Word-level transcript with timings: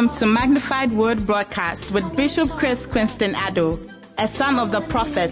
Welcome 0.00 0.18
to 0.18 0.26
Magnified 0.26 0.92
Word 0.92 1.26
Broadcast 1.26 1.90
with 1.90 2.16
Bishop 2.16 2.48
Chris 2.48 2.86
Quinston 2.86 3.34
Addo, 3.34 3.86
a 4.16 4.28
son 4.28 4.58
of 4.58 4.72
the 4.72 4.80
prophet 4.80 5.30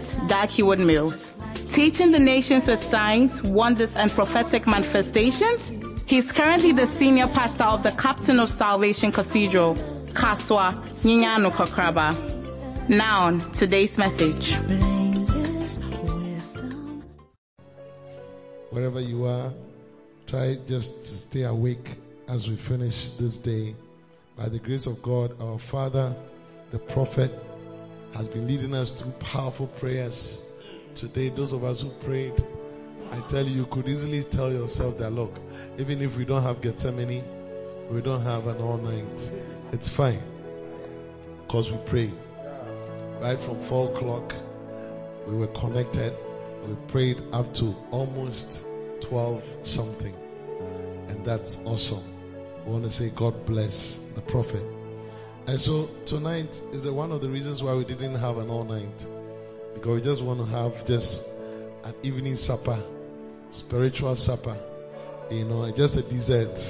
Heward 0.51 0.79
Mills. 0.79 1.27
Teaching 1.73 2.13
the 2.13 2.19
nations 2.19 2.67
with 2.67 2.83
signs, 2.83 3.43
wonders, 3.43 3.97
and 3.97 4.11
prophetic 4.11 4.67
manifestations, 4.67 5.73
he's 6.05 6.31
currently 6.31 6.73
the 6.73 6.87
senior 6.87 7.29
pastor 7.29 7.65
of 7.65 7.83
the 7.83 7.93
Captain 7.93 8.39
of 8.41 8.51
Salvation 8.51 9.11
Cathedral, 9.11 9.75
Kasoa 10.09 10.75
Nyanyano 11.01 11.51
Kokraba. 11.51 12.91
Now, 12.91 13.29
on 13.29 13.51
today's 13.53 13.97
message. 13.97 14.55
Wherever 18.69 19.01
you 19.01 19.25
are, 19.25 19.51
try 20.27 20.59
just 20.67 20.95
to 21.05 21.09
stay 21.09 21.45
awake 21.45 21.89
as 22.29 22.47
we 22.47 22.57
finish 22.57 23.09
this 23.19 23.39
day. 23.39 23.75
By 24.39 24.49
the 24.49 24.61
grace 24.61 24.87
of 24.87 25.03
God, 25.03 25.43
our 25.43 25.59
Father, 25.59 26.15
the 26.71 26.79
prophet, 26.79 27.33
has 28.15 28.29
been 28.29 28.47
leading 28.47 28.73
us 28.73 28.93
through 28.93 29.11
powerful 29.19 29.67
prayers. 29.67 30.41
Today, 30.95 31.31
those 31.31 31.53
of 31.53 31.65
us 31.65 31.83
who 31.83 31.91
prayed, 31.91 32.35
I 33.11 33.19
tell 33.23 33.45
you, 33.45 33.57
you 33.57 33.67
could 33.67 33.89
easily 33.89 34.23
tell 34.23 34.53
yourself 34.53 34.99
that, 34.99 35.11
look, 35.11 35.37
even 35.79 36.01
if 36.03 36.17
we 36.17 36.25
don't 36.25 36.45
have 36.45 36.61
Gethsemane, 36.61 37.25
we 37.91 38.01
don't 38.01 38.23
have 38.23 38.47
an 38.47 38.59
all 38.59 38.77
night, 38.77 39.33
it's 39.73 39.89
fine. 39.89 40.23
Because 41.45 41.73
we 41.73 41.79
prayed. 41.79 42.17
Right 43.21 43.41
from 43.41 43.59
4 43.59 43.91
o'clock, 43.91 44.35
we 45.27 45.35
were 45.35 45.49
connected. 45.49 46.15
We 46.65 46.77
prayed 46.87 47.21
up 47.33 47.55
to 47.55 47.75
almost 47.91 48.65
12 49.01 49.43
something. 49.65 50.15
And 51.09 51.25
that's 51.25 51.59
awesome. 51.65 52.18
We 52.69 52.75
want 52.75 52.85
to 52.85 52.91
say 52.91 53.09
God 53.09 53.47
bless 53.47 53.97
the 54.15 54.21
prophet. 54.21 54.63
And 55.47 55.59
so 55.59 55.89
tonight 56.05 56.61
is 56.73 56.87
one 56.87 57.13
of 57.13 57.23
the 57.23 57.31
reasons 57.31 57.65
why 57.65 57.73
we 57.73 57.87
didn't 57.87 58.17
have 58.17 58.37
an 58.37 58.51
all 58.51 58.65
night. 58.65 59.07
Because 59.73 59.95
we 59.95 60.03
just 60.03 60.23
want 60.23 60.41
to 60.41 60.45
have 60.45 60.85
just 60.85 61.27
an 61.85 61.95
evening 62.03 62.37
supper, 62.37 62.79
spiritual 63.53 64.15
supper, 64.17 64.55
you 65.31 65.47
know, 65.47 65.71
just 65.71 65.97
a 65.97 66.03
dessert, 66.03 66.61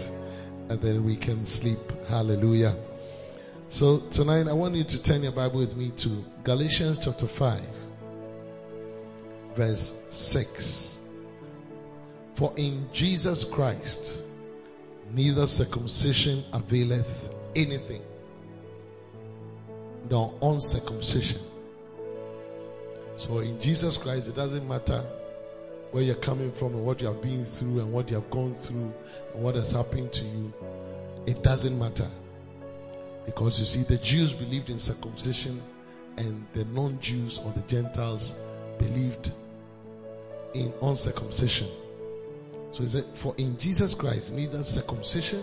and 0.68 0.80
then 0.80 1.04
we 1.04 1.16
can 1.16 1.44
sleep. 1.44 1.80
Hallelujah. 2.08 2.76
So 3.66 3.98
tonight 3.98 4.46
I 4.46 4.52
want 4.52 4.76
you 4.76 4.84
to 4.84 5.02
turn 5.02 5.24
your 5.24 5.32
Bible 5.32 5.58
with 5.58 5.76
me 5.76 5.90
to 5.96 6.24
Galatians 6.44 7.00
chapter 7.04 7.26
5, 7.26 7.60
verse 9.54 9.96
6. 10.10 11.00
For 12.36 12.52
in 12.56 12.88
Jesus 12.92 13.42
Christ 13.42 14.22
neither 15.10 15.46
circumcision 15.46 16.44
availeth 16.52 17.32
anything, 17.54 18.02
nor 20.10 20.34
uncircumcision. 20.42 21.40
So 23.16 23.38
in 23.38 23.60
Jesus 23.60 23.96
Christ, 23.96 24.28
it 24.28 24.36
doesn't 24.36 24.66
matter 24.66 25.02
where 25.90 26.02
you're 26.02 26.14
coming 26.14 26.52
from 26.52 26.74
and 26.74 26.84
what 26.84 27.00
you 27.00 27.08
have 27.08 27.22
been 27.22 27.44
through 27.44 27.80
and 27.80 27.92
what 27.92 28.10
you 28.10 28.16
have 28.16 28.30
gone 28.30 28.54
through 28.54 28.92
and 29.34 29.42
what 29.42 29.54
has 29.54 29.72
happened 29.72 30.12
to 30.12 30.24
you. 30.24 30.52
It 31.26 31.42
doesn't 31.42 31.78
matter. 31.78 32.08
Because 33.26 33.58
you 33.58 33.66
see, 33.66 33.82
the 33.82 33.98
Jews 33.98 34.32
believed 34.32 34.70
in 34.70 34.78
circumcision 34.78 35.62
and 36.16 36.46
the 36.54 36.64
non-Jews 36.64 37.40
or 37.44 37.52
the 37.52 37.62
Gentiles 37.62 38.34
believed 38.78 39.32
in 40.54 40.72
uncircumcision. 40.82 41.68
So 42.72 42.82
he 42.82 42.88
said, 42.88 43.04
for 43.14 43.34
in 43.38 43.58
Jesus 43.58 43.94
Christ, 43.94 44.32
neither 44.32 44.62
circumcision 44.62 45.42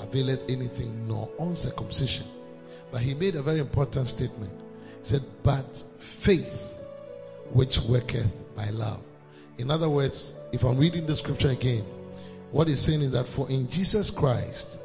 availeth 0.00 0.50
anything 0.50 1.08
nor 1.08 1.30
uncircumcision. 1.38 2.26
But 2.90 3.00
he 3.00 3.14
made 3.14 3.36
a 3.36 3.42
very 3.42 3.60
important 3.60 4.06
statement. 4.06 4.52
He 5.00 5.04
said, 5.04 5.22
but 5.42 5.82
faith 5.98 6.78
which 7.52 7.78
worketh 7.80 8.32
by 8.56 8.70
love. 8.70 9.00
In 9.58 9.70
other 9.70 9.88
words, 9.88 10.34
if 10.52 10.64
I'm 10.64 10.78
reading 10.78 11.06
the 11.06 11.14
scripture 11.14 11.50
again, 11.50 11.84
what 12.50 12.68
he's 12.68 12.80
saying 12.80 13.02
is 13.02 13.12
that 13.12 13.26
for 13.26 13.48
in 13.50 13.68
Jesus 13.68 14.10
Christ, 14.10 14.78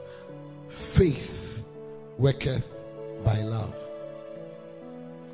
faith 0.70 1.64
worketh 2.18 2.68
by 3.24 3.42
love. 3.42 3.76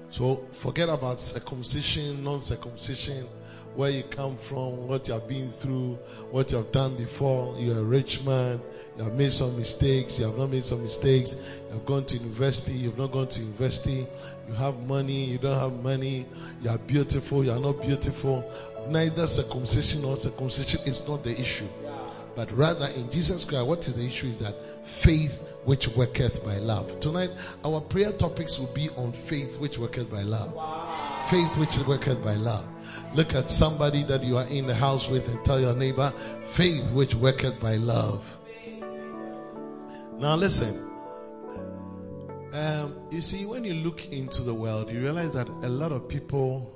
So 0.09 0.37
forget 0.51 0.89
about 0.89 1.19
circumcision, 1.19 2.23
non-circumcision, 2.23 3.27
where 3.77 3.91
you 3.91 4.01
come 4.01 4.35
from, 4.37 4.87
what 4.87 5.07
you 5.07 5.13
have 5.13 5.27
been 5.27 5.49
through, 5.49 5.99
what 6.31 6.51
you 6.51 6.57
have 6.57 6.71
done 6.71 6.95
before. 6.95 7.55
You're 7.59 7.77
a 7.77 7.83
rich 7.83 8.23
man. 8.23 8.59
You 8.97 9.03
have 9.03 9.13
made 9.13 9.31
some 9.31 9.55
mistakes. 9.55 10.17
You 10.17 10.25
have 10.25 10.35
not 10.35 10.49
made 10.49 10.65
some 10.65 10.81
mistakes. 10.81 11.35
You 11.67 11.73
have 11.73 11.85
gone 11.85 12.03
to 12.05 12.17
university. 12.17 12.73
You 12.73 12.89
have 12.89 12.97
not 12.97 13.11
gone 13.11 13.27
to 13.27 13.39
university. 13.39 14.07
You 14.47 14.53
have 14.55 14.87
money. 14.87 15.25
You 15.25 15.37
don't 15.37 15.59
have 15.59 15.83
money. 15.83 16.25
You 16.63 16.71
are 16.71 16.79
beautiful. 16.79 17.45
You 17.45 17.51
are 17.51 17.59
not 17.59 17.79
beautiful. 17.83 18.51
Neither 18.87 19.27
circumcision 19.27 20.01
nor 20.01 20.15
circumcision 20.15 20.81
is 20.87 21.07
not 21.07 21.23
the 21.23 21.39
issue. 21.39 21.67
But 22.35 22.51
rather 22.51 22.87
in 22.87 23.11
Jesus 23.11 23.45
Christ, 23.45 23.67
what 23.67 23.87
is 23.87 23.95
the 23.95 24.05
issue 24.05 24.27
is 24.27 24.39
that 24.39 24.55
faith 24.87 25.43
which 25.65 25.87
worketh 25.89 26.43
by 26.43 26.57
love. 26.57 26.99
Tonight, 26.99 27.29
our 27.63 27.81
prayer 27.81 28.11
topics 28.11 28.57
will 28.57 28.73
be 28.73 28.89
on 28.89 29.11
faith 29.11 29.59
which 29.59 29.77
worketh 29.77 30.09
by 30.09 30.23
love. 30.23 31.29
Faith 31.29 31.57
which 31.57 31.77
worketh 31.79 32.23
by 32.23 32.35
love. 32.35 32.65
Look 33.13 33.33
at 33.33 33.49
somebody 33.49 34.03
that 34.03 34.23
you 34.23 34.37
are 34.37 34.47
in 34.47 34.67
the 34.67 34.75
house 34.75 35.09
with 35.09 35.27
and 35.27 35.43
tell 35.45 35.59
your 35.59 35.75
neighbor, 35.75 36.11
faith 36.45 36.91
which 36.91 37.15
worketh 37.15 37.59
by 37.59 37.75
love. 37.75 38.37
Now 40.17 40.35
listen. 40.35 40.83
Um, 42.53 42.95
you 43.11 43.21
see, 43.21 43.45
when 43.45 43.63
you 43.63 43.75
look 43.75 44.11
into 44.11 44.41
the 44.41 44.53
world, 44.53 44.91
you 44.91 44.99
realize 44.99 45.33
that 45.33 45.47
a 45.47 45.69
lot 45.69 45.91
of 45.91 46.09
people 46.09 46.73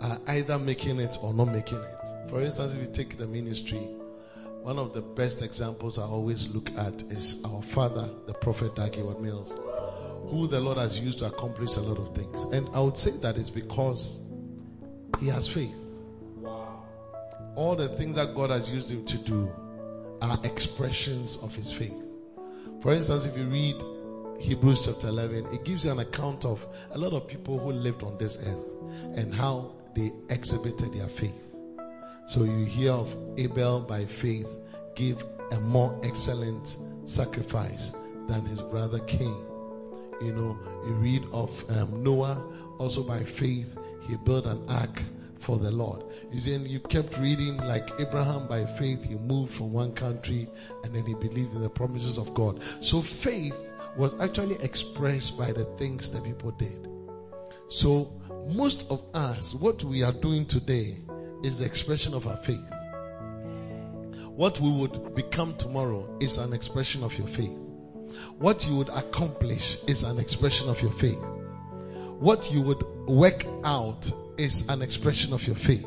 are 0.00 0.18
either 0.28 0.58
making 0.58 1.00
it 1.00 1.18
or 1.22 1.34
not 1.34 1.48
making 1.48 1.78
it. 1.78 2.30
For 2.30 2.40
instance, 2.40 2.74
if 2.74 2.80
you 2.80 2.92
take 2.92 3.18
the 3.18 3.26
ministry, 3.26 3.88
one 4.62 4.78
of 4.78 4.94
the 4.94 5.02
best 5.02 5.42
examples 5.42 5.98
I 5.98 6.04
always 6.04 6.48
look 6.48 6.70
at 6.78 7.02
is 7.04 7.42
our 7.44 7.62
father, 7.62 8.08
the 8.26 8.32
prophet 8.32 8.76
Dag 8.76 8.94
Heward 8.94 9.20
Mills, 9.20 9.58
who 10.28 10.46
the 10.46 10.60
Lord 10.60 10.78
has 10.78 10.98
used 10.98 11.18
to 11.18 11.26
accomplish 11.26 11.76
a 11.76 11.80
lot 11.80 11.98
of 11.98 12.14
things. 12.14 12.44
And 12.44 12.68
I 12.74 12.80
would 12.80 12.96
say 12.96 13.10
that 13.22 13.36
it's 13.36 13.50
because 13.50 14.18
he 15.20 15.28
has 15.28 15.48
faith. 15.48 15.76
All 17.54 17.76
the 17.76 17.88
things 17.88 18.16
that 18.16 18.34
God 18.34 18.50
has 18.50 18.72
used 18.72 18.90
him 18.90 19.04
to 19.06 19.18
do 19.18 19.52
are 20.22 20.38
expressions 20.44 21.36
of 21.36 21.54
his 21.54 21.70
faith. 21.70 21.96
For 22.80 22.92
instance, 22.92 23.26
if 23.26 23.36
you 23.36 23.44
read 23.44 23.76
Hebrews 24.40 24.86
chapter 24.86 25.08
11, 25.08 25.46
it 25.52 25.64
gives 25.64 25.84
you 25.84 25.92
an 25.92 25.98
account 25.98 26.44
of 26.44 26.66
a 26.90 26.98
lot 26.98 27.12
of 27.12 27.28
people 27.28 27.58
who 27.58 27.72
lived 27.72 28.02
on 28.02 28.18
this 28.18 28.38
earth 28.38 28.72
and 29.16 29.34
how 29.34 29.72
they 29.94 30.10
exhibited 30.30 30.94
their 30.94 31.08
faith. 31.08 31.54
So 32.26 32.44
you 32.44 32.64
hear 32.64 32.92
of 32.92 33.14
Abel 33.36 33.80
by 33.80 34.06
faith 34.06 34.48
give 34.94 35.24
a 35.52 35.60
more 35.60 36.00
excellent 36.02 36.76
sacrifice 37.06 37.92
than 38.28 38.46
his 38.46 38.62
brother 38.62 39.00
Cain. 39.00 39.44
You 40.22 40.32
know, 40.32 40.58
you 40.86 40.92
read 40.94 41.24
of 41.32 41.70
um, 41.70 42.02
Noah 42.02 42.42
also 42.78 43.02
by 43.02 43.24
faith 43.24 43.76
he 44.08 44.16
built 44.16 44.46
an 44.46 44.64
ark 44.68 45.02
for 45.38 45.58
the 45.58 45.70
Lord. 45.70 46.04
You 46.30 46.38
see, 46.38 46.54
and 46.54 46.66
you 46.66 46.80
kept 46.80 47.18
reading 47.18 47.56
like 47.56 47.90
Abraham 48.00 48.46
by 48.46 48.64
faith 48.64 49.04
he 49.04 49.16
moved 49.16 49.52
from 49.52 49.72
one 49.72 49.92
country 49.92 50.48
and 50.84 50.94
then 50.94 51.04
he 51.04 51.14
believed 51.14 51.54
in 51.54 51.62
the 51.62 51.70
promises 51.70 52.18
of 52.18 52.32
God. 52.34 52.60
So 52.80 53.02
faith 53.02 53.56
was 53.96 54.18
actually 54.20 54.56
expressed 54.56 55.36
by 55.36 55.52
the 55.52 55.64
things 55.64 56.10
that 56.12 56.24
people 56.24 56.52
did. 56.52 56.88
So 57.68 58.12
most 58.54 58.90
of 58.90 59.02
us, 59.14 59.54
what 59.54 59.82
we 59.84 60.02
are 60.02 60.12
doing 60.12 60.46
today 60.46 60.96
is 61.42 61.58
the 61.58 61.64
expression 61.64 62.14
of 62.14 62.26
our 62.26 62.36
faith. 62.36 62.72
What 64.28 64.60
we 64.60 64.70
would 64.70 65.14
become 65.14 65.54
tomorrow 65.54 66.16
is 66.20 66.38
an 66.38 66.52
expression 66.52 67.02
of 67.02 67.18
your 67.18 67.26
faith. 67.26 67.56
What 68.38 68.66
you 68.66 68.76
would 68.76 68.88
accomplish 68.88 69.78
is 69.86 70.04
an 70.04 70.18
expression 70.18 70.68
of 70.68 70.80
your 70.82 70.90
faith. 70.90 71.20
What 72.18 72.52
you 72.52 72.62
would 72.62 72.84
work 73.06 73.44
out 73.64 74.10
is 74.38 74.68
an 74.68 74.82
expression 74.82 75.32
of 75.32 75.46
your 75.46 75.56
faith. 75.56 75.86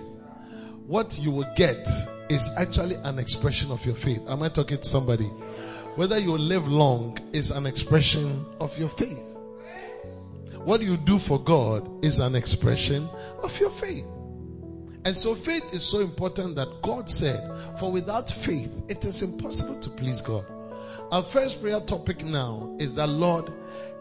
What 0.88 1.20
you 1.20 1.32
will 1.32 1.52
get 1.56 1.88
is 2.30 2.52
actually 2.58 2.96
an 2.96 3.20
expression 3.20 3.72
of 3.72 3.86
your 3.86 3.96
faith. 3.96 4.30
Am 4.30 4.44
I 4.44 4.50
talking 4.50 4.78
to 4.78 4.84
somebody? 4.84 5.26
Whether 5.96 6.20
you 6.20 6.38
live 6.38 6.68
long 6.68 7.18
is 7.34 7.52
an 7.52 7.66
expression 7.66 8.46
of 8.60 8.78
your 8.78 8.90
faith. 8.90 9.24
What 10.64 10.82
you 10.82 10.98
do 10.98 11.20
for 11.20 11.40
God 11.40 12.04
is 12.04 12.20
an 12.20 12.36
expression 12.36 13.08
of 13.44 13.60
your 13.60 13.70
faith. 13.70 14.06
And 15.06 15.16
so 15.16 15.36
faith 15.36 15.74
is 15.74 15.84
so 15.84 16.00
important 16.00 16.56
that 16.56 16.82
God 16.82 17.10
said, 17.10 17.78
for 17.80 17.92
without 17.92 18.30
faith, 18.30 18.86
it 18.90 19.06
is 19.06 19.22
impossible 19.22 19.80
to 19.82 19.90
please 19.92 20.22
God. 20.22 20.46
Our 21.12 21.22
first 21.22 21.62
prayer 21.62 21.80
topic 21.80 22.26
now 22.26 22.76
is 22.80 22.96
that 22.96 23.08
Lord, 23.08 23.54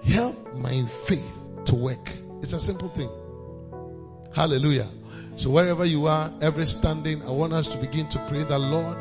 help 0.02 0.54
my 0.54 0.86
faith 1.04 1.38
to 1.66 1.74
work. 1.74 2.10
It's 2.44 2.52
a 2.52 2.60
simple 2.60 2.90
thing. 2.90 3.08
Hallelujah. 4.34 4.86
So 5.36 5.48
wherever 5.48 5.82
you 5.86 6.08
are, 6.08 6.30
every 6.42 6.66
standing, 6.66 7.22
I 7.22 7.30
want 7.30 7.54
us 7.54 7.68
to 7.68 7.78
begin 7.78 8.06
to 8.10 8.18
pray 8.28 8.42
that 8.42 8.58
Lord, 8.58 8.98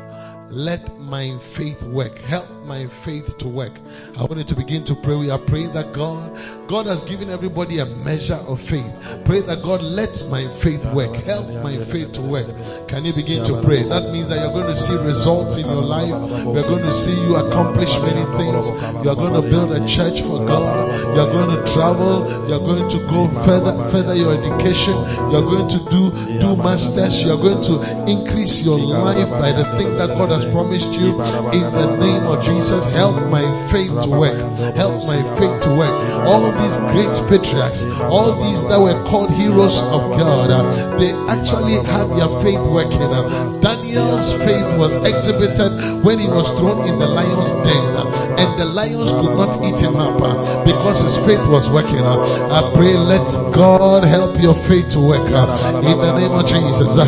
let 0.50 1.00
my 1.00 1.36
faith 1.38 1.82
work. 1.82 2.18
Help 2.18 2.48
my 2.64 2.86
faith 2.86 3.38
to 3.38 3.48
work. 3.48 3.72
I 4.18 4.22
want 4.22 4.38
you 4.38 4.44
to 4.44 4.56
begin 4.56 4.84
to 4.84 4.94
pray. 4.94 5.16
We 5.16 5.30
are 5.30 5.38
praying 5.38 5.72
that 5.72 5.92
God, 5.92 6.38
God 6.68 6.86
has 6.86 7.02
given 7.02 7.30
everybody 7.30 7.78
a 7.78 7.86
measure 7.86 8.34
of 8.34 8.60
faith. 8.60 9.22
Pray 9.24 9.40
that 9.40 9.62
God, 9.62 9.82
let 9.82 10.26
my 10.30 10.48
faith 10.48 10.86
work. 10.86 11.14
Help 11.16 11.46
my 11.62 11.76
faith 11.78 12.12
to 12.12 12.22
work. 12.22 12.46
Can 12.88 13.04
you 13.04 13.12
begin 13.12 13.44
to 13.44 13.62
pray? 13.62 13.82
That 13.82 14.12
means 14.12 14.28
that 14.28 14.40
you're 14.40 14.52
going 14.52 14.66
to 14.66 14.76
see 14.76 14.96
results 15.04 15.56
in 15.56 15.66
your 15.66 15.82
life. 15.82 16.12
We're 16.44 16.68
going 16.68 16.84
to 16.84 16.94
see 16.94 17.14
you 17.20 17.36
accomplish 17.36 17.98
many 18.00 18.24
things. 18.36 18.68
You're 19.04 19.16
going 19.16 19.34
to 19.40 19.48
build 19.48 19.72
a 19.72 19.86
church 19.86 20.22
for 20.22 20.46
God. 20.46 21.16
You're 21.16 21.30
going 21.30 21.56
to 21.56 21.72
travel. 21.72 22.48
You're 22.48 22.60
going 22.60 22.88
to 22.88 22.98
go 23.08 23.28
further, 23.28 23.90
further 23.90 24.14
your 24.14 24.34
education. 24.34 24.94
You're 25.30 25.42
going 25.42 25.68
to 25.68 25.78
do, 25.90 26.40
do 26.40 26.56
masters. 26.56 27.24
You're 27.24 27.38
going 27.38 27.62
to 27.64 28.10
increase 28.10 28.64
your 28.64 28.78
life 28.78 29.30
by 29.30 29.52
the 29.52 29.64
thing 29.76 29.96
that 29.96 30.08
God 30.08 30.30
has 30.34 30.44
promised 30.50 30.92
you 30.98 31.14
in 31.54 31.66
the 31.72 31.96
name 31.96 32.24
of 32.26 32.44
Jesus. 32.44 32.84
Help 32.92 33.16
my 33.30 33.44
faith 33.70 33.94
to 34.02 34.10
work. 34.10 34.38
Help 34.74 35.06
my 35.06 35.20
faith 35.38 35.62
to 35.62 35.70
work. 35.70 35.94
All 36.26 36.50
these 36.52 36.76
great 36.92 37.14
patriarchs, 37.30 37.84
all 38.02 38.34
these 38.42 38.66
that 38.68 38.80
were 38.80 38.98
called 39.04 39.30
heroes 39.30 39.80
of 39.82 40.02
God, 40.18 40.50
uh, 40.50 40.98
they 40.98 41.12
actually 41.30 41.78
had 41.86 42.10
their 42.10 42.28
faith 42.42 42.60
working. 42.66 43.02
Uh, 43.02 43.60
Daniel's 43.60 44.32
faith 44.32 44.68
was 44.78 44.96
exhibited 45.06 46.02
when 46.04 46.18
he 46.18 46.26
was 46.28 46.50
thrown 46.58 46.86
in 46.88 46.98
the 46.98 47.06
lion's 47.06 47.52
den, 47.64 47.84
uh, 47.96 48.36
and 48.38 48.60
the 48.60 48.66
lions 48.66 49.12
could 49.12 49.36
not 49.38 49.54
eat 49.64 49.80
him 49.80 49.96
up 49.96 50.18
because 50.66 51.00
his 51.02 51.16
faith 51.26 51.46
was 51.46 51.70
working. 51.70 52.02
I 52.04 52.72
pray, 52.74 52.96
let 52.96 53.26
God 53.54 54.04
help 54.04 54.40
your 54.40 54.54
faith 54.54 54.90
to 54.90 55.00
work. 55.00 55.24
in 55.24 55.98
the 55.98 56.18
name 56.18 56.32
of 56.32 56.46
Jesus. 56.46 56.98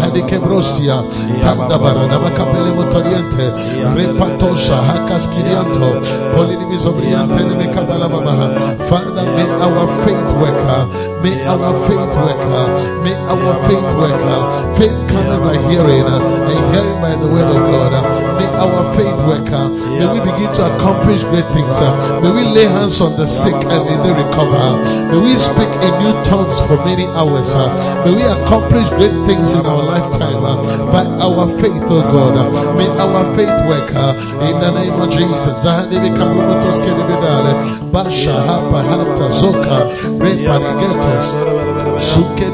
Babaha. 8.13 8.49
Father, 8.89 9.25
may 9.37 9.49
our 9.67 9.87
faith 10.05 10.31
work. 10.41 10.61
uh, 10.69 10.85
May 11.23 11.37
our 11.47 11.73
faith 11.87 12.15
work. 12.17 12.43
uh, 12.45 12.69
May 13.03 13.17
our 13.17 13.55
faith 13.67 13.89
work. 13.97 14.21
uh. 14.21 14.73
Faith 14.77 14.99
coming 15.09 15.41
by 15.41 15.57
hearing, 15.71 16.05
and 16.05 16.75
hearing 16.75 17.01
by 17.01 17.15
the 17.17 17.29
word 17.29 17.49
of 17.57 17.63
God. 17.73 18.26
Our 18.57 18.83
faith 18.97 19.19
work. 19.29 19.49
uh, 19.53 19.69
May 19.99 20.07
we 20.13 20.21
begin 20.25 20.51
to 20.57 20.63
accomplish 20.77 21.23
great 21.25 21.47
things. 21.53 21.77
May 22.23 22.31
we 22.33 22.43
lay 22.57 22.67
hands 22.67 23.01
on 23.01 23.17
the 23.17 23.27
sick 23.27 23.55
and 23.55 23.83
may 23.87 23.97
they 24.03 24.15
recover. 24.17 24.65
May 25.13 25.19
we 25.21 25.35
speak 25.37 25.69
in 25.87 25.93
new 26.03 26.15
tongues 26.25 26.61
for 26.67 26.77
many 26.85 27.07
hours. 27.17 27.55
May 28.05 28.13
we 28.17 28.25
accomplish 28.25 28.89
great 28.99 29.15
things 29.27 29.53
in 29.53 29.65
our 29.67 29.83
lifetime 29.85 30.41
uh, 30.45 30.57
by 30.93 31.05
our 31.23 31.47
faith, 31.61 31.83
oh 31.89 32.03
God. 32.11 32.35
May 32.77 32.89
our 32.89 33.23
faith 33.37 33.57
work 33.69 33.89
uh, 33.95 34.15
in 34.49 34.55
the 34.61 34.71
name 34.73 34.97
of 35.01 35.11
Jesus. 35.11 35.65
Basha 37.93 38.33
hapa 38.33 38.83
hata 38.83 39.29
zoka. 39.31 39.79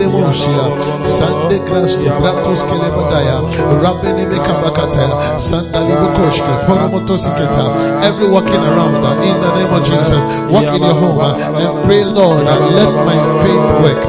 Moshia. 0.07 0.65
Sande 1.05 1.59
krasto. 1.67 2.03
Bratos 2.21 2.63
kelebadaya. 2.65 3.43
Rabene 3.83 4.27
mekabakata. 4.27 5.39
Sandali 5.39 5.95
bukoshke. 5.95 6.53
Poromotosiketa. 6.67 7.65
Every 8.05 8.29
walking 8.29 8.63
around 8.63 8.95
uh, 8.95 9.23
in 9.23 9.41
the 9.41 9.51
name 9.59 9.73
of 9.73 9.85
Jesus. 9.85 10.23
Walk 10.53 10.75
in 10.75 10.83
your 10.83 10.95
home 10.95 11.21
uh, 11.21 11.59
and 11.59 11.85
pray, 11.87 12.05
Lord, 12.05 12.47
uh, 12.47 12.71
let 12.71 12.93
my 12.93 13.19
faith 13.43 13.67
work. 13.83 14.03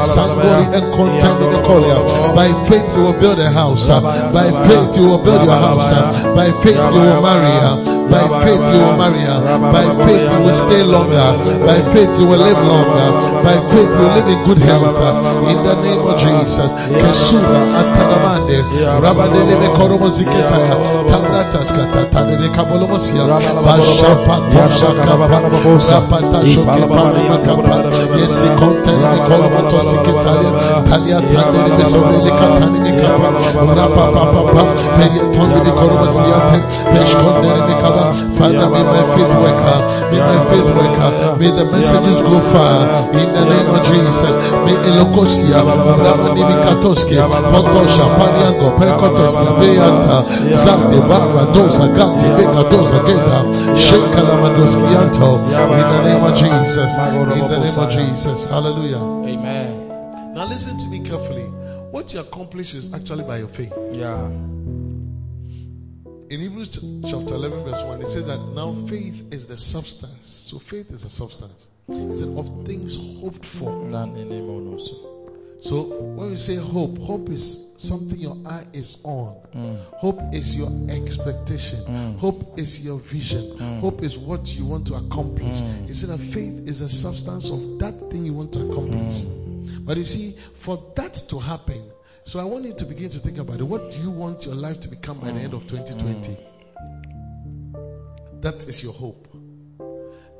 Somebody 0.00 0.76
and 0.76 0.92
content 0.92 1.42
in 1.42 1.52
the 1.52 1.62
collier. 1.62 2.34
By 2.34 2.48
faith 2.68 2.86
you 2.96 3.02
will 3.04 3.18
build 3.18 3.38
a 3.38 3.50
house. 3.50 3.88
By 3.88 4.50
faith 4.66 4.96
you 4.96 5.06
will 5.06 5.22
build 5.22 5.44
your 5.44 5.54
house. 5.54 5.90
By 6.34 6.50
faith 6.62 6.76
you 6.76 7.00
will 7.00 7.22
marry. 7.22 7.99
Uh, 8.12 8.28
By 8.28 8.44
faith 8.44 8.60
you 8.72 8.78
will 8.80 8.96
marry. 8.98 9.22
her. 9.22 9.38
By 9.58 9.86
faith 10.04 10.24
you 10.32 10.40
will 10.44 10.54
stay 10.54 10.82
longer. 10.82 11.28
By 11.66 11.78
faith 11.92 12.12
you 12.18 12.26
will 12.26 12.42
live 12.42 12.60
longer. 12.70 13.08
By 13.46 13.56
faith 13.70 13.90
you 13.94 14.00
will 14.04 14.14
live 14.18 14.28
in 14.28 14.40
good 14.44 14.58
health. 14.58 14.98
uh, 15.00 15.50
In 15.50 15.58
the 15.64 15.74
name 15.82 16.00
of 16.00 16.16
Jesus. 16.18 16.70
Atanamande. 17.80 18.58
Me. 18.70 20.50
Zapata 25.78 26.38
shokepa 26.46 27.02
makapa. 27.30 27.76
Yesi 28.18 28.48
kontene 28.58 29.08
kolomotosiketalia. 29.26 30.50
Talia. 30.84 31.20
Father, 38.38 38.66
may 38.72 38.82
my 38.84 39.02
faith 39.14 39.34
work. 39.42 39.60
uh, 39.60 39.80
May 40.10 40.20
my 40.20 40.38
faith 40.50 40.70
work. 40.76 40.98
uh, 41.00 41.36
May 41.40 41.50
the 41.50 41.64
messages 41.70 42.20
go 42.22 42.38
far. 42.52 42.80
In 43.12 43.28
the 43.32 43.44
name 43.44 43.68
of 43.74 43.80
Jesus. 43.84 44.34
May 44.64 44.76
Elokosia. 44.88 45.60
Ramanimi 45.60 46.54
katoske. 46.64 47.16
Potosha. 47.52 48.04
Paniango. 48.18 48.68
Perkotoska. 48.78 49.50
Beata. 49.60 50.16
Zande. 50.56 50.98
Barra. 51.08 51.44
Doza. 51.54 51.86
Gati. 51.96 52.28
Beka. 52.36 52.62
Doza. 52.70 52.98
Geta. 53.06 53.38
Shekalamandoskianto. 53.76 55.30
In 55.34 55.78
the 55.78 56.02
name 56.04 56.24
of 56.24 56.34
Jesus. 56.36 56.98
In 56.98 57.48
the 57.48 57.58
name 57.58 57.78
of 57.78 57.90
Jesus. 57.90 58.46
Hallelujah. 58.46 59.02
Amen. 59.28 60.34
Now 60.34 60.46
listen 60.46 60.78
to 60.78 60.88
me 60.88 61.00
carefully. 61.00 61.44
What 61.90 62.14
you 62.14 62.20
accomplish 62.20 62.74
is 62.74 62.92
actually 62.94 63.24
by 63.24 63.38
your 63.38 63.48
faith. 63.48 63.72
Yeah. 63.92 64.30
In 66.30 66.38
Hebrews 66.38 66.68
chapter 67.10 67.34
11 67.34 67.64
verse 67.64 67.82
1, 67.82 68.02
it 68.02 68.08
says 68.08 68.26
that 68.26 68.38
now 68.54 68.72
faith 68.72 69.34
is 69.34 69.48
the 69.48 69.56
substance. 69.56 70.28
So 70.28 70.60
faith 70.60 70.92
is 70.92 71.04
a 71.04 71.08
substance. 71.08 71.68
It 71.88 72.18
said 72.18 72.28
of 72.28 72.66
things 72.66 72.96
hoped 73.20 73.44
for. 73.44 73.84
None 73.86 74.14
in 74.14 74.28
name 74.28 74.48
of 74.48 74.62
no 74.62 74.78
so. 75.60 75.82
When 75.82 76.30
we 76.30 76.36
say 76.36 76.54
hope, 76.54 76.98
hope 76.98 77.28
is 77.30 77.60
something 77.78 78.16
your 78.16 78.36
eye 78.46 78.64
is 78.72 78.96
on. 79.02 79.40
Mm. 79.54 79.78
Hope 79.94 80.20
is 80.32 80.54
your 80.54 80.70
expectation. 80.88 81.80
Mm. 81.84 82.18
Hope 82.18 82.58
is 82.58 82.80
your 82.80 82.98
vision. 82.98 83.56
Mm. 83.56 83.80
Hope 83.80 84.02
is 84.02 84.16
what 84.16 84.54
you 84.54 84.64
want 84.64 84.86
to 84.86 84.94
accomplish. 84.94 85.56
Mm. 85.56 85.88
He 85.88 85.94
said 85.94 86.10
that 86.10 86.18
faith 86.18 86.68
is 86.68 86.80
a 86.80 86.88
substance 86.88 87.50
of 87.50 87.80
that 87.80 88.10
thing 88.10 88.24
you 88.24 88.34
want 88.34 88.52
to 88.54 88.60
accomplish. 88.60 89.22
Mm. 89.22 89.84
But 89.84 89.96
you 89.96 90.04
see, 90.04 90.36
for 90.54 90.92
that 90.94 91.14
to 91.30 91.40
happen, 91.40 91.82
so 92.24 92.38
I 92.38 92.44
want 92.44 92.64
you 92.64 92.74
to 92.74 92.84
begin 92.84 93.10
to 93.10 93.18
think 93.18 93.38
about 93.38 93.60
it. 93.60 93.64
What 93.64 93.92
do 93.92 94.00
you 94.00 94.10
want 94.10 94.46
your 94.46 94.54
life 94.54 94.80
to 94.80 94.88
become 94.88 95.20
by 95.20 95.32
the 95.32 95.40
end 95.40 95.54
of 95.54 95.66
2020? 95.66 96.36
That 98.40 98.66
is 98.68 98.82
your 98.82 98.92
hope. 98.92 99.28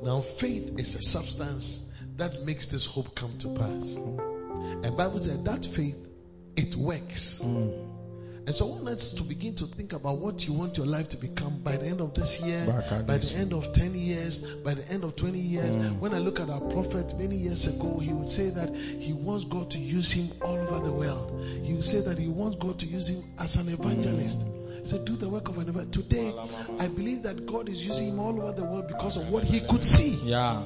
Now, 0.01 0.21
faith 0.21 0.79
is 0.79 0.95
a 0.95 1.01
substance 1.01 1.81
that 2.17 2.43
makes 2.43 2.67
this 2.67 2.85
hope 2.85 3.15
come 3.15 3.37
to 3.39 3.49
pass. 3.49 3.95
And 3.95 4.97
Bible 4.97 5.19
said 5.19 5.45
that 5.45 5.65
faith, 5.65 5.97
it 6.55 6.75
works. 6.75 7.39
Mm. 7.43 7.90
And 8.43 8.55
so 8.55 8.65
I 8.67 8.69
want 8.71 8.87
us 8.87 9.11
to 9.13 9.23
begin 9.23 9.53
to 9.55 9.65
think 9.67 9.93
about 9.93 10.17
what 10.17 10.47
you 10.47 10.53
want 10.53 10.77
your 10.77 10.87
life 10.87 11.09
to 11.09 11.17
become 11.17 11.59
by 11.59 11.77
the 11.77 11.85
end 11.85 12.01
of 12.01 12.15
this 12.15 12.41
year, 12.41 12.65
by 13.05 13.17
the 13.17 13.35
end 13.37 13.53
of 13.53 13.71
10 13.71 13.93
years, 13.93 14.41
by 14.41 14.73
the 14.73 14.87
end 14.91 15.03
of 15.03 15.15
20 15.15 15.37
years. 15.37 15.77
Mm. 15.77 15.99
When 15.99 16.13
I 16.13 16.17
look 16.17 16.39
at 16.39 16.49
our 16.49 16.59
prophet 16.59 17.15
many 17.19 17.35
years 17.35 17.67
ago, 17.67 17.99
he 17.99 18.11
would 18.11 18.31
say 18.31 18.49
that 18.49 18.75
he 18.75 19.13
wants 19.13 19.45
God 19.45 19.69
to 19.71 19.77
use 19.77 20.11
him 20.11 20.35
all 20.41 20.57
over 20.57 20.79
the 20.83 20.91
world. 20.91 21.45
He 21.63 21.73
would 21.73 21.85
say 21.85 22.01
that 22.01 22.17
he 22.17 22.27
wants 22.29 22.57
God 22.57 22.79
to 22.79 22.87
use 22.87 23.09
him 23.09 23.23
as 23.39 23.57
an 23.57 23.71
evangelist. 23.71 24.41
He 24.81 24.87
said, 24.87 25.05
do 25.05 25.15
the 25.15 25.29
work 25.29 25.47
of 25.47 25.59
an 25.59 25.69
evangelist. 25.69 25.93
Today, 25.93 26.33
I 26.79 26.87
believe 26.87 27.23
that 27.23 27.45
God 27.45 27.69
is 27.69 27.77
using 27.77 28.09
him 28.09 28.19
all 28.19 28.41
over 28.41 28.53
the 28.53 28.65
world 28.65 28.87
because 28.87 29.17
of 29.17 29.29
what 29.29 29.43
he 29.43 29.59
could 29.59 29.83
see. 29.83 30.27
Yeah. 30.27 30.63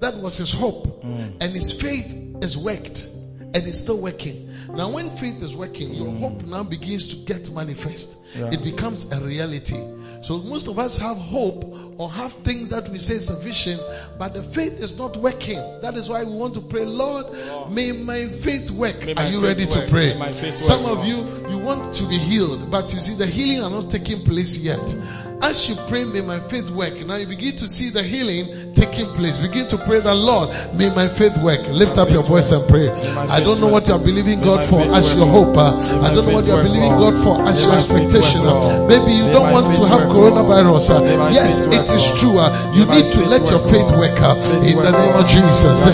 That 0.00 0.16
was 0.16 0.38
his 0.38 0.52
hope. 0.52 1.04
Mm. 1.04 1.34
And 1.40 1.52
his 1.52 1.80
faith 1.80 2.42
is 2.42 2.58
worked. 2.58 3.08
And 3.54 3.66
it's 3.66 3.78
still 3.78 3.98
working. 3.98 4.50
Now, 4.68 4.90
when 4.90 5.08
faith 5.08 5.42
is 5.42 5.56
working, 5.56 5.94
your 5.94 6.10
hope 6.10 6.46
now 6.46 6.64
begins 6.64 7.14
to 7.14 7.16
get 7.24 7.50
manifest. 7.50 8.16
Yeah. 8.36 8.50
It 8.52 8.62
becomes 8.62 9.10
a 9.10 9.20
reality. 9.20 9.76
So 10.22 10.38
most 10.38 10.68
of 10.68 10.78
us 10.78 10.98
have 10.98 11.16
hope 11.16 11.64
or 11.98 12.10
have 12.10 12.32
things 12.32 12.70
that 12.70 12.88
we 12.88 12.98
say 12.98 13.18
vision, 13.42 13.78
but 14.18 14.34
the 14.34 14.42
faith 14.42 14.80
is 14.80 14.98
not 14.98 15.16
working. 15.16 15.58
That 15.82 15.94
is 15.94 16.08
why 16.08 16.24
we 16.24 16.32
want 16.32 16.54
to 16.54 16.60
pray, 16.60 16.84
Lord, 16.84 17.26
may 17.70 17.92
my 17.92 18.26
faith 18.26 18.70
work. 18.70 19.06
My 19.06 19.14
Are 19.14 19.28
you 19.28 19.42
ready 19.42 19.66
to 19.66 19.86
pray? 19.88 20.14
May 20.14 20.18
my 20.18 20.32
faith 20.32 20.58
Some 20.58 20.84
work, 20.84 20.98
of 20.98 21.06
you, 21.06 21.16
you 21.50 21.58
want 21.58 21.94
to 21.94 22.08
be 22.08 22.16
healed, 22.16 22.70
but 22.70 22.92
you 22.92 23.00
see 23.00 23.14
the 23.14 23.26
healing 23.26 23.62
are 23.62 23.70
not 23.70 23.90
taking 23.90 24.24
place 24.24 24.58
yet. 24.58 24.94
As 25.40 25.68
you 25.68 25.76
pray, 25.86 26.04
may 26.04 26.20
my 26.20 26.40
faith 26.40 26.68
work. 26.70 26.98
Now 27.06 27.16
you 27.16 27.26
begin 27.26 27.54
to 27.56 27.68
see 27.68 27.90
the 27.90 28.02
healing 28.02 28.74
taking 28.74 29.06
place. 29.14 29.38
Begin 29.38 29.68
to 29.68 29.78
pray 29.78 30.00
the 30.00 30.14
Lord, 30.14 30.50
may 30.74 30.92
my 30.92 31.08
faith 31.08 31.38
work. 31.38 31.66
Lift 31.68 31.96
up 31.98 32.10
your 32.10 32.22
voice 32.22 32.50
and 32.52 32.68
pray. 32.68 32.90
I 32.90 33.40
don't 33.40 33.60
know 33.60 33.68
what 33.68 33.88
you're 33.88 33.98
believing 33.98 34.40
God 34.40 34.68
for 34.68 34.80
as 34.80 35.16
your 35.16 35.26
hope. 35.26 35.56
I 35.56 36.12
don't 36.12 36.26
know 36.26 36.34
what 36.34 36.46
you're 36.46 36.62
believing 36.62 36.90
God 36.90 37.14
for 37.22 37.42
as 37.46 37.64
your 37.64 37.74
expectation. 37.74 38.42
Maybe 38.88 39.12
you 39.12 39.30
don't 39.32 39.52
want 39.52 39.74
to 39.76 39.86
have 39.86 39.97
coronavirus. 40.06 40.90
uh. 40.90 41.32
Yes, 41.32 41.60
it 41.66 41.90
is 41.90 42.04
true. 42.20 42.38
You 42.72 42.84
need 42.86 43.10
to 43.12 43.20
let 43.26 43.50
your 43.50 43.58
faith 43.60 43.90
work 43.96 44.18
in 44.62 44.76
the 44.78 44.90
name 44.92 45.14
of 45.16 45.26
Jesus. 45.26 45.86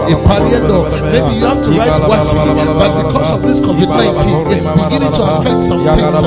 Maybe 0.00 1.34
you 1.36 1.44
have 1.46 1.60
to 1.62 1.70
write 1.76 2.00
WASSCE, 2.08 2.40
but 2.78 2.92
because 3.04 3.32
of 3.32 3.42
this 3.42 3.60
COVID-19, 3.60 4.50
it's 4.56 4.68
beginning 4.72 5.12
to 5.12 5.22
affect 5.28 5.62
some 5.64 5.84
things. 5.84 6.22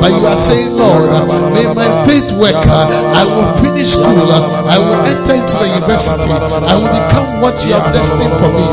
But 0.00 0.10
you 0.12 0.26
are 0.26 0.36
saying, 0.36 0.70
Lord, 0.76 1.10
may 1.52 1.66
my 1.74 1.88
faith 2.08 2.32
work. 2.32 2.54
I 2.56 3.24
will 3.28 3.52
finish 3.62 3.92
school. 3.92 4.32
I 4.32 4.78
will 4.78 5.00
enter 5.12 5.34
into 5.34 5.56
the 5.58 5.68
university. 5.68 6.30
I 6.32 6.74
will 6.78 6.92
become 6.92 7.40
what 7.40 7.56
you 7.64 7.72
have 7.74 7.92
destined 7.92 8.34
for 8.40 8.48
me. 8.52 8.64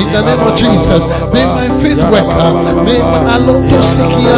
In 0.00 0.08
the 0.12 0.22
name 0.24 0.40
of 0.40 0.54
Jesus, 0.56 1.04
may 1.32 1.44
my 1.46 1.68
faith 1.82 2.00
work. 2.10 2.28
May 2.86 2.98
my 3.00 3.36
alonto 3.36 3.78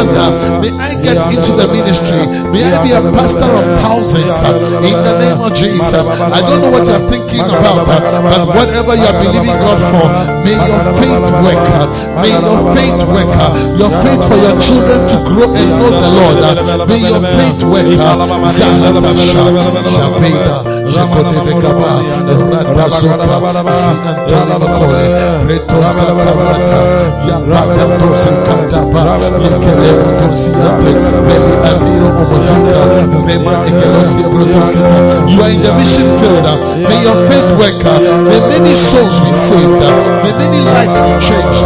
sikianda. 0.01 0.61
May 0.61 0.71
I 0.79 0.95
get 1.01 1.17
into 1.31 1.51
the 1.57 1.67
ministry. 1.67 2.21
May 2.51 2.63
I 2.63 2.83
be 2.83 2.91
a 2.91 3.01
pastor 3.13 3.45
of 3.49 3.65
thousands. 3.81 4.41
In 4.81 4.97
the 4.97 5.13
name 5.19 5.41
of 5.41 5.53
Jesus, 5.53 5.93
I 6.07 6.41
don't 6.41 6.61
know 6.61 6.71
what 6.71 6.87
you 6.87 6.93
are 6.93 7.05
thinking 7.09 7.41
about, 7.41 7.85
but 7.85 8.47
whatever 8.55 8.95
you 8.95 9.05
are 9.05 9.17
believing 9.21 9.57
God 9.57 9.79
for, 9.91 10.07
may 10.45 10.57
your 10.57 10.81
faith 10.97 11.21
work. 11.41 11.61
May 12.21 12.31
your 12.33 12.57
faith 12.75 13.01
work. 13.05 13.29
Your 13.77 13.91
faith 14.03 14.21
for 14.27 14.37
your 14.37 14.55
children 14.61 14.99
to 15.09 15.17
grow 15.25 15.49
and 15.53 15.69
know 15.79 15.91
the 15.93 16.09
Lord. 16.09 16.37
May 16.87 17.01
your 17.01 17.21
faith 17.21 17.61
work. 17.63 17.85
uh, 18.01 19.31
You 35.29 35.39
are 35.41 35.49
in 35.49 35.61
the 35.61 35.71
mission 35.77 36.07
field. 36.19 36.45
May 36.89 36.99
your 37.01 37.15
faith 37.29 37.49
work. 37.57 37.79
May 38.27 38.39
many 38.49 38.73
souls 38.73 39.19
be 39.21 39.31
saved. 39.31 39.71
May 40.23 40.33
many 40.37 40.61
lives 40.61 40.99
be 40.99 41.11
changed. 41.21 41.63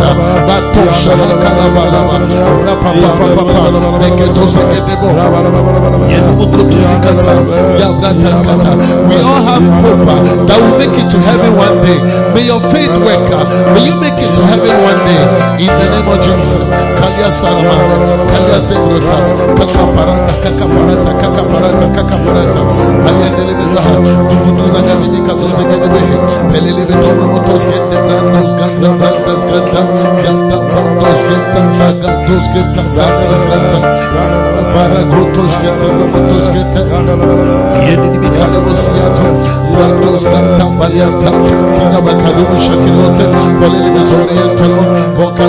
We 9.09 9.15
all 9.21 9.41
have 9.45 9.65
hope 9.81 10.01
that 10.47 10.59
will 10.61 10.77
make 10.77 10.95
it 10.99 11.09
to 11.09 11.17
heaven 11.19 11.55
one 11.55 11.77
day. 11.85 11.99
May 12.33 12.45
your 12.45 12.61
faith 12.73 12.91
work. 13.03 13.25
May 13.73 13.83
you 13.87 13.95
make 13.99 14.17
it 14.19 14.31
to 14.35 14.41
heaven 14.45 14.73
one 14.83 14.99
day. 15.07 15.23
In 15.65 15.71
the 15.71 15.87
name 15.89 16.07
of 16.09 16.19
Jesus. 16.23 16.69
Kalia 18.05 18.59
Zebrotas, 18.61 19.33
Kakaparata, 19.57 20.33
Kakaparata, 20.43 21.11
Kakaparata, 21.21 21.85
Kakaparata. 21.95 22.75
Ganda 23.05 23.31
Ganda, 23.31 24.21
Ganda 30.21 30.45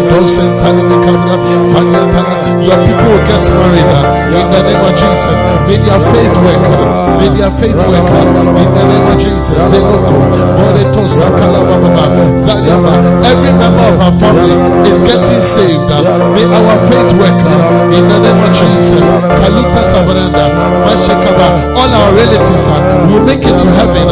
Ganda, 0.06 0.46
Talimikabra, 0.58 1.36
Faniata. 1.72 2.45
Your 2.66 2.78
people 2.78 3.06
will 3.10 3.24
get 3.26 3.44
married 3.50 3.90
in 4.38 4.46
the 4.52 4.60
name 4.66 4.82
of 4.86 4.94
Jesus. 4.98 5.36
May 5.68 5.78
their 5.82 6.00
faith 6.12 6.36
work. 6.44 6.64
uh, 6.66 7.18
May 7.20 7.30
their 7.38 7.52
faith 7.58 7.76
work 7.76 8.06
uh, 8.06 8.62
in 8.62 8.70
the 8.74 8.84
name 8.86 9.06
of 9.12 9.16
Jesus. 9.20 9.72
Zariaba. 12.46 12.92
Every 13.24 13.52
member 13.56 13.86
of 13.94 14.00
our 14.00 14.14
family 14.20 14.56
is 14.88 14.98
getting 15.00 15.40
saved. 15.42 15.80
May 16.34 16.46
our 16.46 16.76
faith 16.88 17.12
work 17.18 17.38
uh, 17.46 17.96
in 17.96 18.04
the 18.08 18.18
name 18.20 18.40
of 18.42 18.52
Jesus. 18.54 19.06
All 21.76 21.90
our 21.92 22.10
relatives 22.14 22.68
will 23.10 23.24
make 23.24 23.42
it 23.44 23.56
to 23.58 23.68
heaven. 23.74 24.06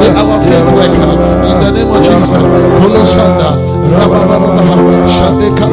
May 0.00 0.10
our 0.14 0.38
faith 0.44 0.68
work 0.74 0.94
uh, 0.94 1.48
in 1.50 1.56
the 1.64 1.70
name 1.72 1.90
of 1.90 2.02
Jesus. 2.04 2.44
Kolosanda, 2.80 3.50
Rababa, 3.92 4.38
Shadeka, 5.08 5.66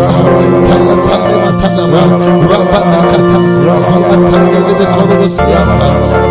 Tayatale 0.65 1.37
Matanama, 1.43 2.01
Rabanakata, 2.07 3.39
Siatanele 3.79 4.85
Korobosiata. 4.93 5.77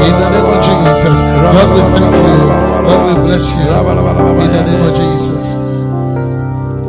In 0.06 0.14
the 0.20 0.28
name 0.30 0.48
of 0.48 0.58
Jesus. 0.64 1.18
Lord, 1.20 1.68
we 1.74 1.80
thank 1.92 2.16
you. 2.16 2.34
Lord, 2.86 3.02
we 3.06 3.14
bless 3.26 3.46
you. 3.54 3.60
In 3.60 4.50
the 4.52 4.62
name 4.66 4.84
of 4.88 4.94
Jesus. 4.96 5.46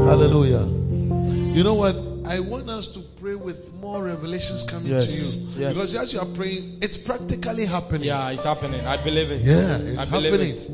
Hallelujah. 0.08 0.66
You 1.56 1.64
know 1.64 1.74
what? 1.74 1.96
I 2.26 2.40
want 2.42 2.70
us 2.70 2.88
to 2.90 3.00
pray 3.22 3.36
with 3.36 3.74
more 3.76 4.04
revelations 4.04 4.64
coming 4.64 4.88
Yes, 4.92 5.06
to 5.06 5.42
you. 5.60 5.62
yes. 5.62 5.74
Because 5.74 5.96
as 5.96 6.14
you 6.14 6.20
are 6.20 6.26
praying, 6.26 6.80
it's 6.82 6.98
practically 6.98 7.66
happening. 7.66 8.04
Yeah, 8.10 8.30
it's 8.32 8.44
happening. 8.44 8.86
I 8.86 8.98
believe 9.02 9.32
it. 9.32 9.42
Yeah, 9.42 9.78
it's 9.78 10.08
I 10.08 10.10
happening. 10.10 10.34
it. 10.52 10.70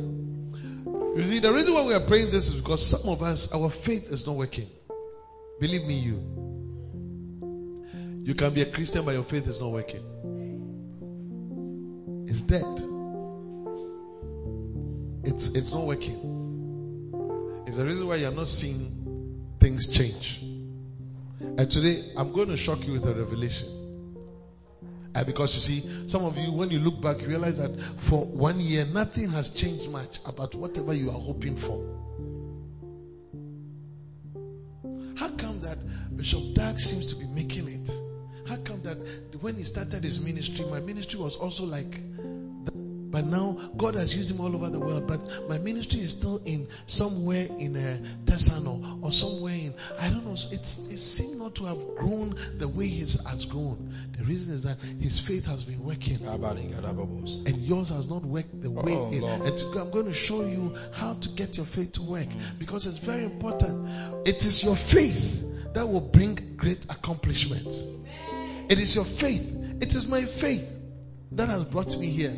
You 1.15 1.21
see, 1.23 1.39
the 1.39 1.53
reason 1.53 1.75
why 1.75 1.83
we 1.85 1.93
are 1.93 1.99
praying 1.99 2.31
this 2.31 2.47
is 2.47 2.55
because 2.55 2.83
some 2.83 3.07
of 3.11 3.21
us, 3.21 3.53
our 3.53 3.69
faith 3.69 4.11
is 4.11 4.25
not 4.25 4.35
working. 4.35 4.67
Believe 5.59 5.85
me, 5.85 5.93
you. 5.99 6.19
You 8.23 8.33
can 8.35 8.53
be 8.53 8.61
a 8.61 8.65
Christian, 8.65 9.03
but 9.03 9.13
your 9.13 9.23
faith 9.23 9.47
is 9.47 9.59
not 9.59 9.71
working. 9.71 10.01
It's 12.27 12.39
dead. 12.41 12.63
It's 15.25 15.49
it's 15.49 15.73
not 15.73 15.85
working. 15.85 17.63
It's 17.67 17.77
the 17.77 17.85
reason 17.85 18.07
why 18.07 18.15
you're 18.15 18.31
not 18.31 18.47
seeing 18.47 19.57
things 19.59 19.87
change. 19.87 20.39
And 20.41 21.69
today, 21.69 22.13
I'm 22.15 22.31
going 22.31 22.47
to 22.47 22.55
shock 22.57 22.87
you 22.87 22.93
with 22.93 23.05
a 23.05 23.13
revelation. 23.13 23.69
And 25.15 25.25
because 25.25 25.53
you 25.55 25.61
see, 25.61 26.07
some 26.07 26.23
of 26.23 26.37
you, 26.37 26.51
when 26.53 26.69
you 26.69 26.79
look 26.79 27.01
back, 27.01 27.21
you 27.21 27.27
realize 27.27 27.57
that 27.57 27.77
for 27.97 28.25
one 28.25 28.59
year, 28.59 28.85
nothing 28.85 29.29
has 29.31 29.49
changed 29.49 29.89
much 29.89 30.19
about 30.25 30.55
whatever 30.55 30.93
you 30.93 31.09
are 31.09 31.19
hoping 31.19 31.57
for. 31.57 31.77
How 35.17 35.29
come 35.29 35.59
that 35.61 35.77
Bishop 36.15 36.53
Dag 36.53 36.79
seems 36.79 37.13
to 37.13 37.15
be 37.17 37.27
making 37.27 37.67
when 39.43 39.55
he 39.55 39.63
started 39.63 40.01
his 40.05 40.21
ministry, 40.21 40.65
my 40.71 40.79
ministry 40.79 41.19
was 41.19 41.35
also 41.35 41.65
like 41.65 41.91
that? 41.91 42.73
But 43.11 43.25
now 43.25 43.59
God 43.77 43.93
has 43.93 44.15
used 44.15 44.31
him 44.31 44.39
all 44.41 44.55
over 44.55 44.69
the 44.71 44.79
world. 44.79 45.05
But 45.05 45.47
my 45.47 45.59
ministry 45.59 45.99
is 45.99 46.11
still 46.11 46.41
in 46.45 46.67
somewhere 46.87 47.45
in 47.59 47.75
uh, 47.75 47.97
Tesano 48.25 49.03
or 49.03 49.11
somewhere 49.11 49.53
in 49.53 49.73
I 49.99 50.09
don't 50.09 50.25
know. 50.25 50.31
It's 50.31 50.51
it 50.87 50.97
seems 50.97 51.35
not 51.35 51.55
to 51.55 51.65
have 51.65 51.77
grown 51.95 52.35
the 52.57 52.67
way 52.69 52.87
he 52.87 53.01
has 53.01 53.45
grown. 53.45 53.93
The 54.17 54.23
reason 54.23 54.55
is 54.55 54.63
that 54.63 54.77
his 54.79 55.19
faith 55.19 55.45
has 55.45 55.63
been 55.65 55.83
working 55.83 56.25
and 56.25 57.57
yours 57.57 57.89
has 57.89 58.09
not 58.09 58.23
worked 58.25 58.61
the 58.63 58.71
way 58.71 58.93
Oh, 58.95 59.11
it, 59.11 59.23
and 59.23 59.57
to, 59.59 59.79
I'm 59.79 59.91
going 59.91 60.05
to 60.05 60.13
show 60.13 60.41
you 60.45 60.73
how 60.93 61.13
to 61.13 61.29
get 61.29 61.57
your 61.57 61.65
faith 61.65 61.91
to 61.93 62.01
work 62.01 62.29
because 62.57 62.87
it's 62.87 62.97
very 62.97 63.25
important. 63.25 63.89
It 64.25 64.43
is 64.45 64.63
your 64.63 64.75
faith 64.77 65.73
that 65.73 65.85
will 65.87 66.01
bring 66.01 66.55
great 66.55 66.85
accomplishments. 66.85 67.85
It 68.69 68.79
is 68.79 68.95
your 68.95 69.05
faith. 69.05 69.77
It 69.81 69.93
is 69.95 70.07
my 70.07 70.23
faith 70.23 70.69
that 71.33 71.49
has 71.49 71.63
brought 71.65 71.97
me 71.97 72.07
here. 72.07 72.35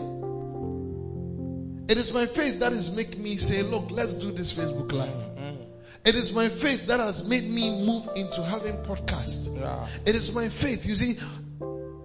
It 1.88 1.98
is 1.98 2.12
my 2.12 2.26
faith 2.26 2.60
that 2.60 2.74
is 2.74 2.90
making 2.90 3.22
me 3.22 3.36
say, 3.36 3.62
look, 3.62 3.92
let's 3.92 4.16
do 4.16 4.32
this 4.32 4.54
Facebook 4.54 4.92
live. 4.92 5.36
It 6.04 6.14
is 6.14 6.34
my 6.34 6.50
faith 6.50 6.88
that 6.88 7.00
has 7.00 7.28
made 7.28 7.50
me 7.50 7.86
move 7.86 8.08
into 8.16 8.44
having 8.44 8.78
podcast. 8.84 9.58
Yeah. 9.60 9.88
It 10.06 10.16
is 10.16 10.34
my 10.36 10.50
faith. 10.50 10.86
You 10.86 10.96
see, 10.96 11.18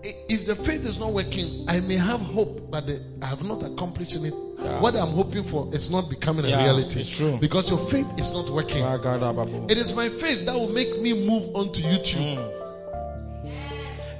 if 0.02 0.46
the 0.46 0.54
faith 0.54 0.86
is 0.86 0.98
not 0.98 1.12
working, 1.12 1.66
I 1.68 1.80
may 1.80 1.96
have 1.96 2.20
hope, 2.20 2.70
but 2.70 2.84
I 3.20 3.26
have 3.26 3.46
not 3.46 3.62
accomplished 3.62 4.16
it. 4.16 4.32
Yeah. 4.58 4.80
What 4.80 4.96
I'm 4.96 5.08
hoping 5.08 5.44
for 5.44 5.68
is 5.74 5.90
not 5.90 6.08
becoming 6.08 6.46
a 6.46 6.48
reality. 6.48 7.00
it's 7.00 7.14
true. 7.14 7.36
Because 7.38 7.68
your 7.70 7.78
faith 7.78 8.18
is 8.18 8.32
not 8.32 8.48
working. 8.48 8.82
It 8.84 9.76
is 9.76 9.94
my 9.94 10.08
faith 10.08 10.46
that 10.46 10.54
will 10.54 10.72
make 10.72 10.98
me 10.98 11.12
move 11.12 11.54
on 11.54 11.72
to 11.72 11.82
YouTube. 11.82 12.36
Mm. 12.36 12.59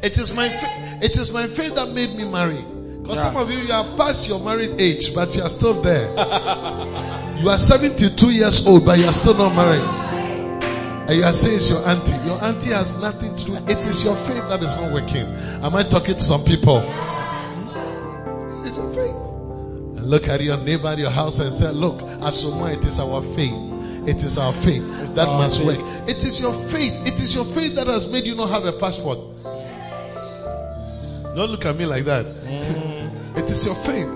It 0.03 0.19
is 0.19 0.33
my 0.35 0.49
faith. 0.49 1.03
It 1.03 1.17
is 1.19 1.33
my 1.33 1.47
faith 1.47 1.75
that 1.75 1.91
made 1.91 2.15
me 2.15 2.25
marry. 2.31 2.63
Because 3.03 3.17
Yeah. 3.19 3.33
some 3.33 3.37
of 3.43 3.51
you, 3.53 3.59
you 3.59 3.73
are 3.73 3.97
past 3.97 4.29
your 4.29 4.41
married 4.41 4.81
age, 4.81 5.15
but 5.15 5.35
you 5.37 5.43
are 5.43 5.49
still 5.49 5.75
there. 5.83 6.09
you 7.41 7.49
are 7.49 7.59
72 7.59 8.31
years 8.31 8.67
old, 8.67 8.85
but 8.87 8.99
you 8.99 9.07
are 9.07 9.13
still 9.13 9.35
not 9.35 9.55
married. 9.55 9.81
And 11.09 11.19
you 11.19 11.25
are 11.25 11.33
saying 11.33 11.57
it's 11.57 11.71
your 11.71 11.87
auntie. 11.89 12.17
Your 12.25 12.43
auntie 12.43 12.71
has 12.71 12.97
nothing 13.01 13.35
to 13.35 13.45
do. 13.45 13.55
It 13.57 13.79
is 13.87 14.05
your 14.05 14.15
faith 14.17 14.49
that 14.49 14.63
is 14.63 14.77
not 14.77 14.93
working. 14.93 15.27
Am 15.63 15.75
I 15.75 15.83
talking 15.83 16.15
to 16.15 16.21
some 16.21 16.45
people? 16.45 16.79
It's 18.65 18.77
your 18.77 18.93
faith. 18.93 19.17
And 19.99 20.07
look 20.07 20.29
at 20.29 20.41
your 20.41 20.59
neighbor 20.59 20.89
at 20.89 20.99
your 20.99 21.11
house 21.11 21.41
and 21.41 21.53
say, 21.53 21.73
Look, 21.73 22.01
Asoma, 22.23 22.73
it 22.73 22.85
is 22.85 23.01
our 23.01 23.23
faith. 23.23 23.55
It 24.09 24.23
is 24.23 24.39
our 24.39 24.53
faith 24.53 25.15
that 25.17 25.29
our 25.29 25.39
must 25.39 25.59
faith. 25.59 25.67
work. 25.79 26.09
It 26.09 26.19
is 26.25 26.41
your 26.41 26.53
faith. 26.55 27.07
It 27.07 27.21
is 27.21 27.35
your 27.35 27.45
faith 27.45 27.75
that 27.75 27.87
has 27.87 28.07
made 28.11 28.25
you 28.25 28.35
not 28.35 28.51
have 28.51 28.65
a 28.65 28.73
passport. 28.73 29.19
Don't 31.37 31.51
look 31.51 31.65
at 31.65 31.77
me 31.77 31.87
like 31.87 32.05
that. 32.05 32.27
Mm. 32.27 33.39
It 33.39 33.51
is 33.51 33.65
your 33.65 33.77
faith. 33.77 34.09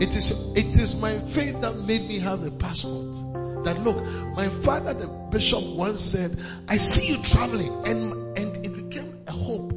It 0.00 0.14
is 0.14 0.30
your, 0.30 0.56
it 0.56 0.78
is 0.78 1.00
my 1.00 1.18
faith 1.18 1.60
that 1.62 1.76
made 1.76 2.06
me 2.06 2.18
have 2.20 2.44
a 2.46 2.50
passport. 2.50 3.16
That 3.64 3.82
look, 3.82 3.96
my 4.36 4.48
father, 4.48 4.94
the 4.94 5.08
bishop, 5.08 5.64
once 5.64 6.00
said, 6.00 6.38
"I 6.68 6.76
see 6.76 7.12
you 7.12 7.22
traveling," 7.22 7.72
and 7.86 8.38
and 8.38 8.64
it 8.64 8.76
became 8.76 9.18
a 9.26 9.32
hope. 9.32 9.72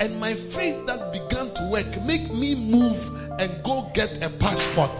And 0.00 0.18
my 0.18 0.34
faith 0.34 0.86
that 0.86 1.12
began 1.12 1.54
to 1.54 1.68
work 1.70 2.02
make 2.04 2.32
me 2.32 2.54
move 2.54 3.06
and 3.38 3.62
go 3.62 3.90
get 3.94 4.24
a 4.24 4.30
passport. 4.30 4.98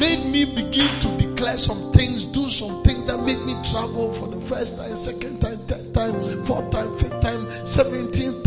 Made 0.00 0.24
me 0.32 0.44
begin 0.46 1.00
to 1.00 1.18
declare 1.18 1.58
some 1.58 1.92
things, 1.92 2.24
do 2.24 2.48
some 2.48 2.82
things 2.82 3.04
that 3.06 3.18
made 3.18 3.44
me 3.44 3.54
travel 3.70 4.12
for 4.12 4.28
the 4.28 4.40
first 4.40 4.78
time, 4.78 4.96
second 4.96 5.40
time, 5.40 5.58
third 5.66 5.92
time, 5.92 6.44
fourth 6.44 6.70
time, 6.70 6.96
fifth 6.96 7.20
time, 7.20 7.66
seventeenth 7.66 8.36
time, 8.36 8.41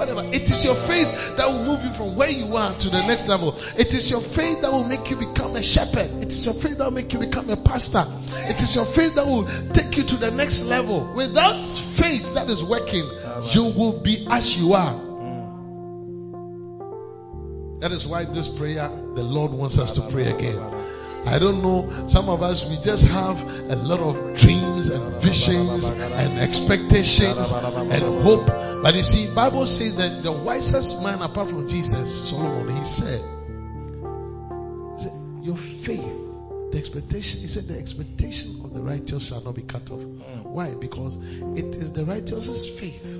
whatever. 0.00 0.24
It 0.32 0.50
is 0.50 0.64
your 0.64 0.74
faith 0.74 1.36
that 1.36 1.46
will 1.48 1.64
move 1.64 1.84
you 1.84 1.92
from 1.92 2.16
where 2.16 2.30
you 2.30 2.56
are 2.56 2.72
to 2.72 2.88
the 2.88 3.06
next 3.06 3.28
level. 3.28 3.54
It 3.76 3.92
is 3.94 4.10
your 4.10 4.20
faith 4.20 4.62
that 4.62 4.72
will 4.72 4.84
make 4.84 5.10
you 5.10 5.16
become 5.16 5.54
a 5.56 5.62
shepherd. 5.62 6.10
It 6.22 6.28
is 6.28 6.46
your 6.46 6.54
faith 6.54 6.78
that 6.78 6.84
will 6.84 6.92
make 6.92 7.12
you 7.12 7.18
become 7.18 7.50
a 7.50 7.56
pastor. 7.56 8.06
It 8.48 8.60
is 8.62 8.74
your 8.74 8.86
faith 8.86 9.14
that 9.16 9.26
will 9.26 9.46
take 9.72 9.96
you 9.96 10.04
to 10.04 10.16
the 10.16 10.30
next 10.30 10.64
level. 10.64 11.12
Without 11.14 11.64
faith 11.64 12.34
that 12.34 12.48
is 12.48 12.64
working, 12.64 13.04
you 13.52 13.64
will 13.64 14.00
be 14.00 14.26
as 14.30 14.56
you 14.56 14.72
are. 14.72 15.10
That 17.80 17.92
is 17.92 18.06
why 18.06 18.24
this 18.24 18.48
prayer, 18.48 18.88
the 18.88 19.22
Lord 19.22 19.52
wants 19.52 19.78
us 19.78 19.92
to 19.92 20.02
pray 20.02 20.30
again. 20.30 20.58
I 21.26 21.38
don't 21.38 21.62
know, 21.62 22.06
some 22.08 22.28
of 22.28 22.42
us, 22.42 22.68
we 22.68 22.76
just 22.76 23.08
have 23.08 23.42
a 23.42 23.76
lot 23.76 24.00
of 24.00 24.36
dreams 24.36 24.88
and 24.88 25.22
visions 25.22 25.88
and 25.88 26.38
expectations 26.38 27.52
and 27.52 28.22
hope. 28.22 28.46
But 28.82 28.94
you 28.94 29.02
see, 29.02 29.34
Bible 29.34 29.66
says 29.66 29.96
that 29.96 30.22
the 30.22 30.32
wisest 30.32 31.02
man 31.02 31.20
apart 31.20 31.50
from 31.50 31.68
Jesus, 31.68 32.30
Solomon, 32.30 32.74
he 32.74 32.84
said, 32.84 33.20
he 34.96 35.02
said, 35.02 35.12
your 35.42 35.56
faith, 35.56 36.16
the 36.72 36.78
expectation, 36.78 37.40
he 37.40 37.46
said 37.46 37.64
the 37.64 37.78
expectation 37.78 38.60
of 38.64 38.72
the 38.72 38.82
righteous 38.82 39.28
shall 39.28 39.42
not 39.42 39.54
be 39.54 39.62
cut 39.62 39.90
off. 39.90 40.00
Hmm. 40.00 40.42
Why? 40.44 40.74
Because 40.74 41.16
it 41.16 41.76
is 41.76 41.92
the 41.92 42.04
righteous's 42.04 42.68
faith 42.78 43.19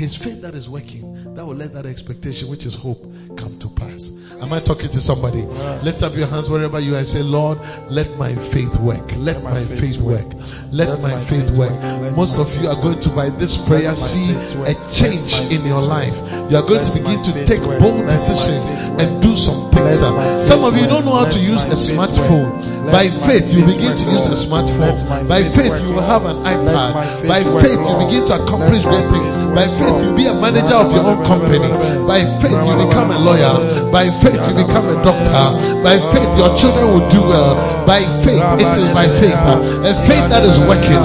his 0.00 0.16
faith 0.16 0.40
that 0.40 0.54
is 0.54 0.66
working, 0.66 1.34
that 1.34 1.44
will 1.44 1.54
let 1.54 1.74
that 1.74 1.84
expectation, 1.84 2.48
which 2.48 2.64
is 2.64 2.74
hope, 2.74 3.02
come 3.36 3.58
to 3.58 3.68
pass. 3.68 4.10
Am 4.40 4.50
I 4.50 4.60
talking 4.60 4.88
to 4.88 4.98
somebody? 4.98 5.42
Lift 5.42 6.02
up 6.02 6.16
your 6.16 6.26
hands 6.26 6.48
wherever 6.48 6.80
you 6.80 6.94
are 6.94 6.98
and 7.00 7.06
say, 7.06 7.22
Lord, 7.22 7.58
let 7.90 8.16
my 8.16 8.34
faith 8.34 8.78
work. 8.78 9.14
Let 9.16 9.42
my 9.44 9.62
faith 9.62 10.00
work. 10.00 10.24
Let 10.72 11.02
my 11.02 11.20
faith 11.20 11.50
work. 11.50 11.76
Most 12.16 12.38
of 12.38 12.48
you 12.62 12.70
are 12.70 12.80
going 12.80 13.00
to, 13.00 13.10
by 13.10 13.28
this 13.28 13.58
prayer, 13.68 13.90
see 13.90 14.32
a 14.64 14.72
change 14.90 15.52
in 15.52 15.66
your 15.66 15.82
life. 15.82 16.16
You 16.50 16.56
are 16.56 16.66
going 16.66 16.82
to 16.82 16.92
begin 16.96 17.22
to 17.22 17.44
take 17.44 17.60
bold 17.60 18.08
decisions 18.08 18.70
and 18.70 19.20
do 19.20 19.36
some 19.36 19.70
things. 19.70 20.00
Some 20.48 20.64
of 20.64 20.80
you 20.80 20.86
don't 20.86 21.04
know 21.04 21.12
how 21.12 21.28
to 21.28 21.38
use 21.38 21.68
a 21.68 21.76
smartphone. 21.76 22.56
By 22.90 23.04
faith, 23.10 23.52
you 23.52 23.66
begin 23.66 23.98
to 23.98 24.04
use 24.08 24.24
a 24.24 24.48
smartphone. 24.48 25.28
By 25.28 25.42
faith, 25.42 25.82
you 25.82 25.92
will 25.92 26.08
have 26.08 26.24
an 26.24 26.40
iPad. 26.42 27.28
By 27.28 27.44
faith, 27.44 27.76
you 27.76 27.94
begin 28.08 28.24
to 28.32 28.42
accomplish 28.42 28.82
great 28.82 29.04
things. 29.12 29.36
By 29.52 29.68
faith, 29.68 29.89
you 29.98 30.14
be 30.14 30.26
a 30.26 30.34
manager 30.34 30.74
of 30.74 30.92
your 30.92 31.04
own 31.04 31.24
company. 31.24 31.58
By 32.06 32.22
faith, 32.38 32.54
you 32.54 32.74
become 32.86 33.10
a 33.10 33.18
lawyer. 33.18 33.90
By 33.90 34.10
faith, 34.10 34.38
you 34.38 34.54
become 34.54 34.86
a 34.88 34.96
doctor. 35.02 35.44
By 35.82 35.98
faith, 36.14 36.30
your 36.38 36.54
children 36.56 36.86
will 36.94 37.08
do 37.08 37.20
well. 37.22 37.54
By 37.86 38.00
faith, 38.22 38.42
it 38.62 38.70
is 38.78 38.88
by 38.92 39.06
faith. 39.06 39.40
A 39.84 39.92
faith 40.06 40.26
that 40.30 40.44
is 40.44 40.60
working. 40.60 41.02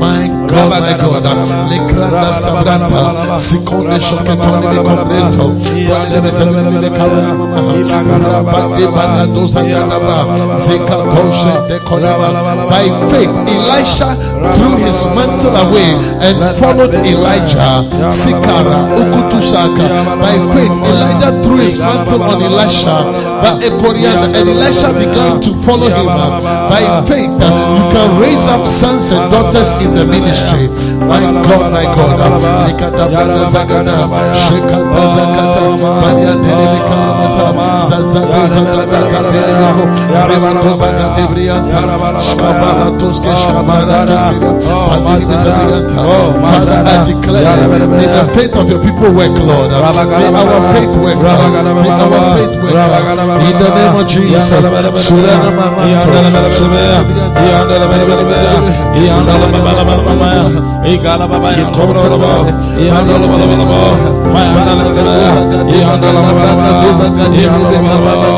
My 0.00 0.41
By 12.72 12.88
faith, 13.12 13.30
Elisha 13.48 14.08
threw 14.56 14.76
his 14.76 15.04
mantle 15.14 15.56
away 15.56 15.90
and 16.26 16.36
followed 16.58 16.94
Elijah. 16.94 17.84
Sikara, 18.10 18.78
Ukutushaka. 18.98 19.86
By 20.20 20.36
faith, 20.54 20.72
Elijah 20.90 21.32
threw 21.42 21.56
his 21.58 21.78
mantle 21.78 22.22
on 22.22 22.42
Elisha. 22.42 22.96
But 23.42 23.62
Ekoriana, 23.62 24.26
and 24.34 24.48
Elisha 24.48 24.92
began 24.92 25.40
to 25.40 25.50
follow 25.62 25.88
him. 25.88 26.06
By 26.06 26.82
faith, 27.06 27.30
you 27.30 27.82
can 27.94 28.20
raise 28.20 28.46
up 28.46 28.66
sons 28.66 29.10
and 29.10 29.30
daughters 29.30 29.72
in 29.84 29.94
the 29.94 30.04
ministry. 30.06 30.41
My 31.08 31.20
God, 31.42 31.72
my 31.72 31.84
God. 31.84 32.18
Likata 32.66 33.06
zagada, 33.52 33.96
shekata 34.34 35.02
zakata, 35.14 35.62
banya 36.02 36.32
delebe 36.42 36.80
I 46.82 47.04
declare, 47.06 47.68
may 47.88 48.06
the 48.06 48.24
faith 48.34 48.54
of 48.56 48.68
your 48.70 48.80
people 48.82 49.10
work, 49.12 49.36
Lord. 49.38 49.70
May 49.70 50.28
our 50.32 50.60
faith 50.74 50.94
work, 50.96 51.18
Lord. 51.20 51.52
May 51.82 51.90
our 51.90 52.36
faith 52.36 52.54
work, 52.62 52.72
Lord. 52.72 53.40
In 53.46 53.54
the 53.60 53.70
name 53.76 53.96
of 54.00 54.06
Jesus. 54.08 54.50
Maranto. 67.82 68.32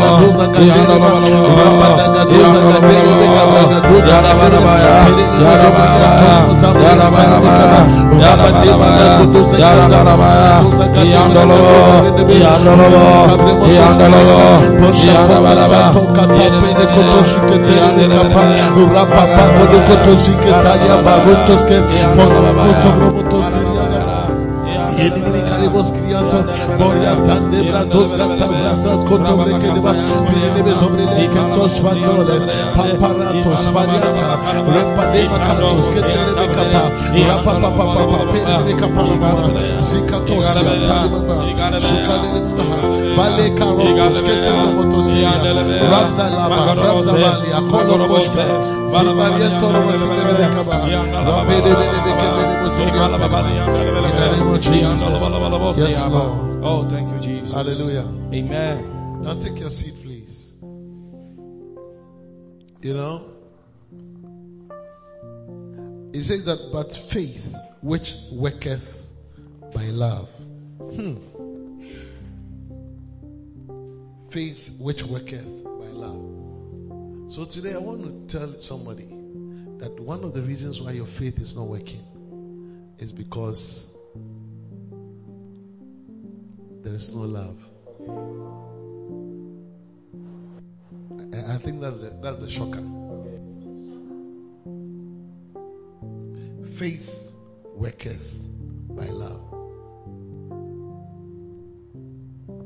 Karibos 24.94 25.92
Krianto, 25.92 26.38
Boria 26.78 27.16
Tande 27.24 27.62
Brandos 27.62 28.10
Gata 28.16 28.46
Brandas 28.46 29.04
Koto 29.04 29.36
Brekedeba, 29.36 29.92
Vinebe 29.92 30.72
Zobrele 30.78 31.28
Kentos 31.28 31.80
Vandole, 31.82 32.36
Pamparatos, 32.74 33.66
Pariata, 33.74 34.38
Repadema 34.70 35.38
Katos, 35.46 35.88
Ketelebe 35.88 36.46
Kapa, 36.54 36.82
Rapa 37.28 37.52
Papa 37.60 37.84
Papa, 37.84 38.18
Kapa, 38.78 39.02
Zikatos, 39.80 40.46
Bale 43.16 43.54
Karotos, 43.54 44.20
Ketelebe 44.22 44.74
Motos, 44.74 45.06
Rabza 45.08 46.30
Lava, 46.30 46.74
Rabza 46.74 47.12
Bali, 47.12 47.48
Akolo 47.52 48.06
Koshka, 48.08 48.44
Zibariento 48.90 49.66
Romasilebe 49.72 50.50
Kaba, 50.52 50.76
Rabede 50.86 51.72
Bebe 51.74 52.12
Kebe 52.18 52.44
Zobrianta, 52.74 53.26
in 53.26 53.94
the 53.94 54.36
name 54.36 54.48
of 54.48 54.60
Jesus. 54.60 55.88
Yes, 55.88 56.06
Lord. 56.08 56.64
Oh, 56.64 56.88
thank 56.88 57.10
you, 57.12 57.18
Jesus. 57.20 57.54
Hallelujah. 57.54 58.06
Amen. 58.32 59.22
Now 59.22 59.34
take 59.34 59.58
your 59.60 59.70
seat, 59.70 59.94
please. 60.02 60.52
You 62.82 62.94
know, 62.94 63.30
it 66.12 66.22
says 66.22 66.44
that, 66.44 66.70
but 66.72 66.94
faith 66.94 67.54
which 67.80 68.14
worketh 68.32 69.06
by 69.74 69.84
love. 69.86 70.28
Hmm. 70.94 71.16
Faith 74.34 74.72
which 74.78 75.04
worketh 75.04 75.62
by 75.62 75.86
love. 75.86 77.32
So 77.32 77.44
today 77.44 77.72
I 77.72 77.78
want 77.78 78.28
to 78.28 78.36
tell 78.36 78.60
somebody 78.60 79.06
that 79.78 79.96
one 80.00 80.24
of 80.24 80.34
the 80.34 80.42
reasons 80.42 80.82
why 80.82 80.90
your 80.90 81.06
faith 81.06 81.38
is 81.38 81.56
not 81.56 81.68
working 81.68 82.02
is 82.98 83.12
because 83.12 83.86
there 86.82 86.94
is 86.94 87.14
no 87.14 87.20
love. 87.20 87.56
I, 91.32 91.58
think 91.58 91.80
that's 91.80 92.00
the, 92.00 92.10
that's 92.20 92.38
the 92.38 92.50
shocker. 92.50 92.82
Faith 96.76 97.32
worketh 97.66 98.48
by 98.88 99.06
love. 99.06 99.42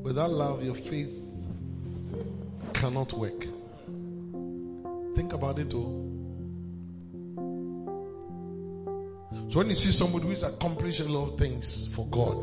Without 0.03 0.31
love, 0.31 0.65
your 0.65 0.75
faith 0.75 1.28
cannot 2.69 3.13
work. 3.13 3.45
Think 5.17 5.33
about 5.33 5.59
it 5.59 5.75
all. 5.75 6.05
So 9.51 9.59
when 9.59 9.69
you 9.69 9.75
see 9.75 9.93
somebody 9.93 10.27
who 10.27 10.33
is 10.33 10.43
accomplishing 10.43 11.07
a 11.07 11.13
lot 11.13 11.33
of 11.33 11.39
things 11.39 11.89
for 11.95 12.07
God, 12.07 12.43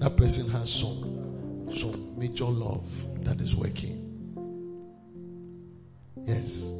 that 0.00 0.16
person 0.16 0.50
has 0.50 0.72
some 0.72 1.68
some 1.72 2.18
major 2.18 2.44
love 2.44 2.88
that 3.24 3.40
is 3.40 3.54
working. 3.54 4.06
Yes. 6.26 6.70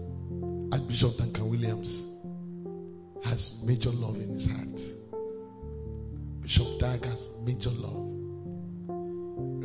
Archbishop 0.72 1.16
Duncan 1.16 1.50
Williams 1.50 2.06
has 3.24 3.58
major 3.62 3.90
love 3.90 4.16
in 4.16 4.30
his 4.30 4.46
heart. 4.46 4.80
Bishop 6.40 6.78
Dag 6.78 7.04
has 7.04 7.28
major 7.42 7.70
love. 7.70 8.09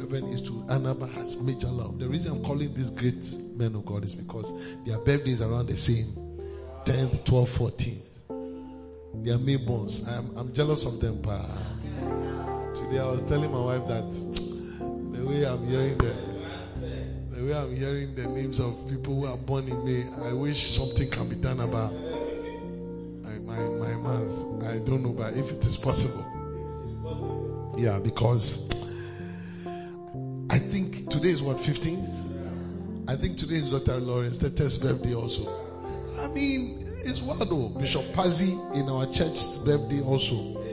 Reverend 0.05 0.33
Eastwood 0.33 0.67
Anaba 0.67 1.11
has 1.13 1.41
major 1.41 1.65
love. 1.67 1.97
The 1.97 2.07
reason 2.07 2.33
I'm 2.33 2.43
calling 2.43 2.71
these 2.75 2.91
great 2.91 3.25
men 3.57 3.73
of 3.73 3.87
God 3.87 4.03
is 4.03 4.13
because 4.13 4.51
their 4.85 4.99
birthdays 4.99 5.41
around 5.41 5.67
the 5.67 5.75
same 5.75 6.13
10th, 6.85 7.23
12th, 7.23 7.57
14th. 7.57 9.23
They 9.25 9.31
are 9.31 9.39
Mayborns. 9.39 10.07
I'm, 10.07 10.37
I'm 10.37 10.53
jealous 10.53 10.85
of 10.85 10.99
them. 10.99 11.23
Today 11.23 12.99
I 12.99 13.09
was 13.09 13.23
telling 13.23 13.51
my 13.51 13.59
wife 13.59 13.87
that 13.87 14.11
the 15.17 15.25
way 15.25 15.43
I'm 15.43 15.65
hearing 15.65 15.97
the, 15.97 16.15
the 17.31 17.43
way 17.43 17.55
I'm 17.55 17.75
hearing 17.75 18.13
the 18.13 18.27
names 18.27 18.59
of 18.59 18.87
people 18.87 19.15
who 19.15 19.25
are 19.25 19.37
born 19.37 19.67
in 19.67 19.85
May, 19.85 20.29
I 20.29 20.33
wish 20.33 20.75
something 20.75 21.09
can 21.09 21.29
be 21.29 21.35
done 21.35 21.59
about 21.59 21.93
my, 21.93 23.39
my, 23.39 23.57
my 23.57 23.95
month. 23.95 24.63
I 24.65 24.77
don't 24.77 25.01
know, 25.01 25.13
but 25.13 25.33
if 25.33 25.51
it 25.51 25.65
is 25.65 25.77
possible. 25.77 27.73
Yeah, 27.75 27.97
because 27.97 28.84
I 30.55 30.59
think 30.59 31.09
today 31.09 31.31
is 31.31 31.43
what, 31.43 31.57
15th? 31.57 33.09
I 33.09 33.17
think 33.17 33.37
today 33.37 33.55
is 33.55 33.69
Dr. 33.69 33.99
Lawrence 33.99 34.37
Tetteh's 34.37 34.77
birthday 34.77 35.13
also. 35.13 35.49
I 36.21 36.27
mean, 36.27 36.81
it's 37.03 37.21
wild 37.21 37.49
though. 37.49 37.67
Bishop 37.77 38.03
Pazzi 38.13 38.73
in 38.73 38.87
our 38.87 39.05
church's 39.07 39.57
birthday 39.57 39.99
also. 40.01 40.63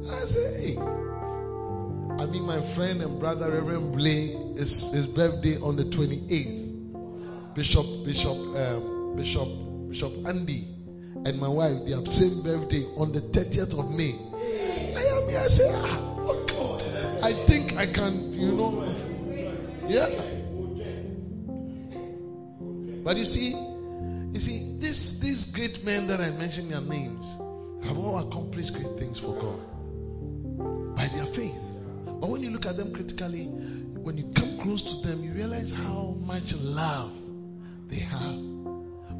I 0.00 0.24
say, 0.26 0.72
hey. 0.72 0.78
I 0.80 2.26
mean, 2.26 2.42
my 2.42 2.60
friend 2.62 3.00
and 3.00 3.20
brother 3.20 3.52
Reverend 3.52 3.92
Blay 3.92 4.34
is 4.56 4.90
his 4.92 5.06
birthday 5.06 5.56
on 5.60 5.76
the 5.76 5.84
28th. 5.84 7.54
Bishop, 7.54 7.86
Bishop, 8.04 8.32
um, 8.32 9.14
Bishop, 9.14 9.48
Bishop 9.88 10.26
Andy 10.26 10.66
and 11.26 11.38
my 11.38 11.48
wife, 11.48 11.84
they 11.86 11.92
have 11.92 12.08
same 12.08 12.42
birthday 12.42 12.84
on 12.96 13.12
the 13.12 13.20
30th 13.20 13.78
of 13.78 13.88
May. 13.88 14.16
I 14.16 15.02
am 15.14 15.28
here. 15.28 15.38
I 15.38 15.46
say, 15.46 15.70
ah, 15.76 16.14
oh 16.18 16.44
God. 16.48 16.82
I 17.22 17.32
think 17.44 17.76
I 17.76 17.86
can, 17.86 18.29
you 18.40 18.52
know. 18.52 18.84
Yeah. 19.86 20.08
But 23.04 23.16
you 23.16 23.26
see, 23.26 23.50
you 23.50 24.40
see, 24.40 24.76
this 24.78 25.18
these 25.18 25.52
great 25.52 25.84
men 25.84 26.06
that 26.06 26.20
I 26.20 26.30
mentioned 26.30 26.70
their 26.70 26.80
names 26.80 27.36
have 27.84 27.98
all 27.98 28.18
accomplished 28.18 28.72
great 28.74 28.98
things 28.98 29.18
for 29.18 29.34
God 29.34 30.96
by 30.96 31.06
their 31.08 31.26
faith. 31.26 31.62
But 32.06 32.28
when 32.28 32.42
you 32.42 32.50
look 32.50 32.66
at 32.66 32.76
them 32.76 32.94
critically, 32.94 33.44
when 33.44 34.16
you 34.16 34.30
come 34.34 34.58
close 34.58 34.82
to 34.82 35.06
them, 35.06 35.22
you 35.22 35.32
realize 35.32 35.70
how 35.70 36.16
much 36.18 36.54
love 36.56 37.12
they 37.88 38.00
have. 38.00 38.36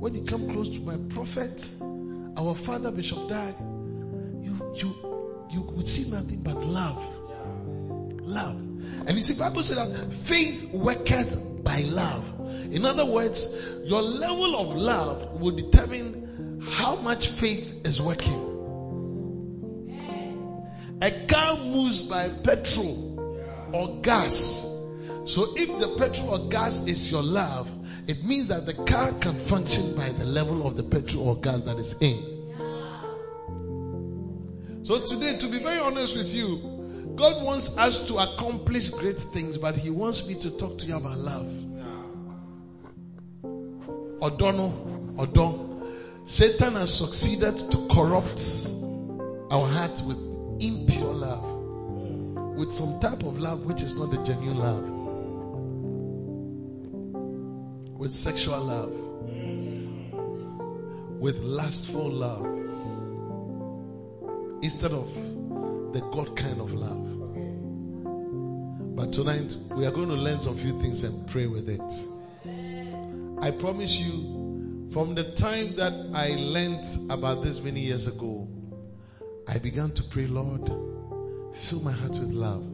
When 0.01 0.15
you 0.15 0.23
come 0.25 0.49
close 0.51 0.71
to 0.71 0.81
my 0.81 0.97
prophet, 1.11 1.71
our 2.39 2.55
father 2.55 2.91
Bishop 2.91 3.29
Dag, 3.29 3.55
you 3.61 4.73
you 4.77 5.47
you 5.51 5.61
would 5.63 5.87
see 5.87 6.11
nothing 6.11 6.43
but 6.43 6.65
love. 6.65 7.07
Love. 8.23 8.70
And 9.07 9.11
you 9.11 9.23
see, 9.23 9.39
Bible 9.39 9.63
said 9.63 9.79
that 9.79 10.15
faith 10.15 10.73
worketh 10.73 11.63
by 11.65 11.83
love. 11.87 12.25
In 12.73 12.85
other 12.85 13.07
words, 13.07 13.57
your 13.85 14.03
level 14.03 14.57
of 14.57 14.77
love 14.77 15.41
will 15.41 15.53
determine 15.53 16.63
how 16.63 16.97
much 16.97 17.29
faith 17.29 17.87
is 17.87 18.01
working. 18.01 18.47
A 21.03 21.11
car 21.27 21.57
moves 21.57 22.03
by 22.03 22.29
petrol 22.45 23.11
or 23.73 24.01
gas. 24.03 24.67
So 25.25 25.55
if 25.57 25.81
the 25.81 25.97
petrol 25.99 26.31
or 26.31 26.49
gas 26.49 26.87
is 26.87 27.11
your 27.11 27.23
love, 27.23 27.71
it 28.07 28.25
means 28.25 28.49
that 28.49 28.67
the 28.67 28.75
car 28.75 29.13
can 29.13 29.39
function 29.39 29.97
by 29.97 30.09
the 30.09 30.25
level 30.25 30.67
of 30.67 30.77
the 30.77 30.83
petrol 30.83 31.29
or 31.29 31.37
gas 31.37 31.63
that 31.63 31.79
is 31.79 31.97
in. 32.01 32.41
So 34.83 34.99
today, 34.99 35.39
to 35.39 35.49
be 35.49 35.59
very 35.59 35.79
honest 35.79 36.17
with 36.17 36.35
you, 36.35 36.70
God 37.17 37.45
wants 37.45 37.77
us 37.77 38.07
to 38.09 38.17
accomplish 38.17 38.91
great 38.91 39.19
things, 39.19 39.59
but 39.59 39.77
He 39.77 39.91
wants 39.91 40.29
me 40.29 40.35
to 40.41 40.51
talk 40.57 40.79
to 40.79 40.87
you 40.87 40.97
about 40.97 41.19
love. 41.19 41.47
Odono, 44.21 45.19
Odon. 45.19 45.67
Satan 46.27 46.75
has 46.75 46.93
succeeded 46.97 47.71
to 47.73 47.89
corrupt 47.91 48.69
our 49.51 49.67
hearts 49.67 50.03
with 50.03 50.19
impure 50.63 51.15
love, 51.15 52.57
with 52.57 52.73
some 52.73 53.01
type 53.01 53.23
of 53.23 53.39
love 53.39 53.65
which 53.65 53.83
is 53.83 53.95
not 53.97 54.11
the 54.11 54.23
genuine 54.23 54.59
love, 54.59 54.85
with 57.99 58.13
sexual 58.13 58.61
love, 58.61 58.95
with 61.19 61.41
lustful 61.41 62.11
love, 62.11 62.47
instead 64.63 64.93
of 64.93 65.09
the 65.93 66.01
God 66.01 66.37
kind 66.37 66.61
of 66.61 66.73
love. 66.73 67.21
But 68.97 69.13
tonight 69.13 69.57
we 69.71 69.87
are 69.87 69.91
going 69.91 70.09
to 70.09 70.15
learn 70.15 70.41
some 70.41 70.57
few 70.57 70.79
things 70.81 71.05
and 71.05 71.27
pray 71.27 71.47
with 71.47 71.69
it. 71.69 73.41
I 73.43 73.51
promise 73.51 73.99
you, 73.99 74.89
from 74.93 75.15
the 75.15 75.25
time 75.25 75.77
that 75.77 75.93
I 76.15 76.35
learned 76.37 76.85
about 77.11 77.43
this 77.43 77.63
many 77.63 77.81
years 77.81 78.07
ago, 78.09 78.49
I 79.49 79.59
began 79.59 79.91
to 79.93 80.03
pray, 80.03 80.27
Lord, 80.27 80.67
fill 81.55 81.81
my 81.81 81.93
heart 81.93 82.19
with 82.19 82.33
love. 82.33 82.71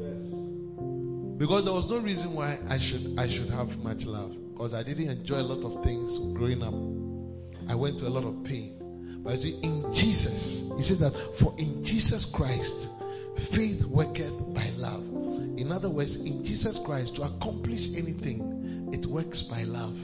Because 1.39 1.65
there 1.65 1.75
was 1.75 1.91
no 1.91 1.99
reason 1.99 2.35
why 2.35 2.59
I 2.69 2.79
should 2.79 3.19
I 3.19 3.29
should 3.29 3.51
have 3.51 3.79
much 3.79 4.07
love. 4.07 4.35
Because 4.53 4.75
I 4.75 4.83
didn't 4.83 5.11
enjoy 5.11 5.37
a 5.37 5.49
lot 5.55 5.65
of 5.65 5.85
things 5.85 6.19
growing 6.19 6.63
up. 6.63 6.75
I 7.71 7.75
went 7.75 7.99
through 7.99 8.09
a 8.09 8.17
lot 8.17 8.25
of 8.25 8.45
pain. 8.45 9.21
But 9.23 9.39
see, 9.39 9.59
in 9.63 9.93
Jesus, 9.93 10.65
he 10.77 10.83
said 10.83 10.99
that 10.99 11.37
for 11.37 11.55
in 11.59 11.85
Jesus 11.85 12.25
Christ, 12.25 12.91
faith 13.39 13.85
worketh 13.85 14.55
by 14.55 14.69
love. 14.77 15.05
In 15.59 15.73
other 15.73 15.89
words, 15.89 16.17
in 16.17 16.45
Jesus 16.45 16.79
Christ, 16.79 17.17
to 17.17 17.23
accomplish 17.23 17.89
anything, 17.97 18.91
it 18.93 19.07
works 19.07 19.43
by 19.43 19.63
love. 19.65 19.97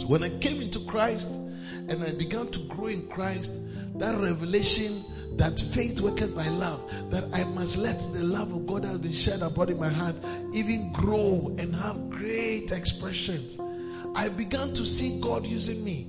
So 0.00 0.06
when 0.06 0.22
I 0.22 0.38
came 0.38 0.62
into 0.62 0.80
Christ 0.80 1.30
and 1.32 2.02
I 2.02 2.12
began 2.12 2.48
to 2.48 2.60
grow 2.68 2.86
in 2.86 3.08
Christ, 3.08 3.60
that 3.96 4.14
revelation 4.16 5.04
that 5.36 5.58
faith 5.58 6.00
worketh 6.00 6.34
by 6.34 6.48
love, 6.48 7.10
that 7.10 7.24
I 7.34 7.44
must 7.44 7.78
let 7.78 7.98
the 7.98 8.22
love 8.22 8.52
of 8.52 8.66
God 8.66 8.82
that 8.82 8.88
has 8.88 8.98
been 8.98 9.12
shed 9.12 9.42
abroad 9.42 9.70
in 9.70 9.78
my 9.78 9.88
heart 9.88 10.16
even 10.54 10.92
grow 10.92 11.54
and 11.58 11.74
have 11.74 12.10
great 12.10 12.72
expressions. 12.72 13.58
I 14.14 14.28
began 14.28 14.72
to 14.74 14.86
see 14.86 15.20
God 15.20 15.46
using 15.46 15.84
me. 15.84 16.06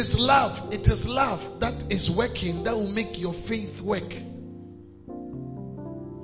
Is 0.00 0.18
love, 0.18 0.72
it 0.72 0.88
is 0.88 1.06
love 1.06 1.60
that 1.60 1.92
is 1.92 2.10
working 2.10 2.64
that 2.64 2.74
will 2.74 2.90
make 2.94 3.20
your 3.20 3.34
faith 3.34 3.82
work. 3.82 4.10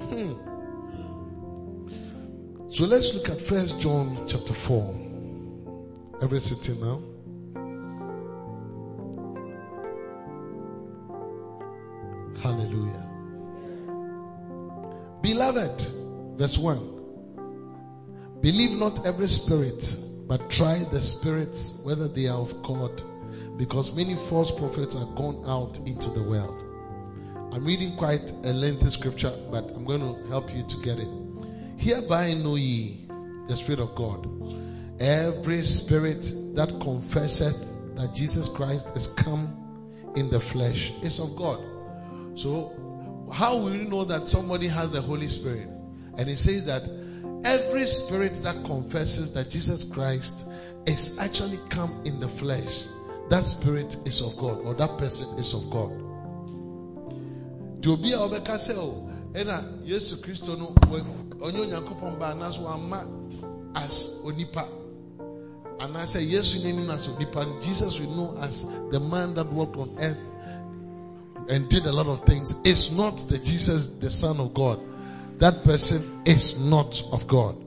Hmm. 0.00 0.32
So 2.70 2.86
let's 2.86 3.12
look 3.14 3.28
at 3.28 3.38
First 3.42 3.78
John 3.78 4.28
chapter 4.28 4.54
4. 4.54 4.94
Every 6.22 6.40
sitting 6.40 6.80
now. 6.80 7.02
Hallelujah. 12.40 13.06
Beloved, 15.20 15.82
verse 16.38 16.56
1. 16.56 18.38
Believe 18.40 18.78
not 18.78 19.04
every 19.04 19.28
spirit, 19.28 20.00
but 20.26 20.48
try 20.48 20.78
the 20.78 21.02
spirits 21.02 21.78
whether 21.84 22.08
they 22.08 22.28
are 22.28 22.38
of 22.38 22.62
God, 22.62 23.02
because 23.56 23.94
many 23.94 24.14
false 24.14 24.50
prophets 24.52 24.96
are 24.96 25.06
gone 25.14 25.44
out 25.46 25.78
into 25.86 26.10
the 26.10 26.22
world. 26.22 26.62
I'm 27.52 27.64
reading 27.64 27.96
quite 27.96 28.30
a 28.44 28.52
lengthy 28.52 28.90
scripture, 28.90 29.32
but 29.50 29.70
I'm 29.70 29.84
going 29.84 30.00
to 30.00 30.28
help 30.28 30.54
you 30.54 30.62
to 30.62 30.76
get 30.82 30.98
it. 30.98 31.08
Hereby 31.78 32.34
know 32.34 32.56
ye 32.56 33.06
the 33.46 33.56
Spirit 33.56 33.80
of 33.80 33.94
God. 33.94 34.26
Every 35.00 35.62
spirit 35.62 36.30
that 36.54 36.68
confesseth 36.80 37.96
that 37.96 38.14
Jesus 38.14 38.48
Christ 38.48 38.96
is 38.96 39.08
come 39.08 40.12
in 40.16 40.30
the 40.30 40.40
flesh 40.40 40.92
is 41.02 41.20
of 41.20 41.36
God. 41.36 41.64
So, 42.34 42.72
how 43.32 43.58
will 43.58 43.74
you 43.74 43.84
know 43.84 44.04
that 44.04 44.28
somebody 44.28 44.68
has 44.68 44.90
the 44.90 45.02
Holy 45.02 45.28
Spirit? 45.28 45.68
And 46.18 46.28
it 46.28 46.36
says 46.36 46.66
that 46.66 46.82
every 47.44 47.86
spirit 47.86 48.34
that 48.44 48.64
confesses 48.64 49.34
that 49.34 49.50
Jesus 49.50 49.84
Christ 49.84 50.46
is 50.86 51.18
actually 51.18 51.58
come 51.68 52.02
in 52.04 52.20
the 52.20 52.28
flesh, 52.28 52.84
that 53.30 53.44
spirit 53.44 53.96
is 54.04 54.22
of 54.22 54.36
God, 54.36 54.64
or 54.64 54.74
that 54.74 54.98
person 54.98 55.38
is 55.38 55.54
of 55.54 55.70
God. 55.70 55.90
nti 57.80 57.92
obi 57.92 58.12
a 58.12 58.18
ɔbɛka 58.18 58.56
sɛ 58.58 58.76
o 58.78 59.08
ɛna 59.32 59.86
yesu 59.86 60.16
kristo 60.16 60.56
no 60.58 60.66
ɔnyɛ 60.66 61.60
onyankopɔn 61.60 62.18
ba 62.18 62.34
anaasɛ 62.34 62.62
wamma 62.62 63.06
as 63.74 64.20
onipa. 64.24 64.66
Anaasɛ 65.78 66.26
yesu 66.28 66.58
n'anim 66.62 66.90
as 66.90 67.08
onipa. 67.08 67.62
Jesus 67.62 68.00
we 68.00 68.06
know 68.06 68.34
as 68.40 68.66
the 68.90 69.00
man 69.00 69.34
that 69.34 69.52
walked 69.52 69.76
on 69.76 69.90
earth 70.00 70.18
and 71.48 71.68
did 71.68 71.86
a 71.86 71.92
lot 71.92 72.06
of 72.06 72.20
things. 72.20 72.54
Is 72.64 72.92
not 72.92 73.18
the 73.28 73.38
jesus 73.38 73.86
the 73.86 74.10
son 74.10 74.40
of 74.40 74.54
god. 74.54 74.80
That 75.38 75.64
person 75.64 76.22
is 76.24 76.58
not 76.58 77.02
of 77.12 77.28
god 77.28 77.65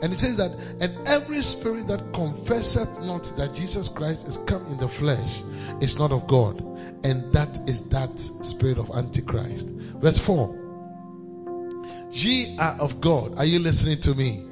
and 0.00 0.12
it 0.12 0.16
says 0.16 0.36
that, 0.36 0.52
and 0.80 1.08
every 1.08 1.40
spirit 1.40 1.88
that 1.88 2.12
confesseth 2.12 3.00
not 3.00 3.24
that 3.36 3.54
Jesus 3.54 3.88
Christ 3.88 4.28
is 4.28 4.36
come 4.36 4.64
in 4.66 4.78
the 4.78 4.86
flesh 4.86 5.42
is 5.80 5.98
not 5.98 6.12
of 6.12 6.28
God. 6.28 6.60
And 7.04 7.32
that 7.32 7.68
is 7.68 7.84
that 7.90 8.18
spirit 8.20 8.78
of 8.78 8.90
Antichrist. 8.90 9.68
Verse 9.68 10.18
4. 10.18 12.08
Ye 12.12 12.56
are 12.58 12.76
of 12.80 13.00
God. 13.00 13.38
Are 13.38 13.44
you 13.44 13.58
listening 13.58 14.00
to 14.02 14.14
me? 14.14 14.44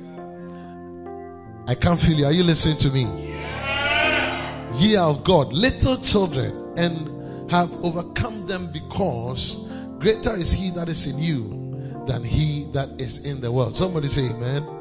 I 1.68 1.74
can't 1.76 1.98
feel 1.98 2.18
you. 2.18 2.26
Are 2.26 2.32
you 2.32 2.42
listening 2.42 2.78
to 2.78 2.90
me? 2.90 3.04
Ye 4.78 4.96
are 4.96 5.10
of 5.10 5.22
God, 5.22 5.52
little 5.52 5.96
children, 5.98 6.74
and 6.76 7.50
have 7.52 7.84
overcome 7.84 8.48
them 8.48 8.72
because 8.72 9.64
greater 10.00 10.36
is 10.36 10.52
he 10.52 10.70
that 10.70 10.88
is 10.88 11.06
in 11.06 11.20
you 11.20 12.04
than 12.06 12.24
he 12.24 12.68
that 12.72 13.00
is 13.00 13.20
in 13.20 13.40
the 13.40 13.50
world. 13.50 13.76
Somebody 13.76 14.08
say 14.08 14.28
amen. 14.28 14.75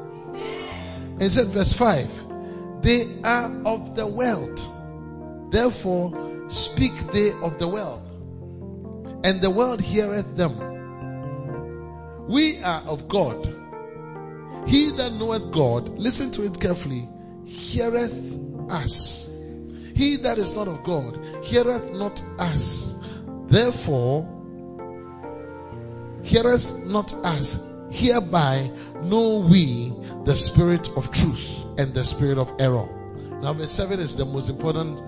It 1.18 1.30
said, 1.30 1.46
verse 1.48 1.72
5 1.72 2.82
They 2.82 3.20
are 3.24 3.62
of 3.64 3.96
the 3.96 4.06
world, 4.06 4.60
therefore 5.50 6.48
speak 6.48 6.94
they 7.12 7.32
of 7.32 7.58
the 7.58 7.68
world, 7.68 8.02
and 9.24 9.40
the 9.40 9.50
world 9.50 9.80
heareth 9.80 10.36
them. 10.36 12.26
We 12.28 12.62
are 12.62 12.82
of 12.82 13.08
God. 13.08 13.46
He 14.66 14.90
that 14.90 15.12
knoweth 15.12 15.52
God, 15.52 15.98
listen 15.98 16.32
to 16.32 16.44
it 16.44 16.60
carefully, 16.60 17.08
heareth 17.44 18.38
us. 18.68 19.30
He 19.94 20.16
that 20.16 20.36
is 20.38 20.54
not 20.54 20.68
of 20.68 20.82
God, 20.82 21.44
heareth 21.44 21.94
not 21.94 22.22
us. 22.38 22.94
Therefore, 23.46 24.28
heareth 26.24 26.84
not 26.84 27.14
us. 27.14 27.58
Hereby 27.90 28.70
know 29.02 29.38
we 29.38 29.92
the 30.24 30.36
spirit 30.36 30.88
of 30.96 31.12
truth 31.12 31.64
and 31.78 31.94
the 31.94 32.04
spirit 32.04 32.38
of 32.38 32.54
error. 32.58 32.88
Now, 33.42 33.52
verse 33.52 33.70
7 33.70 34.00
is 34.00 34.16
the 34.16 34.24
most 34.24 34.48
important 34.48 35.00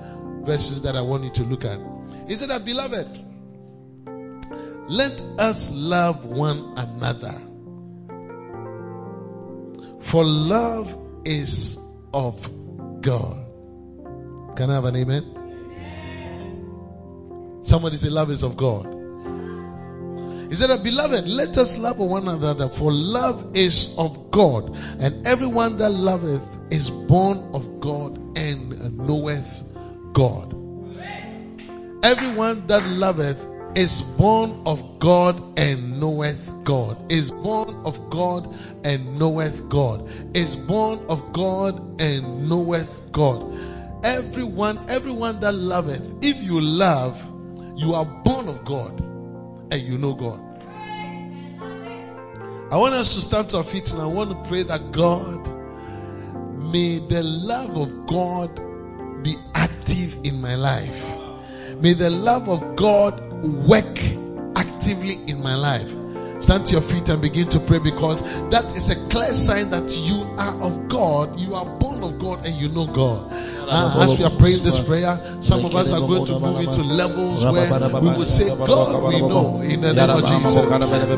verses 0.47 0.83
that 0.83 0.97
I 0.97 1.01
want 1.03 1.25
you 1.25 1.31
to 1.31 1.45
look 1.45 1.64
at. 1.64 1.81
He 2.27 2.35
said 2.35 2.51
that, 2.51 2.64
beloved, 2.64 3.25
let 4.88 5.23
us 5.38 5.73
love 5.75 6.25
one 6.25 6.75
another. 6.77 7.43
For 10.01 10.25
love 10.25 10.97
is 11.25 11.79
of 12.14 12.51
God. 13.03 13.45
Can 14.57 14.71
I 14.71 14.75
have 14.75 14.85
an 14.85 14.97
amen? 14.97 15.35
Somebody 17.62 17.97
say, 17.97 18.09
Love 18.09 18.31
is 18.31 18.43
of 18.45 18.57
God. 18.57 18.98
He 20.49 20.55
said, 20.55 20.83
Beloved, 20.83 21.29
let 21.29 21.59
us 21.59 21.77
love 21.77 21.99
one 21.99 22.27
another, 22.27 22.71
for 22.71 22.91
love 22.91 23.55
is 23.55 23.95
of 23.99 24.31
God, 24.31 24.75
and 24.99 25.27
everyone 25.27 25.77
that 25.77 25.91
loveth 25.91 26.73
is 26.73 26.89
born 26.89 27.51
of 27.53 27.81
God 27.81 28.39
and 28.39 28.97
knoweth 28.97 29.65
God. 30.15 30.55
Everyone 32.03 32.67
that 32.69 32.83
loveth 32.87 33.47
is 33.77 34.01
born 34.01 34.63
of 34.65 34.99
God 34.99 35.59
and 35.59 36.01
knoweth 36.01 36.65
God. 36.65 37.13
Is 37.13 37.31
born 37.31 37.83
of 37.85 38.09
God 38.09 38.57
and 38.85 39.19
knoweth 39.19 39.69
God. 39.69 40.09
Is 40.35 40.57
born 40.57 41.05
of 41.11 41.35
God 41.35 42.01
and 42.01 42.49
knoweth 42.49 43.13
God. 43.13 43.55
Everyone, 44.03 44.89
everyone 44.89 45.41
that 45.41 45.53
loveth, 45.53 46.25
if 46.25 46.43
you 46.43 46.61
love, 46.61 47.21
you 47.77 47.95
are 47.95 48.07
born 48.07 48.49
of 48.49 48.65
God 48.65 49.08
and 49.71 49.83
you 49.83 49.99
know 49.99 50.15
God. 50.15 50.41
I 52.71 52.77
want 52.77 52.95
us 52.95 53.15
to 53.15 53.21
stand 53.23 53.51
to 53.51 53.59
our 53.59 53.65
feet 53.65 53.93
and 53.93 54.03
I 54.03 54.07
want 54.07 54.31
to 54.31 54.49
pray 54.49 54.63
that 54.63 54.93
God, 54.93 55.49
may 56.73 56.99
the 56.99 57.23
love 57.23 57.77
of 57.77 58.07
God 58.07 59.23
be 59.23 59.35
active 59.55 60.19
in 60.25 60.41
my 60.41 60.55
life. 60.55 61.19
May 61.81 61.95
the 61.95 62.11
love 62.11 62.49
of 62.49 62.77
God 62.77 63.21
work 63.43 63.99
actively 64.57 65.15
in 65.27 65.43
my 65.43 65.55
life. 65.55 65.95
Stand 66.40 66.66
to 66.66 66.72
your 66.72 66.81
feet 66.83 67.09
and 67.09 67.20
begin 67.20 67.48
to 67.48 67.61
pray 67.61 67.79
because 67.79 68.22
that 68.51 68.74
is 68.77 68.90
a 68.90 68.96
clear 69.09 69.33
sign 69.33 69.70
that 69.70 69.90
you 69.98 70.22
are 70.38 70.62
of 70.62 70.88
God. 70.88 71.38
You 71.38 71.55
are 71.55 71.64
born 71.66 72.03
of 72.05 72.18
God 72.18 72.46
and 72.46 72.55
you 72.55 72.68
know 72.68 72.87
God. 72.87 73.33
Ah, 73.70 74.01
as 74.01 74.16
we 74.18 74.24
are 74.24 74.31
praying 74.31 74.64
this 74.64 74.81
prayer, 74.81 75.20
some 75.40 75.62
of 75.66 75.74
us 75.74 75.92
are 75.92 76.01
going 76.01 76.24
to 76.24 76.38
move 76.40 76.61
into 76.62 76.83
levels 76.83 77.44
where 77.44 77.68
we 78.01 78.09
will 78.16 78.24
say, 78.24 78.48
God, 78.48 79.03
we 79.12 79.20
know 79.20 79.61
in 79.61 79.83
the 79.83 79.92
name 79.92 80.09
of 80.09 80.24
Jesus. 80.24 80.57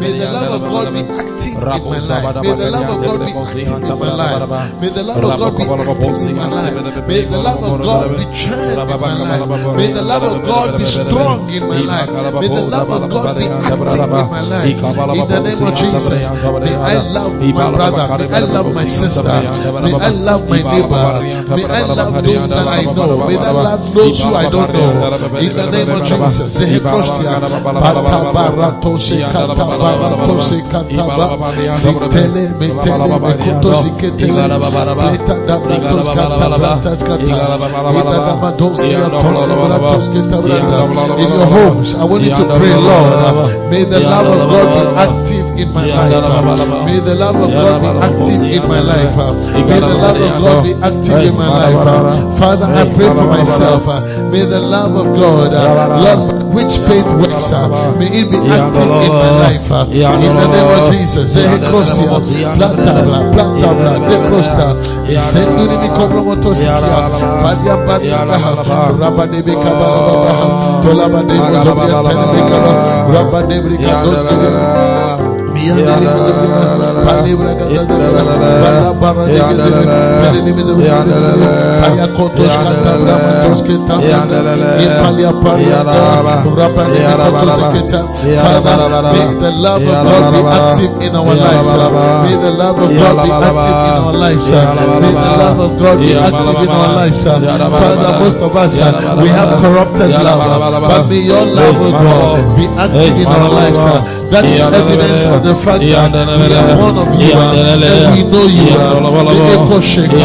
May 0.00 0.18
the 0.18 0.26
love 0.32 0.50
of 0.50 0.62
God 0.66 0.92
be 0.92 1.00
active 1.06 1.54
in 1.54 1.62
my 1.62 2.00
life. 2.00 2.42
May 2.42 2.54
the 2.58 2.70
love 2.74 2.90
of 2.90 2.98
God 3.06 3.20
be 3.22 3.30
active 3.38 3.70
in 3.70 3.98
my 4.00 4.10
life. 4.10 4.40
May 4.80 4.90
the 4.90 5.02
love 5.04 5.22
of 5.22 5.38
God 5.38 5.54
be 5.54 5.62
active 5.86 6.26
in 6.26 6.36
my 6.36 6.46
life. 6.50 6.74
May 7.06 7.22
the 7.22 7.38
love 7.38 7.62
of 7.62 7.82
God 7.86 8.16
be 8.18 8.24
churned 8.34 8.80
in 8.80 8.98
my 8.98 9.14
life. 9.14 9.46
May 9.76 9.92
the 9.92 10.02
love 10.02 10.24
of 10.24 10.42
God 10.42 10.78
be 10.78 10.84
strong 10.86 11.38
in 11.54 11.62
my 11.70 11.78
life. 11.86 12.10
May 12.40 12.48
the 12.48 12.66
love 12.66 12.90
of 12.90 13.10
God 13.10 13.36
be 13.38 13.46
active 13.46 13.78
in 13.94 14.10
my 14.10 14.40
life. 14.42 15.09
In 15.10 15.26
the 15.28 15.40
name 15.40 15.62
of 15.66 15.74
Jesus, 15.74 16.10
may 16.10 16.74
I 16.74 17.02
love 17.02 17.34
my 17.40 17.70
brother. 17.70 18.06
May 18.18 18.28
I 18.30 18.40
love 18.40 18.74
my 18.74 18.84
sister. 18.86 19.22
May 19.22 19.94
I 19.94 20.10
love 20.10 20.48
my 20.48 20.62
neighbor. 20.62 21.22
May 21.56 21.64
I 21.64 21.82
love 21.82 22.14
those 22.24 22.48
that 22.48 22.66
I 22.66 22.84
know. 22.84 23.26
May 23.26 23.36
I 23.36 23.50
love 23.50 23.94
those 23.94 24.22
who 24.22 24.34
I 24.34 24.48
don't 24.50 24.72
know. 24.72 25.38
In 25.40 25.56
the 25.56 25.66
name 25.70 25.90
of 25.90 26.06
Jesus. 26.06 26.60
In 40.00 41.28
your 41.30 41.46
homes, 41.46 41.94
I 41.94 42.04
want 42.04 42.24
you 42.24 42.30
to 42.34 42.44
pray, 42.58 42.74
Lord, 42.74 43.70
may 43.70 43.84
the 43.84 44.00
love 44.00 44.26
of 44.26 44.48
God 44.50 44.68
be 44.74 44.99
active 45.00 45.46
in 45.56 45.72
my 45.72 45.84
life. 45.86 46.12
May 46.86 47.00
the 47.00 47.14
love 47.14 47.36
of 47.36 47.50
God 47.50 47.80
be 47.80 47.88
active 48.04 48.42
in 48.44 48.62
my 48.68 48.80
life. 48.80 49.16
May 49.56 49.80
the 49.80 49.96
love 49.96 50.20
of 50.20 50.32
God 50.42 50.62
be 50.64 50.72
active 50.76 51.20
in 51.24 51.34
my 51.36 51.48
life. 51.48 52.38
Father, 52.38 52.66
I 52.68 52.84
pray 52.92 53.08
for 53.08 53.26
myself. 53.26 53.86
May 54.32 54.44
the 54.44 54.60
love 54.60 54.94
of 54.96 55.16
God, 55.16 55.52
Lord, 55.52 56.40
which 56.52 56.76
faith 56.84 57.06
works, 57.16 57.52
may 57.98 58.10
it 58.10 58.26
be 58.30 58.38
active 58.50 58.90
in 58.90 59.12
my 59.12 59.30
life. 59.48 59.70
In 59.90 60.34
the 60.36 60.46
name 60.50 60.70
of 60.76 60.92
Jesus. 60.92 61.30
Zehekrosia, 61.30 62.10
Platabla, 62.58 63.18
Platabla, 63.32 63.92
Deprosta, 64.08 64.68
Senduni 65.16 65.76
Mikobro 65.84 66.22
Motosikia, 66.26 67.10
Badia 67.42 67.76
Badia 67.86 68.26
Rabadebe 68.98 69.54
Kabala, 69.54 70.82
Tolaba 70.82 71.20
Rabadebri 86.56 87.12
Kados. 87.20 88.08
Father, 88.40 88.76
may 89.12 89.34
the 89.40 89.50
love 89.60 89.82
of 89.82 90.00
God 90.04 90.32
be 90.32 90.40
active 90.48 90.92
in 91.02 91.12
our 91.14 91.34
lives. 91.34 91.72
May 92.24 92.36
the 92.40 92.50
love 92.56 92.78
of 92.80 92.90
God 92.90 93.16
be 93.24 93.30
active 93.30 93.76
in 93.80 94.00
our 94.00 94.12
lives. 94.16 94.48
May 95.00 95.12
the 95.12 95.34
love 95.40 95.60
of 95.60 95.72
God 95.80 95.96
be 96.00 96.12
active 96.16 96.56
in 96.64 96.70
our 96.70 96.92
lives. 97.00 97.20
Father, 97.24 98.12
most 98.20 98.40
of 98.40 98.56
us, 98.56 98.78
we 99.22 99.28
have 99.28 99.52
corrupted 99.60 100.10
love, 100.10 100.42
but 100.88 101.02
may 101.08 101.20
your 101.20 101.44
love 101.46 101.76
God 101.92 102.56
be 102.56 102.66
active 102.78 103.16
in 103.20 103.26
our 103.28 103.48
lives. 103.50 103.84
That 104.30 104.44
is 104.46 104.62
evidence 104.62 105.26
of 105.26 105.42
the 105.42 105.49
fact 105.54 105.80
that 105.80 106.12
we 106.12 106.54
are 106.54 106.76
one 106.76 106.96
of 106.98 107.08
you 107.20 107.32
and 107.32 108.14
we 108.14 108.22
know 108.30 108.46
you. 108.46 108.70
Be 109.30 109.38
echo 109.54 109.80
shaker, 109.80 110.16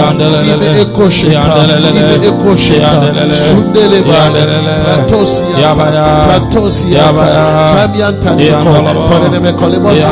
ibe 0.42 0.68
echo 0.82 1.10
shaker, 1.10 1.66
ibe 1.94 2.16
echo 2.26 2.56
shaker, 2.56 3.30
sundele 3.32 4.02
bale, 4.04 4.42
pratosiata, 4.86 5.86
pratosiata, 6.28 7.26
chamianta 7.72 8.36
niko, 8.36 8.72
ponene 9.10 9.40
me 9.42 9.52
kolebosa, 9.54 10.12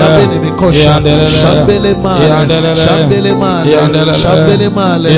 rabene 0.00 0.38
me 0.40 0.50
kosha, 0.56 1.00
shambele 1.28 1.94
male, 2.02 2.28
shambele 2.74 3.32
male, 3.34 4.14
shambele 4.14 4.68
male. 4.74 5.10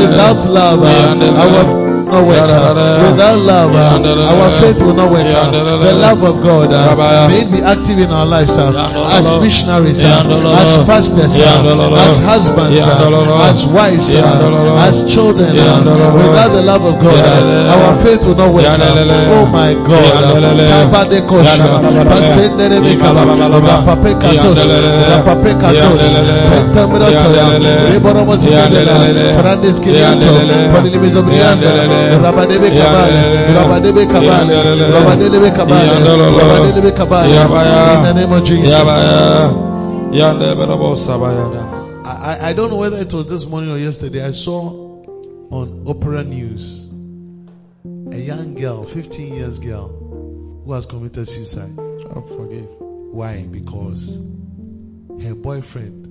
Without 0.00 0.44
love, 0.46 0.82
uh, 0.82 1.40
our 1.42 1.79
not 2.10 2.24
work. 2.26 2.42
uh, 2.42 2.74
Without 3.10 3.38
love, 3.38 3.70
uh, 3.74 4.32
our 4.32 4.48
faith 4.60 4.78
will 4.82 4.94
not 4.94 5.10
work. 5.10 5.26
out. 5.26 5.52
The 5.52 5.94
love 6.06 6.20
of 6.22 6.34
God, 6.42 6.68
uh, 6.72 7.28
may 7.28 7.40
it 7.42 7.50
be 7.50 7.60
active 7.62 7.98
in 7.98 8.10
our 8.12 8.26
lives 8.26 8.56
uh, 8.58 8.72
as 9.18 9.26
missionaries, 9.40 10.02
as 10.04 10.76
pastors, 10.86 11.38
as 11.38 12.14
husbands, 12.30 12.86
as 13.48 13.66
wives, 13.66 14.14
as 14.86 14.94
children. 15.12 15.54
Without 16.20 16.50
the 16.52 16.62
love 16.62 16.84
of 16.84 16.96
God, 17.02 17.24
our 17.74 17.94
faith 18.04 18.22
will 18.26 18.34
not 18.36 18.50
work. 18.54 18.64
out. 18.66 18.80
Oh 19.30 19.46
my 19.46 19.74
God. 19.86 20.10
Fernandes 29.36 29.80
Rabadebe 32.24 32.68
Kabale, 32.70 33.20
Rabadebe 33.54 34.04
Kabale, 34.06 34.56
Rabadebe 34.92 35.50
Kabale, 35.50 35.94
Rabadebe 36.38 36.90
Kabale, 36.92 37.30
in 37.96 38.02
the 38.04 38.12
name 38.14 38.32
of 38.32 38.44
Jesus. 38.44 38.72
Yanda 40.12 40.54
berabo 40.56 40.96
sabayada. 40.96 41.62
I, 42.04 42.08
I- 42.10 42.48
I 42.50 42.52
don't 42.52 42.70
know 42.70 42.76
whether 42.78 42.96
it 42.98 43.12
was 43.14 43.26
this 43.26 43.46
morning 43.46 43.70
or 43.70 43.78
yesterday. 43.78 44.24
I 44.24 44.30
saw 44.32 44.60
on 45.52 45.84
Opera 45.86 46.24
News 46.24 46.86
a 48.12 48.16
young 48.18 48.54
girl, 48.54 48.82
15 48.82 49.34
years 49.34 49.58
girl, 49.60 49.88
who 50.64 50.72
has 50.72 50.86
committed 50.86 51.28
suicide. 51.28 51.70
Oh, 51.78 52.24
forgive. 52.36 52.66
Why? 53.12 53.46
Because 53.50 54.16
her 55.22 55.34
boyfriend. 55.34 56.06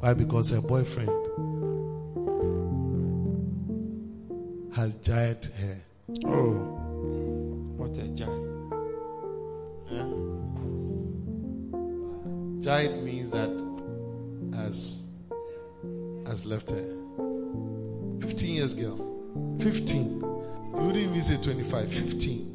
Why? 0.00 0.14
Because 0.14 0.50
her 0.50 0.60
boyfriend 0.60 1.10
has 4.74 4.94
giant 4.96 5.46
hair. 5.46 5.80
Oh, 6.24 6.52
what 7.76 7.98
a 7.98 8.08
giant. 8.08 8.50
Giant 12.62 13.02
means 13.02 13.30
that 13.30 13.50
has 14.54 15.02
has 16.26 16.46
left 16.46 16.70
her. 16.70 16.96
15 18.20 18.54
years 18.54 18.74
girl. 18.74 19.56
15. 19.58 20.20
You 20.20 20.26
wouldn't 20.72 20.96
even 20.96 21.20
say 21.20 21.42
25. 21.42 21.92
15. 21.92 22.50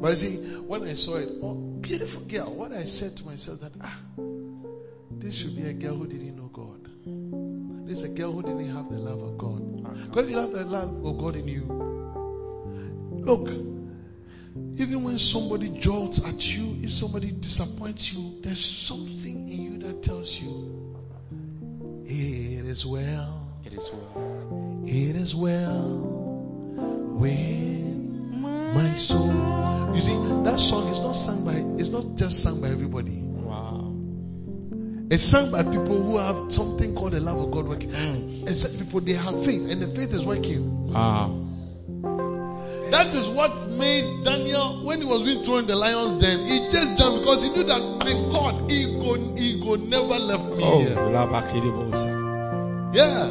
But 0.00 0.10
you 0.10 0.16
see, 0.16 0.36
when 0.60 0.82
I 0.84 0.94
saw 0.94 1.16
it, 1.16 1.28
oh, 1.42 1.54
beautiful 1.54 2.22
girl, 2.22 2.54
what 2.54 2.72
I 2.72 2.84
said 2.84 3.16
to 3.18 3.26
myself 3.26 3.60
that 3.60 3.72
ah, 3.80 3.98
this 5.10 5.34
should 5.34 5.56
be 5.56 5.62
a 5.62 5.72
girl 5.72 5.94
who 5.94 6.06
didn't 6.06 6.36
know 6.36 6.48
God. 6.52 7.88
This 7.88 7.98
is 7.98 8.04
a 8.04 8.08
girl 8.08 8.32
who 8.32 8.42
didn't 8.42 8.68
have 8.74 8.88
the 8.88 8.98
love 8.98 9.22
of 9.22 9.38
God. 9.38 9.61
Because 9.92 10.24
if 10.24 10.30
you 10.30 10.38
have 10.38 10.52
the 10.52 10.64
love 10.64 11.04
of 11.04 11.18
God 11.18 11.36
in 11.36 11.48
you, 11.48 11.64
look, 13.24 13.48
even 14.80 15.04
when 15.04 15.18
somebody 15.18 15.68
jolts 15.68 16.26
at 16.26 16.56
you, 16.56 16.76
if 16.82 16.92
somebody 16.92 17.30
disappoints 17.30 18.12
you, 18.12 18.40
there's 18.42 18.64
something 18.64 19.48
in 19.48 19.62
you 19.62 19.78
that 19.78 20.02
tells 20.02 20.38
you, 20.40 20.96
it 22.04 22.64
is 22.66 22.84
well, 22.84 23.48
It 23.64 23.74
is 23.74 23.90
well. 23.92 24.82
it 24.86 25.16
is 25.16 25.34
well 25.34 25.98
with 27.20 27.96
my 28.32 28.94
soul. 28.96 29.92
You 29.94 30.00
see, 30.00 30.16
that 30.44 30.58
song 30.58 30.88
is 30.88 31.00
not 31.00 31.12
sung 31.12 31.44
by, 31.44 31.54
it's 31.80 31.88
not 31.90 32.16
just 32.16 32.42
sung 32.42 32.60
by 32.60 32.68
everybody. 32.68 33.31
It's 35.12 35.22
sung 35.24 35.50
by 35.52 35.62
people 35.62 36.02
who 36.02 36.16
have 36.16 36.50
something 36.50 36.94
called 36.94 37.12
the 37.12 37.20
love 37.20 37.38
of 37.38 37.50
God 37.50 37.68
working. 37.68 37.90
Mm. 37.90 38.46
And 38.46 38.56
some 38.56 38.78
people, 38.78 39.02
they 39.02 39.12
have 39.12 39.44
faith, 39.44 39.70
and 39.70 39.82
the 39.82 39.88
faith 39.88 40.14
is 40.14 40.24
working. 40.24 40.90
Wow. 40.90 41.38
That 42.92 43.14
is 43.14 43.28
what 43.28 43.68
made 43.72 44.24
Daniel, 44.24 44.86
when 44.86 45.02
he 45.02 45.06
was 45.06 45.22
being 45.22 45.44
thrown 45.44 45.60
in 45.60 45.66
the 45.66 45.76
lion's 45.76 46.22
den, 46.22 46.38
he 46.46 46.60
just 46.70 46.96
jumped 46.96 47.20
because 47.20 47.42
he 47.42 47.50
knew 47.50 47.64
that 47.64 47.78
my 47.78 48.12
God, 48.32 48.72
ego, 48.72 49.16
go, 49.16 49.34
he 49.36 49.60
go 49.60 49.74
never 49.74 50.18
left 50.18 50.44
me 50.44 50.62
Oh, 50.64 50.78
here. 50.80 50.96
Yeah. 52.94 53.26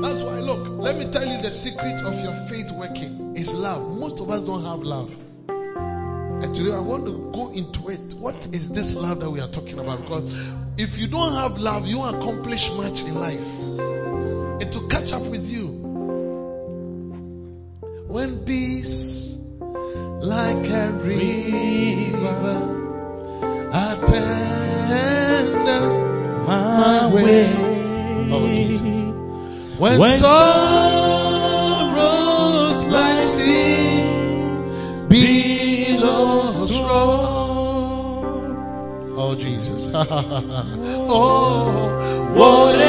That's 0.00 0.22
why, 0.22 0.38
look, 0.38 0.68
let 0.78 0.96
me 0.96 1.04
tell 1.10 1.26
you 1.26 1.42
the 1.42 1.50
secret 1.50 2.00
of 2.00 2.18
your 2.18 2.34
faith 2.48 2.72
working 2.72 3.36
is 3.36 3.52
love. 3.52 3.98
Most 3.98 4.20
of 4.20 4.30
us 4.30 4.42
don't 4.44 4.64
have 4.64 4.80
love. 4.80 5.14
And 5.48 6.54
today 6.54 6.72
I 6.72 6.80
want 6.80 7.04
to 7.04 7.30
go 7.32 7.50
into 7.52 7.88
it. 7.90 8.14
What 8.14 8.48
is 8.54 8.70
this 8.70 8.96
love 8.96 9.20
that 9.20 9.30
we 9.30 9.40
are 9.40 9.48
talking 9.48 9.78
about? 9.78 10.00
Because 10.00 10.34
if 10.78 10.98
you 10.98 11.06
don't 11.08 11.32
have 11.34 11.58
love, 11.58 11.86
you 11.86 11.98
won't 11.98 12.16
accomplish 12.16 12.70
much 12.72 13.04
in 13.04 13.14
life. 13.14 13.60
And 14.62 14.72
to 14.72 14.88
catch 14.88 15.12
up 15.12 15.22
with 15.22 15.50
you. 15.50 15.66
When 18.08 18.44
peace 18.44 19.36
like 19.60 20.68
a 20.68 20.90
river 20.92 22.58
attend 23.72 25.64
my 26.46 27.06
way. 27.12 27.52
Oh, 28.30 28.46
Jesus. 28.46 28.82
When, 29.78 29.98
When 29.98 30.10
sorrows 30.10 30.34
like 32.86 33.22
sea 33.24 34.02
billows 35.08 36.70
roll. 36.70 37.41
Oh, 39.32 39.34
Jesus. 39.34 39.90
oh, 39.94 40.04
whatever 42.34 42.82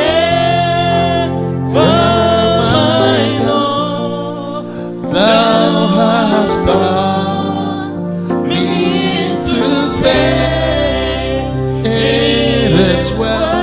I 1.79 3.39
know, 3.45 4.61
thou 5.13 5.87
hast 5.95 6.65
taught 6.65 8.11
me 8.45 9.37
to 9.39 9.87
say, 9.87 11.39
it 11.79 12.71
is 12.73 13.05
well. 13.17 13.53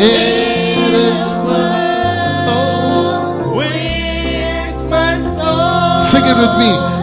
It 0.00 0.92
is 0.92 1.40
well 1.46 2.74
with 3.54 4.90
my 4.90 5.20
soul. 5.20 5.98
Sing 6.00 6.24
it 6.24 6.36
with 6.36 6.56
me. 6.58 6.95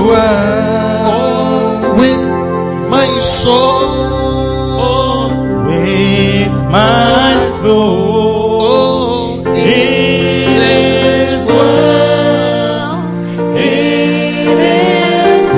It's 0.00 0.08
well 0.08 1.12
oh, 1.12 1.94
with 1.98 2.22
my 2.90 3.18
soul. 3.18 3.84
with 5.66 6.54
my 6.72 7.44
soul. 7.44 8.60
Oh, 8.62 9.44
It 9.46 10.56
is 10.72 11.48
well. 11.48 12.96
It 13.54 14.48
is? 14.56 15.50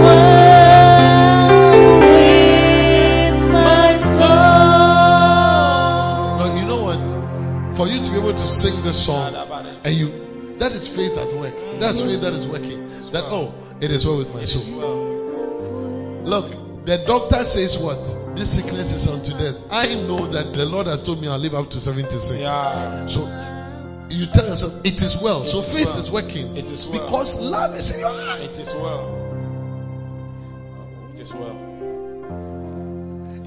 For 7.78 7.87
you 7.87 8.05
to 8.05 8.11
be 8.11 8.16
able 8.18 8.35
to 8.35 8.46
sing 8.46 8.83
this 8.83 9.07
song, 9.07 9.35
and 9.85 9.94
you, 9.94 10.57
that 10.59 10.72
is 10.72 10.88
faith 10.88 11.16
at 11.16 11.33
work. 11.33 11.55
That's 11.78 12.00
faith 12.00 12.20
that 12.22 12.33
is 12.33 12.48
working. 12.48 12.90
That 13.12 13.24
oh, 13.26 13.55
it 13.83 13.90
is 13.90 14.07
well 14.07 14.18
with 14.18 14.33
my 14.33 14.45
soul. 14.45 14.62
Look, 16.25 16.85
the 16.87 16.99
doctor 16.99 17.42
says 17.42 17.79
what? 17.79 18.37
This 18.37 18.55
sickness 18.62 18.92
is 18.92 19.09
unto 19.09 19.33
death. 19.37 19.68
I 19.73 19.95
know 19.95 20.29
that 20.29 20.55
the 20.55 20.66
Lord 20.66 20.87
has 20.87 21.03
told 21.03 21.21
me 21.21 21.27
I'll 21.27 21.38
live 21.38 21.55
up 21.55 21.68
to 21.71 21.81
76. 21.81 22.40
Yeah. 22.40 23.07
So 23.07 23.23
you 24.09 24.27
tell 24.27 24.47
yourself 24.47 24.85
it 24.85 25.03
is 25.03 25.21
well. 25.21 25.45
So 25.45 25.62
faith 25.62 25.87
well. 25.87 25.99
is 25.99 26.11
working. 26.12 26.57
It 26.57 26.71
is 26.71 26.87
well. 26.87 27.03
Because 27.03 27.40
love 27.40 27.75
is 27.75 27.95
in 27.95 28.01
your 28.01 28.12
heart. 28.12 28.40
It 28.40 28.51
is 28.51 28.73
well. 28.73 29.18
It 31.12 31.21
is 31.21 31.33
well. 31.33 31.59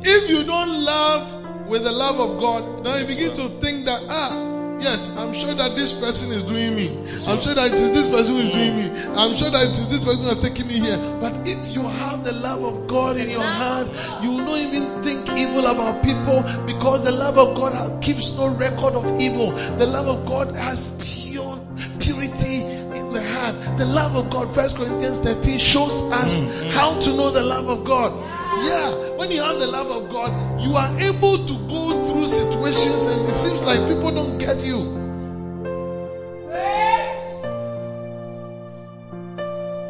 If 0.03 0.29
you 0.29 0.43
don't 0.43 0.83
love 0.83 1.67
with 1.69 1.83
the 1.85 1.93
love 1.93 2.19
of 2.19 2.39
God, 2.41 2.83
now 2.83 2.97
you 2.97 3.05
begin 3.05 3.33
to 3.35 3.47
think 3.61 3.85
that 3.85 4.03
ah. 4.09 4.44
Yes, 4.85 5.17
I'm 5.17 5.33
sure 5.33 5.55
that 5.55 5.75
this 5.75 5.93
person 5.93 6.31
is 6.31 6.43
doing 6.43 6.75
me. 6.75 6.89
I'm 7.25 7.41
sure 7.41 7.55
that 7.55 7.73
it 7.73 7.81
is 7.81 7.91
this 7.91 8.07
person 8.07 8.35
who 8.35 8.41
is 8.41 8.51
doing 8.51 8.77
me. 8.77 8.85
I'm 9.17 9.35
sure 9.35 9.49
that 9.49 9.65
it 9.65 9.71
is 9.71 9.89
this 9.89 10.03
person 10.03 10.21
who 10.21 10.29
has 10.29 10.37
taken 10.37 10.67
me 10.67 10.75
here. 10.79 10.97
But 11.19 11.47
if 11.47 11.69
you 11.73 11.81
have 11.81 12.23
the 12.23 12.33
love 12.33 12.63
of 12.63 12.87
God 12.87 13.17
in 13.17 13.27
your 13.27 13.41
heart, 13.41 13.87
you 14.21 14.29
will 14.29 14.45
not 14.45 14.59
even 14.59 15.01
think 15.01 15.27
evil 15.35 15.65
about 15.65 16.03
people 16.03 16.43
because 16.67 17.03
the 17.03 17.11
love 17.11 17.39
of 17.39 17.55
God 17.57 18.03
keeps 18.03 18.37
no 18.37 18.55
record 18.55 18.93
of 18.93 19.19
evil. 19.19 19.49
The 19.51 19.87
love 19.87 20.07
of 20.07 20.27
God 20.27 20.55
has 20.55 20.87
pure 21.01 21.57
purity 21.99 22.61
in 22.61 23.11
the 23.11 23.23
heart. 23.23 23.79
The 23.79 23.85
love 23.85 24.15
of 24.15 24.29
God, 24.29 24.53
First 24.53 24.77
Corinthians 24.77 25.17
13 25.17 25.57
shows 25.57 26.03
us 26.11 26.41
mm. 26.41 26.69
how 26.69 26.99
to 26.99 27.09
know 27.17 27.31
the 27.31 27.41
love 27.41 27.69
of 27.69 27.85
God. 27.85 28.34
Yeah, 28.63 29.17
when 29.17 29.31
you 29.31 29.41
have 29.41 29.59
the 29.59 29.67
love 29.67 29.91
of 29.91 30.09
God, 30.11 30.61
you 30.61 30.75
are 30.75 30.99
able 30.99 31.45
to 31.45 31.53
go 31.67 32.05
through 32.05 32.27
situations 32.27 33.05
and 33.05 33.27
it 33.27 33.33
seems 33.33 33.63
like 33.63 33.79
people 33.87 34.11
don't 34.11 34.37
get 34.37 34.59
you. 34.59 34.95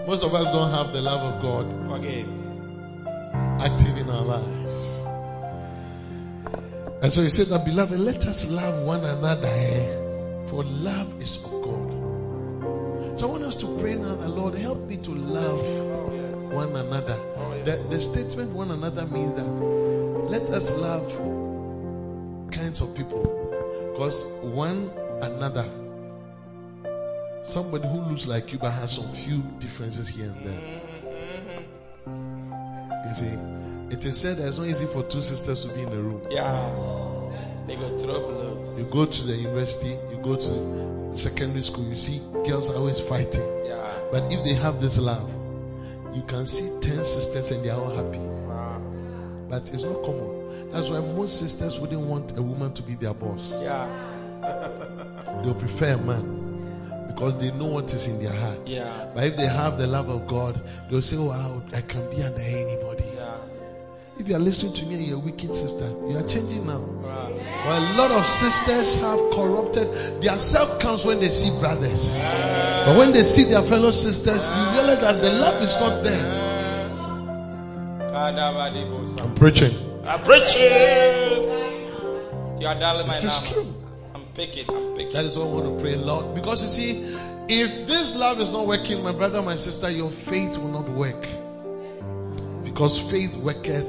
Most 0.08 0.24
of 0.24 0.34
us 0.34 0.51
don't 0.51 0.72
have 0.72 0.93
the 0.93 1.01
love 1.01 1.22
of 1.22 1.41
God 1.41 1.66
Forgive. 1.89 2.30
active 3.60 3.97
in 3.97 4.10
our 4.10 4.22
lives. 4.24 5.06
And 7.01 7.12
so 7.12 7.22
he 7.22 7.30
said 7.30 7.47
that, 7.47 7.66
beloved, 7.66 7.99
let 7.99 8.26
us 8.26 8.49
love 8.49 8.84
one 8.84 9.03
another, 9.03 9.47
eh? 9.47 10.47
for 10.47 10.64
love 10.64 11.22
is 11.22 11.38
of 11.43 11.51
God. 11.62 13.20
So 13.20 13.28
I 13.28 13.32
want 13.32 13.43
us 13.43 13.58
to 13.58 13.78
pray 13.78 13.95
now 13.95 14.16
that 14.16 14.30
Lord 14.30 14.56
help 14.56 14.80
me 14.88 14.97
to 14.97 15.12
love. 15.12 15.94
One 16.53 16.75
another. 16.75 17.17
Oh, 17.37 17.51
The, 17.63 17.71
yes. 17.71 17.87
the 17.87 17.99
statement 18.01 18.51
one 18.53 18.71
another 18.71 19.05
means 19.07 19.35
that 19.35 19.49
let 20.29 20.49
us 20.49 20.71
love 20.71 21.11
kinds 22.51 22.81
of 22.81 22.95
people. 22.95 23.91
Because 23.93 24.23
one 24.41 24.89
another, 25.21 25.69
somebody 27.43 27.87
who 27.87 28.01
looks 28.01 28.27
like 28.27 28.51
you 28.51 28.59
but 28.59 28.71
has 28.71 28.91
some 28.95 29.09
few 29.11 29.41
differences 29.59 30.07
here 30.07 30.25
and 30.25 30.45
there. 30.45 30.81
You 33.07 33.13
see, 33.13 33.95
it 33.95 34.05
is 34.05 34.19
said 34.19 34.37
that 34.37 34.47
it's 34.47 34.57
not 34.57 34.67
easy 34.67 34.85
for 34.85 35.03
two 35.03 35.21
sisters 35.21 35.65
to 35.65 35.73
be 35.73 35.81
in 35.81 35.89
a 35.89 35.95
room. 35.95 36.21
Yeah. 36.29 36.71
They 37.67 37.75
go 37.75 37.97
throw 37.97 38.19
blows. 38.27 38.79
You 38.79 38.93
go 38.93 39.05
to 39.05 39.23
the 39.25 39.35
university, 39.35 39.89
you 40.11 40.17
go 40.23 40.35
to 40.35 41.15
secondary 41.17 41.61
school, 41.63 41.85
you 41.85 41.95
see 41.95 42.19
girls 42.47 42.69
are 42.69 42.75
always 42.75 42.99
fighting. 42.99 43.65
Yeah. 43.65 44.01
But 44.11 44.31
if 44.31 44.43
they 44.43 44.53
have 44.53 44.81
this 44.81 44.99
love, 44.99 45.31
you 46.16 46.24
can 46.24 46.45
see 46.45 46.70
10 46.80 47.03
sisters 47.03 47.51
and 47.51 47.63
they 47.63 47.70
are 47.70 47.80
all 47.80 47.93
happy. 47.93 48.20
Wow. 48.20 48.82
But 49.49 49.70
it's 49.74 49.84
not 49.84 50.03
common. 50.03 50.72
That's 50.72 50.89
why 50.89 50.99
most 50.99 51.39
sisters 51.39 51.80
wouldn't 51.80 52.01
want 52.01 52.38
a 52.38 52.41
woman 52.41 52.74
to 52.74 52.84
be 52.84 52.95
their 52.95 53.13
boss. 53.13 53.61
Yeah. 53.61 53.88
They'll 55.43 55.55
prefer 55.55 55.93
a 55.93 55.97
man 55.97 57.07
because 57.07 57.38
they 57.38 57.51
know 57.51 57.66
what 57.66 57.93
is 57.93 58.07
in 58.07 58.24
their 58.24 58.34
heart. 58.34 58.70
Yeah. 58.70 59.11
But 59.13 59.26
if 59.26 59.38
they 59.38 59.47
have 59.47 59.78
the 59.78 59.88
love 59.88 60.09
of 60.09 60.28
God, 60.28 60.59
they'll 60.89 61.01
say, 61.01 61.18
Wow, 61.18 61.63
I 61.74 61.82
can 61.82 62.09
be 62.09 62.24
under 62.24 62.41
anybody. 62.41 63.05
Yeah. 63.16 63.24
If 64.18 64.30
you 64.30 64.36
are 64.36 64.39
listening 64.39 64.74
to 64.76 64.86
me 64.86 64.95
and 64.95 65.03
you're 65.05 65.18
a 65.18 65.20
wicked 65.20 65.55
sister, 65.55 65.89
you 66.07 66.18
are 66.18 66.26
changing 66.26 66.66
now. 66.66 66.80
Wow. 66.80 67.32
Well, 67.66 67.84
a 67.84 67.97
lot 67.97 68.11
of 68.11 68.26
sisters 68.26 69.01
have 69.01 69.20
corrupted 69.32 70.22
their 70.22 70.38
self 70.38 70.80
counts 70.80 71.03
when 71.03 71.20
they 71.20 71.28
see 71.28 71.59
brothers. 71.59 72.18
But 72.24 72.95
when 72.97 73.11
they 73.11 73.24
see 73.24 73.43
their 73.43 73.61
fellow 73.61 73.91
sisters, 73.91 74.55
you 74.55 74.63
realize 74.72 74.99
that 74.99 75.22
the 75.22 75.32
love 75.32 75.61
is 75.61 75.76
not 75.76 76.03
there. 76.03 76.55
I'm 78.16 79.36
preaching. 79.36 79.76
I'm 80.05 80.24
preaching. 80.24 80.61
You 82.61 82.68
are 82.68 82.80
dialing 82.80 83.07
my 83.07 83.16
It 83.16 83.24
is 83.24 83.36
number. 83.36 83.49
true. 83.51 83.74
I'm 84.13 84.26
picking. 84.34 84.70
I'm 84.70 84.95
picking. 84.95 85.11
That 85.11 85.26
is 85.26 85.38
what 85.38 85.47
I 85.47 85.51
want 85.51 85.78
to 85.78 85.84
pray, 85.84 85.95
Lord. 85.97 86.36
Because 86.36 86.63
you 86.63 86.70
see, 86.70 87.18
if 87.49 87.86
this 87.86 88.16
love 88.16 88.39
is 88.39 88.53
not 88.53 88.66
working, 88.66 89.03
my 89.03 89.11
brother, 89.11 89.41
my 89.41 89.55
sister, 89.55 89.89
your 89.89 90.09
faith 90.09 90.57
will 90.57 90.70
not 90.72 90.88
work. 90.88 91.28
Because 92.63 92.99
faith 93.01 93.36
worketh 93.36 93.86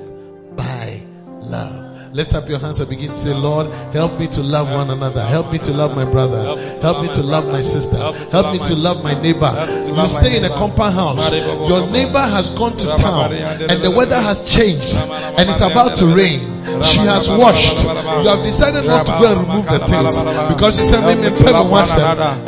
by 0.56 1.02
love. 1.26 1.86
Lift 2.12 2.34
up 2.34 2.48
your 2.48 2.58
hands 2.58 2.80
and 2.80 2.88
begin 2.88 3.08
to 3.08 3.14
say, 3.14 3.34
Lord, 3.34 3.72
help 3.92 4.18
me 4.18 4.26
to 4.28 4.40
love 4.40 4.70
one 4.70 4.88
another. 4.90 5.22
Help 5.22 5.52
me 5.52 5.58
to 5.58 5.72
love 5.72 5.94
my 5.94 6.06
brother. 6.06 6.56
Help 6.80 7.02
me 7.02 7.12
to 7.12 7.22
love 7.22 7.46
my 7.46 7.60
sister. 7.60 7.98
Help 7.98 8.52
me 8.52 8.58
to 8.64 8.74
love 8.74 9.04
my 9.04 9.20
neighbor. 9.20 9.52
You 9.86 10.08
stay 10.08 10.38
in 10.38 10.44
a 10.44 10.48
compound 10.48 10.94
house. 10.94 11.30
Your 11.32 11.90
neighbor 11.90 12.18
has 12.18 12.48
gone 12.50 12.76
to 12.78 12.86
town 12.96 13.34
and 13.34 13.82
the 13.82 13.92
weather 13.94 14.18
has 14.18 14.48
changed 14.48 14.96
and 14.96 15.50
it's 15.50 15.60
about 15.60 15.96
to 15.96 16.06
rain. 16.14 16.55
She 16.82 17.00
has 17.06 17.30
washed. 17.30 17.84
You 18.22 18.28
have 18.28 18.42
decided 18.42 18.84
not 18.86 19.06
to 19.06 19.12
go 19.20 19.26
and 19.32 19.40
remove 19.46 19.66
the 19.66 19.78
things 19.86 20.22
because 20.48 20.78
you 20.78 20.84
said, 20.84 21.04
"Maybe 21.04 21.22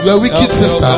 you 0.05 0.11
are 0.11 0.17
a 0.17 0.19
wicked 0.19 0.53
sister. 0.53 0.91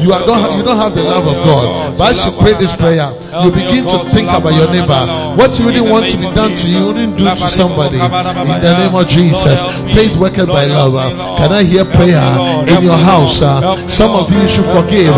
You 0.00 0.12
are 0.12 0.24
don't 0.26 0.56
you 0.56 0.62
don't 0.62 0.78
have 0.78 0.94
the 0.94 1.02
love 1.02 1.26
of 1.26 1.36
God." 1.44 1.96
But 1.98 2.10
as 2.10 2.24
you 2.26 2.32
pray 2.32 2.54
this 2.54 2.72
prayer, 2.72 3.10
you 3.44 3.50
begin 3.50 3.86
to 3.88 3.98
think 4.10 4.30
about 4.30 4.54
your 4.54 4.68
neighbor. 4.70 5.06
What 5.36 5.58
you 5.58 5.66
wouldn't 5.66 5.90
want 5.90 6.10
to 6.10 6.16
be 6.18 6.26
done 6.34 6.54
to 6.56 6.66
you, 6.66 6.78
you 6.78 6.86
wouldn't 6.86 7.16
do 7.16 7.24
to 7.24 7.48
somebody. 7.48 7.98
In 7.98 8.60
the 8.62 8.74
name 8.78 8.94
of 8.94 9.08
Jesus, 9.08 9.60
faith 9.94 10.16
worked 10.16 10.46
by 10.46 10.66
love. 10.66 10.94
Can 11.36 11.52
I 11.52 11.62
hear 11.64 11.84
prayer 11.84 12.22
in 12.66 12.82
your 12.82 12.96
house? 12.96 13.42
Some 13.86 14.14
of 14.14 14.30
you 14.32 14.46
should 14.46 14.66
forgive. 14.66 15.14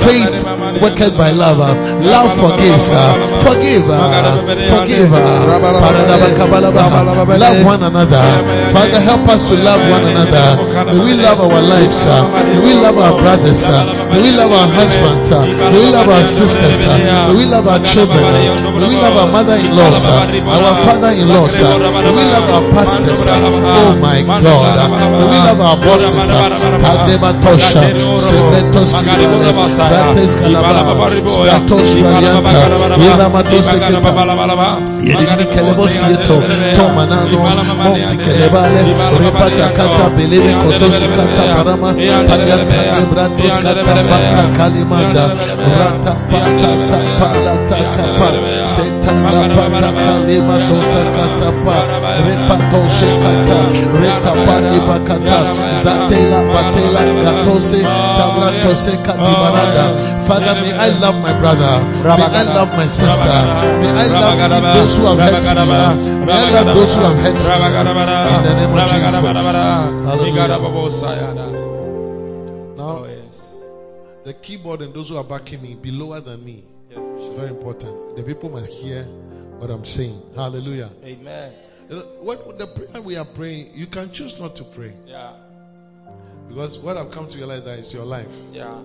Faith 0.00 0.44
worked 0.80 1.16
by 1.18 1.30
love. 1.30 1.58
Love 2.00 2.32
forgives. 2.40 2.92
Forgive. 3.44 3.84
Forgive. 4.68 5.12
Love 6.94 7.64
one 7.64 7.82
another. 7.82 8.22
Father, 8.70 9.00
help 9.00 9.26
us 9.28 9.48
to 9.48 9.54
love 9.56 9.80
one 9.90 10.06
another. 10.06 10.46
May 10.94 11.04
we 11.04 11.14
love 11.14 11.40
our 11.40 11.60
lives. 11.62 12.06
uh, 12.06 12.22
May 12.54 12.60
we 12.60 12.74
love 12.74 12.98
our 12.98 13.18
brothers. 13.18 13.66
uh, 13.68 13.82
May 14.12 14.20
we 14.22 14.30
love 14.30 14.52
our 14.52 14.68
husbands. 14.78 15.32
uh, 15.32 15.42
May 15.42 15.78
we 15.84 15.90
love 15.90 16.08
our 16.08 16.24
sisters. 16.24 16.84
uh, 16.86 16.98
May 17.28 17.34
we 17.34 17.44
love 17.46 17.66
our 17.66 17.80
children. 17.80 18.22
uh, 18.24 18.78
May 18.78 18.86
we 18.88 18.96
love 18.96 19.16
our 19.16 19.26
mother-in-laws. 19.26 20.06
uh, 20.06 20.22
Our 20.54 20.74
father-in-laws. 20.86 21.60
uh, 21.60 21.78
May 22.04 22.12
we 22.14 22.24
love 22.30 22.48
our 22.54 22.62
pastors. 22.74 23.26
uh, 23.26 23.32
Oh 23.34 23.96
my 24.00 24.22
God. 24.22 24.78
uh, 24.78 24.88
May 25.18 25.26
we 25.34 25.38
love 25.48 25.60
our 25.60 25.76
bosses. 25.76 26.30
uh, 26.30 26.78
Tadeba 26.78 27.32
Tosha. 27.42 27.82
Sebetos 28.18 28.94
Kibale. 28.94 29.52
Brates 30.14 30.34
Kalaba. 30.36 30.70
Spratos 31.26 31.96
Varianta. 31.98 32.52
Iramatos 33.02 33.66
Eketa. 33.74 34.10
Yedini 35.04 35.44
kelebo 35.52 35.88
tomanano 36.84 37.38
monti 37.84 38.16
kelebale 38.16 38.82
repata 39.20 39.68
kata 39.72 40.10
belebe 40.16 40.52
kotosi 40.60 41.06
kata 41.16 41.42
parama 41.56 41.90
payata 42.28 42.80
nebratos 42.94 43.56
kata 43.64 43.94
bata 44.10 44.42
kalimanda 44.56 45.24
rata 45.80 46.12
pata 46.28 46.70
ta 46.90 46.98
palata 47.18 47.78
kapa 47.96 48.28
setanda 48.68 49.40
pata 49.56 49.88
kalima 50.04 50.56
tosa 50.68 51.02
kata 51.16 51.48
pa 51.64 51.76
repato 52.26 52.80
shekata 52.96 53.58
reta 54.00 54.32
pandi 54.44 54.78
bakata 54.88 55.38
zatela 55.82 56.40
batela 56.52 57.02
gatose 57.24 57.80
tabratose 58.16 58.92
katibarada 59.06 59.84
Father 60.26 60.54
may 60.60 60.72
I 60.72 60.88
love 60.98 61.20
my 61.22 61.38
brother. 61.38 61.84
May 62.02 62.24
I 62.24 62.42
love 62.42 62.68
my 62.76 62.86
sister. 62.86 63.38
May 63.80 63.90
I 63.90 64.06
love 64.08 64.38
those 64.74 64.96
who 64.96 65.04
have 65.06 65.18
hurt 65.18 65.44
me. 65.44 66.26
May 66.26 66.32
I 66.32 66.62
love 66.62 66.74
those 66.74 66.94
who 66.96 67.02
have 67.02 67.18
hurt 67.18 67.34
me. 67.34 67.40
In 67.40 68.42
the 68.44 68.54
name 68.58 68.72
of 68.72 68.88
Jesus. 68.88 69.16
Hallelujah. 70.04 70.44
Now 72.76 73.06
the 74.24 74.32
keyboard 74.34 74.80
and 74.80 74.94
those 74.94 75.10
who 75.10 75.16
are 75.18 75.24
backing 75.24 75.60
me 75.62 75.74
be 75.74 75.90
lower 75.90 76.20
than 76.20 76.44
me. 76.44 76.64
Yes, 76.90 76.98
it's 76.98 77.36
very 77.36 77.50
important. 77.50 78.16
The 78.16 78.22
people 78.22 78.48
must 78.50 78.72
hear 78.72 79.04
what 79.04 79.70
I'm 79.70 79.84
saying. 79.84 80.20
Hallelujah. 80.34 80.90
Amen. 81.04 81.52
What 82.20 82.58
the 82.58 82.66
prayer 82.66 83.02
we 83.02 83.16
are 83.16 83.26
praying 83.26 83.72
you 83.74 83.86
can 83.86 84.10
choose 84.10 84.40
not 84.40 84.56
to 84.56 84.64
pray. 84.64 84.94
Yeah. 85.06 85.34
because 86.48 86.78
what 86.78 86.96
I've 86.96 87.10
come 87.10 87.28
to 87.28 87.36
realize 87.36 87.64
that 87.64 87.78
is 87.78 87.92
your 87.92 88.04
life. 88.04 88.32
Yeah. 88.52 88.80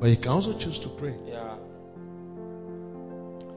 But 0.00 0.10
you 0.10 0.16
can 0.16 0.32
also 0.32 0.52
choose 0.58 0.78
to 0.80 0.88
pray 0.88 1.14
Yeah. 1.26 1.56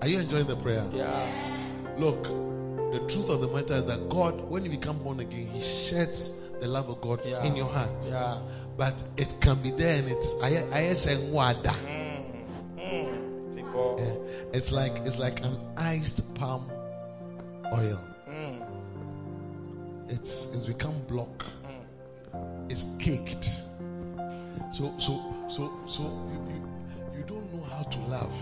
are 0.01 0.07
you 0.07 0.19
enjoying 0.19 0.47
the 0.47 0.55
prayer 0.55 0.85
Yeah. 0.93 1.53
Look, 1.97 2.23
the 2.25 2.99
truth 3.09 3.29
of 3.29 3.41
the 3.41 3.47
matter 3.47 3.73
is 3.73 3.85
that 3.85 4.07
God, 4.07 4.39
when 4.51 4.63
you 4.63 4.69
become 4.69 4.99
born 4.99 5.19
again, 5.19 5.47
He 5.47 5.61
sheds 5.61 6.31
the 6.61 6.67
love 6.67 6.89
of 6.89 7.01
God 7.01 7.21
Yeah. 7.25 7.43
in 7.43 7.55
your 7.55 7.65
heart. 7.65 8.05
Yeah. 8.07 8.37
But 8.77 8.93
it 9.17 9.41
can 9.41 9.55
be 9.63 9.71
there 9.71 9.97
and 9.97 10.07
it's 10.11 10.35
I 10.41 10.63
I 10.71 10.93
say 10.93 11.17
wada. 11.31 11.69
Mm. 11.71 12.23
Mm. 12.77 14.53
It's 14.53 14.71
like 14.71 14.99
it's 15.05 15.17
like 15.17 15.43
an 15.43 15.57
iced 15.75 16.35
palm 16.35 16.69
oil. 17.65 17.99
Mm. 18.29 18.61
It's 20.09 20.45
it's 20.53 20.65
become 20.67 20.99
block. 21.07 21.45
Mm. 22.35 22.71
It's 22.71 22.85
caked. 22.99 23.49
So 24.71 24.93
so 24.97 25.23
so 25.47 25.71
so 25.87 26.03
you, 26.03 26.39
you 26.53 27.17
you 27.17 27.23
don't 27.23 27.53
know 27.53 27.63
how 27.63 27.83
to 27.83 27.99
love. 28.01 28.33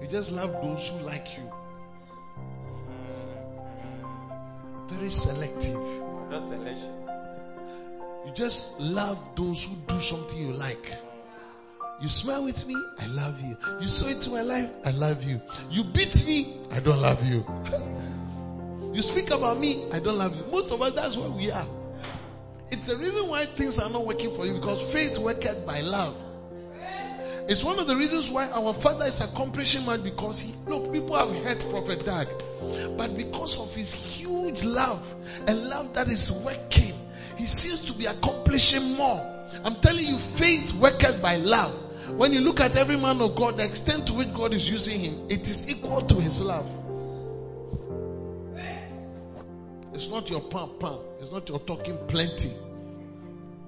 You 0.00 0.08
just 0.08 0.32
love 0.32 0.52
those 0.62 0.88
who 0.88 0.98
like 1.00 1.36
you. 1.36 1.50
Very 4.88 5.08
selective. 5.08 5.80
Just 6.30 6.46
election. 6.48 6.92
You 8.26 8.32
just 8.34 8.80
love 8.80 9.18
those 9.36 9.64
who 9.64 9.76
do 9.86 10.00
something 10.00 10.38
you 10.38 10.52
like. 10.52 10.92
You 12.00 12.08
smile 12.08 12.44
with 12.44 12.66
me, 12.66 12.74
I 12.98 13.06
love 13.06 13.40
you. 13.40 13.56
You 13.80 13.88
sow 13.88 14.08
into 14.08 14.30
my 14.30 14.42
life, 14.42 14.70
I 14.84 14.90
love 14.90 15.24
you. 15.24 15.40
You 15.70 15.84
beat 15.84 16.26
me, 16.26 16.56
I 16.72 16.80
don't 16.80 17.00
love 17.00 17.24
you. 17.24 17.46
you 18.92 19.00
speak 19.00 19.30
about 19.30 19.58
me, 19.58 19.86
I 19.92 20.00
don't 20.00 20.18
love 20.18 20.36
you. 20.36 20.44
Most 20.52 20.72
of 20.72 20.82
us, 20.82 20.92
that's 20.92 21.16
where 21.16 21.30
we 21.30 21.50
are. 21.50 21.66
It's 22.70 22.86
the 22.86 22.96
reason 22.96 23.28
why 23.28 23.46
things 23.46 23.78
are 23.78 23.90
not 23.90 24.06
working 24.06 24.32
for 24.32 24.46
you 24.46 24.54
because 24.54 24.92
faith 24.92 25.18
worketh 25.18 25.66
by 25.66 25.80
love. 25.82 26.16
It's 27.48 27.62
one 27.62 27.78
of 27.78 27.86
the 27.86 27.96
reasons 27.96 28.30
why 28.30 28.48
our 28.48 28.72
father 28.72 29.04
is 29.04 29.20
accomplishing 29.20 29.86
much 29.86 30.02
because 30.02 30.40
he 30.40 30.54
look, 30.66 30.92
people 30.92 31.14
have 31.14 31.30
hurt 31.44 31.64
Prophet 31.70 32.04
Dag, 32.04 32.26
but 32.98 33.16
because 33.16 33.60
of 33.60 33.72
his 33.74 33.92
huge 33.92 34.64
love 34.64 35.14
a 35.46 35.54
love 35.54 35.94
that 35.94 36.08
is 36.08 36.32
working, 36.44 36.92
he 37.36 37.46
seems 37.46 37.92
to 37.92 37.92
be 37.92 38.06
accomplishing 38.06 38.96
more. 38.96 39.34
I'm 39.64 39.76
telling 39.76 40.06
you, 40.06 40.18
faith 40.18 40.74
worketh 40.74 41.22
by 41.22 41.36
love. 41.36 41.72
When 42.16 42.32
you 42.32 42.40
look 42.40 42.60
at 42.60 42.76
every 42.76 42.96
man 42.96 43.20
of 43.20 43.36
God, 43.36 43.58
the 43.58 43.64
extent 43.64 44.08
to 44.08 44.14
which 44.14 44.32
God 44.34 44.52
is 44.52 44.68
using 44.68 45.00
him, 45.00 45.26
it 45.28 45.42
is 45.42 45.70
equal 45.70 46.02
to 46.02 46.14
his 46.16 46.40
love. 46.40 46.68
It's 49.96 50.10
not 50.10 50.28
your 50.28 50.42
pam 50.42 50.68
pam. 50.78 50.98
It's 51.20 51.32
not 51.32 51.48
your 51.48 51.58
talking 51.58 51.96
plenty. 52.06 52.50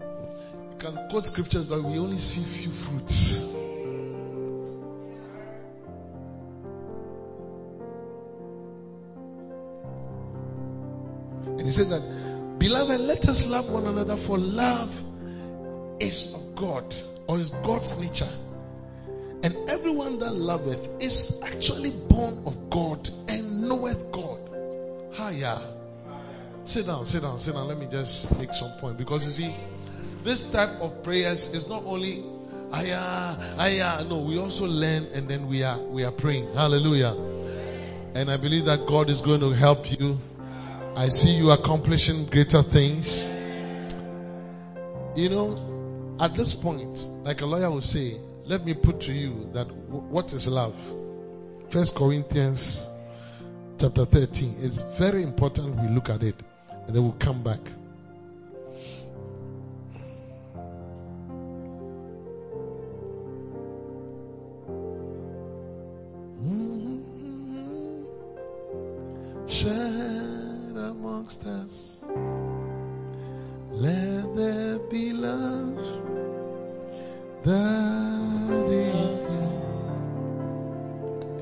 You 0.02 0.76
can 0.78 1.08
quote 1.08 1.24
scriptures, 1.24 1.64
but 1.64 1.82
we 1.82 1.98
only 1.98 2.18
see 2.18 2.42
few 2.42 2.70
fruits. 2.70 3.44
And 11.46 11.62
he 11.62 11.70
said 11.70 11.88
that, 11.88 12.58
Beloved, 12.58 13.00
let 13.00 13.26
us 13.26 13.50
love 13.50 13.70
one 13.70 13.86
another, 13.86 14.16
for 14.16 14.36
love 14.36 15.02
is 15.98 16.34
of 16.34 16.54
God, 16.54 16.94
or 17.26 17.38
is 17.38 17.48
God's 17.48 17.98
nature. 17.98 18.28
And 19.44 19.70
everyone 19.70 20.18
that 20.18 20.34
loveth 20.34 21.02
is 21.02 21.40
actually 21.46 21.90
born 21.90 22.42
of 22.44 22.68
God 22.68 23.08
and 23.30 23.62
knoweth 23.62 24.12
God. 24.12 24.40
Hiya. 25.14 25.77
Sit 26.68 26.84
down, 26.84 27.06
sit 27.06 27.22
down, 27.22 27.38
sit 27.38 27.54
down. 27.54 27.66
Let 27.66 27.78
me 27.78 27.86
just 27.90 28.36
make 28.38 28.52
some 28.52 28.72
point. 28.72 28.98
Because 28.98 29.24
you 29.24 29.30
see, 29.30 29.56
this 30.22 30.42
type 30.42 30.82
of 30.82 31.02
prayers 31.02 31.54
is 31.54 31.66
not 31.66 31.84
only 31.86 32.22
aya, 32.70 33.34
aya. 33.58 34.04
No, 34.04 34.18
we 34.18 34.38
also 34.38 34.66
learn 34.66 35.06
and 35.14 35.26
then 35.26 35.46
we 35.48 35.62
are 35.62 35.78
we 35.78 36.04
are 36.04 36.12
praying. 36.12 36.52
Hallelujah. 36.52 37.16
And 38.14 38.30
I 38.30 38.36
believe 38.36 38.66
that 38.66 38.86
God 38.86 39.08
is 39.08 39.22
going 39.22 39.40
to 39.40 39.52
help 39.52 39.98
you. 39.98 40.18
I 40.94 41.08
see 41.08 41.30
you 41.30 41.52
accomplishing 41.52 42.26
greater 42.26 42.62
things. 42.62 43.30
You 45.16 45.30
know, 45.30 46.18
at 46.20 46.34
this 46.34 46.52
point, 46.52 47.08
like 47.22 47.40
a 47.40 47.46
lawyer 47.46 47.70
will 47.70 47.80
say, 47.80 48.20
let 48.44 48.66
me 48.66 48.74
put 48.74 49.00
to 49.08 49.12
you 49.14 49.48
that 49.54 49.72
what 49.72 50.34
is 50.34 50.46
love? 50.46 50.76
First 51.70 51.94
Corinthians 51.94 52.86
chapter 53.78 54.04
13. 54.04 54.56
It's 54.60 54.82
very 54.82 55.22
important 55.22 55.74
we 55.76 55.88
look 55.88 56.10
at 56.10 56.22
it 56.22 56.34
and 56.88 56.96
then 56.96 57.02
we'll 57.02 57.12
come 57.18 57.42
back. 57.42 57.60
Mm-hmm. 66.42 67.02
Shed 69.46 70.76
amongst 70.76 71.44
us, 71.44 72.04
let 73.70 74.34
there 74.34 74.78
be 74.90 75.12
love 75.12 75.76
that 77.44 78.66
is 78.70 79.20
here, 79.20 79.62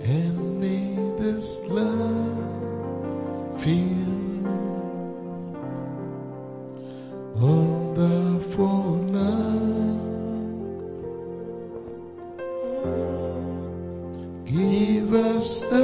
and 0.03 0.61
may 0.61 1.13
this 1.21 1.61
love 1.69 3.63
feel 3.63 4.16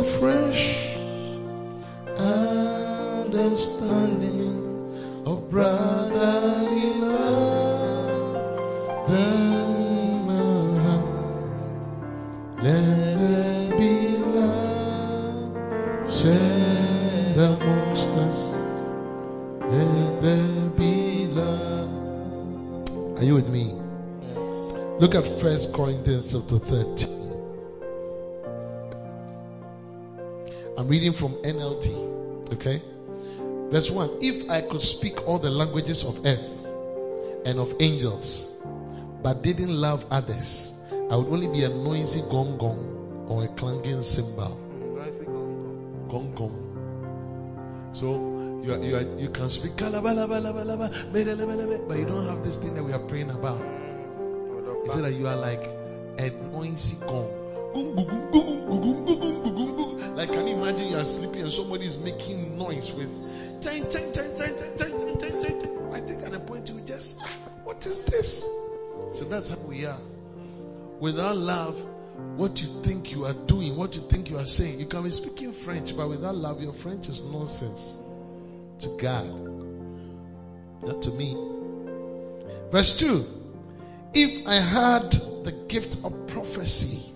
fresh 0.01 0.97
understanding 3.43 5.24
of 5.26 5.51
brotherly 5.51 6.95
love. 6.95 8.47
Then 9.09 10.28
uh, 10.30 11.03
let 12.62 13.18
there 13.18 13.76
be 13.76 14.16
love 14.16 15.53
shed 16.11 17.36
amongst 17.36 18.09
us. 18.11 18.90
Let 19.61 20.22
there 20.22 20.70
be 20.70 21.26
love. 21.26 21.90
Are 23.18 23.24
you 23.24 23.34
with 23.34 23.49
me? 23.51 23.74
Yes. 24.22 24.78
Look 25.01 25.14
at 25.14 25.26
First 25.26 25.74
Corinthians 25.74 26.32
chapter 26.32 26.59
13. 26.59 27.22
I'm 30.77 30.89
reading 30.89 31.12
from 31.12 31.33
NLT. 31.43 32.55
Okay? 32.55 32.83
Verse 33.70 33.91
1. 33.91 34.18
If 34.20 34.51
I 34.51 34.61
could 34.62 34.83
speak 34.83 35.27
all 35.27 35.39
the 35.39 35.51
languages 35.51 36.05
of 36.05 36.27
earth 36.27 36.66
and 37.47 37.59
of 37.59 37.77
angels, 37.81 38.51
but 39.23 39.43
didn't 39.43 39.75
love 39.75 40.05
others, 40.11 40.73
I 41.11 41.16
would 41.16 41.29
only 41.29 41.49
be 41.49 41.64
a 41.64 41.68
noisy 41.68 42.23
gong 42.31 42.59
gong 42.59 43.27
or 43.29 43.45
a 43.45 43.49
clanging 43.49 44.03
cymbal. 44.03 44.59
Gong 46.11 46.35
gong. 46.35 47.91
So 47.93 48.62
you 48.64 48.73
are, 48.73 48.81
you 48.81 48.97
are, 48.97 49.18
you 49.18 49.29
can 49.29 49.49
speak 49.49 49.77
but 49.77 49.93
you 51.99 52.05
don't 52.07 52.27
have 52.29 52.45
this 52.45 52.59
thing 52.59 52.75
that 52.75 52.85
we 52.85 52.93
are 52.93 52.99
praying 52.99 53.31
about. 53.31 53.61
He 54.85 54.89
said 54.89 55.05
that 55.05 55.12
you 55.12 55.27
are 55.29 55.37
like 55.37 55.64
a 56.18 56.31
noisy 56.53 56.97
gong. 57.07 57.41
Like, 60.14 60.33
can 60.33 60.47
you 60.47 60.57
imagine 60.57 60.89
you 60.89 60.97
are 60.97 61.05
sleeping 61.05 61.43
and 61.43 61.53
somebody 61.53 61.87
is 61.87 61.99
making 61.99 62.59
noise 62.59 62.93
with. 62.93 63.11
I 63.64 63.81
think 66.01 66.23
at 66.23 66.35
a 66.35 66.41
point 66.41 66.68
you 66.68 66.81
just, 66.81 67.18
ah, 67.20 67.29
what 67.64 67.85
is 67.87 68.07
this? 68.07 68.45
So 69.12 69.25
that's 69.25 69.49
how 69.49 69.59
we 69.59 69.87
are. 69.87 69.99
Without 71.01 71.37
love, 71.37 71.81
what 72.37 72.61
you 72.61 72.83
think 72.83 73.12
you 73.12 73.25
are 73.25 73.33
doing, 73.33 73.77
what 73.77 73.95
you 73.95 74.03
think 74.03 74.31
you 74.31 74.39
are 74.39 74.47
saying, 74.47 74.79
you 74.79 74.87
can 74.87 75.03
be 75.03 75.11
speaking 75.11 75.53
French, 75.53 75.97
but 75.97 76.09
without 76.09 76.35
love, 76.35 76.62
your 76.62 76.73
French 76.73 77.09
is 77.09 77.23
nonsense 77.23 77.99
to 78.81 78.89
God, 78.99 79.33
not 80.83 81.03
to 81.03 81.11
me. 81.11 81.37
Verse 82.70 82.99
2 82.99 83.27
If 84.14 84.47
I 84.47 84.57
had 84.57 85.11
the 85.45 85.53
gift 85.68 86.05
of 86.05 86.27
prophecy, 86.29 87.12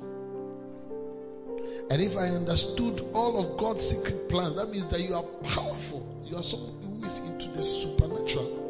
and 1.88 2.02
if 2.02 2.16
I 2.16 2.26
understood 2.28 3.00
all 3.12 3.38
of 3.38 3.58
God's 3.58 3.82
secret 3.82 4.28
plans, 4.28 4.56
that 4.56 4.70
means 4.70 4.86
that 4.86 5.00
you 5.00 5.14
are 5.14 5.22
powerful. 5.22 6.24
You 6.24 6.36
are 6.36 6.42
someone 6.42 6.98
who 6.98 7.06
is 7.06 7.20
into 7.20 7.48
the 7.50 7.62
supernatural. 7.62 8.64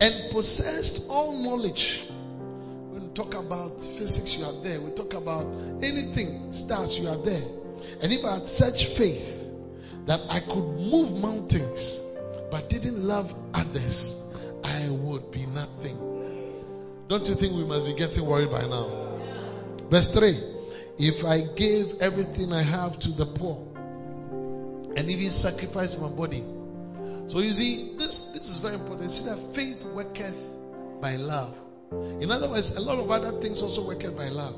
And 0.00 0.30
possessed 0.30 1.08
all 1.10 1.32
knowledge. 1.32 2.04
When 2.08 3.02
we 3.02 3.08
talk 3.08 3.34
about 3.34 3.80
physics, 3.82 4.38
you 4.38 4.44
are 4.44 4.62
there. 4.62 4.80
We 4.80 4.92
talk 4.92 5.14
about 5.14 5.46
anything, 5.82 6.52
stars, 6.52 6.96
you 6.96 7.08
are 7.08 7.16
there. 7.16 7.42
And 8.02 8.12
if 8.12 8.24
I 8.24 8.34
had 8.34 8.48
such 8.48 8.86
faith 8.86 9.50
that 10.06 10.20
I 10.30 10.38
could 10.40 10.64
move 10.64 11.20
mountains, 11.20 12.00
but 12.52 12.70
didn't 12.70 13.02
love 13.02 13.34
others, 13.52 14.22
I 14.62 14.90
would 14.90 15.32
be 15.32 15.44
nothing. 15.46 15.98
Don't 17.08 17.26
you 17.28 17.34
think 17.34 17.54
we 17.54 17.64
must 17.64 17.84
be 17.84 17.94
getting 17.94 18.26
worried 18.26 18.50
by 18.50 18.62
now? 18.62 19.18
Verse 19.90 20.12
3 20.12 20.55
If 20.98 21.24
I 21.24 21.42
gave 21.42 22.00
everything 22.00 22.52
I 22.52 22.62
have 22.62 22.98
to 23.00 23.10
the 23.10 23.26
poor 23.26 23.66
and 24.96 25.10
even 25.10 25.30
sacrifice 25.30 25.96
my 25.98 26.08
body. 26.08 26.42
So 27.28 27.40
you 27.40 27.52
see, 27.52 27.92
this, 27.98 28.22
this 28.22 28.50
is 28.50 28.58
very 28.58 28.74
important. 28.74 29.10
See 29.10 29.26
that 29.26 29.54
faith 29.54 29.84
worketh 29.84 30.40
by 31.00 31.16
love. 31.16 31.54
In 31.92 32.30
other 32.30 32.48
words, 32.48 32.76
a 32.76 32.80
lot 32.80 32.98
of 32.98 33.10
other 33.10 33.32
things 33.40 33.62
also 33.62 33.86
worketh 33.86 34.16
by 34.16 34.28
love. 34.28 34.56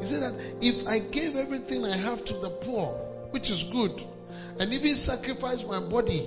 He 0.00 0.06
said 0.06 0.22
that 0.22 0.34
if 0.60 0.86
I 0.88 0.98
gave 0.98 1.36
everything 1.36 1.84
I 1.84 1.96
have 1.96 2.24
to 2.24 2.34
the 2.34 2.50
poor, 2.50 2.94
which 3.30 3.50
is 3.50 3.64
good, 3.64 4.02
and 4.58 4.72
even 4.72 4.94
sacrifice 4.94 5.64
my 5.64 5.80
body, 5.80 6.26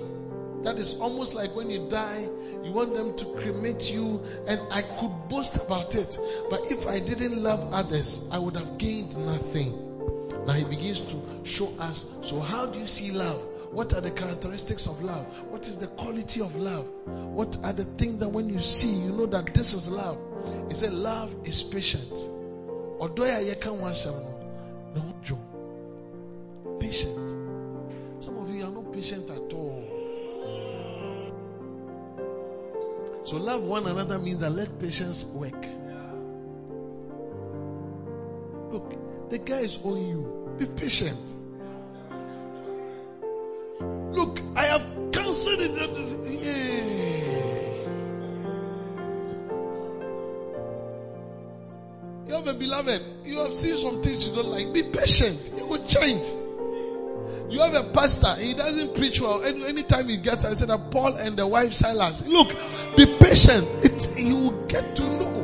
that 0.66 0.78
is 0.78 0.98
almost 0.98 1.32
like 1.32 1.54
when 1.54 1.70
you 1.70 1.88
die, 1.88 2.28
you 2.64 2.72
want 2.72 2.96
them 2.96 3.16
to 3.16 3.24
cremate 3.36 3.88
you, 3.88 4.20
and 4.48 4.60
I 4.72 4.82
could 4.82 5.28
boast 5.28 5.54
about 5.54 5.94
it. 5.94 6.18
But 6.50 6.72
if 6.72 6.88
I 6.88 6.98
didn't 6.98 7.40
love 7.40 7.72
others, 7.72 8.24
I 8.32 8.40
would 8.40 8.56
have 8.56 8.76
gained 8.76 9.16
nothing. 9.16 10.26
Now 10.44 10.54
he 10.54 10.64
begins 10.64 11.00
to 11.02 11.22
show 11.44 11.72
us 11.78 12.04
so, 12.22 12.40
how 12.40 12.66
do 12.66 12.80
you 12.80 12.86
see 12.88 13.12
love? 13.12 13.40
What 13.70 13.94
are 13.94 14.00
the 14.00 14.10
characteristics 14.10 14.88
of 14.88 15.02
love? 15.02 15.24
What 15.50 15.68
is 15.68 15.76
the 15.76 15.86
quality 15.86 16.40
of 16.40 16.56
love? 16.56 16.86
What 17.04 17.58
are 17.62 17.72
the 17.72 17.84
things 17.84 18.18
that 18.18 18.28
when 18.28 18.48
you 18.48 18.58
see, 18.58 19.04
you 19.04 19.12
know 19.12 19.26
that 19.26 19.46
this 19.54 19.72
is 19.74 19.88
love? 19.88 20.18
He 20.68 20.74
said, 20.74 20.92
Love 20.92 21.32
is 21.44 21.62
patient. 21.62 22.10
Patient. 26.80 27.30
Some 28.18 28.38
of 28.38 28.52
you 28.52 28.64
are 28.64 28.70
not 28.70 28.92
patient 28.92 29.30
at 29.30 29.52
all. 29.52 29.85
So 33.26 33.38
love 33.38 33.64
one 33.64 33.84
another 33.88 34.20
means 34.20 34.38
that 34.38 34.50
let 34.50 34.78
patience 34.78 35.24
work. 35.24 35.66
Look, 38.70 39.30
the 39.30 39.38
guy 39.38 39.62
is 39.62 39.80
on 39.82 40.06
you. 40.06 40.54
Be 40.56 40.66
patient. 40.66 41.18
Look, 44.14 44.38
I 44.54 44.66
have 44.66 45.10
cancelled 45.10 45.58
it. 45.60 45.74
Yeah. 46.30 46.76
You 52.28 52.34
have 52.34 52.46
a 52.46 52.54
beloved. 52.54 53.02
You 53.24 53.40
have 53.40 53.56
seen 53.56 53.76
some 53.76 54.02
things 54.02 54.28
you 54.28 54.36
don't 54.36 54.46
like. 54.46 54.72
Be 54.72 54.84
patient. 54.84 55.50
It 55.58 55.66
will 55.66 55.84
change. 55.84 56.26
You 57.50 57.60
have 57.60 57.74
a 57.74 57.84
pastor, 57.92 58.34
he 58.40 58.54
doesn't 58.54 58.94
preach 58.94 59.20
well. 59.20 59.42
Any, 59.42 59.64
anytime 59.64 60.08
he 60.08 60.16
gets, 60.16 60.44
I 60.44 60.54
said 60.54 60.68
that 60.68 60.90
Paul 60.90 61.16
and 61.16 61.36
the 61.36 61.46
wife 61.46 61.72
Silas. 61.72 62.26
Look, 62.26 62.48
be 62.96 63.06
patient. 63.18 63.66
It, 63.84 64.18
you 64.18 64.36
will 64.36 64.66
get 64.66 64.96
to 64.96 65.02
know. 65.02 65.42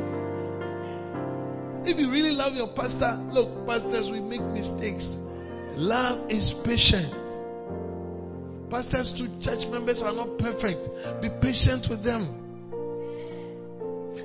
If 1.85 1.99
you 1.99 2.11
really 2.11 2.35
love 2.35 2.57
your 2.57 2.69
pastor, 2.69 3.21
look, 3.31 3.67
pastors, 3.67 4.11
we 4.11 4.21
make 4.21 4.43
mistakes. 4.43 5.19
Love 5.77 6.31
is 6.31 6.53
patient. 6.53 7.13
Pastors 8.71 9.13
to 9.13 9.41
church 9.41 9.67
members 9.69 10.03
are 10.03 10.13
not 10.15 10.39
perfect. 10.39 10.89
Be 11.21 11.29
patient 11.29 11.89
with 11.89 12.03
them. 12.03 12.42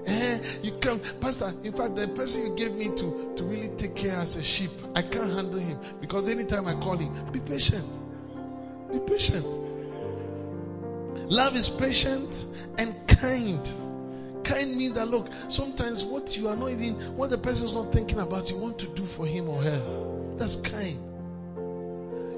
Eh, 0.07 0.39
you 0.63 0.71
come, 0.71 0.99
Pastor. 1.19 1.53
In 1.63 1.73
fact, 1.73 1.95
the 1.97 2.07
person 2.07 2.45
you 2.45 2.55
gave 2.55 2.73
me 2.73 2.95
to 2.95 3.33
to 3.35 3.43
really 3.43 3.69
take 3.69 3.95
care 3.95 4.15
as 4.15 4.37
a 4.37 4.43
sheep, 4.43 4.71
I 4.95 5.01
can't 5.01 5.33
handle 5.33 5.59
him 5.59 5.77
because 5.99 6.29
anytime 6.29 6.67
I 6.67 6.75
call 6.75 6.97
him, 6.97 7.13
be 7.31 7.39
patient. 7.39 7.99
Be 8.91 8.99
patient. 8.99 9.45
Love 11.29 11.57
is 11.57 11.69
patient 11.69 12.45
and 12.77 12.95
kind. 13.07 13.73
Kind 14.45 14.77
means 14.77 14.93
that 14.93 15.09
look, 15.09 15.27
sometimes 15.49 16.05
what 16.05 16.37
you 16.37 16.47
are 16.47 16.55
not 16.55 16.69
even, 16.69 16.93
what 17.17 17.29
the 17.29 17.37
person 17.37 17.65
is 17.65 17.73
not 17.73 17.91
thinking 17.91 18.19
about, 18.19 18.49
you 18.49 18.57
want 18.57 18.79
to 18.79 18.87
do 18.87 19.03
for 19.03 19.25
him 19.25 19.49
or 19.49 19.61
her. 19.61 20.35
That's 20.37 20.55
kind. 20.55 20.99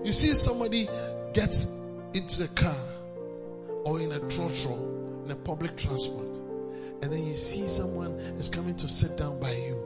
You 0.03 0.11
see 0.11 0.29
somebody 0.29 0.87
gets 1.33 1.71
into 2.15 2.45
a 2.45 2.47
car 2.47 2.75
or 3.85 3.99
in 3.99 4.11
a 4.11 4.19
trotro, 4.21 5.25
in 5.25 5.31
a 5.31 5.35
public 5.35 5.77
transport, 5.77 6.48
and 7.01 7.11
then 7.11 7.25
you 7.25 7.37
see 7.37 7.65
someone 7.67 8.11
is 8.37 8.49
coming 8.49 8.75
to 8.75 8.87
sit 8.87 9.17
down 9.17 9.39
by 9.39 9.51
you. 9.51 9.83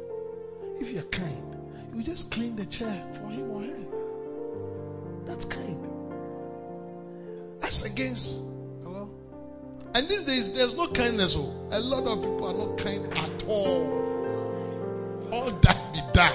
If 0.80 0.92
you're 0.92 1.04
kind, 1.04 1.56
you 1.94 2.04
just 2.04 2.32
clean 2.32 2.56
the 2.56 2.66
chair 2.66 3.06
for 3.14 3.30
him 3.30 3.52
or 3.52 3.62
her. 3.62 3.84
That's 5.26 5.46
kind. 5.46 5.88
As 7.62 7.86
against, 7.86 8.42
well, 8.84 9.10
and 9.94 10.08
these 10.08 10.24
days 10.24 10.54
there's 10.54 10.76
no 10.76 10.88
kindness. 10.88 11.36
Oh, 11.38 11.68
a 11.72 11.80
lot 11.80 12.08
of 12.08 12.24
people 12.24 12.48
are 12.48 12.68
not 12.68 12.78
kind 12.80 13.14
at 13.14 13.44
all. 13.48 15.30
All 15.32 15.52
that 15.52 15.94
be 15.94 16.00
done. 16.14 16.34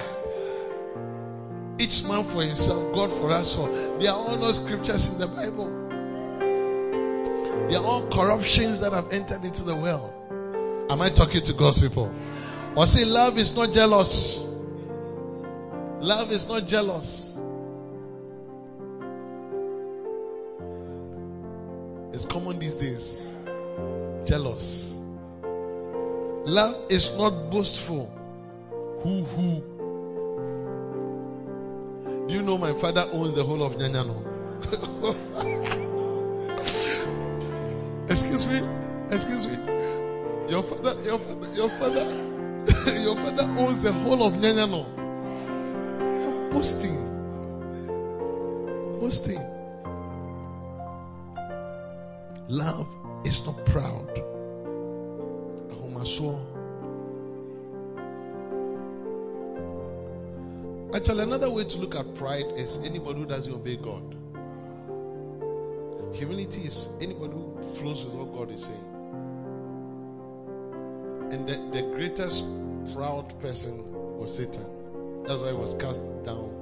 Each 1.79 2.03
man 2.03 2.23
for 2.23 2.41
himself, 2.41 2.95
God 2.95 3.11
for 3.11 3.29
us. 3.31 3.57
all. 3.57 3.67
they 3.97 4.07
are 4.07 4.15
all 4.15 4.37
no 4.37 4.51
scriptures 4.51 5.13
in 5.13 5.19
the 5.19 5.27
Bible. 5.27 5.67
They 7.69 7.75
are 7.75 7.83
all 7.83 8.07
corruptions 8.07 8.79
that 8.79 8.93
have 8.93 9.13
entered 9.13 9.45
into 9.45 9.63
the 9.63 9.75
world. 9.75 10.11
Am 10.89 11.01
I 11.01 11.09
talking 11.09 11.43
to 11.43 11.53
God's 11.53 11.79
people? 11.79 12.11
Or 12.75 12.87
say 12.87 13.05
love 13.05 13.37
is 13.37 13.55
not 13.55 13.71
jealous. 13.71 14.39
Love 16.01 16.31
is 16.31 16.49
not 16.49 16.65
jealous. 16.65 17.39
It's 22.11 22.25
common 22.25 22.57
these 22.57 22.75
days. 22.75 23.31
Jealous. 24.25 24.99
Love 26.45 26.85
is 26.89 27.15
not 27.15 27.51
boastful. 27.51 28.11
Who 29.03 29.23
who? 29.23 29.61
Do 32.27 32.33
you 32.33 32.41
know 32.41 32.57
my 32.57 32.73
father 32.73 33.07
owns 33.11 33.35
the 33.35 33.43
whole 33.43 33.61
of 33.61 33.75
Nyanyano? 33.75 34.25
Excuse 38.09 38.47
me. 38.47 38.61
Excuse 39.11 39.45
me. 39.47 39.68
Your 40.49 40.63
father, 40.63 41.01
your 41.03 41.19
father, 41.19 41.53
your 41.53 41.69
father, 41.69 42.05
your 42.99 43.15
father 43.15 43.43
owns 43.59 43.83
the 43.83 43.91
whole 43.91 44.23
of 44.23 44.33
Nyanyano. 44.33 44.85
You're 46.23 46.49
boasting. 46.49 46.95
Boasting. 48.99 49.45
Love 52.47 52.87
is 53.25 53.45
not 53.45 53.65
proud. 53.65 54.09
Actually, 60.99 61.23
another 61.23 61.49
way 61.49 61.63
to 61.63 61.79
look 61.79 61.95
at 61.95 62.15
pride 62.15 62.45
is 62.57 62.77
anybody 62.83 63.19
who 63.19 63.25
doesn't 63.25 63.53
obey 63.53 63.77
God. 63.77 64.15
Humility 66.13 66.61
is 66.61 66.89
anybody 66.99 67.33
who 67.33 67.73
flows 67.75 68.03
with 68.03 68.15
what 68.15 68.33
God 68.33 68.51
is 68.51 68.65
saying. 68.65 68.98
And 71.31 71.47
the, 71.47 71.81
the 71.81 71.81
greatest 71.95 72.45
proud 72.93 73.39
person 73.39 74.17
was 74.17 74.35
Satan. 74.35 74.65
That's 75.25 75.39
why 75.39 75.49
he 75.49 75.53
was 75.53 75.73
cast 75.75 76.01
down. 76.23 76.55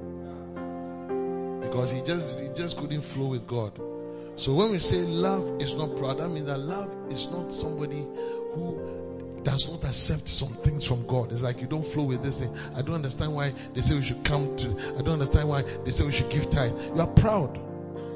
Because 1.61 1.91
he 1.91 2.01
just 2.01 2.39
he 2.39 2.49
just 2.49 2.77
couldn't 2.77 3.01
flow 3.01 3.27
with 3.27 3.47
God. 3.47 3.79
So 4.35 4.53
when 4.53 4.71
we 4.71 4.79
say 4.79 4.97
love 4.97 5.61
is 5.61 5.73
not 5.73 5.95
proud, 5.97 6.19
that 6.19 6.29
means 6.29 6.45
that 6.45 6.59
love 6.59 6.93
is 7.09 7.29
not 7.31 7.51
somebody 7.51 8.05
who 8.53 9.41
does 9.43 9.69
not 9.71 9.83
accept 9.83 10.27
some 10.27 10.49
things 10.49 10.85
from 10.85 11.07
God. 11.07 11.31
It's 11.31 11.41
like 11.41 11.61
you 11.61 11.67
don't 11.67 11.85
flow 11.85 12.03
with 12.03 12.21
this 12.21 12.39
thing. 12.39 12.53
I 12.75 12.81
don't 12.81 12.95
understand 12.95 13.33
why 13.33 13.53
they 13.73 13.81
say 13.81 13.95
we 13.95 14.03
should 14.03 14.23
come 14.23 14.55
to 14.57 14.69
I 14.97 15.01
don't 15.01 15.13
understand 15.13 15.49
why 15.49 15.61
they 15.61 15.91
say 15.91 16.05
we 16.05 16.11
should 16.11 16.29
give 16.29 16.49
tithe. 16.49 16.73
You 16.93 17.01
are 17.01 17.07
proud. 17.07 17.57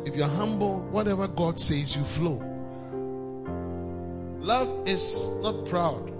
If 0.06 0.18
you 0.18 0.24
are 0.24 0.30
humble, 0.30 0.82
whatever 0.82 1.28
God 1.28 1.60
says, 1.60 1.96
you 1.96 2.04
flow. 2.04 2.42
Love 4.40 4.88
is 4.88 5.30
not 5.42 5.68
proud. 5.68 6.11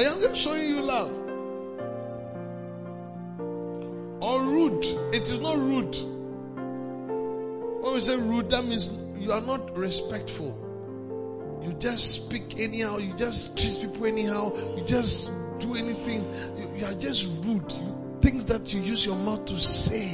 I 0.00 0.04
am 0.04 0.22
just 0.22 0.36
showing 0.36 0.66
you 0.66 0.80
love. 0.80 1.10
Or 4.22 4.40
rude. 4.40 4.86
It 5.14 5.24
is 5.24 5.40
not 5.40 5.58
rude. 5.58 5.94
When 7.82 7.92
we 7.92 8.00
say 8.00 8.16
rude, 8.16 8.48
that 8.48 8.64
means 8.64 8.88
you 9.18 9.32
are 9.32 9.42
not 9.42 9.76
respectful. 9.76 10.56
You 11.62 11.74
just 11.74 12.12
speak 12.12 12.58
anyhow. 12.58 12.96
You 12.96 13.12
just 13.14 13.58
treat 13.58 13.78
people 13.82 14.06
anyhow. 14.06 14.54
You 14.74 14.84
just 14.84 15.30
do 15.58 15.74
anything. 15.74 16.24
You, 16.56 16.76
you 16.76 16.86
are 16.86 16.94
just 16.94 17.44
rude. 17.44 17.70
You, 17.70 18.18
things 18.22 18.46
that 18.46 18.72
you 18.72 18.80
use 18.80 19.04
your 19.04 19.16
mouth 19.16 19.44
to 19.44 19.60
say. 19.60 20.08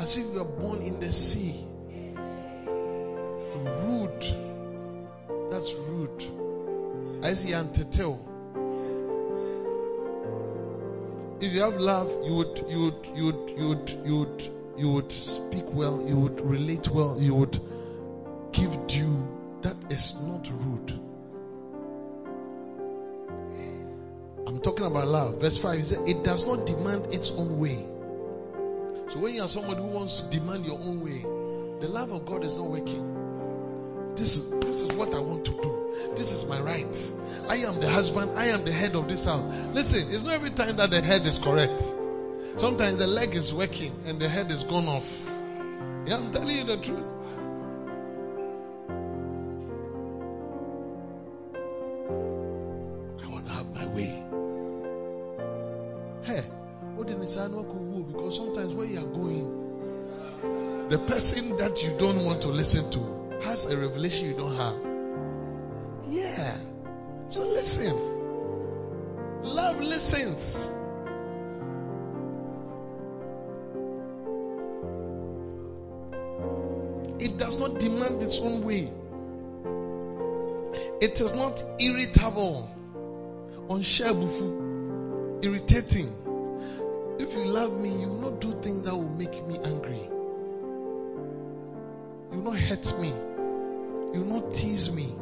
As 0.00 0.16
if 0.16 0.26
you 0.34 0.40
are 0.40 0.44
born 0.44 0.82
in 0.82 0.98
the 0.98 1.12
sea. 1.12 1.54
Rude. 3.86 4.26
That's 5.52 5.72
rude. 5.76 6.43
I 7.24 7.32
see 7.32 7.52
antetel. 7.52 8.18
If 11.40 11.54
you 11.54 11.60
have 11.62 11.76
love, 11.76 12.10
you 12.22 12.34
would, 12.34 12.62
you 12.68 12.80
would, 12.82 13.10
you 13.16 13.24
would, 13.24 13.50
you 13.56 13.68
would, 13.68 13.90
you 14.04 14.16
would, 14.18 14.48
you 14.76 14.88
would 14.90 15.10
speak 15.10 15.64
well. 15.68 16.06
You 16.06 16.18
would 16.18 16.42
relate 16.42 16.90
well. 16.90 17.18
You 17.18 17.34
would 17.36 17.58
give 18.52 18.86
due. 18.88 19.26
That 19.62 19.90
is 19.90 20.14
not 20.20 20.50
rude. 20.52 21.00
I'm 24.46 24.60
talking 24.60 24.84
about 24.84 25.08
love. 25.08 25.40
Verse 25.40 25.56
5 25.56 25.78
is 25.78 25.90
that 25.96 26.06
it 26.06 26.24
does 26.24 26.46
not 26.46 26.66
demand 26.66 27.14
its 27.14 27.30
own 27.30 27.58
way. 27.58 27.86
So 29.08 29.18
when 29.20 29.34
you 29.34 29.40
are 29.40 29.48
somebody 29.48 29.80
who 29.80 29.88
wants 29.88 30.20
to 30.20 30.28
demand 30.28 30.66
your 30.66 30.78
own 30.78 31.00
way, 31.02 31.22
the 31.80 31.88
love 31.88 32.12
of 32.12 32.26
God 32.26 32.44
is 32.44 32.58
not 32.58 32.68
working. 32.68 33.13
This 34.16 34.36
is 34.36 34.50
this 34.60 34.82
is 34.82 34.92
what 34.94 35.14
I 35.14 35.18
want 35.18 35.44
to 35.46 35.50
do. 35.50 36.12
This 36.14 36.30
is 36.30 36.46
my 36.46 36.60
right. 36.60 37.12
I 37.48 37.56
am 37.56 37.80
the 37.80 37.88
husband. 37.88 38.30
I 38.36 38.46
am 38.46 38.64
the 38.64 38.72
head 38.72 38.94
of 38.94 39.08
this 39.08 39.24
house. 39.24 39.42
Listen, 39.72 40.12
it's 40.12 40.22
not 40.22 40.34
every 40.34 40.50
time 40.50 40.76
that 40.76 40.90
the 40.90 41.02
head 41.02 41.26
is 41.26 41.38
correct. 41.38 41.82
Sometimes 42.56 42.98
the 42.98 43.08
leg 43.08 43.34
is 43.34 43.52
working 43.52 43.92
and 44.06 44.20
the 44.20 44.28
head 44.28 44.50
is 44.52 44.62
gone 44.62 44.86
off. 44.86 45.28
Yeah, 46.06 46.18
I'm 46.18 46.30
telling 46.30 46.56
you 46.56 46.64
the 46.64 46.76
truth. 46.76 47.16
I 53.20 53.28
want 53.28 53.46
to 53.46 53.52
have 53.52 53.74
my 53.74 53.86
way. 53.88 54.22
Hey, 56.22 56.42
what 56.94 57.08
did 57.08 57.28
say? 57.28 57.48
No, 57.48 57.64
because 57.64 58.36
sometimes 58.36 58.72
where 58.74 58.86
you 58.86 59.00
are 59.00 59.04
going, 59.04 60.88
the 60.88 60.98
person 60.98 61.56
that 61.56 61.82
you 61.82 61.96
don't 61.98 62.24
want 62.24 62.42
to 62.42 62.48
listen 62.48 62.88
to 62.92 63.13
has 63.54 63.66
a 63.66 63.78
revelation 63.78 64.26
you 64.26 64.34
don't 64.34 64.56
have. 64.56 64.74
Yeah. 66.08 66.56
So 67.28 67.44
listen. 67.44 67.94
Love 69.44 69.80
listens. 69.80 70.72
It 77.20 77.38
does 77.38 77.60
not 77.60 77.78
demand 77.78 78.24
its 78.24 78.40
own 78.40 78.64
way. 78.64 78.90
It 81.00 81.20
is 81.20 81.32
not 81.34 81.62
irritable, 81.78 82.68
unsharebufu, 83.68 85.44
irritating. 85.44 86.12
If 87.20 87.32
you 87.34 87.44
love 87.44 87.80
me, 87.80 88.00
you 88.00 88.08
will 88.08 88.30
not 88.32 88.40
do 88.40 88.50
things 88.50 88.82
that 88.82 88.96
will 88.96 89.10
make 89.10 89.46
me 89.46 89.60
angry. 89.64 90.08
You 92.32 92.38
will 92.40 92.50
not 92.50 92.58
hurt 92.58 92.98
me. 92.98 93.12
You 94.14 94.24
not 94.24 94.54
tease 94.54 94.92
me. 94.94 95.14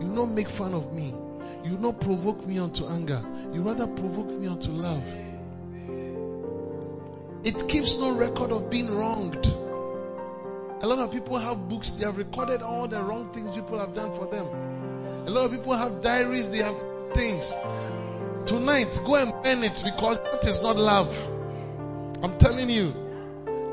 You 0.00 0.06
not 0.08 0.30
make 0.30 0.48
fun 0.48 0.74
of 0.74 0.92
me. 0.92 1.14
You 1.64 1.78
not 1.78 2.00
provoke 2.00 2.46
me 2.46 2.58
unto 2.58 2.86
anger. 2.86 3.22
You 3.52 3.62
rather 3.62 3.86
provoke 3.86 4.28
me 4.28 4.48
unto 4.48 4.70
love. 4.70 5.06
It 7.44 7.68
keeps 7.68 7.98
no 7.98 8.16
record 8.16 8.52
of 8.52 8.70
being 8.70 8.90
wronged. 8.90 9.46
A 10.82 10.86
lot 10.86 10.98
of 10.98 11.12
people 11.12 11.38
have 11.38 11.68
books, 11.68 11.92
they 11.92 12.06
have 12.06 12.18
recorded 12.18 12.62
all 12.62 12.88
the 12.88 13.02
wrong 13.02 13.32
things 13.32 13.54
people 13.54 13.78
have 13.78 13.94
done 13.94 14.12
for 14.12 14.26
them. 14.26 14.46
A 15.26 15.30
lot 15.30 15.46
of 15.46 15.52
people 15.52 15.74
have 15.76 16.02
diaries, 16.02 16.50
they 16.50 16.58
have 16.58 16.76
things. 17.14 17.54
Tonight, 18.46 19.00
go 19.04 19.16
and 19.16 19.32
burn 19.42 19.64
it 19.64 19.82
because 19.84 20.20
that 20.20 20.46
is 20.46 20.62
not 20.62 20.76
love. 20.76 21.16
I'm 22.22 22.36
telling 22.38 22.70
you. 22.70 23.03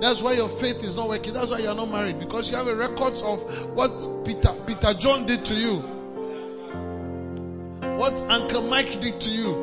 That's 0.02 0.22
why 0.24 0.34
your 0.34 0.49
faith 0.49 0.84
is 0.84 0.95
not 0.95 1.10
working. 1.10 1.34
That's 1.34 1.52
why 1.52 1.60
you 1.60 1.70
are 1.70 1.76
not 1.76 1.91
married 1.91 2.18
because 2.18 2.49
you 2.49 2.58
have 2.58 2.68
a 2.68 2.76
record 2.76 3.14
of 3.22 3.43
what 3.76 4.26
Peter, 4.26 4.52
Peter 4.66 4.95
John 4.95 5.28
did 5.28 5.45
to 5.45 5.54
you. 5.54 5.76
What 7.99 8.20
Uncle 8.24 8.64
Mike 8.64 8.99
did 8.99 9.22
to 9.22 9.30
you. 9.32 9.54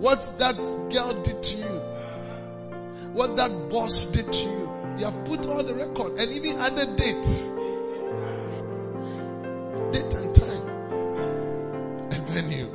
What 0.00 0.32
that 0.38 0.56
girl 0.56 1.22
did 1.22 1.42
to 1.42 1.56
you. 1.58 1.82
What 3.12 3.36
that 3.36 3.68
boss 3.68 4.06
did 4.12 4.32
to 4.32 4.42
you. 4.42 4.70
You 4.96 5.04
have 5.04 5.26
put 5.26 5.46
all 5.46 5.62
the 5.62 5.74
record 5.74 6.18
and 6.18 6.32
even 6.32 6.56
added 6.56 6.96
dates. 6.96 7.48
Date 9.92 10.08
date 10.08 10.24
and 10.24 10.34
time. 10.34 10.68
And 12.12 12.28
venue. 12.28 12.70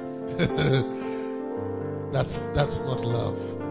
that's, 2.11 2.45
that's 2.45 2.85
not 2.85 3.01
love. 3.01 3.62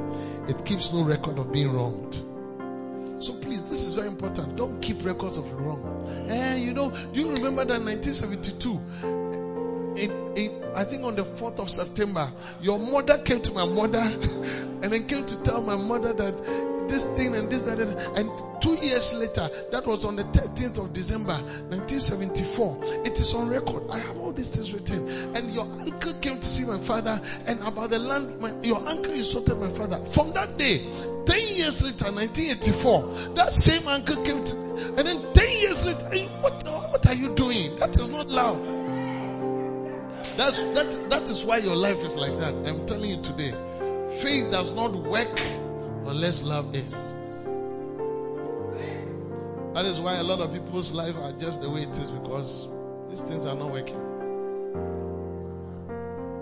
It 0.49 0.64
keeps 0.64 0.93
no 0.93 1.03
record 1.03 1.38
of 1.38 1.53
being 1.53 1.72
wronged. 1.72 2.14
So 3.22 3.34
please, 3.34 3.62
this 3.64 3.86
is 3.86 3.95
very 3.95 4.09
important. 4.09 4.57
Don't 4.57 4.80
keep 4.82 5.05
records 5.05 5.38
of 5.38 5.53
wrong. 5.53 6.26
Eh, 6.28 6.57
you 6.57 6.72
know, 6.72 6.90
do 6.90 7.20
you 7.20 7.30
remember 7.30 7.64
that 7.64 7.80
1972? 7.80 8.80
In, 9.95 10.11
in, 10.36 10.62
I 10.74 10.84
think 10.84 11.05
on 11.05 11.14
the 11.14 11.22
4th 11.22 11.61
of 11.61 11.70
September, 11.70 12.32
your 12.61 12.78
mother 12.78 13.18
came 13.18 13.40
to 13.43 13.53
my 13.53 13.64
mother 13.66 13.99
and 14.82 14.82
then 14.82 15.07
came 15.07 15.24
to 15.24 15.36
tell 15.43 15.62
my 15.62 15.76
mother 15.76 16.12
that 16.12 16.71
this 16.93 17.05
thing 17.05 17.34
and 17.34 17.51
this, 17.51 17.62
that, 17.62 17.78
that. 17.78 18.18
And 18.18 18.30
two 18.61 18.74
years 18.74 19.14
later, 19.14 19.49
that 19.72 19.86
was 19.86 20.05
on 20.05 20.16
the 20.16 20.24
13th 20.24 20.78
of 20.84 20.93
December, 20.93 21.32
1974. 21.72 22.80
It 23.07 23.18
is 23.18 23.34
on 23.34 23.49
record. 23.49 23.90
I 23.90 23.99
have 23.99 24.18
all 24.18 24.32
these 24.32 24.51
things 24.51 24.72
written. 24.72 25.09
And 25.34 25.55
your 25.55 25.64
uncle 25.64 26.12
came 26.20 26.38
to 26.38 26.47
see 26.47 26.64
my 26.64 26.78
father 26.78 27.18
and 27.49 27.61
about 27.61 27.90
the 27.90 27.99
land, 27.99 28.40
my, 28.40 28.53
your 28.62 28.86
uncle 28.86 29.12
insulted 29.12 29.59
my 29.59 29.70
father. 29.70 30.05
From 30.12 30.32
that 30.32 30.59
day, 30.59 30.78
10 31.24 31.38
years 31.57 31.82
later, 31.82 32.12
1984, 32.12 33.34
that 33.36 33.53
same 33.53 33.88
uncle 33.88 34.16
came 34.22 34.45
to 34.45 34.55
me. 34.55 34.82
And 34.97 34.99
then 34.99 35.32
10 35.32 35.51
years 35.61 35.86
later, 35.86 36.28
what, 36.40 36.62
what 36.68 37.07
are 37.07 37.14
you 37.14 37.34
doing? 37.34 37.76
That 37.76 37.99
is 37.99 38.11
not 38.11 38.28
love. 38.28 38.61
That's, 40.36 40.62
that, 40.62 41.11
that 41.11 41.30
is 41.30 41.45
why 41.45 41.59
your 41.59 41.76
life 41.76 42.05
is 42.05 42.16
like 42.16 42.38
that. 42.38 42.55
I'm 42.66 42.84
telling 42.84 43.11
you 43.11 43.22
today. 43.22 43.53
Faith 44.20 44.53
does 44.53 44.74
not 44.74 44.95
work 44.95 45.40
unless 46.07 46.42
love 46.42 46.74
is. 46.74 47.14
That 49.74 49.86
is 49.86 50.00
why 50.00 50.16
a 50.16 50.22
lot 50.22 50.40
of 50.40 50.53
people's 50.53 50.92
life 50.92 51.16
are 51.16 51.32
just 51.32 51.62
the 51.62 51.70
way 51.70 51.82
it 51.82 51.98
is 51.98 52.11
because 52.11 52.68
these 53.09 53.22
things 53.22 53.46
are 53.46 53.55
not 53.55 53.72
working. 53.72 53.96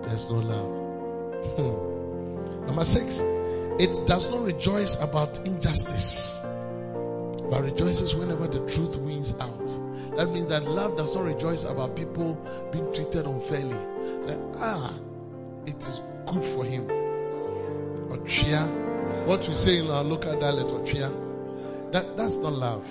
There's 0.03 0.29
no 0.29 0.41
love. 0.41 2.67
Number 2.67 2.85
six, 2.85 3.21
it 3.21 4.07
does 4.07 4.31
not 4.31 4.45
rejoice 4.45 5.01
about 5.01 5.47
injustice, 5.47 6.39
but 6.43 7.63
rejoices 7.63 8.15
whenever 8.15 8.47
the 8.47 8.69
truth 8.69 8.97
wins 8.97 9.35
out. 9.41 9.67
That 10.17 10.31
means 10.33 10.49
that 10.49 10.65
love 10.65 10.97
does 10.97 11.17
not 11.17 11.25
rejoice 11.25 11.65
about 11.65 11.97
people 11.97 12.35
being 12.73 12.93
treated 12.93 13.27
unfairly. 13.27 13.79
Say, 14.27 14.39
ah, 14.59 14.95
it 15.67 15.79
is 15.79 16.03
good 16.27 16.45
for 16.45 16.65
him. 16.65 16.91
Or 18.11 18.19
cheer. 18.27 18.80
What 19.27 19.47
we 19.47 19.55
say 19.55 19.79
in 19.79 19.91
our 19.91 20.05
local 20.05 20.39
dialect 20.39 20.71
or 20.71 20.85
cheer. 20.85 21.11
That, 21.93 22.17
that's 22.17 22.37
not 22.37 22.53
love. 22.53 22.85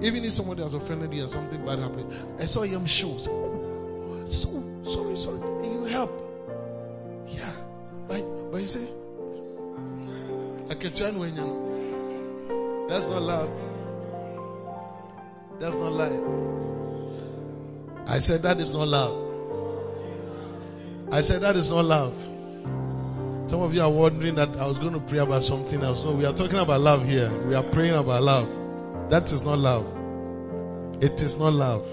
Even 0.00 0.24
if 0.24 0.32
somebody 0.32 0.62
has 0.62 0.74
offended 0.74 1.12
you 1.14 1.24
or 1.24 1.28
something 1.28 1.64
bad 1.64 1.78
happened, 1.78 2.12
I 2.38 2.44
saw 2.46 2.62
him 2.62 2.86
shows. 2.86 3.28
Oh, 3.28 4.24
so 4.26 4.64
sorry, 4.84 5.16
sorry. 5.16 5.40
And 5.40 5.66
you 5.74 5.84
help. 5.84 6.10
Yeah. 7.28 7.52
But, 8.06 8.52
but 8.52 8.60
you 8.60 8.68
say. 8.68 8.88
That's 12.88 13.08
not 13.10 13.22
love. 13.22 13.50
That's 15.60 15.78
not 15.78 15.92
life. 15.92 16.22
I 18.06 18.18
said 18.18 18.42
that 18.42 18.60
is 18.60 18.72
not 18.72 18.88
love. 18.88 19.24
I 21.12 21.20
said 21.20 21.40
that 21.42 21.56
is 21.56 21.70
not 21.70 21.84
love. 21.84 22.14
Some 23.48 23.62
of 23.62 23.72
you 23.72 23.80
are 23.80 23.90
wondering 23.90 24.34
that 24.34 24.58
I 24.58 24.66
was 24.66 24.78
going 24.78 24.92
to 24.92 25.00
pray 25.00 25.20
about 25.20 25.42
something 25.42 25.82
else. 25.82 26.04
No, 26.04 26.12
we 26.12 26.26
are 26.26 26.34
talking 26.34 26.58
about 26.58 26.82
love 26.82 27.08
here. 27.08 27.30
We 27.46 27.54
are 27.54 27.62
praying 27.62 27.94
about 27.94 28.22
love. 28.22 28.46
That 29.08 29.32
is 29.32 29.42
not 29.42 29.58
love. 29.58 29.86
It 31.02 31.22
is 31.22 31.38
not 31.38 31.54
love. 31.54 31.86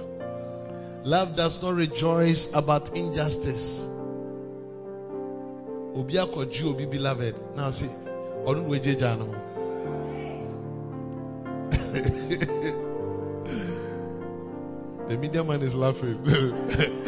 Love 1.06 1.38
does 1.38 1.64
not 1.64 1.76
rejoice 1.76 2.54
about 2.54 2.98
injustice. 2.98 3.88
Obi 5.96 6.16
akoju 6.16 6.74
obi 6.74 6.88
beloved. 6.88 7.36
Now 7.56 7.70
see, 7.70 7.88
weje 8.46 8.96
jano. 9.00 9.34
The 15.08 15.18
media 15.18 15.44
man 15.44 15.62
is 15.62 15.76
laughing. 15.76 16.20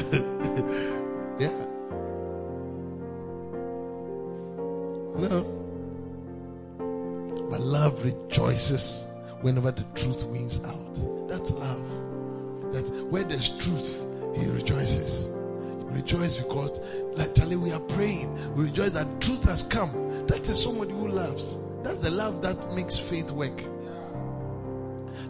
rejoices 8.58 9.08
whenever 9.42 9.70
the 9.70 9.84
truth 9.94 10.26
wins 10.26 10.60
out. 10.66 11.30
That's 11.30 11.52
love. 11.52 12.74
That 12.74 13.08
where 13.12 13.24
there's 13.24 13.50
truth, 13.50 14.08
he 14.36 14.50
rejoices. 14.50 15.30
Rejoice 15.30 16.38
because, 16.38 16.82
like 17.14 17.36
Charlie, 17.36 17.56
we 17.56 17.72
are 17.72 17.80
praying. 17.80 18.56
We 18.56 18.66
rejoice 18.66 18.92
that 18.92 19.22
truth 19.22 19.44
has 19.44 19.64
come. 19.64 20.26
That 20.26 20.42
is 20.42 20.64
somebody 20.64 20.92
who 20.92 21.08
loves. 21.08 21.58
That's 21.84 22.00
the 22.00 22.10
love 22.10 22.42
that 22.42 22.76
makes 22.76 22.96
faith 22.96 23.32
work. 23.32 23.64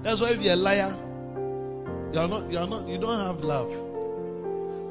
That's 0.04 0.22
why 0.22 0.30
if 0.30 0.42
you're 0.42 0.54
a 0.54 0.56
liar, 0.56 0.96
you 2.14 2.20
are 2.20 2.28
not, 2.30 2.50
you 2.50 2.58
are 2.60 2.68
not, 2.68 2.88
you 2.88 2.98
don't 2.98 3.20
have 3.20 3.44
love. 3.44 3.72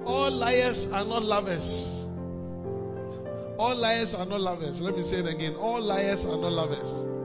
All 0.04 0.30
liars 0.30 0.92
are 0.92 1.06
not 1.06 1.24
lovers. 1.24 2.06
All 3.58 3.76
liars 3.76 4.14
are 4.14 4.26
not 4.26 4.42
lovers. 4.42 4.82
Let 4.82 4.94
me 4.94 5.00
say 5.02 5.20
it 5.20 5.26
again. 5.26 5.54
All 5.56 5.80
liars 5.80 6.26
are 6.26 6.36
not 6.36 6.52
lovers. 6.52 7.15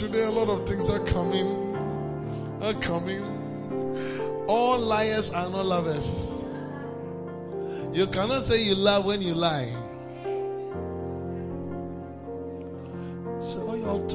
Today 0.00 0.22
a 0.22 0.30
lot 0.30 0.48
of 0.48 0.66
things 0.66 0.88
are 0.88 1.04
coming. 1.04 1.46
Are 2.62 2.72
coming. 2.72 3.22
All 4.48 4.78
liars 4.78 5.30
are 5.30 5.50
not 5.50 5.66
lovers. 5.66 6.42
You 7.92 8.06
cannot 8.06 8.40
say 8.40 8.62
you 8.64 8.76
love 8.76 9.04
when 9.04 9.20
you 9.20 9.34
lie. 9.34 9.68
So 13.40 13.66
oh, 13.68 13.74
you're 13.74 13.90
oh, 13.90 14.08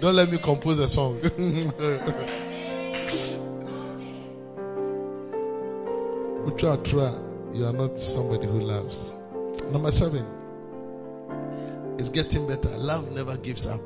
Don't 0.00 0.14
let 0.14 0.30
me 0.30 0.38
compose 0.38 0.78
a 0.78 0.86
song. 0.86 1.20
You 7.52 7.66
are 7.66 7.72
not 7.72 7.98
somebody 7.98 8.46
who 8.46 8.60
loves. 8.60 9.16
Number 9.72 9.90
seven 9.90 10.41
is 12.02 12.10
getting 12.10 12.48
better. 12.48 12.70
Love 12.70 13.12
never 13.12 13.36
gives 13.36 13.66
up. 13.66 13.80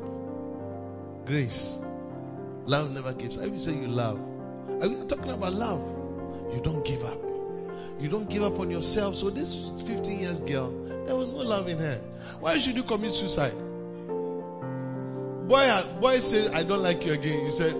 Grace. 1.26 1.78
Love 2.64 2.90
never 2.90 3.12
gives 3.12 3.38
up. 3.38 3.44
If 3.44 3.52
you 3.52 3.60
say 3.60 3.74
you 3.74 3.88
love, 3.88 4.18
are 4.80 4.88
we 4.88 5.06
talking 5.06 5.30
about 5.30 5.52
love? 5.52 5.80
You 6.54 6.60
don't 6.62 6.84
give 6.84 7.04
up. 7.04 7.20
You 8.00 8.08
don't 8.08 8.28
give 8.28 8.42
up 8.42 8.58
on 8.58 8.70
yourself. 8.70 9.16
So 9.16 9.30
this 9.30 9.70
15 9.86 10.18
years 10.18 10.40
girl, 10.40 10.70
there 11.06 11.14
was 11.14 11.34
no 11.34 11.42
love 11.42 11.68
in 11.68 11.78
her. 11.78 12.00
Why 12.40 12.58
should 12.58 12.76
you 12.76 12.82
commit 12.82 13.14
suicide? 13.14 13.54
Boy, 15.48 15.68
boy 16.00 16.18
said, 16.18 16.54
I 16.54 16.62
don't 16.62 16.82
like 16.82 17.04
you 17.04 17.12
again. 17.12 17.44
You 17.44 17.52
said. 17.52 17.74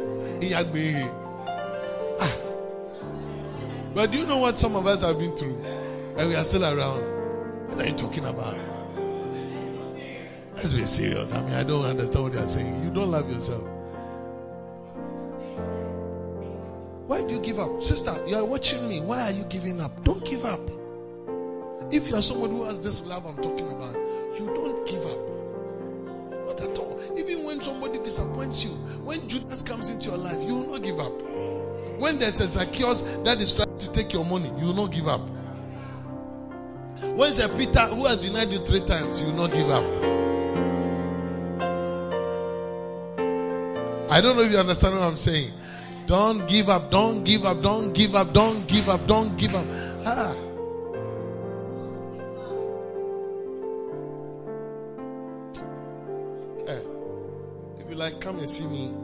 Ah. 2.20 2.36
But 3.94 4.10
do 4.12 4.18
you 4.18 4.26
know 4.26 4.38
what 4.38 4.58
some 4.58 4.76
of 4.76 4.86
us 4.86 5.02
have 5.02 5.18
been 5.18 5.34
through? 5.34 5.64
And 6.18 6.28
we 6.28 6.36
are 6.36 6.44
still 6.44 6.64
around. 6.64 7.68
What 7.68 7.80
are 7.80 7.86
you 7.88 7.94
talking 7.94 8.24
about? 8.26 8.65
Let's 10.56 10.72
be 10.72 10.84
serious. 10.84 11.34
I 11.34 11.42
mean, 11.42 11.52
I 11.52 11.64
don't 11.64 11.84
understand 11.84 12.24
what 12.24 12.32
you're 12.32 12.46
saying. 12.46 12.84
You 12.84 12.90
don't 12.90 13.10
love 13.10 13.30
yourself. 13.30 13.62
Why 17.06 17.22
do 17.22 17.34
you 17.34 17.40
give 17.40 17.58
up? 17.58 17.82
Sister, 17.82 18.14
you 18.26 18.36
are 18.36 18.44
watching 18.44 18.88
me. 18.88 19.00
Why 19.00 19.20
are 19.22 19.30
you 19.32 19.44
giving 19.44 19.82
up? 19.82 20.02
Don't 20.02 20.24
give 20.24 20.46
up. 20.46 20.60
If 21.92 22.08
you 22.08 22.16
are 22.16 22.22
someone 22.22 22.50
who 22.50 22.64
has 22.64 22.80
this 22.80 23.04
love 23.04 23.26
I'm 23.26 23.36
talking 23.36 23.70
about, 23.70 23.94
you 24.38 24.46
don't 24.46 24.86
give 24.86 25.04
up. 25.04 26.46
Not 26.46 26.60
at 26.62 26.78
all. 26.78 27.00
Even 27.18 27.44
when 27.44 27.60
somebody 27.60 27.98
disappoints 27.98 28.64
you, 28.64 28.70
when 28.70 29.28
Judas 29.28 29.62
comes 29.62 29.90
into 29.90 30.08
your 30.08 30.18
life, 30.18 30.38
you 30.40 30.54
will 30.54 30.70
not 30.72 30.82
give 30.82 30.98
up. 30.98 31.12
When 32.00 32.18
there's 32.18 32.40
a 32.40 32.48
Zacchaeus 32.48 33.02
that 33.24 33.42
is 33.42 33.52
trying 33.52 33.78
to 33.78 33.92
take 33.92 34.12
your 34.14 34.24
money, 34.24 34.48
you 34.58 34.68
will 34.68 34.74
not 34.74 34.90
give 34.90 35.06
up. 35.06 35.20
When 37.02 37.28
it's 37.28 37.40
a 37.40 37.48
Peter 37.50 37.86
who 37.86 38.06
has 38.06 38.18
denied 38.18 38.48
you 38.48 38.64
three 38.64 38.80
times, 38.80 39.20
you 39.20 39.26
will 39.28 39.46
not 39.46 39.52
give 39.52 39.68
up. 39.68 39.84
I 44.08 44.20
don't 44.20 44.36
know 44.36 44.42
if 44.42 44.52
you 44.52 44.58
understand 44.58 44.94
what 44.94 45.02
I'm 45.02 45.16
saying. 45.16 45.52
Don't 46.06 46.46
give 46.46 46.68
up, 46.68 46.90
don't 46.92 47.24
give 47.24 47.44
up, 47.44 47.60
don't 47.60 47.92
give 47.92 48.14
up, 48.14 48.32
don't 48.32 48.66
give 48.68 48.88
up, 48.88 49.06
don't 49.08 49.36
give 49.36 49.54
up. 49.54 49.66
Ah. 50.04 50.34
Hey, 56.66 56.82
if 57.80 57.90
you 57.90 57.96
like, 57.96 58.20
come 58.20 58.38
and 58.38 58.48
see 58.48 58.66
me 58.66 58.94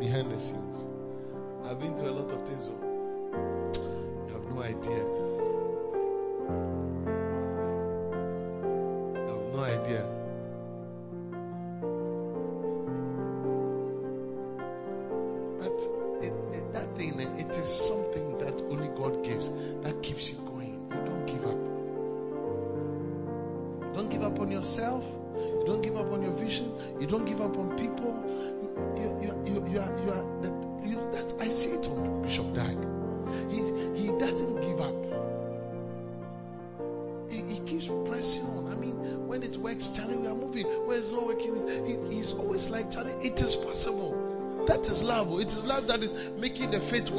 behind 0.00 0.32
the 0.32 0.40
scenes. 0.40 0.88
I've 1.64 1.78
been 1.78 1.94
through 1.94 2.10
a 2.10 2.16
lot 2.18 2.32
of 2.32 2.48
things. 2.48 2.66
You 2.66 4.32
have 4.32 4.44
no 4.52 4.60
idea. 4.60 5.04
You 9.14 9.26
have 9.28 9.54
no 9.54 9.62
idea. 9.62 10.19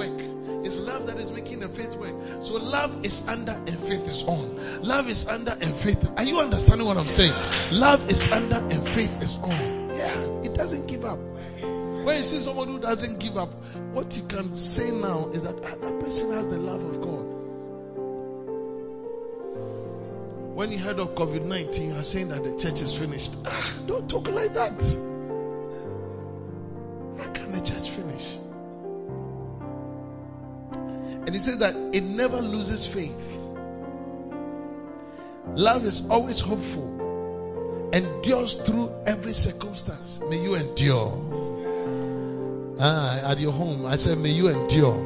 Work. 0.01 0.65
It's 0.65 0.79
love 0.79 1.07
that 1.07 1.17
is 1.17 1.31
making 1.31 1.59
the 1.59 1.69
faith 1.69 1.95
work. 1.95 2.13
So 2.43 2.55
love 2.55 3.05
is 3.05 3.27
under 3.27 3.51
and 3.51 3.69
faith 3.69 4.05
is 4.05 4.23
on. 4.23 4.83
Love 4.83 5.09
is 5.09 5.27
under 5.27 5.51
and 5.51 5.75
faith. 5.75 6.11
Are 6.17 6.23
you 6.23 6.39
understanding 6.39 6.87
what 6.87 6.97
I'm 6.97 7.07
saying? 7.07 7.33
Love 7.71 8.09
is 8.09 8.31
under 8.31 8.55
and 8.55 8.87
faith 8.87 9.21
is 9.21 9.37
on. 9.37 9.89
Yeah, 9.89 10.41
it 10.43 10.53
doesn't 10.53 10.87
give 10.87 11.05
up. 11.05 11.19
When 11.19 12.17
you 12.17 12.23
see 12.23 12.37
someone 12.37 12.67
who 12.67 12.79
doesn't 12.79 13.19
give 13.19 13.37
up, 13.37 13.53
what 13.93 14.17
you 14.17 14.23
can 14.23 14.55
say 14.55 14.91
now 14.91 15.29
is 15.29 15.43
that 15.43 15.55
ah, 15.55 15.75
that 15.85 15.99
person 15.99 16.31
has 16.31 16.47
the 16.47 16.57
love 16.57 16.83
of 16.83 17.01
God. 17.01 17.27
When 20.55 20.71
you 20.71 20.79
heard 20.79 20.99
of 20.99 21.15
COVID 21.15 21.45
19, 21.45 21.89
you 21.89 21.95
are 21.95 22.03
saying 22.03 22.29
that 22.29 22.43
the 22.43 22.57
church 22.57 22.81
is 22.81 22.97
finished. 22.97 23.35
Ah, 23.45 23.75
don't 23.85 24.09
talk 24.09 24.27
like 24.29 24.53
that. 24.55 25.10
And 31.31 31.37
he 31.37 31.41
says 31.41 31.59
that 31.59 31.73
it 31.95 32.03
never 32.03 32.41
loses 32.41 32.85
faith. 32.85 33.39
Love 35.55 35.85
is 35.85 36.09
always 36.09 36.41
hopeful, 36.41 37.89
endures 37.93 38.55
through 38.55 38.93
every 39.05 39.31
circumstance. 39.31 40.19
May 40.19 40.43
you 40.43 40.55
endure. 40.55 42.75
Ah, 42.81 43.31
at 43.31 43.39
your 43.39 43.53
home, 43.53 43.85
I 43.85 43.95
said, 43.95 44.17
may 44.17 44.31
you 44.31 44.49
endure 44.49 44.99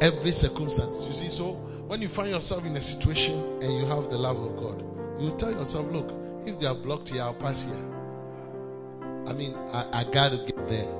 every 0.00 0.30
circumstance. 0.30 1.04
You 1.04 1.12
see, 1.12 1.28
so 1.28 1.52
when 1.88 2.00
you 2.00 2.08
find 2.08 2.30
yourself 2.30 2.64
in 2.64 2.74
a 2.76 2.80
situation 2.80 3.58
and 3.60 3.74
you 3.74 3.84
have 3.84 4.08
the 4.08 4.16
love 4.16 4.42
of 4.42 4.56
God, 4.56 4.82
you 5.20 5.34
tell 5.36 5.50
yourself, 5.50 5.86
look, 5.92 6.10
if 6.46 6.58
they 6.58 6.66
are 6.66 6.74
blocked 6.74 7.10
here, 7.10 7.20
I'll 7.20 7.34
pass 7.34 7.62
here. 7.62 7.84
I 9.26 9.34
mean, 9.34 9.54
I, 9.54 9.86
I 9.92 10.04
got 10.04 10.30
to 10.30 10.38
get 10.38 10.66
there. 10.66 10.94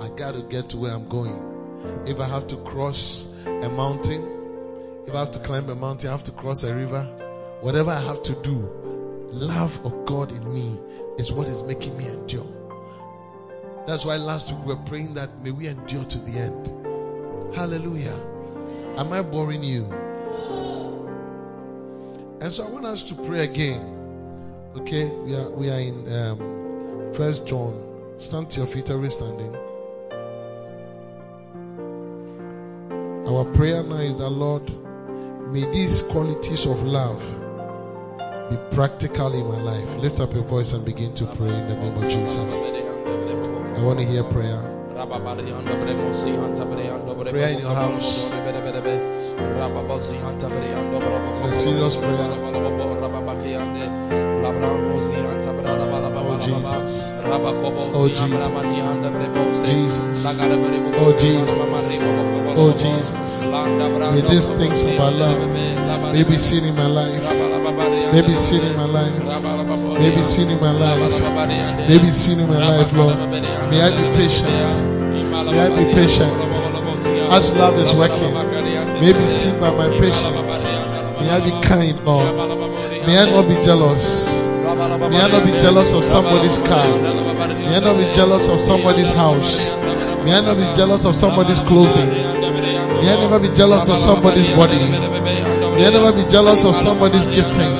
I 0.00 0.08
got 0.08 0.34
to 0.34 0.42
get 0.42 0.70
to 0.70 0.78
where 0.78 0.90
I'm 0.90 1.08
going. 1.08 1.57
If 2.06 2.20
I 2.20 2.26
have 2.26 2.48
to 2.48 2.56
cross 2.56 3.26
a 3.46 3.68
mountain, 3.68 4.26
if 5.06 5.14
I 5.14 5.20
have 5.20 5.30
to 5.32 5.38
climb 5.38 5.68
a 5.68 5.74
mountain, 5.74 6.08
I 6.08 6.12
have 6.12 6.24
to 6.24 6.32
cross 6.32 6.64
a 6.64 6.74
river, 6.74 7.02
whatever 7.60 7.90
I 7.90 8.00
have 8.00 8.22
to 8.24 8.34
do, 8.34 8.70
love 9.30 9.84
of 9.84 10.06
God 10.06 10.32
in 10.32 10.52
me 10.52 10.80
is 11.18 11.32
what 11.32 11.48
is 11.48 11.62
making 11.62 11.96
me 11.96 12.06
endure. 12.06 12.46
That's 13.86 14.04
why 14.04 14.16
last 14.16 14.50
week 14.50 14.60
we 14.66 14.74
were 14.74 14.82
praying 14.82 15.14
that 15.14 15.42
may 15.42 15.50
we 15.50 15.66
endure 15.66 16.04
to 16.04 16.18
the 16.18 16.38
end. 16.38 17.54
Hallelujah. 17.54 18.16
Am 18.98 19.12
I 19.12 19.22
boring 19.22 19.62
you? 19.62 19.84
And 22.40 22.52
so 22.52 22.64
I 22.64 22.70
want 22.70 22.84
us 22.84 23.02
to 23.04 23.14
pray 23.14 23.44
again. 23.44 23.80
Okay, 24.76 25.06
we 25.08 25.34
are 25.34 25.50
we 25.50 25.70
are 25.70 25.80
in 25.80 26.12
um, 26.12 27.12
First 27.14 27.46
John. 27.46 28.16
Stand 28.18 28.50
to 28.50 28.60
your 28.60 28.66
feet, 28.66 28.90
every 28.90 29.08
standing. 29.08 29.56
Our 33.28 33.44
prayer 33.44 33.82
now 33.82 33.96
is 33.96 34.16
that 34.16 34.30
Lord, 34.30 34.62
may 35.52 35.70
these 35.70 36.00
qualities 36.00 36.64
of 36.64 36.82
love 36.82 37.20
be 38.48 38.56
practical 38.74 39.34
in 39.34 39.46
my 39.46 39.60
life. 39.60 39.96
Lift 39.96 40.20
up 40.20 40.32
your 40.32 40.44
voice 40.44 40.72
and 40.72 40.82
begin 40.82 41.12
to 41.16 41.26
pray 41.26 41.50
in 41.50 41.68
the 41.68 41.76
name 41.76 41.94
of 41.94 42.02
Jesus. 42.04 42.64
I 42.64 43.82
want 43.82 43.98
to 43.98 44.06
hear 44.06 44.24
prayer. 44.24 44.62
Prayer 47.30 47.50
in 47.50 47.60
your 47.60 47.74
house. 47.74 48.30
It's 51.44 51.56
serious 51.58 51.96
prayer. 51.96 52.32
Oh 56.20 56.38
Jesus. 56.40 57.07
Oh 57.30 58.08
Jesus. 58.08 58.48
Jesus. 59.68 60.24
Oh 60.96 61.12
Jesus. 61.20 61.56
Oh 62.56 62.72
Jesus. 62.72 63.44
May 63.44 64.20
these 64.28 64.46
things 64.46 64.84
about 64.84 65.12
love 65.12 65.52
may 66.12 66.24
be 66.24 66.36
seen 66.36 66.64
in 66.64 66.74
my 66.74 66.86
life. 66.86 67.22
May 68.12 68.22
be 68.22 68.32
seen 68.32 68.62
in 68.62 68.76
my 68.76 68.84
life. 68.86 69.12
May 69.98 70.10
be 70.14 70.22
seen 70.22 70.50
in 70.50 70.60
my 70.60 70.70
life. 70.72 71.88
May 71.88 71.98
be 71.98 72.08
seen 72.08 72.40
in 72.40 72.48
my 72.48 72.58
life, 72.58 72.92
Lord. 72.94 73.16
May 73.70 73.80
I 73.82 73.90
be 73.90 74.16
patient. 74.16 74.48
May 75.46 75.60
I 75.60 75.68
be 75.68 75.92
patient. 75.92 76.32
As 77.30 77.54
love 77.56 77.78
is 77.78 77.94
working, 77.94 78.32
may 79.00 79.12
be 79.12 79.26
seen 79.26 79.60
by 79.60 79.70
my 79.70 79.88
patience. 79.98 80.64
May 81.20 81.30
I 81.30 81.40
be 81.44 81.50
kind, 81.66 82.04
Lord. 82.04 82.34
May 83.06 83.18
I 83.18 83.30
not 83.30 83.46
be 83.48 83.54
jealous. 83.62 84.47
May 84.78 85.20
I 85.20 85.28
not 85.28 85.44
be 85.44 85.58
jealous 85.58 85.92
of 85.92 86.04
somebody's 86.04 86.58
car. 86.58 86.86
May 86.86 87.76
I 87.76 87.80
not 87.80 87.98
be 87.98 88.12
jealous 88.14 88.48
of 88.48 88.60
somebody's 88.60 89.10
house. 89.10 89.74
May 90.24 90.34
I 90.34 90.40
not 90.40 90.56
be 90.56 90.72
jealous 90.76 91.04
of 91.04 91.16
somebody's 91.16 91.58
clothing. 91.58 92.08
May 92.08 93.12
I 93.12 93.20
never 93.20 93.40
be 93.40 93.48
jealous 93.52 93.88
of 93.88 93.98
somebody's 93.98 94.48
body. 94.50 94.78
May 94.78 95.86
I 95.86 95.90
never 95.90 96.12
be 96.12 96.24
jealous 96.30 96.64
of 96.64 96.76
somebody's 96.76 97.26
gifting. 97.26 97.74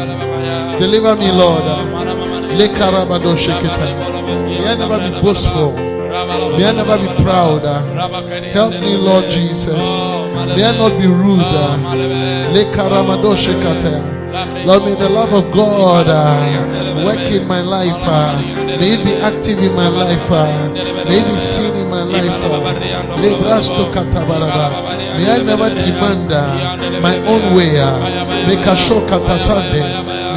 Deliver 0.80 1.14
me, 1.14 1.30
Lord. 1.30 1.62
May 2.50 2.66
I 4.66 4.74
never 4.76 4.98
be 4.98 5.20
boastful. 5.20 5.72
May 5.74 6.64
I 6.66 6.72
never 6.72 6.98
be 6.98 7.22
proud. 7.22 7.62
Help 8.52 8.72
me, 8.72 8.96
Lord 8.96 9.30
Jesus. 9.30 9.86
May 10.56 10.64
I 10.64 10.76
not 10.76 10.98
be 10.98 11.06
rude. 11.06 11.46
Lord, 14.28 14.84
may 14.84 14.94
the 14.94 15.08
love 15.08 15.32
of 15.32 15.50
God 15.52 16.06
uh, 16.08 17.04
work 17.04 17.24
in 17.32 17.48
my 17.48 17.62
life. 17.62 17.96
Uh, 17.96 18.42
may 18.76 18.92
it 18.92 19.04
be 19.04 19.14
active 19.14 19.58
in 19.58 19.74
my 19.74 19.88
life. 19.88 20.30
Uh, 20.30 20.68
may 21.08 21.20
it 21.20 21.24
be 21.24 21.34
seen 21.36 21.74
in 21.74 21.88
my 21.88 22.02
life. 22.02 22.28
Uh, 22.28 22.68
katabaraba. 23.90 24.84
may 25.16 25.30
I 25.32 25.42
never 25.42 25.70
demand 25.70 26.30
uh, 26.30 27.00
my 27.00 27.16
own 27.24 27.56
way. 27.56 27.80
Uh. 27.80 28.00
May 28.46 28.56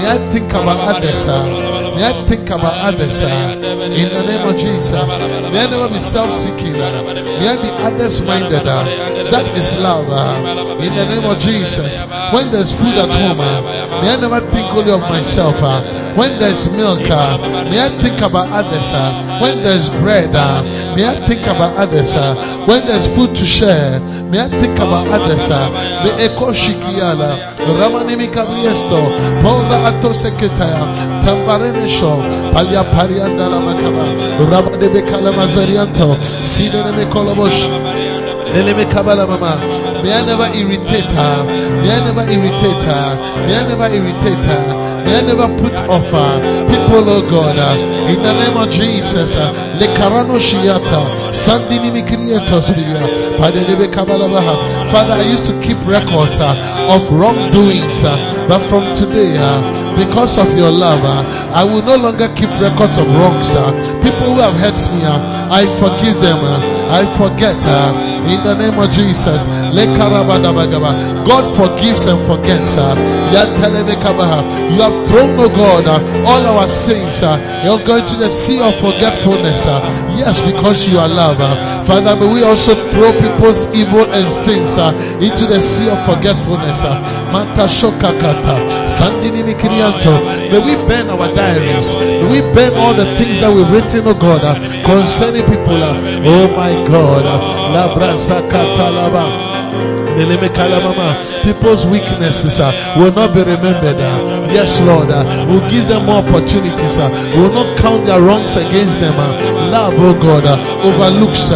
I 0.07 0.17
think 0.31 0.51
about 0.53 0.95
others. 0.95 1.80
May 1.95 2.07
I 2.07 2.25
think 2.25 2.49
about 2.49 2.77
others. 2.77 3.23
Uh, 3.23 3.57
in 3.91 4.09
the 4.13 4.23
name 4.23 4.47
of 4.47 4.57
Jesus. 4.57 5.09
May 5.17 5.65
I 5.65 5.69
never 5.69 5.89
be 5.89 5.99
self-seeking. 5.99 6.75
Uh, 6.75 7.03
may 7.03 7.47
I 7.47 7.61
be 7.61 7.69
others-minded. 7.69 8.67
Uh, 8.67 9.29
that 9.31 9.55
is 9.57 9.77
love. 9.79 10.07
Uh, 10.09 10.77
in 10.81 10.95
the 10.95 11.05
name 11.05 11.25
of 11.29 11.39
Jesus. 11.39 11.99
When 12.33 12.51
there's 12.51 12.71
food 12.71 12.95
at 12.95 13.13
home, 13.13 13.39
uh, 13.39 14.01
may 14.01 14.13
I 14.13 14.19
never 14.19 14.39
think 14.39 14.73
only 14.73 14.91
of 14.91 15.01
myself. 15.01 15.61
Uh, 15.61 16.15
when 16.15 16.39
there's 16.39 16.71
milk, 16.73 17.09
uh, 17.09 17.37
may 17.69 17.79
I 17.79 17.89
think 18.01 18.21
about 18.21 18.47
others. 18.49 18.93
Uh, 18.93 19.39
when 19.41 19.61
there's 19.63 19.89
bread, 19.89 20.35
uh, 20.35 20.63
may 20.95 21.07
I 21.07 21.27
think 21.27 21.43
about 21.43 21.75
others. 21.77 22.15
Uh, 22.15 22.65
when 22.67 22.85
there's 22.87 23.07
food 23.13 23.35
to 23.35 23.45
share, 23.45 23.99
may 24.31 24.39
I 24.39 24.47
think 24.47 24.77
about 24.77 25.07
others. 25.07 25.49
Ramanimi 27.61 28.27
Kabriesto, 28.31 28.99
Show, 31.88 32.21
Palia 32.51 32.84
Parianda 32.84 33.49
la 33.49 33.59
Makaba, 33.59 34.05
Rabadebe 34.49 35.01
Kalamazarianto, 35.07 36.15
Sidene 36.43 37.05
Kolobosh. 37.09 37.67
May 38.51 40.11
I 40.11 40.25
never 40.25 40.47
irritate 40.57 41.11
her. 41.13 41.45
May 41.45 41.89
I 41.89 41.99
never 42.03 42.29
irritate 42.29 42.84
her. 42.84 43.15
May 43.47 43.55
I 43.55 43.67
never 43.67 43.88
irritate 43.88 44.45
her. 44.45 44.80
I 45.05 45.21
never 45.21 45.47
put 45.57 45.73
off. 45.89 46.11
People, 46.11 47.03
oh 47.09 47.21
God, 47.29 47.57
uh, 47.57 47.75
in 48.09 48.21
the 48.21 48.33
name 48.33 48.57
of 48.57 48.69
Jesus. 48.69 49.35
uh, 49.35 49.51
Le 49.79 49.87
karano 49.95 50.37
shiata. 50.39 51.01
Sandini. 51.31 51.91
Padelebe 53.37 53.87
kabala. 53.91 54.21
Father, 54.91 55.13
I 55.13 55.23
used 55.23 55.45
to 55.47 55.53
keep 55.61 55.77
records 55.85 56.39
uh, 56.39 56.55
of 56.95 57.11
wrongdoings, 57.11 58.03
uh, 58.03 58.45
but 58.47 58.59
from 58.67 58.93
today, 58.93 59.35
uh, 59.37 59.61
because 59.97 60.37
of 60.37 60.57
your 60.57 60.71
love, 60.71 61.01
uh, 61.03 61.51
I 61.53 61.63
will 61.63 61.81
no 61.83 61.95
longer 61.97 62.27
keep 62.35 62.49
records 62.59 62.97
of 62.97 63.07
wrongs. 63.07 63.53
People 64.03 64.33
who 64.33 64.39
have 64.41 64.53
hurt 64.55 64.79
me, 64.93 65.01
I 65.03 65.65
forgive 65.79 66.21
them. 66.21 66.39
I 66.91 67.05
forget. 67.17 67.57
In 67.61 68.43
the 68.43 68.55
name 68.55 68.79
of 68.79 68.91
Jesus. 68.91 69.47
God 71.25 71.55
forgives 71.55 72.05
and 72.05 72.19
forgets. 72.27 72.75
You 72.75 72.83
have 74.91 75.07
thrown, 75.07 75.39
oh 75.39 75.49
God, 75.49 75.87
all 76.27 76.57
our 76.57 76.67
sins. 76.67 77.23
Uh, 77.23 77.39
you're 77.63 77.83
going 77.85 78.05
to 78.05 78.15
the 78.17 78.29
sea 78.29 78.59
of 78.61 78.75
forgetfulness. 78.75 79.67
Uh, 79.67 79.79
yes, 80.17 80.43
because 80.43 80.87
you 80.87 80.99
are 80.99 81.07
love. 81.07 81.37
Uh, 81.39 81.83
Father, 81.83 82.15
may 82.15 82.33
we 82.33 82.43
also 82.43 82.75
throw 82.89 83.11
people's 83.19 83.73
evil 83.75 84.03
and 84.11 84.27
sins 84.31 84.77
into 85.23 85.47
the 85.47 85.61
sea 85.61 85.89
of 85.89 85.99
forgetfulness. 86.05 86.83
Manta 87.31 87.67
shokakata. 87.67 88.87
Sandini 88.87 89.43
mikirianto. 89.43 90.11
May 90.51 90.59
we 90.59 90.75
burn 90.87 91.09
our 91.09 91.33
diaries. 91.33 91.95
May 91.95 92.27
we 92.29 92.41
burn 92.53 92.73
all 92.75 92.93
the 92.93 93.05
things 93.17 93.39
that 93.39 93.53
we've 93.53 93.69
written, 93.71 94.03
oh 94.05 94.13
God, 94.13 94.43
concerning 94.85 95.43
people. 95.45 95.79
Oh 95.81 96.47
my 96.55 96.73
God. 96.87 97.23
Uh, 97.25 97.71
La 97.71 97.87
laba. 97.95 99.90
People's 101.43 101.86
weaknesses 101.88 102.59
will 102.97 103.14
not 103.14 103.34
be 103.34 103.41
remembered. 103.41 103.97
uh. 103.99 104.47
Yes, 104.51 104.82
Lord. 104.82 105.09
Uh, 105.09 105.45
we'll 105.47 105.68
give 105.70 105.88
them 105.88 106.05
more 106.05 106.24
opportunities. 106.24 106.99
Uh. 106.99 107.09
We'll 107.36 107.51
not 107.53 107.78
count 107.78 108.05
their 108.05 108.22
wrongs 108.22 108.55
against 108.57 108.99
them. 108.99 109.16
Love, 109.72 109.93
oh 109.97 110.14
God, 110.20 110.45
overlooks. 110.86 111.49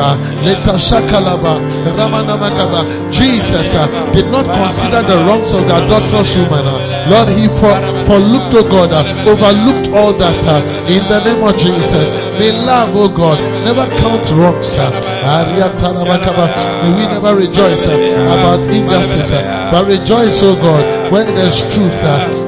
Jesus 3.12 3.74
did 4.14 4.28
not 4.32 4.46
consider 4.46 5.02
the 5.04 5.18
wrongs 5.28 5.54
of 5.54 5.68
the 5.68 5.76
adulterous 5.86 6.36
woman. 6.38 6.66
Lord, 7.10 7.30
he 7.30 7.48
for, 7.48 8.18
looked, 8.20 8.54
oh 8.56 8.64
God, 8.70 8.92
overlooked 9.28 9.90
all 9.94 10.14
that. 10.14 10.46
In 10.90 11.04
the 11.10 11.20
name 11.24 11.44
of 11.44 11.58
Jesus, 11.58 12.12
may 12.40 12.52
love, 12.52 12.96
oh 12.96 13.10
God, 13.10 13.40
never 13.66 13.86
count 13.98 14.30
wrongs. 14.32 14.78
May 16.84 16.92
we 16.94 17.04
never 17.08 17.36
rejoice 17.36 17.86
about 17.88 18.68
injustice, 18.68 19.32
but 19.72 19.86
rejoice, 19.88 20.42
oh 20.44 20.56
God, 20.56 21.12
where 21.12 21.26
there's 21.26 21.62
truth. 21.74 22.02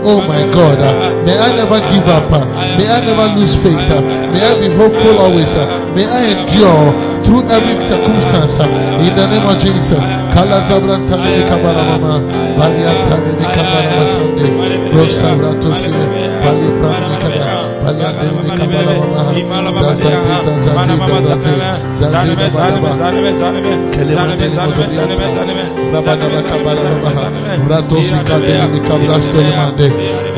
Oh 0.03 0.19
my 0.27 0.41
God, 0.53 0.79
uh, 0.79 1.23
may 1.25 1.37
I 1.37 1.55
never 1.55 1.79
give 1.91 2.07
up. 2.07 2.31
Uh, 2.31 2.45
may 2.77 2.87
I 2.87 3.01
never 3.05 3.27
lose 3.39 3.55
faith. 3.55 3.75
Uh, 3.91 4.01
may 4.31 4.41
I 4.43 4.53
be 4.59 4.67
hopeful 4.75 5.17
always. 5.19 5.55
May 5.95 6.05
I 6.05 6.39
endure 6.39 7.23
through 7.23 7.43
every 7.49 7.85
circumstance. 7.87 8.59
In 8.59 9.15
the 9.15 9.27
name 9.27 9.47
of 9.47 9.57
Jesus. 9.59 9.99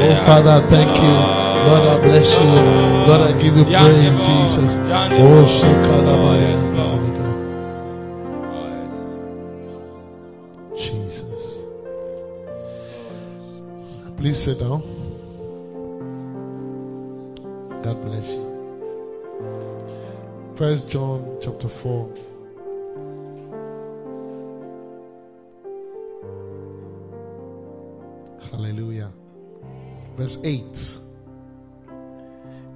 Oh 0.01 0.15
Father, 0.25 0.61
thank 0.69 0.97
you. 1.01 1.13
Lord, 1.65 1.83
I 1.87 1.97
bless 2.01 2.39
you. 2.39 2.45
Lord, 3.07 3.21
I 3.21 3.31
give 3.39 3.57
you 3.57 3.65
praise, 3.65 4.19
Jesus. 4.19 4.77
Oh 4.77 5.43
Shekadabari. 5.45 6.49
Jesus. 10.77 11.63
Please 14.17 14.37
sit 14.37 14.59
down. 14.59 14.98
God 17.83 18.01
bless 18.01 18.33
you. 18.33 18.45
First 20.55 20.89
John 20.89 21.37
chapter 21.41 21.69
4. 21.69 22.13
Hallelujah. 28.51 29.13
Verse 30.17 30.39
8. 30.43 30.97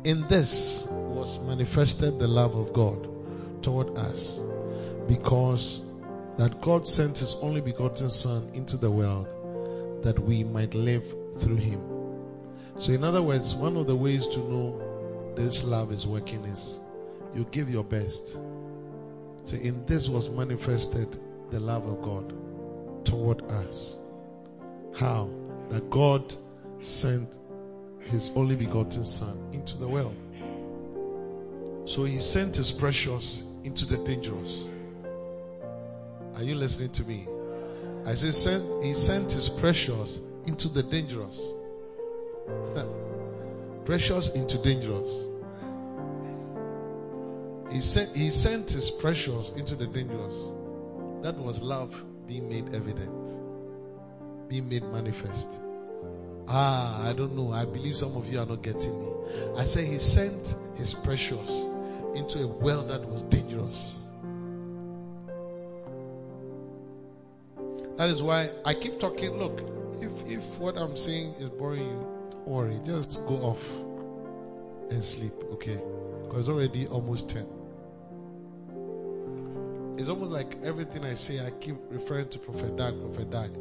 In 0.05 0.27
this 0.29 0.87
was 0.89 1.37
manifested 1.39 2.19
the 2.19 2.27
love 2.29 2.55
of 2.55 2.71
God 2.71 3.61
toward 3.61 3.97
us, 3.97 4.39
because 5.09 5.81
that 6.37 6.61
God 6.61 6.87
sent 6.87 7.19
his 7.19 7.35
only 7.41 7.59
begotten 7.59 8.09
Son 8.09 8.51
into 8.53 8.77
the 8.77 8.89
world 8.89 9.27
that 10.03 10.17
we 10.17 10.45
might 10.45 10.73
live 10.73 11.13
through 11.39 11.57
him. 11.57 11.81
So, 12.79 12.93
in 12.93 13.03
other 13.03 13.21
words, 13.21 13.53
one 13.53 13.75
of 13.75 13.85
the 13.85 13.95
ways 13.95 14.27
to 14.27 14.39
know 14.39 14.92
this 15.35 15.63
love 15.63 15.91
is 15.91 16.07
working 16.07 16.43
is 16.45 16.79
you 17.35 17.45
give 17.49 17.69
your 17.69 17.83
best. 17.83 18.39
So, 19.45 19.57
in 19.57 19.85
this 19.85 20.07
was 20.07 20.29
manifested 20.29 21.17
the 21.49 21.59
love 21.59 21.85
of 21.85 22.01
God 22.01 23.05
toward 23.05 23.41
us. 23.43 23.97
How? 24.95 25.29
That 25.69 25.89
God 25.89 26.33
sent 26.79 27.37
his 27.99 28.31
only 28.35 28.55
begotten 28.55 29.05
Son 29.05 29.49
into 29.53 29.77
the 29.77 29.87
world. 29.87 30.15
So 31.85 32.05
he 32.05 32.19
sent 32.19 32.55
his 32.55 32.71
precious 32.71 33.43
into 33.63 33.85
the 33.85 33.97
dangerous. 33.97 34.67
Are 36.35 36.43
you 36.43 36.55
listening 36.55 36.91
to 36.91 37.03
me? 37.03 37.27
I 38.05 38.13
say 38.15 38.31
sent, 38.31 38.83
he 38.83 38.93
sent 38.93 39.31
his 39.31 39.49
precious 39.49 40.19
into 40.45 40.69
the 40.69 40.83
dangerous. 40.83 41.53
precious 43.85 44.29
into 44.29 44.57
dangerous. 44.57 45.27
He 47.71 47.79
sent, 47.79 48.15
he 48.15 48.29
sent 48.29 48.71
his 48.71 48.91
precious 48.91 49.49
into 49.51 49.75
the 49.75 49.87
dangerous. 49.87 50.51
That 51.21 51.37
was 51.37 51.61
love 51.61 52.03
being 52.27 52.49
made 52.49 52.73
evident, 52.73 53.39
being 54.47 54.69
made 54.69 54.83
manifest. 54.83 55.49
Ah, 56.47 57.07
I 57.07 57.13
don't 57.13 57.35
know. 57.35 57.51
I 57.51 57.65
believe 57.65 57.97
some 57.97 58.15
of 58.15 58.31
you 58.31 58.39
are 58.39 58.45
not 58.45 58.61
getting 58.61 58.99
me. 58.99 59.11
I 59.57 59.63
say 59.63 59.85
he 59.85 59.97
sent 59.97 60.55
his 60.75 60.93
precious 60.93 61.65
into 62.15 62.43
a 62.43 62.47
well 62.47 62.83
that 62.87 63.07
was 63.07 63.23
dangerous. 63.23 63.99
That 67.97 68.09
is 68.09 68.21
why 68.21 68.49
I 68.65 68.73
keep 68.73 68.99
talking. 68.99 69.37
Look, 69.37 69.61
if 70.01 70.27
if 70.29 70.59
what 70.59 70.77
I'm 70.77 70.97
saying 70.97 71.35
is 71.39 71.49
boring 71.49 71.85
you, 71.85 72.22
worry. 72.47 72.79
Just 72.83 73.25
go 73.25 73.35
off 73.35 73.69
and 74.89 75.03
sleep, 75.03 75.33
okay? 75.53 75.79
Because 76.23 76.39
it's 76.39 76.49
already 76.49 76.87
almost 76.87 77.29
ten. 77.29 77.47
It's 79.97 80.09
almost 80.09 80.31
like 80.31 80.57
everything 80.63 81.03
I 81.03 81.13
say, 81.13 81.45
I 81.45 81.51
keep 81.51 81.75
referring 81.89 82.29
to 82.29 82.39
Prophet 82.39 82.75
Dag, 82.75 82.99
Prophet 82.99 83.29
Dag. 83.29 83.51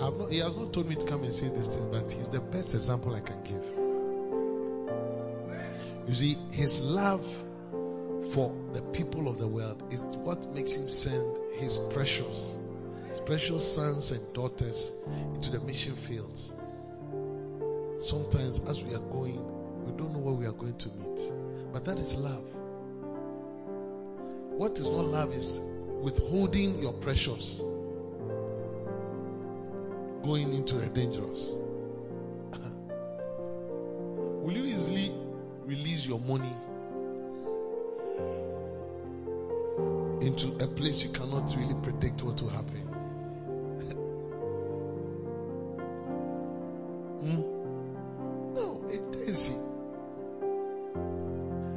I've 0.00 0.16
not, 0.16 0.30
he 0.30 0.38
has 0.38 0.56
not 0.56 0.72
told 0.72 0.88
me 0.88 0.94
to 0.94 1.06
come 1.06 1.22
and 1.24 1.32
say 1.32 1.48
this 1.48 1.68
thing, 1.68 1.90
but 1.90 2.12
he's 2.12 2.28
the 2.28 2.40
best 2.40 2.74
example 2.74 3.14
I 3.14 3.20
can 3.20 3.42
give. 3.42 3.64
You 6.08 6.14
see, 6.14 6.36
his 6.52 6.82
love 6.82 7.24
for 8.32 8.54
the 8.72 8.82
people 8.92 9.28
of 9.28 9.38
the 9.38 9.48
world 9.48 9.82
is 9.90 10.02
what 10.02 10.52
makes 10.54 10.74
him 10.74 10.88
send 10.88 11.38
his 11.54 11.76
precious, 11.76 12.58
his 13.08 13.20
precious 13.20 13.74
sons 13.74 14.12
and 14.12 14.32
daughters 14.32 14.92
into 15.34 15.50
the 15.50 15.60
mission 15.60 15.94
fields. 15.94 16.54
Sometimes, 18.00 18.60
as 18.66 18.82
we 18.82 18.94
are 18.94 18.98
going, 18.98 19.44
we 19.84 19.92
don't 19.92 20.14
know 20.14 20.20
where 20.20 20.32
we 20.32 20.46
are 20.46 20.52
going 20.52 20.78
to 20.78 20.88
meet, 20.88 21.20
but 21.70 21.84
that 21.84 21.98
is 21.98 22.16
love. 22.16 22.44
What 24.56 24.78
is 24.78 24.88
not 24.88 25.04
love 25.04 25.34
is 25.34 25.60
withholding 26.00 26.80
your 26.80 26.94
precious 26.94 27.60
going 30.24 30.54
into 30.54 30.80
a 30.80 30.86
dangerous. 30.86 31.50
Will 34.40 34.52
you 34.52 34.64
easily 34.64 35.12
release 35.66 36.06
your 36.06 36.20
money 36.20 36.54
into 40.26 40.56
a 40.64 40.66
place 40.66 41.04
you 41.04 41.10
cannot 41.10 41.54
really 41.54 41.74
predict 41.82 42.22
what 42.22 42.40
will 42.40 42.48
happen? 42.48 42.76
hmm? 47.20 47.59
No. 49.26 49.34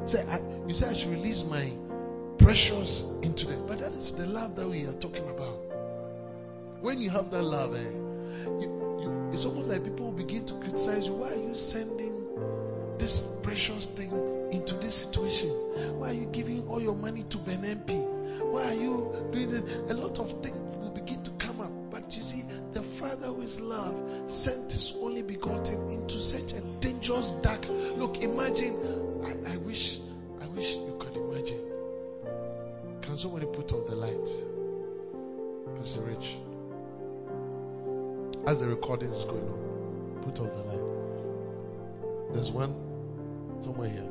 Say, 0.05 0.25
I, 0.27 0.41
you 0.67 0.73
say 0.73 0.89
I 0.89 0.93
should 0.93 1.11
release 1.11 1.45
my 1.45 1.71
precious 2.37 3.05
into 3.21 3.47
them. 3.47 3.65
But 3.67 3.79
that 3.79 3.93
is 3.93 4.11
the 4.13 4.25
love 4.25 4.55
that 4.55 4.67
we 4.67 4.85
are 4.85 4.93
talking 4.93 5.29
about. 5.29 5.59
When 6.81 6.99
you 6.99 7.09
have 7.09 7.31
that 7.31 7.41
love, 7.43 7.75
eh, 7.75 7.79
you, 8.59 8.99
you, 9.01 9.29
it's 9.33 9.45
almost 9.45 9.69
like 9.69 9.83
people 9.83 10.11
begin 10.11 10.45
to 10.47 10.53
criticize 10.55 11.05
you. 11.05 11.13
Why 11.13 11.29
are 11.29 11.35
you 11.35 11.55
sending 11.55 12.97
this 12.97 13.23
precious 13.41 13.87
thing 13.87 14.11
into 14.51 14.75
this 14.75 14.93
situation? 14.93 15.49
Why 15.99 16.09
are 16.09 16.13
you 16.13 16.25
giving 16.27 16.67
all 16.67 16.81
your 16.81 16.95
money 16.95 17.23
to 17.23 17.37
Ben 17.37 17.61
MP? 17.61 18.05
Why 18.51 18.65
are 18.65 18.73
you 18.73 19.29
doing 19.31 19.51
it? 19.53 19.91
A 19.91 19.93
lot 19.93 20.19
of 20.19 20.31
things 20.43 20.61
will 20.79 20.91
begin 20.91 21.23
to 21.23 21.31
come 21.31 21.61
up. 21.61 21.71
But 21.91 22.15
you 22.15 22.23
see, 22.23 22.43
Father 23.03 23.27
who 23.27 23.41
is 23.41 23.59
love 23.59 24.31
sent 24.31 24.71
his 24.71 24.93
only 25.01 25.23
begotten 25.23 25.89
into 25.89 26.21
such 26.21 26.53
a 26.53 26.61
dangerous 26.79 27.31
dark. 27.41 27.67
Look, 27.97 28.23
imagine. 28.23 28.77
I, 29.25 29.55
I 29.55 29.57
wish, 29.57 29.99
I 30.41 30.47
wish 30.47 30.75
you 30.75 30.95
could 30.97 31.17
imagine. 31.17 31.59
Can 33.01 33.17
somebody 33.17 33.45
put 33.47 33.73
off 33.73 33.87
the 33.87 33.95
light? 33.97 34.29
Pastor 35.77 35.99
Rich. 35.99 36.37
As 38.47 38.61
the 38.61 38.69
recording 38.69 39.11
is 39.11 39.25
going 39.25 39.49
on, 39.49 40.21
put 40.23 40.39
off 40.39 40.53
the 40.53 40.63
light. 40.63 42.33
There's 42.33 42.53
one 42.53 42.73
somewhere 43.59 43.89
here. 43.89 44.09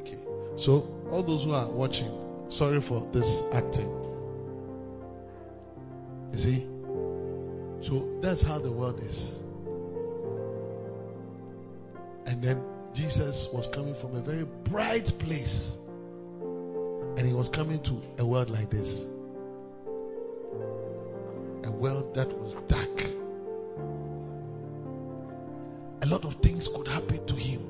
Okay. 0.00 0.18
So, 0.56 0.86
all 1.10 1.22
those 1.22 1.44
who 1.44 1.52
are 1.52 1.70
watching, 1.70 2.12
sorry 2.50 2.82
for 2.82 3.08
this 3.10 3.42
acting. 3.54 3.88
You 6.30 6.38
see? 6.38 6.73
So, 7.84 8.18
that's 8.22 8.40
how 8.40 8.58
the 8.60 8.72
world 8.72 8.98
is. 9.00 9.38
And 12.26 12.42
then 12.42 12.62
Jesus 12.94 13.50
was 13.52 13.66
coming 13.66 13.94
from 13.94 14.16
a 14.16 14.20
very 14.20 14.44
bright 14.44 15.12
place. 15.18 15.76
And 16.40 17.26
he 17.26 17.34
was 17.34 17.50
coming 17.50 17.82
to 17.82 18.00
a 18.18 18.24
world 18.24 18.48
like 18.48 18.70
this. 18.70 19.04
A 21.64 21.70
world 21.70 22.14
that 22.14 22.32
was 22.32 22.54
dark. 22.68 23.04
A 26.00 26.06
lot 26.06 26.24
of 26.24 26.36
things 26.36 26.68
could 26.68 26.88
happen 26.88 27.26
to 27.26 27.34
him. 27.34 27.60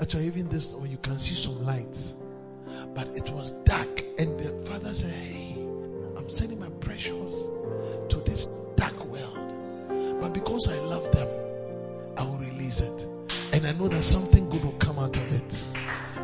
Actually, 0.00 0.26
even 0.26 0.48
this, 0.48 0.74
or 0.74 0.88
you 0.88 0.96
can 0.96 1.20
see 1.20 1.36
some 1.36 1.64
lights. 1.64 2.16
But 2.96 3.16
it 3.16 3.30
was 3.30 3.52
dark. 3.52 4.02
And 4.18 4.40
the 4.40 4.66
father 4.68 4.92
said, 4.92 5.12
Hey, 5.12 5.62
I'm 6.16 6.28
sending 6.30 6.58
my 6.58 6.70
precious 6.80 7.46
to 8.08 8.16
this 8.36 8.48
dark 8.76 9.04
world. 9.06 10.20
But 10.20 10.34
because 10.34 10.68
I 10.68 10.78
love 10.80 11.10
them, 11.12 11.28
I 12.18 12.22
will 12.24 12.38
release 12.38 12.80
it. 12.80 13.06
And 13.52 13.66
I 13.66 13.72
know 13.72 13.88
that 13.88 14.02
something 14.02 14.48
good 14.50 14.64
will 14.64 14.72
come 14.72 14.98
out 14.98 15.16
of 15.16 15.32
it. 15.32 15.64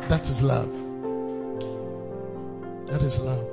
That 0.09 0.29
is 0.29 0.41
love. 0.41 0.71
That 2.87 3.01
is 3.01 3.19
love. 3.19 3.47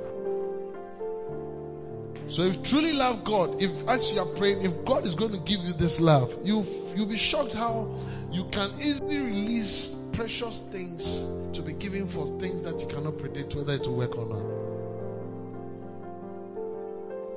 So 2.27 2.43
if 2.43 2.63
truly 2.63 2.93
love 2.93 3.23
God, 3.23 3.61
if 3.61 3.87
as 3.89 4.13
you 4.13 4.19
are 4.19 4.25
praying, 4.25 4.61
if 4.61 4.85
God 4.85 5.05
is 5.05 5.15
going 5.15 5.31
to 5.31 5.39
give 5.39 5.59
you 5.61 5.73
this 5.73 5.99
love, 5.99 6.33
you 6.43 6.63
you'll 6.95 7.07
be 7.07 7.17
shocked 7.17 7.53
how 7.53 7.97
you 8.31 8.45
can 8.45 8.69
easily 8.79 9.19
release 9.19 9.95
precious 10.13 10.59
things 10.59 11.27
to 11.53 11.61
be 11.61 11.73
given 11.73 12.07
for 12.07 12.27
things 12.39 12.63
that 12.63 12.79
you 12.81 12.87
cannot 12.87 13.17
predict 13.17 13.55
whether 13.55 13.73
it 13.73 13.85
will 13.85 13.97
work 13.97 14.17
or 14.17 14.25
not. 14.27 14.50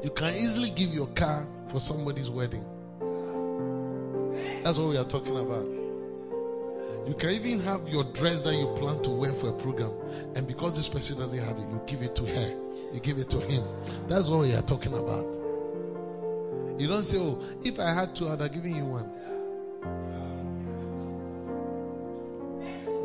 You 0.04 0.10
can 0.10 0.34
easily 0.34 0.68
give 0.68 0.92
your 0.92 1.06
car 1.06 1.46
for 1.68 1.80
somebody's 1.80 2.28
wedding. 2.28 2.62
That's 4.62 4.76
what 4.76 4.88
we 4.88 4.98
are 4.98 5.04
talking 5.04 5.34
about. 5.34 5.64
You 7.08 7.14
can 7.14 7.30
even 7.30 7.60
have 7.60 7.88
your 7.88 8.04
dress 8.04 8.42
that 8.42 8.54
you 8.54 8.66
plan 8.78 9.02
to 9.04 9.10
wear 9.10 9.32
for 9.32 9.48
a 9.48 9.52
program, 9.54 9.92
and 10.34 10.46
because 10.46 10.76
this 10.76 10.90
person 10.90 11.18
doesn't 11.18 11.38
have 11.38 11.56
it, 11.56 11.62
you 11.70 11.80
give 11.86 12.02
it 12.02 12.16
to 12.16 12.26
her. 12.26 12.54
You 12.92 13.00
give 13.00 13.16
it 13.16 13.30
to 13.30 13.40
him. 13.40 13.64
That's 14.06 14.28
what 14.28 14.40
we 14.40 14.54
are 14.54 14.60
talking 14.60 14.92
about. 14.92 15.26
You 16.78 16.86
don't 16.86 17.02
say, 17.02 17.18
"Oh, 17.18 17.38
if 17.62 17.80
I 17.80 17.94
had 17.94 18.14
two, 18.14 18.28
I'd 18.28 18.42
have 18.42 18.52
given 18.52 18.76
you 18.76 18.84
one." 18.84 19.10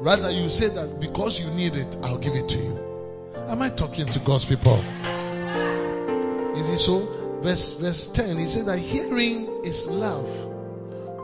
Rather, 0.01 0.31
you 0.31 0.49
say 0.49 0.67
that 0.67 0.99
because 0.99 1.39
you 1.39 1.49
need 1.51 1.75
it, 1.75 1.97
I'll 2.03 2.17
give 2.17 2.35
it 2.35 2.49
to 2.49 2.57
you. 2.57 2.77
Am 3.47 3.61
I 3.61 3.69
talking 3.69 4.05
to 4.05 4.19
God's 4.19 4.43
people? 4.43 4.83
Is 6.59 6.69
it 6.69 6.77
so? 6.77 7.39
Verse 7.41 7.73
verse 7.73 8.07
10, 8.09 8.37
he 8.37 8.45
said 8.45 8.65
that 8.65 8.79
hearing 8.79 9.63
is 9.63 9.87
love. 9.87 10.49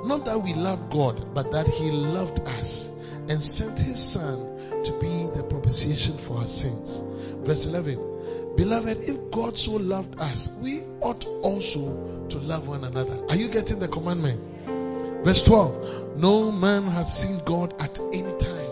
Not 0.05 0.25
that 0.25 0.43
we 0.43 0.53
love 0.53 0.89
God, 0.91 1.33
but 1.33 1.51
that 1.53 1.67
He 1.67 1.89
loved 1.89 2.39
us 2.47 2.91
and 3.27 3.41
sent 3.41 3.79
His 3.79 4.01
Son 4.01 4.83
to 4.83 4.91
be 4.99 5.29
the 5.35 5.43
propitiation 5.43 6.17
for 6.17 6.37
our 6.37 6.47
sins. 6.47 7.03
Verse 7.43 7.65
11. 7.65 8.55
Beloved, 8.55 9.09
if 9.09 9.31
God 9.31 9.57
so 9.57 9.71
loved 9.71 10.19
us, 10.19 10.47
we 10.61 10.83
ought 11.01 11.25
also 11.25 12.27
to 12.29 12.37
love 12.37 12.67
one 12.67 12.83
another. 12.83 13.25
Are 13.29 13.35
you 13.35 13.47
getting 13.49 13.79
the 13.79 13.87
commandment? 13.87 15.25
Verse 15.25 15.41
12. 15.43 16.17
No 16.17 16.51
man 16.51 16.83
has 16.83 17.21
seen 17.21 17.41
God 17.43 17.73
at 17.81 17.99
any 17.99 18.37
time. 18.37 18.65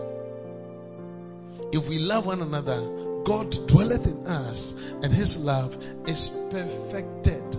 If 1.72 1.89
we 1.89 1.97
love 1.97 2.28
one 2.28 2.43
another, 2.43 2.80
God 3.24 3.67
dwelleth 3.67 4.07
in 4.07 4.28
us, 4.28 4.74
and 5.01 5.13
His 5.13 5.43
love 5.43 5.78
is 6.07 6.30
perfected 6.49 7.55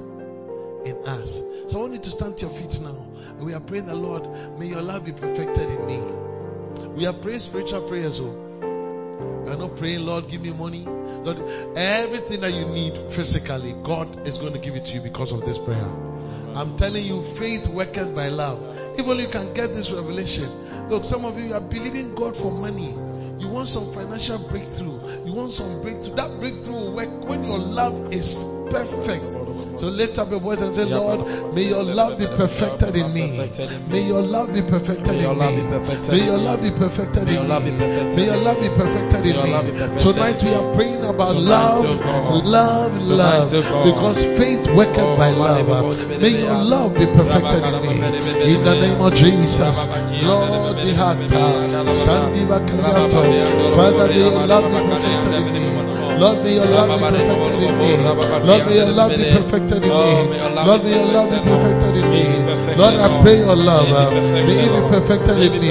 in 0.84 0.96
us. 1.06 1.42
So 1.68 1.78
I 1.78 1.80
want 1.80 1.92
you 1.94 1.98
to 2.00 2.10
stand 2.10 2.38
to 2.38 2.46
your 2.46 2.54
feet 2.54 2.80
now. 2.82 3.06
And 3.36 3.44
we 3.44 3.54
are 3.54 3.60
praying 3.60 3.86
the 3.86 3.94
Lord, 3.94 4.28
may 4.58 4.66
your 4.66 4.82
love 4.82 5.04
be 5.04 5.12
perfected 5.12 5.70
in 5.70 5.86
me. 5.86 6.00
We 6.96 7.06
are 7.06 7.12
praying 7.12 7.40
spiritual 7.40 7.82
prayers. 7.82 8.20
Oh. 8.20 8.44
We 9.44 9.50
are 9.50 9.56
not 9.56 9.76
praying, 9.76 10.04
Lord, 10.04 10.28
give 10.28 10.42
me 10.42 10.52
money. 10.52 10.84
Lord, 10.84 11.38
everything 11.76 12.40
that 12.40 12.52
you 12.52 12.66
need 12.66 12.96
physically, 13.12 13.74
God 13.82 14.28
is 14.28 14.38
going 14.38 14.52
to 14.52 14.58
give 14.58 14.74
it 14.76 14.86
to 14.86 14.94
you 14.94 15.00
because 15.00 15.32
of 15.32 15.44
this 15.44 15.58
prayer. 15.58 15.84
I'm 16.54 16.76
telling 16.76 17.04
you, 17.04 17.20
faith 17.22 17.68
worketh 17.68 18.14
by 18.14 18.28
love. 18.28 18.98
Even 18.98 19.18
you 19.18 19.26
can 19.26 19.52
get 19.54 19.74
this 19.74 19.90
revelation. 19.90 20.88
Look, 20.88 21.04
some 21.04 21.24
of 21.24 21.40
you 21.40 21.52
are 21.54 21.60
believing 21.60 22.14
God 22.14 22.36
for 22.36 22.52
money. 22.52 22.94
You 23.38 23.48
want 23.48 23.68
some 23.68 23.92
financial 23.92 24.38
breakthrough. 24.38 25.00
You 25.24 25.32
want 25.32 25.52
some 25.52 25.82
breakthrough. 25.82 26.14
That 26.14 26.40
breakthrough 26.40 26.74
will 26.74 26.92
work 26.94 27.28
when 27.28 27.44
your 27.44 27.58
love 27.58 28.12
is 28.12 28.42
perfect. 28.70 29.32
So 29.78 29.88
lift 29.88 30.18
up 30.18 30.30
your 30.30 30.40
voice 30.40 30.62
and 30.62 30.74
say, 30.74 30.84
Lord, 30.84 31.54
may 31.54 31.64
your 31.64 31.82
love 31.82 32.18
be 32.18 32.26
perfected 32.26 32.94
in 32.96 33.12
me. 33.12 33.50
May 33.88 34.06
your 34.06 34.22
love 34.22 34.54
be 34.54 34.62
perfected 34.62 35.16
in 35.16 35.38
me. 35.38 35.62
May 36.08 36.24
your 36.24 36.38
love 36.38 36.62
be 36.62 36.70
perfected 36.70 37.28
in 37.28 37.48
me. 37.48 37.70
May 38.14 38.24
your 38.26 38.36
love 38.36 38.60
be 38.60 38.68
perfected 38.68 39.26
in 39.26 39.36
me. 39.42 39.98
Tonight 39.98 40.42
we 40.42 40.54
are 40.54 40.74
praying 40.74 41.04
about 41.04 41.34
love, 41.36 41.84
love, 42.46 43.08
love. 43.08 43.50
Because 43.84 44.24
faith 44.24 44.66
worketh 44.74 45.18
by 45.18 45.30
love. 45.30 45.98
May 46.20 46.40
your 46.40 46.62
love 46.64 46.94
be 46.94 47.06
perfected 47.06 47.64
in 47.64 47.82
me. 47.82 48.54
In 48.54 48.64
the 48.64 48.74
name 48.74 49.00
of 49.00 49.14
Jesus. 49.14 49.86
Lord, 50.22 50.76
the 50.76 50.94
heart. 50.96 51.18
Sandiva. 51.88 52.60
Father, 53.74 54.08
may 54.08 54.30
your 54.30 54.46
love 54.46 54.70
be 54.70 54.90
perfected 54.90 55.34
in 55.34 55.52
me. 55.52 55.83
Lord, 56.18 56.44
may 56.44 56.54
your 56.54 56.66
love 56.66 56.88
be 57.00 57.04
perfected 57.04 57.62
in 57.62 57.78
me. 57.78 57.96
Lord, 58.46 58.66
may 58.66 58.76
your 58.76 58.92
love 58.92 59.10
be 59.10 59.24
perfected 59.32 59.82
in 59.82 59.88
me. 59.90 60.38
Lord, 60.64 60.84
may 60.84 60.94
your 60.94 61.12
love 61.12 61.30
be 61.30 61.38
perfected 61.50 61.96
in 61.96 62.10
me. 62.10 62.43
Lord, 62.78 62.94
I 62.94 63.22
pray 63.22 63.38
your 63.38 63.56
love. 63.56 63.88
uh, 63.90 64.10
May 64.46 64.58
it 64.66 64.72
be 64.72 64.80
perfected 64.90 65.38
in 65.38 65.60
me. 65.60 65.70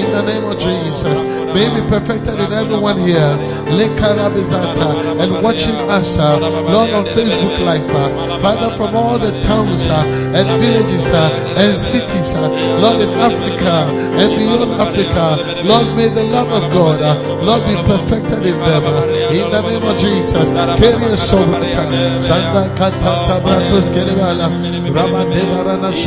In 0.00 0.10
the 0.12 0.22
name 0.22 0.44
of 0.44 0.58
Jesus. 0.58 1.22
May 1.54 1.66
it 1.66 1.74
be 1.82 1.88
perfected 1.88 2.34
in 2.40 2.52
everyone 2.52 2.98
here. 2.98 3.38
Lekarabizata. 3.70 5.20
And 5.20 5.42
watching 5.42 5.76
us, 5.90 6.18
uh, 6.18 6.38
Lord, 6.38 6.90
on 6.90 7.04
Facebook 7.04 7.58
Live. 7.64 7.90
uh, 7.94 8.38
Father, 8.38 8.76
from 8.76 8.94
all 8.96 9.18
the 9.18 9.40
towns 9.40 9.86
uh, 9.86 10.04
and 10.34 10.60
villages 10.60 11.12
uh, 11.14 11.54
and 11.56 11.78
cities, 11.78 12.34
uh, 12.34 12.48
Lord, 12.80 13.00
in 13.00 13.10
Africa 13.18 13.88
and 14.20 14.30
beyond 14.36 14.72
Africa. 14.80 15.62
Lord, 15.64 15.96
may 15.96 16.08
the 16.08 16.24
love 16.24 16.50
of 16.52 16.70
God, 16.72 17.00
uh, 17.02 17.14
Lord, 17.42 17.62
be 17.66 17.74
perfected 17.88 18.44
in 18.46 18.58
them. 18.58 18.84
uh, 18.84 19.06
In 19.32 19.50
the 19.50 19.62
name 19.62 19.82
of 19.84 19.98
Jesus. 19.98 20.50
Sanda 22.18 22.68
katata 22.76 23.40
bratos 23.40 23.90
kelebala. 23.90 24.48
Rabandeva 24.94 25.64
rana. 25.66 25.92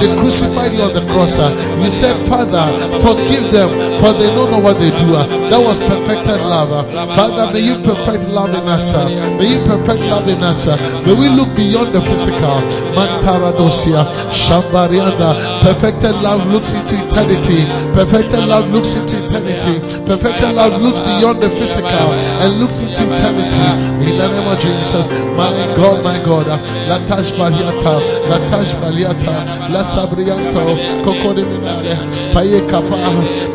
They 0.00 0.08
crucified 0.16 0.72
you 0.72 0.82
on 0.82 0.92
the 0.94 1.04
cross. 1.12 1.38
You 1.38 1.90
said, 1.90 2.16
Father, 2.28 2.64
forgive 3.00 3.52
them, 3.52 4.00
for 4.00 4.12
they 4.14 4.26
don't 4.32 4.50
know 4.50 4.58
what 4.60 4.78
they 4.80 4.90
do. 4.90 5.12
That 5.50 5.60
was 5.60 5.78
perfected 5.80 6.40
love. 6.40 6.72
uh. 6.72 6.84
Father, 7.14 7.52
may 7.52 7.60
you 7.60 7.76
perfect 7.84 8.28
love 8.30 8.50
in 8.50 8.66
us. 8.68 8.94
May 9.38 9.52
you 9.52 9.60
perfect 9.64 10.00
love 10.00 10.28
in 10.28 10.42
us. 10.42 10.66
May 11.06 11.12
we 11.14 11.28
look 11.28 11.54
beyond 11.56 11.94
the 11.94 12.00
physical. 12.00 12.62
Mantaradosia, 12.96 14.04
Shambarianda. 14.32 15.62
Perfected 15.62 16.14
love 16.16 16.46
looks 16.48 16.74
into 16.74 16.94
eternity. 16.96 17.64
Perfected 17.92 18.44
love 18.44 18.68
looks 18.70 18.94
into 18.94 19.16
eternity. 19.24 19.80
Perfected 20.06 20.54
love 20.54 20.80
looks 20.80 21.00
beyond 21.00 21.42
the 21.42 21.50
physical 21.50 22.08
and 22.42 22.60
looks 22.60 22.82
into 22.82 23.02
eternity. 23.04 23.66
In 24.08 24.18
the 24.18 24.28
name 24.28 24.48
of 24.48 24.58
Jesus, 24.58 25.08
my 25.36 25.50
God, 25.74 26.02
my 26.04 26.18
God, 26.24 26.46
Latash 26.88 27.32
Baliata, 27.38 28.00
Latash 28.28 28.72
Baliata, 28.80 29.68
Sabrianto, 29.84 30.62
Kokodi 31.04 31.42
Minare, 31.44 31.94
Paye 32.32 32.60
Kapa, 32.66 32.96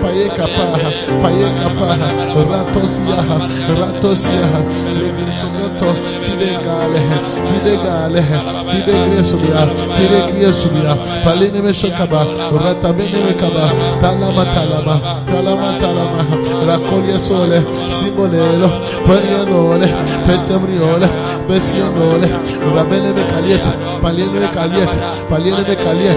Paye 0.02 0.28
Kapa, 0.30 0.68
Paye 1.22 1.50
Kapa, 1.56 1.90
Ratosia, 2.50 3.18
Ratosia, 3.80 4.48
Legrisomoto, 5.00 5.94
Fide 6.24 6.52
Gale, 6.64 7.00
Fide 7.48 7.76
Gale, 7.84 8.22
Fide 8.70 8.94
Gresubia, 9.10 9.68
Fide 9.96 10.20
Gresubia, 10.32 10.96
Paline 11.24 11.62
Meshokaba, 11.62 12.26
Ratabene 12.52 13.20
Mekaba, 13.26 13.66
Talama 14.00 14.46
Talama, 14.46 15.26
Talama 15.26 15.80
Talama, 15.80 16.22
Rakolia 16.68 17.18
Sole, 17.20 17.60
Simolelo, 17.90 18.70
Panianole, 19.06 19.88
Pesemriole, 20.26 21.08
Besianole, 21.48 22.28
Rabele 22.76 23.14
Mekaliet, 23.14 23.66
Paliene 24.02 24.40
Mekaliet, 24.40 24.94
Paliene 25.30 25.64
Mekaliet, 25.68 26.17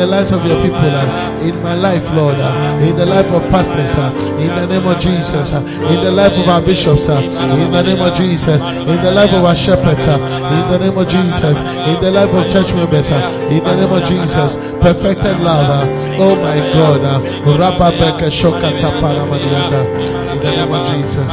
the 0.00 0.06
lives 0.06 0.32
of 0.32 0.46
your 0.46 0.56
people, 0.62 0.80
uh, 0.80 1.44
in 1.44 1.62
my 1.62 1.74
life, 1.74 2.08
Lord, 2.16 2.36
uh, 2.36 2.80
in 2.80 2.96
the 2.96 3.04
life 3.04 3.30
of 3.32 3.42
pastors, 3.50 3.98
uh, 3.98 4.08
in 4.40 4.48
the 4.48 4.66
name 4.66 4.86
of 4.86 4.98
Jesus, 4.98 5.52
in 5.52 6.00
the 6.00 6.10
life 6.10 6.32
of 6.38 6.48
our 6.48 6.62
bishops, 6.62 7.06
in 7.08 7.28
the 7.70 7.82
name 7.82 8.00
of 8.00 8.14
Jesus, 8.16 8.62
in 8.62 8.96
the 9.04 9.10
life 9.12 9.32
of 9.34 9.44
our 9.44 9.54
shepherds, 9.54 10.08
in 10.08 10.64
the 10.72 10.78
name 10.80 10.96
of 10.96 11.06
Jesus, 11.06 11.60
in 11.60 12.00
the 12.00 12.10
life 12.10 12.32
of 12.32 12.50
church 12.50 12.72
members, 12.72 13.10
in 13.10 13.62
the 13.62 13.74
name 13.76 13.92
of 13.92 14.02
Jesus, 14.08 14.56
perfected 14.80 15.38
love, 15.40 15.68
oh 16.18 16.34
my 16.36 16.58
God, 16.72 17.04
Rabba 17.60 17.92
Beka 17.92 18.30
in 20.32 20.40
the 20.40 20.50
name 20.50 20.72
of 20.72 20.86
Jesus. 20.96 21.28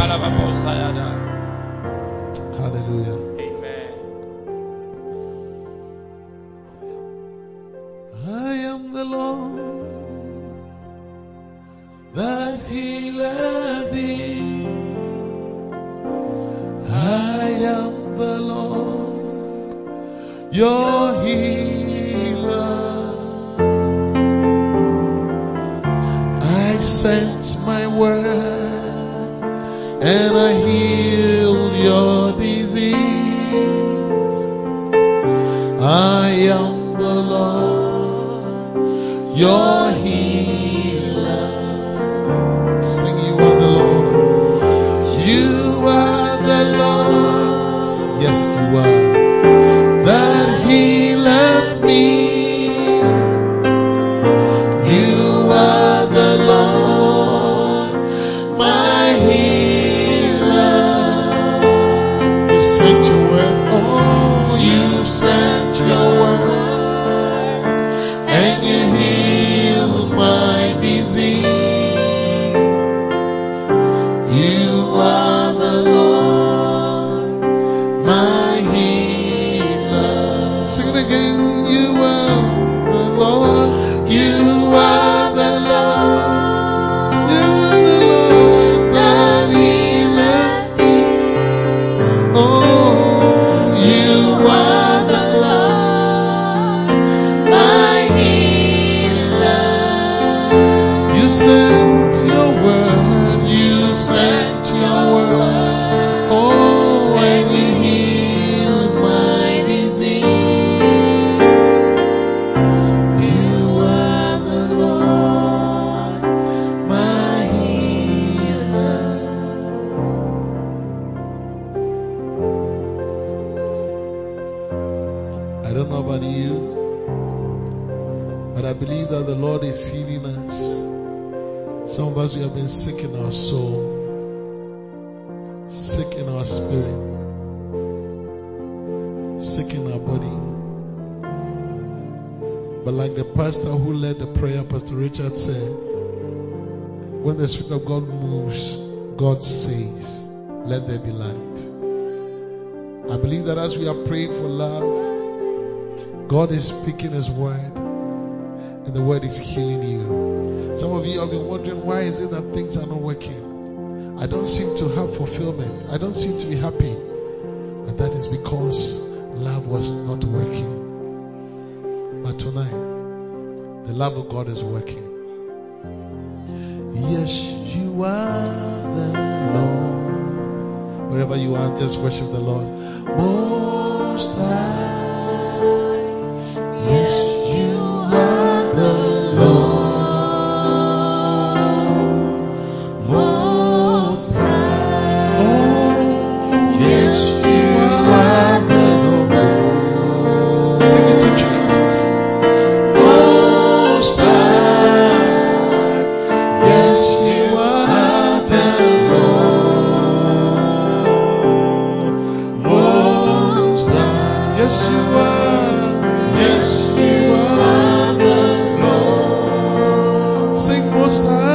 Senhor, 220.53 221.07
está 221.07 221.46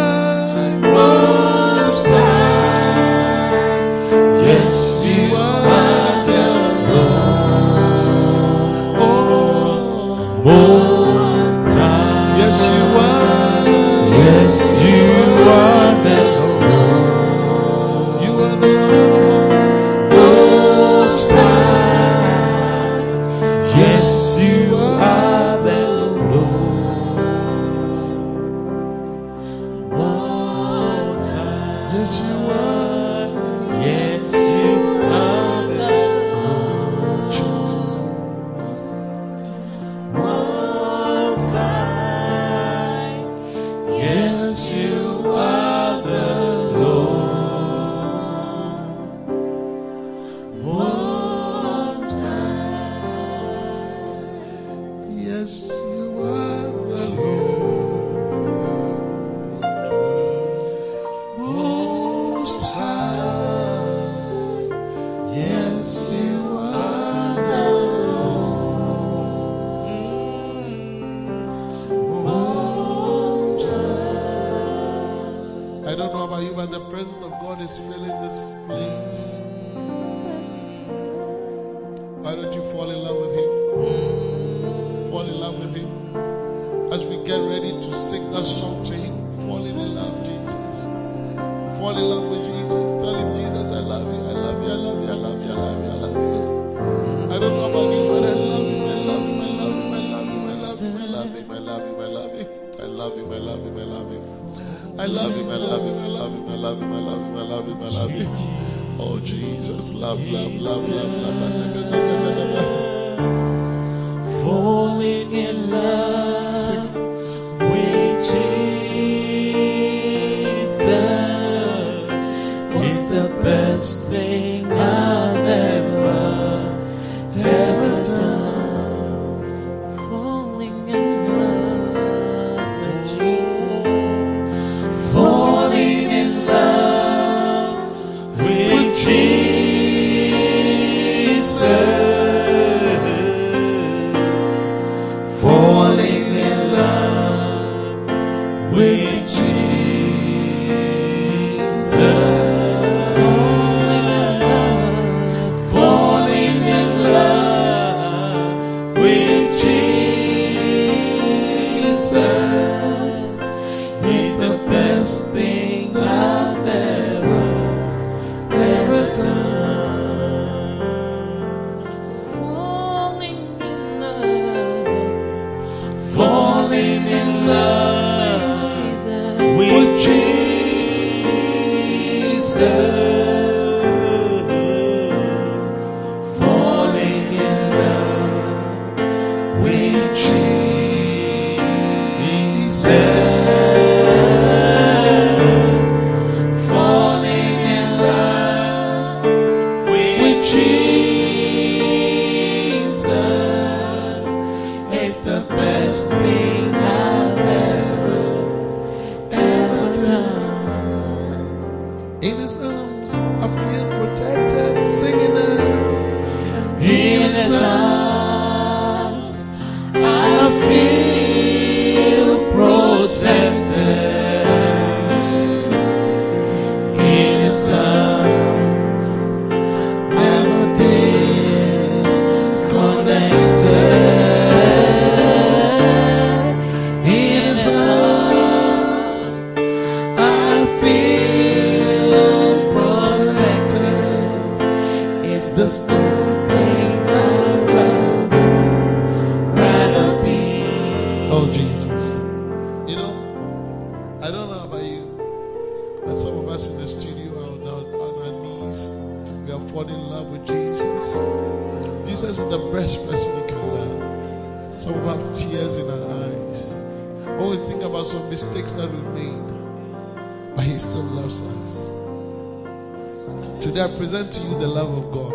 the 274.55 274.67
love 274.67 274.93
of 274.99 275.13
God. 275.13 275.33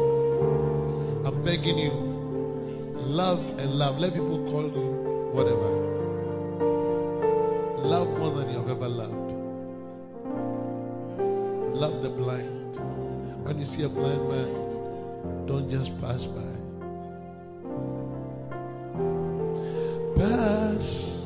I'm 1.27 1.43
begging 1.43 1.77
you, 1.77 1.91
love 2.95 3.39
and 3.59 3.71
love. 3.71 3.99
Let 3.99 4.13
people 4.13 4.45
call 4.49 4.63
you 4.63 4.87
whatever. 5.33 5.69
Love 7.79 8.09
more 8.19 8.31
than 8.31 8.49
you 8.51 8.57
have 8.57 8.69
ever 8.69 8.87
loved. 8.87 9.31
Love 11.75 12.01
the 12.01 12.09
blind. 12.09 12.77
When 13.45 13.59
you 13.59 13.65
see 13.65 13.83
a 13.83 13.89
blind 13.89 14.29
man, 14.29 15.45
don't 15.45 15.69
just 15.69 15.99
pass 16.01 16.25
by. 16.25 16.41
Pass 20.15 21.16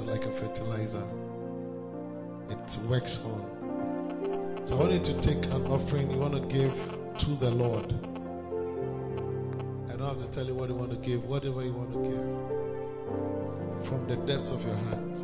is 0.00 0.06
like 0.06 0.24
a 0.24 0.32
fertilizer. 0.32 1.02
It 2.48 2.78
works 2.88 3.22
on. 3.22 4.62
So 4.64 4.76
I 4.76 4.78
want 4.80 4.92
you 4.92 5.00
to 5.00 5.20
take 5.20 5.44
an 5.52 5.66
offering 5.66 6.10
you 6.10 6.16
want 6.16 6.34
to 6.34 6.40
give 6.40 6.72
to 7.18 7.30
the 7.34 7.50
Lord. 7.50 7.92
I 9.90 9.96
don't 9.96 10.08
have 10.08 10.18
to 10.18 10.30
tell 10.30 10.46
you 10.46 10.54
what 10.54 10.70
you 10.70 10.74
want 10.74 10.90
to 10.92 10.96
give, 10.96 11.26
whatever 11.26 11.62
you 11.62 11.74
want 11.74 11.92
to 11.92 11.98
give. 12.08 13.86
From 13.88 14.06
the 14.06 14.16
depths 14.16 14.50
of 14.52 14.64
your 14.64 14.74
heart. 14.74 15.18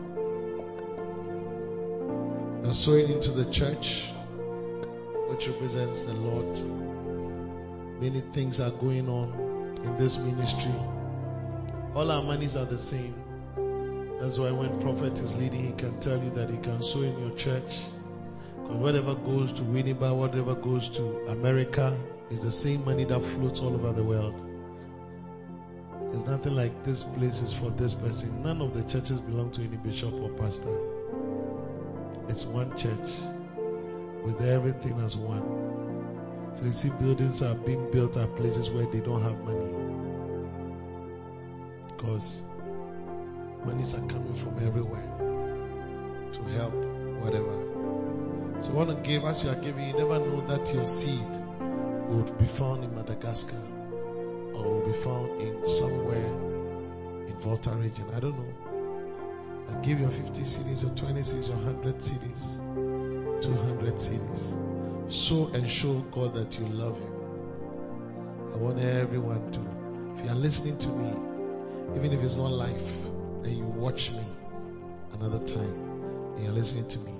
and 2.65 2.75
sow 2.75 2.93
it 2.93 3.09
into 3.09 3.31
the 3.31 3.51
church, 3.51 4.11
which 5.29 5.49
represents 5.49 6.03
the 6.03 6.13
Lord. 6.13 6.61
Many 8.03 8.21
things 8.21 8.61
are 8.61 8.73
going 8.73 9.09
on 9.09 9.73
in 9.85 9.97
this 9.97 10.19
ministry. 10.19 10.75
All 11.95 12.11
our 12.11 12.23
monies 12.23 12.57
are 12.57 12.67
the 12.67 12.79
same. 12.79 13.26
That's 14.21 14.39
why 14.39 14.51
when 14.51 14.81
prophet 14.81 15.21
is 15.21 15.37
leading, 15.37 15.61
he 15.61 15.73
can 15.73 16.01
tell 16.01 16.23
you 16.23 16.31
that 16.31 16.49
he 16.49 16.57
can 16.59 16.83
sow 16.83 17.03
in 17.03 17.19
your 17.21 17.37
church. 17.37 17.85
Because 18.63 18.77
whatever 18.77 19.15
goes 19.15 19.53
to 19.53 19.63
Winneba, 19.63 20.17
whatever 20.17 20.55
goes 20.55 20.89
to 20.89 21.27
America, 21.27 21.97
is 22.31 22.43
the 22.43 22.51
same 22.51 22.85
money 22.85 23.05
that 23.05 23.21
floats 23.21 23.61
all 23.61 23.75
over 23.75 23.93
the 23.93 24.03
world. 24.03 24.35
There's 26.11 26.27
nothing 26.27 26.55
like 26.55 26.83
this 26.83 27.05
place 27.05 27.43
is 27.43 27.53
for 27.53 27.71
this 27.71 27.95
person. 27.95 28.43
None 28.43 28.63
of 28.63 28.75
the 28.75 28.83
churches 28.85 29.21
belong 29.21 29.51
to 29.53 29.63
any 29.63 29.77
bishop 29.77 30.15
or 30.15 30.31
pastor. 30.31 30.77
It's 32.29 32.47
one 32.47 32.77
church 32.77 33.21
with 34.25 34.41
everything 34.41 34.99
as 35.01 35.17
one. 35.17 36.53
So 36.55 36.65
you 36.65 36.73
see, 36.73 36.89
buildings 36.89 37.43
are 37.43 37.55
being 37.55 37.91
built 37.93 38.17
at 38.17 38.35
places 38.35 38.71
where 38.71 38.87
they 38.87 39.01
don't 39.01 39.23
have 39.23 39.39
money. 39.45 39.75
Because 41.89 42.45
Monies 43.67 43.95
are 43.95 44.07
coming 44.07 44.35
from 44.35 44.65
everywhere 44.65 45.13
to 46.33 46.43
help 46.55 46.75
whatever. 47.23 48.63
So 48.63 48.71
I 48.71 48.75
want 48.75 48.91
to 48.91 49.09
give, 49.09 49.25
as 49.25 49.43
you 49.43 49.51
are 49.51 49.57
giving, 49.57 49.89
you 49.89 49.95
never 49.95 50.19
know 50.19 50.41
that 50.43 50.73
your 50.73 50.85
seed 50.85 51.43
would 52.09 52.39
be 52.39 52.45
found 52.45 52.85
in 52.85 52.95
Madagascar 52.95 53.61
or 54.55 54.63
will 54.63 54.87
be 54.87 54.93
found 54.93 55.41
in 55.43 55.67
somewhere 55.67 56.17
in 57.27 57.35
Volta 57.41 57.71
region. 57.73 58.07
I 58.15 58.21
don't 58.21 58.39
know. 58.39 58.55
I 59.69 59.81
give 59.81 60.01
your 60.01 60.11
50 60.11 60.43
cedis, 60.43 60.85
or 60.85 60.95
20 60.95 61.21
cedis, 61.21 61.51
or 61.51 61.57
100 61.57 61.97
cedis, 61.97 63.43
200 63.43 63.95
cedis. 63.95 65.13
Show 65.13 65.51
and 65.53 65.69
show 65.69 66.01
God 66.13 66.35
that 66.35 66.59
you 66.59 66.67
love 66.67 66.97
Him. 66.97 67.13
I 68.55 68.57
want 68.59 68.79
everyone 68.79 69.51
to. 69.53 69.61
If 70.15 70.25
you 70.25 70.31
are 70.31 70.37
listening 70.37 70.79
to 70.79 70.89
me, 70.89 71.11
even 71.97 72.13
if 72.13 72.23
it's 72.23 72.37
not 72.37 72.51
life, 72.53 73.09
and 73.47 73.57
you 73.57 73.65
watch 73.65 74.11
me 74.11 74.25
another 75.13 75.39
time, 75.47 76.35
and 76.37 76.45
you're 76.45 76.53
listening 76.53 76.89
to 76.89 76.99
me, 76.99 77.13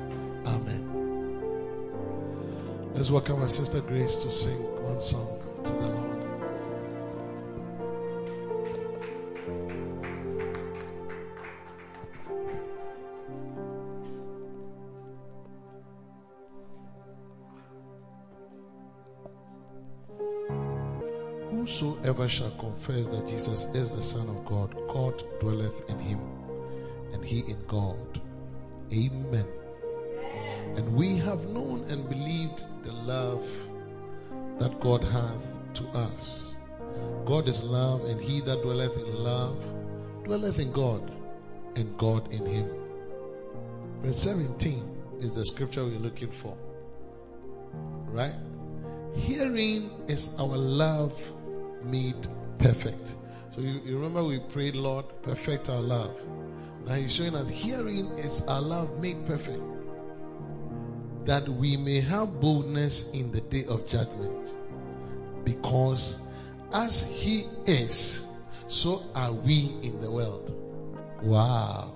Let's 3.02 3.10
welcome 3.10 3.42
our 3.42 3.48
sister 3.48 3.82
Grace 3.82 4.16
to 4.18 4.30
sing 4.30 4.62
one 4.84 5.02
song 5.02 5.40
to 5.64 5.72
the 5.72 5.80
Lord. 5.80 6.22
Whosoever 21.50 22.28
shall 22.28 22.52
confess 22.52 23.10
that 23.10 23.28
Jesus 23.28 23.66
is 23.74 23.90
the 23.90 24.04
Son 24.04 24.30
of 24.30 24.46
God, 24.46 24.76
God 24.90 25.24
dwelleth 25.40 25.90
in 25.90 25.98
him, 25.98 26.20
and 27.14 27.26
he 27.26 27.40
in 27.40 27.66
God. 27.66 28.22
Amen. 28.94 29.61
And 30.76 30.96
we 30.96 31.18
have 31.18 31.48
known 31.48 31.86
and 31.90 32.10
believed 32.10 32.64
the 32.84 32.92
love 32.92 33.50
that 34.60 34.80
God 34.80 35.04
hath 35.04 35.48
to 35.76 35.88
us. 35.90 36.56
God 37.26 37.48
is 37.48 37.64
love, 37.64 38.06
and 38.06 38.20
he 38.20 38.42
that 38.42 38.62
dwelleth 38.62 38.98
in 38.98 39.24
love 39.24 39.74
dwelleth 40.24 40.60
in 40.60 40.72
God, 40.72 41.12
and 41.76 41.98
God 41.98 42.32
in 42.32 42.46
him. 42.46 42.70
Verse 44.02 44.18
17 44.18 45.18
is 45.20 45.34
the 45.34 45.46
scripture 45.46 45.84
we're 45.84 46.00
looking 46.00 46.30
for. 46.30 46.58
Right? 48.08 48.36
Hearing 49.16 49.90
is 50.08 50.30
our 50.38 50.58
love 50.58 51.34
made 51.84 52.28
perfect. 52.60 53.16
So 53.52 53.62
you, 53.62 53.82
you 53.84 53.96
remember 53.96 54.24
we 54.24 54.40
prayed, 54.40 54.76
Lord, 54.76 55.06
perfect 55.22 55.70
our 55.70 55.82
love. 55.82 56.20
Now 56.86 56.96
he's 56.96 57.14
showing 57.14 57.36
us 57.36 57.50
hearing 57.50 58.08
is 58.18 58.42
our 58.44 58.62
love 58.62 59.00
made 59.00 59.28
perfect. 59.28 59.62
That 61.26 61.48
we 61.48 61.78
may 61.78 62.02
have 62.02 62.40
boldness 62.40 63.12
in 63.12 63.32
the 63.32 63.42
day 63.42 63.66
of 63.66 63.88
judgment. 63.88 64.58
Because 65.44 66.20
as 66.74 67.04
he 67.04 67.46
is, 67.66 68.26
so 68.68 69.04
are 69.14 69.34
we 69.34 69.76
in 69.84 70.02
the 70.02 70.10
world. 70.10 70.56
Wow. 71.22 71.94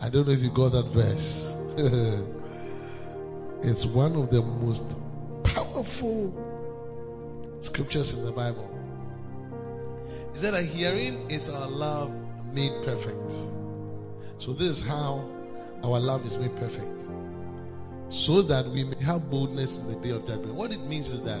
I 0.00 0.08
don't 0.08 0.26
know 0.26 0.32
if 0.32 0.42
you 0.42 0.50
got 0.50 0.72
that 0.72 0.86
verse. 0.86 1.56
it's 3.62 3.84
one 3.84 4.16
of 4.16 4.30
the 4.30 4.42
most 4.42 4.96
powerful 5.44 6.34
scriptures 7.60 8.18
in 8.18 8.24
the 8.24 8.32
Bible. 8.32 8.68
He 10.32 10.38
said 10.38 10.54
that 10.54 10.64
hearing 10.64 11.30
is 11.30 11.50
our 11.50 11.68
love 11.68 12.10
made 12.52 12.72
perfect. 12.84 13.32
So 14.38 14.52
this 14.52 14.80
is 14.80 14.86
how 14.86 15.28
our 15.84 16.00
love 16.00 16.26
is 16.26 16.38
made 16.38 16.56
perfect. 16.56 17.02
So 18.12 18.42
that 18.42 18.66
we 18.66 18.84
may 18.84 19.02
have 19.04 19.30
boldness 19.30 19.78
in 19.78 19.88
the 19.88 19.96
day 19.96 20.10
of 20.10 20.26
judgment. 20.26 20.54
What 20.54 20.70
it 20.70 20.80
means 20.80 21.12
is 21.12 21.22
that, 21.22 21.40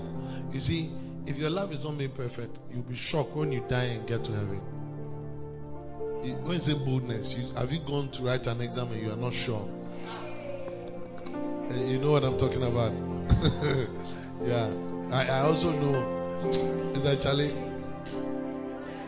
you 0.52 0.58
see, 0.58 0.90
if 1.26 1.36
your 1.36 1.50
love 1.50 1.70
is 1.70 1.84
not 1.84 1.96
made 1.96 2.14
perfect, 2.14 2.56
you'll 2.72 2.82
be 2.82 2.94
shocked 2.94 3.36
when 3.36 3.52
you 3.52 3.62
die 3.68 3.84
and 3.84 4.06
get 4.06 4.24
to 4.24 4.32
heaven. 4.32 4.56
When 6.44 6.52
you 6.54 6.58
say 6.58 6.72
boldness, 6.72 7.34
you, 7.34 7.52
have 7.56 7.70
you 7.72 7.80
gone 7.80 8.08
to 8.12 8.22
write 8.22 8.46
an 8.46 8.62
exam 8.62 8.90
and 8.90 9.02
you 9.02 9.12
are 9.12 9.16
not 9.16 9.34
sure? 9.34 9.68
Uh, 11.28 11.74
you 11.74 11.98
know 11.98 12.10
what 12.10 12.24
I'm 12.24 12.38
talking 12.38 12.62
about? 12.62 12.92
yeah. 14.42 14.72
I, 15.14 15.26
I 15.28 15.40
also 15.40 15.72
know. 15.72 16.40
Is 16.94 17.02
that 17.02 17.20
Charlie? 17.20 17.52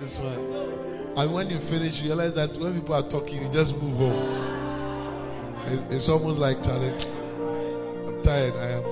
This 0.01 0.19
one. 0.19 1.15
And 1.17 1.33
when 1.33 1.49
you 1.49 1.59
finish, 1.59 2.03
you 2.03 2.09
realize 2.09 2.35
that 2.35 2.59
when 2.59 2.75
people 2.75 2.95
are 2.95 3.09
talking, 3.09 3.43
you 3.43 3.49
just 3.51 3.81
move 3.81 4.03
on. 4.03 5.73
It, 5.73 5.93
it's 5.95 6.11
almost 6.11 6.39
like 6.39 6.63
Charlie. 6.63 6.93
Tired. 8.25 8.55
I 8.55 8.71
am. 8.71 8.85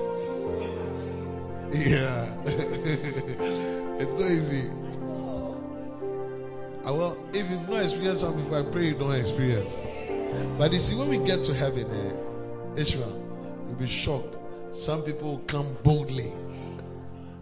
Yeah. 1.71 2.37
it's 2.45 4.13
not 4.13 4.29
easy. 4.29 4.69
Uh, 6.85 6.93
well, 6.93 7.17
if 7.33 7.49
you've 7.49 7.67
not 7.67 7.81
experienced 7.81 8.21
something 8.21 8.43
before, 8.43 8.59
I 8.59 8.63
pray 8.63 8.85
you 8.85 8.93
don't 8.93 9.15
experience. 9.15 9.81
But 10.59 10.71
you 10.71 10.77
see, 10.77 10.95
when 10.95 11.09
we 11.09 11.17
get 11.17 11.45
to 11.45 11.53
heaven, 11.55 11.89
eh, 11.89 12.79
Israel, 12.79 13.65
you'll 13.67 13.79
be 13.79 13.87
shocked. 13.87 14.35
Some 14.75 15.01
people 15.01 15.31
will 15.31 15.45
come 15.45 15.77
boldly. 15.81 16.31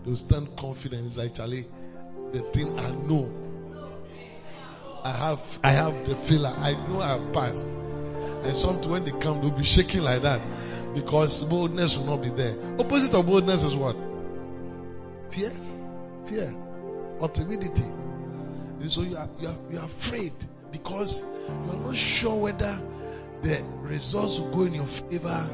They'll 0.06 0.16
stand 0.16 0.56
confident. 0.56 1.06
It's 1.06 1.18
like 1.18 1.34
Charlie, 1.34 1.68
the 2.32 2.40
thing 2.40 2.80
I 2.80 2.92
know. 2.92 3.34
I 5.04 5.12
have 5.12 5.60
I 5.62 5.70
have 5.72 6.08
the 6.08 6.16
feeler. 6.16 6.54
I 6.56 6.72
know 6.88 7.02
I 7.02 7.18
have 7.18 7.34
passed. 7.34 7.66
And 7.66 8.56
some 8.56 8.82
when 8.84 9.04
they 9.04 9.12
come, 9.12 9.42
they'll 9.42 9.52
be 9.52 9.64
shaking 9.64 10.04
like 10.04 10.22
that. 10.22 10.42
Because 10.94 11.44
boldness 11.44 11.98
will 11.98 12.06
not 12.06 12.22
be 12.22 12.30
there. 12.30 12.56
Opposite 12.80 13.14
of 13.14 13.26
boldness 13.26 13.64
is 13.64 13.76
what? 13.76 13.96
Fear. 15.32 15.52
Fear. 16.26 16.56
Or 17.20 17.30
timidity. 17.30 17.86
So 18.88 19.04
you 19.04 19.16
are, 19.16 19.30
you 19.40 19.48
are, 19.48 19.56
you 19.72 19.78
are 19.78 19.86
afraid 19.86 20.34
because 20.72 21.24
you 21.48 21.72
are 21.72 21.78
not 21.78 21.96
sure 21.96 22.36
whether 22.36 22.80
the 23.42 23.64
results 23.82 24.40
will 24.40 24.52
go 24.52 24.64
in 24.64 24.74
your 24.74 24.86
favor 24.86 25.50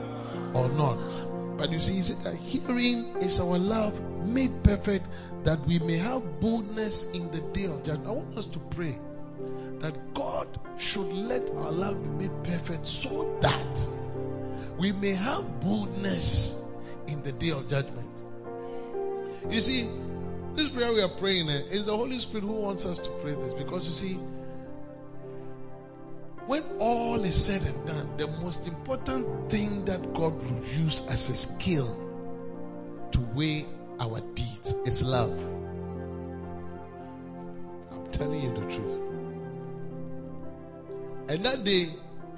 or 0.53 0.69
not. 0.69 1.57
But 1.57 1.71
you 1.71 1.79
see, 1.79 1.95
he 1.95 2.01
said 2.01 2.23
that 2.23 2.35
hearing 2.35 3.17
is 3.17 3.39
our 3.39 3.57
love 3.57 3.99
made 4.23 4.63
perfect 4.63 5.07
that 5.43 5.59
we 5.65 5.79
may 5.79 5.97
have 5.97 6.39
boldness 6.39 7.09
in 7.11 7.31
the 7.31 7.41
day 7.53 7.65
of 7.65 7.83
judgment. 7.83 8.07
I 8.07 8.11
want 8.11 8.37
us 8.37 8.45
to 8.47 8.59
pray 8.59 8.97
that 9.79 10.13
God 10.13 10.47
should 10.77 11.11
let 11.11 11.49
our 11.51 11.71
love 11.71 12.01
be 12.03 12.27
made 12.27 12.43
perfect 12.43 12.85
so 12.85 13.37
that 13.41 13.87
we 14.77 14.91
may 14.91 15.11
have 15.11 15.59
boldness 15.59 16.61
in 17.07 17.23
the 17.23 17.31
day 17.31 17.51
of 17.51 17.67
judgment. 17.67 18.11
You 19.49 19.59
see, 19.59 19.89
this 20.55 20.69
prayer 20.69 20.91
we 20.91 21.01
are 21.01 21.09
praying 21.09 21.49
eh, 21.49 21.61
is 21.71 21.85
the 21.85 21.95
Holy 21.95 22.17
Spirit 22.17 22.43
who 22.43 22.53
wants 22.53 22.85
us 22.85 22.99
to 22.99 23.09
pray 23.21 23.33
this 23.33 23.53
because 23.53 23.87
you 23.87 23.93
see, 23.93 24.19
when 26.47 26.63
all 26.79 27.21
is 27.21 27.45
said 27.45 27.61
and 27.61 27.87
done, 27.87 28.17
the 28.17 28.27
most 28.41 28.67
important 28.67 29.51
thing 29.51 29.85
that 29.85 30.13
God 30.13 30.33
will 30.33 30.65
use 30.65 31.05
as 31.07 31.29
a 31.29 31.35
skill 31.35 32.05
to 33.11 33.19
weigh 33.35 33.65
our 33.99 34.21
deeds 34.33 34.73
is 34.85 35.03
love. 35.03 35.37
I'm 37.91 38.07
telling 38.11 38.41
you 38.41 38.53
the 38.53 38.61
truth. 38.61 38.99
And 41.29 41.45
that 41.45 41.63
day, 41.63 41.89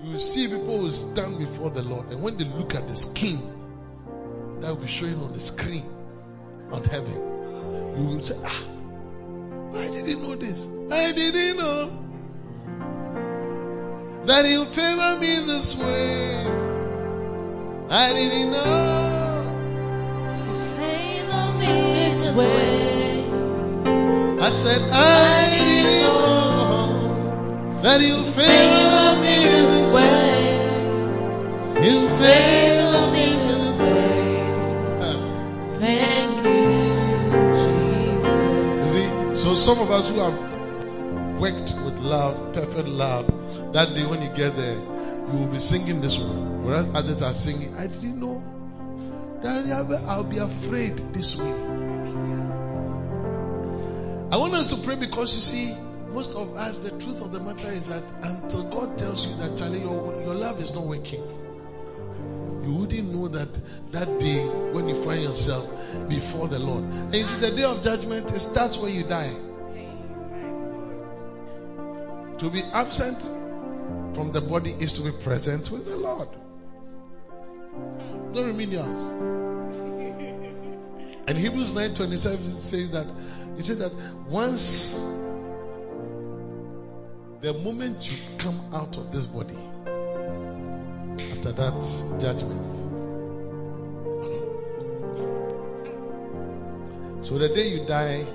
you 0.04 0.14
will 0.14 0.20
see 0.20 0.48
people 0.48 0.80
will 0.80 0.92
stand 0.92 1.40
before 1.40 1.70
the 1.70 1.84
Lord, 1.84 2.10
and 2.12 2.24
when 2.24 2.38
they 2.38 2.46
look 2.46 2.76
at 2.76 2.88
the 2.88 2.96
skin 2.96 3.40
that 4.62 4.70
will 4.70 4.78
be 4.78 4.88
showing 4.88 5.16
on 5.16 5.34
the 5.34 5.40
screen 5.40 5.84
on 6.72 6.84
heaven, 6.84 7.96
you 7.98 8.06
will 8.06 8.22
say, 8.22 8.38
Ah, 8.44 8.64
I 9.76 9.88
didn't 9.90 10.22
know 10.24 10.36
this. 10.36 10.70
I 10.92 11.12
didn't 11.12 11.58
know 11.58 11.92
that 14.24 14.46
He'll 14.46 14.66
favor 14.66 15.20
me 15.20 15.46
this 15.46 15.76
way. 15.76 16.46
I 17.90 18.14
didn't 18.14 18.52
know. 18.52 19.06
Favor 20.78 21.58
me 21.58 21.92
this 21.92 22.30
way. 22.36 23.26
I 24.42 24.50
said, 24.52 24.82
I 24.92 25.50
didn't 25.50 26.02
know 26.02 26.39
that 27.84 28.02
He'll 28.02 28.24
favor 28.24 29.22
me 29.22 29.36
this 29.46 29.94
way. 29.96 30.58
He'll 31.84 32.10
favor 32.18 33.12
me 33.12 33.26
this 33.48 33.82
way. 33.82 34.44
Thank 35.80 36.36
you, 36.46 36.68
Jesus. 37.58 38.36
You 38.84 38.90
see, 38.90 39.10
so 39.42 39.56
some 39.56 39.80
of 39.80 39.90
us 39.92 40.10
who 40.10 40.20
have 40.20 40.38
worked 41.40 41.74
with 41.86 42.00
love, 42.00 42.54
perfect 42.54 42.88
love, 42.88 43.28
that 43.74 43.96
day 43.96 44.06
when 44.06 44.22
you 44.22 44.30
get 44.30 44.56
there, 44.58 44.76
you 44.76 45.38
will 45.38 45.48
be 45.48 45.60
singing 45.60 46.02
this 46.02 46.18
one, 46.20 46.64
whereas 46.66 46.88
others 46.94 47.22
are 47.22 47.34
singing, 47.34 47.76
I 47.76 47.88
didn't 47.88 48.20
know 48.20 48.44
that 49.42 49.66
I'll 50.08 50.24
be 50.26 50.40
afraid 50.40 50.98
this 51.14 51.38
way. 51.38 51.54
I 54.32 54.38
want 54.38 54.54
us 54.54 54.68
to 54.72 54.78
pray 54.86 54.96
because 54.96 55.34
you 55.36 55.42
see, 55.42 55.74
most 56.12 56.36
of 56.36 56.56
us, 56.56 56.80
the 56.80 56.90
truth 57.00 57.22
of 57.22 57.32
the 57.32 57.40
matter 57.40 57.70
is 57.70 57.86
that 57.86 58.04
until 58.24 58.64
God 58.70 58.98
tells 58.98 59.28
you 59.28 59.36
that, 59.38 59.58
Charlie, 59.58 59.80
your, 59.80 60.22
your 60.24 60.34
love 60.34 60.60
is 60.60 60.74
not 60.74 60.86
working, 60.86 61.24
you 62.64 62.74
wouldn't 62.74 63.14
know 63.14 63.28
that 63.30 63.50
that 63.92 64.20
day 64.20 64.46
when 64.74 64.88
you 64.88 65.04
find 65.04 65.22
yourself 65.24 65.70
before 66.10 66.48
the 66.48 66.60
Lord. 66.60 66.84
And 66.84 67.16
you 67.16 67.24
see, 67.24 67.40
the 67.40 67.56
day 67.56 67.64
of 67.64 67.82
judgment, 67.82 68.32
it 68.32 68.40
starts 68.40 68.78
when 68.78 68.94
you 68.94 69.04
die. 69.04 69.34
To 72.40 72.50
be 72.50 72.62
absent 72.74 73.24
from 74.14 74.32
the 74.32 74.42
body 74.42 74.72
is 74.72 74.94
to 74.94 75.02
be 75.02 75.12
present 75.12 75.70
with 75.72 75.86
the 75.86 75.98
Lord. 75.98 76.30
No 78.34 78.44
remedials. 78.44 79.40
And 81.28 81.38
Hebrews 81.38 81.74
9:27 81.74 82.38
says 82.38 82.92
that 82.92 83.08
he 83.56 83.62
said 83.62 83.78
that 83.80 83.92
once 84.28 85.00
the 87.42 87.54
moment 87.54 88.12
you 88.12 88.18
come 88.38 88.60
out 88.74 88.98
of 88.98 89.14
this 89.14 89.26
body, 89.26 89.58
after 91.32 91.52
that 91.54 92.20
judgment. 92.20 92.74
So 97.26 97.38
the 97.38 97.48
day 97.48 97.70
you 97.70 97.86
die, 97.86 98.26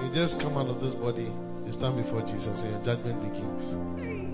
you 0.00 0.10
just 0.12 0.40
come 0.40 0.56
out 0.56 0.68
of 0.68 0.80
this 0.80 0.94
body, 0.94 1.26
you 1.66 1.72
stand 1.72 1.96
before 1.96 2.22
Jesus 2.22 2.62
and 2.62 2.74
your 2.74 2.82
judgment 2.82 3.20
begins. 3.22 3.76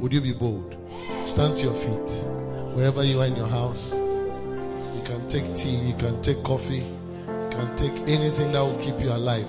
Would 0.01 0.13
you 0.13 0.21
be 0.21 0.33
bold? 0.33 0.77
Stand 1.25 1.57
to 1.59 1.65
your 1.65 1.75
feet. 1.75 2.25
Wherever 2.75 3.03
you 3.03 3.23
are 3.23 3.27
in 3.27 3.37
your 3.37 3.47
house, 3.47 3.95
you 3.95 5.03
can 5.05 5.29
take 5.29 5.57
tea, 5.57 5.77
you 5.77 5.95
can 5.95 6.21
take 6.21 6.43
coffee, 6.43 6.79
you 6.79 7.49
can 7.51 7.75
take 7.77 7.93
anything 8.09 8.53
that 8.53 8.61
will 8.61 8.79
keep 8.81 9.01
you 9.01 9.11
alive. 9.13 9.49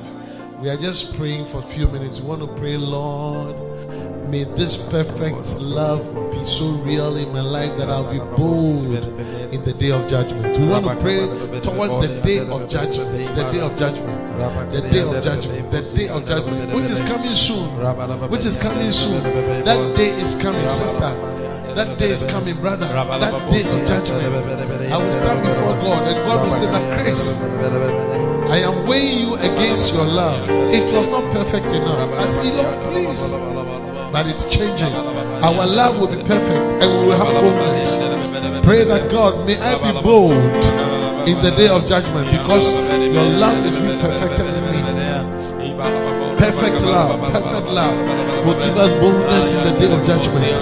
We 0.61 0.69
are 0.69 0.77
just 0.77 1.17
praying 1.17 1.45
for 1.45 1.57
a 1.57 1.61
few 1.61 1.87
minutes. 1.89 2.21
We 2.21 2.27
want 2.27 2.41
to 2.41 2.47
pray, 2.47 2.77
Lord, 2.77 3.55
may 4.27 4.43
this 4.43 4.77
perfect 4.77 5.59
love 5.59 6.31
be 6.31 6.43
so 6.43 6.71
real 6.83 7.15
in 7.17 7.31
my 7.33 7.41
life 7.41 7.77
that 7.77 7.89
I'll 7.89 8.11
be 8.11 8.19
bold 8.19 8.85
in 9.53 9.63
the 9.63 9.73
day 9.73 9.91
of 9.91 10.07
judgment. 10.07 10.57
We 10.57 10.67
want 10.67 10.85
to 10.85 10.95
pray 10.95 11.19
towards 11.61 12.07
the 12.07 12.21
day 12.21 12.39
of 12.39 12.69
judgment, 12.69 13.11
the 13.11 13.51
day 13.51 13.61
of 13.61 13.77
judgment, 13.77 14.27
the 14.71 14.81
day 14.81 15.01
of 15.01 15.23
judgment, 15.23 15.71
the 15.71 15.81
day 15.81 16.07
of 16.09 16.25
judgment, 16.25 16.73
which 16.73 16.89
is 16.89 17.01
coming 17.01 17.33
soon, 17.33 18.29
which 18.29 18.45
is 18.45 18.57
coming 18.57 18.91
soon. 18.91 19.23
That 19.63 19.95
day 19.95 20.09
is 20.09 20.35
coming, 20.35 20.67
sister. 20.69 21.35
That 21.75 21.99
day 21.99 22.09
is 22.09 22.23
coming, 22.23 22.55
brother. 22.61 22.85
That 22.85 23.51
day 23.51 23.61
of 23.61 23.85
judgment. 23.85 24.23
I 24.91 24.97
will 25.03 25.11
stand 25.11 25.41
before 25.41 25.73
God 25.83 26.07
and 26.07 26.15
God 26.25 26.45
will 26.45 26.53
say 26.53 26.67
that, 26.67 27.03
Chris, 27.03 27.41
I 28.49 28.59
am 28.59 28.87
weighing 28.87 29.19
you 29.19 29.35
against 29.35 29.93
your 29.93 30.05
love. 30.05 30.49
It 30.49 30.89
was 30.93 31.07
not 31.09 31.33
perfect 31.33 31.73
enough. 31.73 32.11
I 32.11 32.25
say, 32.27 32.55
Lord, 32.55 32.93
please. 32.93 33.64
But 34.15 34.27
it's 34.27 34.45
changing. 34.45 34.93
Our 34.93 35.67
love 35.67 35.99
will 35.99 36.07
be 36.07 36.15
perfect 36.15 36.81
and 36.81 37.01
we 37.01 37.07
will 37.07 37.17
have 37.17 37.33
boldness. 37.43 38.65
Pray 38.65 38.85
that 38.85 39.11
God, 39.11 39.45
may 39.45 39.57
I 39.57 39.91
be 39.91 40.01
bold 40.01 40.31
in 41.27 41.41
the 41.41 41.51
day 41.57 41.67
of 41.67 41.85
judgment 41.85 42.31
because 42.31 42.73
your 42.73 43.25
love 43.25 43.65
is 43.65 43.75
being 43.75 43.99
perfected. 43.99 44.54
Perfect 46.55 46.85
love, 46.85 47.19
perfect 47.33 47.67
love. 47.67 47.95
Will 48.45 48.53
give 48.53 48.77
us 48.77 48.91
boldness 49.01 49.53
in 49.53 49.63
the 49.65 49.71
day 49.77 49.91
of 49.91 50.05
judgment. 50.07 50.55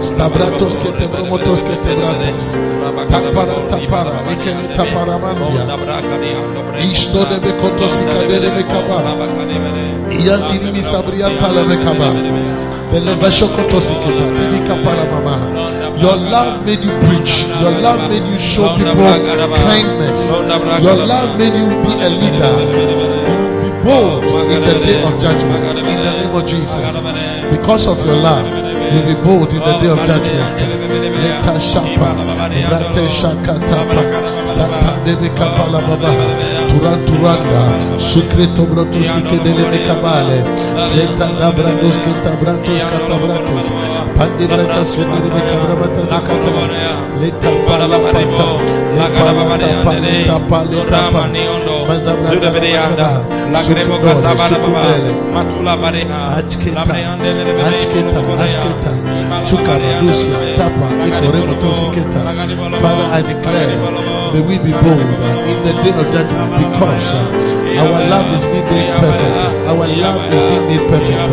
Stabratos 0.00 0.76
ketebratas, 0.80 2.56
tapara 3.06 3.56
tapara, 3.68 4.16
ekele 4.32 4.68
de 7.28 7.38
bekotos 7.40 8.00
ikadele 8.00 8.50
mekaba, 8.56 8.98
mekaba. 11.64 12.08
Your 15.98 16.16
love 16.16 16.64
made 16.64 16.84
you 16.84 16.92
preach. 17.00 17.46
Your 17.60 17.72
love 17.82 18.08
made 18.08 18.26
you 18.30 18.38
show 18.38 18.68
people 18.76 18.94
kindness. 19.66 20.30
Your 20.30 20.96
love 21.06 21.38
made 21.38 21.54
you 21.58 21.66
be 21.82 21.92
a 22.00 22.08
leader 22.08 23.15
bold 23.86 24.24
in 24.24 24.62
the 24.62 24.80
day 24.84 25.02
of 25.02 25.20
judgment 25.20 25.64
in 25.78 25.84
the 25.84 26.12
name 26.18 26.34
of 26.34 26.46
Jesus. 26.46 26.98
Because 27.56 27.86
of 27.86 28.04
your 28.04 28.16
love, 28.16 28.46
you'll 28.92 29.06
be 29.06 29.14
bold 29.22 29.52
in 29.52 29.60
the 29.60 29.78
day 29.78 29.88
of 29.88 30.04
judgment. 30.04 31.15
Leta 31.46 31.60
shapa, 31.60 32.10
rate 32.70 33.06
shakatapa, 33.06 34.02
sata 34.44 34.98
debe 35.04 35.28
kapala 35.38 35.78
baba, 35.78 36.10
turan 36.68 36.98
turanda, 37.06 37.62
sukreto 37.98 38.66
broto 38.66 39.00
sike 39.00 39.38
dele 39.44 39.78
kabale, 39.86 40.42
leta 40.96 41.26
dabrandos 41.38 41.98
ke 42.02 42.12
tabrantos 42.26 42.82
katabratos, 42.90 43.70
pandi 44.18 44.46
bratas 44.50 44.90
fedele 44.96 45.40
kabrabatas 45.46 46.10
kata, 46.10 46.50
leta 47.22 47.50
pala 47.62 47.86
pata, 47.94 48.46
leta 48.98 49.10
pala 49.14 49.42
pa, 49.84 49.92
leta 50.02 50.36
pa, 50.50 50.58
leta 50.66 51.00
pa, 51.14 51.22
mazabranda 51.86 53.22
Achketa, 56.36 56.82
Achketa, 58.42 58.90
Chukaradusia, 59.46 60.56
Tapa, 60.56 60.86
Ikoremotosiketa. 61.06 61.35
Father, 62.80 63.06
I 63.12 63.20
declare, 63.22 63.76
may 64.32 64.40
we 64.40 64.56
be 64.58 64.72
bold 64.72 65.00
uh, 65.00 65.50
in 65.50 65.58
the 65.64 65.72
day 65.84 65.92
of 65.92 66.06
judgment 66.12 66.50
because 66.56 67.12
uh, 67.12 67.80
our 67.82 68.08
love 68.08 68.34
is 68.34 68.44
being 68.44 68.64
made 68.64 68.90
perfect. 69.00 69.66
Our 69.68 69.86
love 69.86 70.32
is 70.32 70.42
being 70.42 70.66
made 70.68 70.88
perfect. 70.88 71.28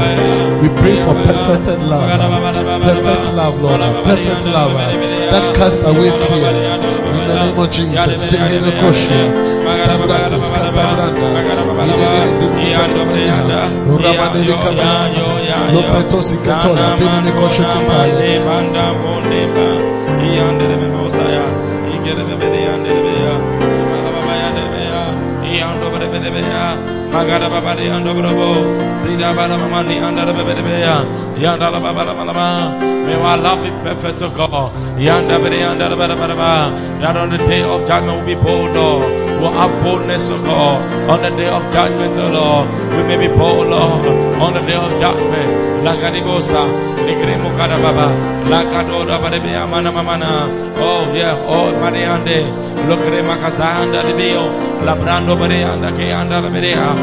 We 0.62 0.68
pray 0.82 1.02
for 1.04 1.14
perfected 1.16 1.80
love, 1.80 2.10
uh, 2.10 2.80
perfect 2.84 3.34
love, 3.34 3.62
Lord, 3.62 3.80
perfect 4.06 4.46
love 4.46 4.74
that 4.74 5.56
cast 5.56 5.82
away 5.84 6.12
fear. 6.28 7.03
The 7.24 7.34
the 7.34 7.46
name 7.46 7.60
of 7.60 7.72
Jesus. 7.72 8.32
Sehele 8.32 8.72
Magara 27.14 27.48
babari 27.48 27.88
ando 27.94 28.14
brobo, 28.18 28.50
sida 28.98 29.36
bala 29.36 29.56
mamani 29.58 30.02
anda 30.02 30.26
bebeya, 30.34 31.06
yanda 31.38 31.70
la 31.72 31.80
malama. 31.80 32.94
May 33.06 33.16
our 33.16 33.38
love 33.38 33.62
be 33.62 33.70
perfect, 33.84 34.22
O 34.22 34.30
God. 34.30 34.74
Yanda 34.98 35.38
bere 35.38 35.60
yanda 35.60 35.90
la 35.90 35.96
bala 35.98 36.16
bala 36.16 36.72
That 37.02 37.18
on 37.18 37.32
the 37.32 37.38
day 37.38 37.62
of 37.62 37.86
judgment 37.86 38.20
will 38.20 38.26
be 38.26 38.36
bold, 38.36 38.74
Lord. 38.74 39.12
Will 39.42 39.52
have 39.52 39.84
boldness, 39.84 40.32
O 40.32 40.42
God. 40.42 40.80
On 41.12 41.22
the 41.22 41.30
day 41.36 41.50
of 41.50 41.62
judgment, 41.74 42.18
O 42.18 42.32
Lord, 42.32 42.70
we 42.96 43.04
may 43.04 43.18
be 43.18 43.28
bold, 43.28 43.68
Lord. 43.68 44.08
On 44.40 44.54
the 44.54 44.62
day 44.62 44.76
of 44.76 44.98
judgment, 44.98 45.84
la 45.84 45.96
garibosa, 46.00 46.64
nigrimo 47.04 47.52
kada 47.58 47.78
baba, 47.84 48.08
la 48.50 48.64
bebeya 49.20 49.68
mana 49.70 49.92
mamana. 49.92 50.48
Oh 50.78 51.12
yeah, 51.14 51.36
oh 51.46 51.76
lokre 52.88 53.22
makasanda 53.22 54.04
libio, 54.04 54.48
labrando 54.86 55.36
bere 55.36 55.64
anda 55.64 55.92
ke 55.92 56.12
anda 56.12 56.40
la 56.40 56.50
berea, 56.50 56.96
manoboro 56.96 57.03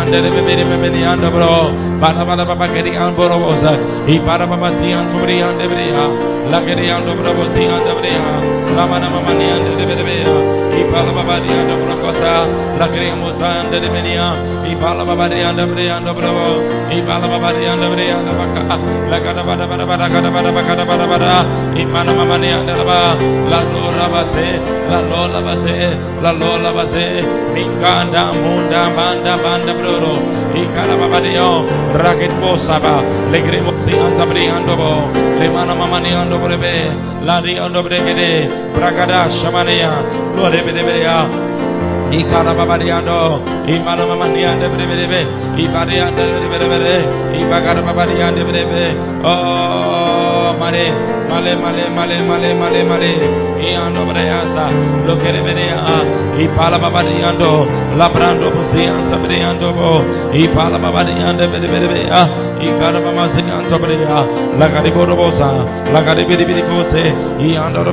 anda 0.00 0.20
le 0.20 0.30
bere 0.30 0.64
bere 0.64 1.04
anda 1.04 1.30
bro, 1.30 1.72
bala 2.00 2.24
bala 2.24 2.44
baba 2.44 2.66
keri 2.68 2.96
amboro 2.96 3.38
bosa, 3.38 3.72
i 4.08 4.18
para 4.18 4.46
baba 4.46 4.70
si 4.72 4.92
anta 4.92 5.16
bere 5.18 5.42
anda 5.42 5.66
berea, 5.66 6.04
la 6.50 6.60
keri 6.60 6.90
anda 6.90 7.14
bro 7.14 7.32
bosi 7.34 7.66
anda 7.66 7.94
berea, 7.94 8.74
la 8.76 8.86
mana 8.86 9.08
mama 9.10 9.32
ni 9.34 9.46
anda 9.50 9.70
le 9.78 9.84
bere 9.86 10.02
berea, 10.02 10.34
i 10.78 10.82
pala 10.90 11.12
baba 11.12 11.40
di 11.40 11.48
anda 11.48 11.76
bro 11.76 11.96
cosa, 12.02 12.46
la 12.78 12.88
keri 12.88 13.10
mosa 13.16 13.48
anda 13.60 13.78
le 13.78 13.88
menia, 13.90 14.34
i 14.66 14.74
pala 14.76 15.04
baba 15.04 15.28
di 15.28 15.40
anda 15.40 15.66
berea 15.66 15.96
anda 15.96 16.12
bro, 16.12 16.62
i 16.90 17.00
pala 17.02 17.26
baba 17.28 17.52
di 17.52 17.64
anda 17.66 17.88
berea 17.88 18.18
baka, 18.40 18.62
la 19.10 19.18
kada 19.20 19.42
bada 19.44 19.66
la 22.80 22.84
ba, 22.84 23.14
la 23.50 23.60
lora 23.72 24.08
base, 24.08 24.48
la 24.88 25.00
lola 25.00 25.40
base, 25.42 25.98
la 26.22 26.32
lola 26.32 26.72
base, 26.72 27.09
minganda 27.54 28.32
munda 28.32 28.82
banda 28.96 29.34
banda 29.42 29.72
broro, 29.74 30.14
i 30.54 30.64
kala 30.74 30.96
baba 30.96 31.20
di 31.20 31.34
raket 32.02 32.32
bosa 32.40 32.80
ba, 32.80 33.02
le 33.32 33.40
gremo 33.42 33.72
si 33.80 33.92
anta 33.92 34.24
bri 34.26 34.48
ando 34.48 34.76
bo, 34.76 34.92
le 35.38 35.48
mana 35.48 35.74
mama 35.74 35.98
ni 36.00 36.12
ando 36.12 36.38
brebe, 36.38 36.74
la 37.22 37.40
di 37.40 37.56
ando 37.58 37.82
bregede, 37.82 38.48
bragada 38.74 39.28
shamania, 39.28 39.92
lo 40.36 40.48
rebe 40.48 40.72
rebe 40.72 40.96
ya, 41.02 41.28
Ikara 42.10 42.52
babariando, 42.54 43.38
imana 43.68 44.04
mamaniande 44.04 44.66
brebe, 44.68 45.20
ibariande 45.56 46.22
brebe, 46.50 46.94
ibagara 47.38 47.80
babariande 47.86 48.42
brebe. 48.42 48.96
Oh, 49.22 50.39
mare, 50.54 50.90
male, 51.28 51.56
male, 51.56 51.88
male, 51.90 52.22
male, 52.22 52.54
male, 52.54 52.84
male. 52.84 53.14
Iando 53.60 54.06
breasa, 54.06 54.70
lo 55.06 55.18
que 55.18 55.32
revenea, 55.32 56.02
ipala 56.38 56.78
babariando, 56.78 57.66
labrando 57.96 58.50
busi 58.50 58.84
anta 58.86 59.16
breando 59.16 59.72
bo, 59.72 60.04
ipala 60.32 60.78
babariande 60.78 61.46
brebe 61.46 61.68
brebe, 61.68 62.04
ikara 62.60 63.00
mamasi 63.00 63.40
anta 63.40 63.78
brea, 63.78 64.26
la 64.58 64.68
la 65.92 66.00
iando 67.42 67.84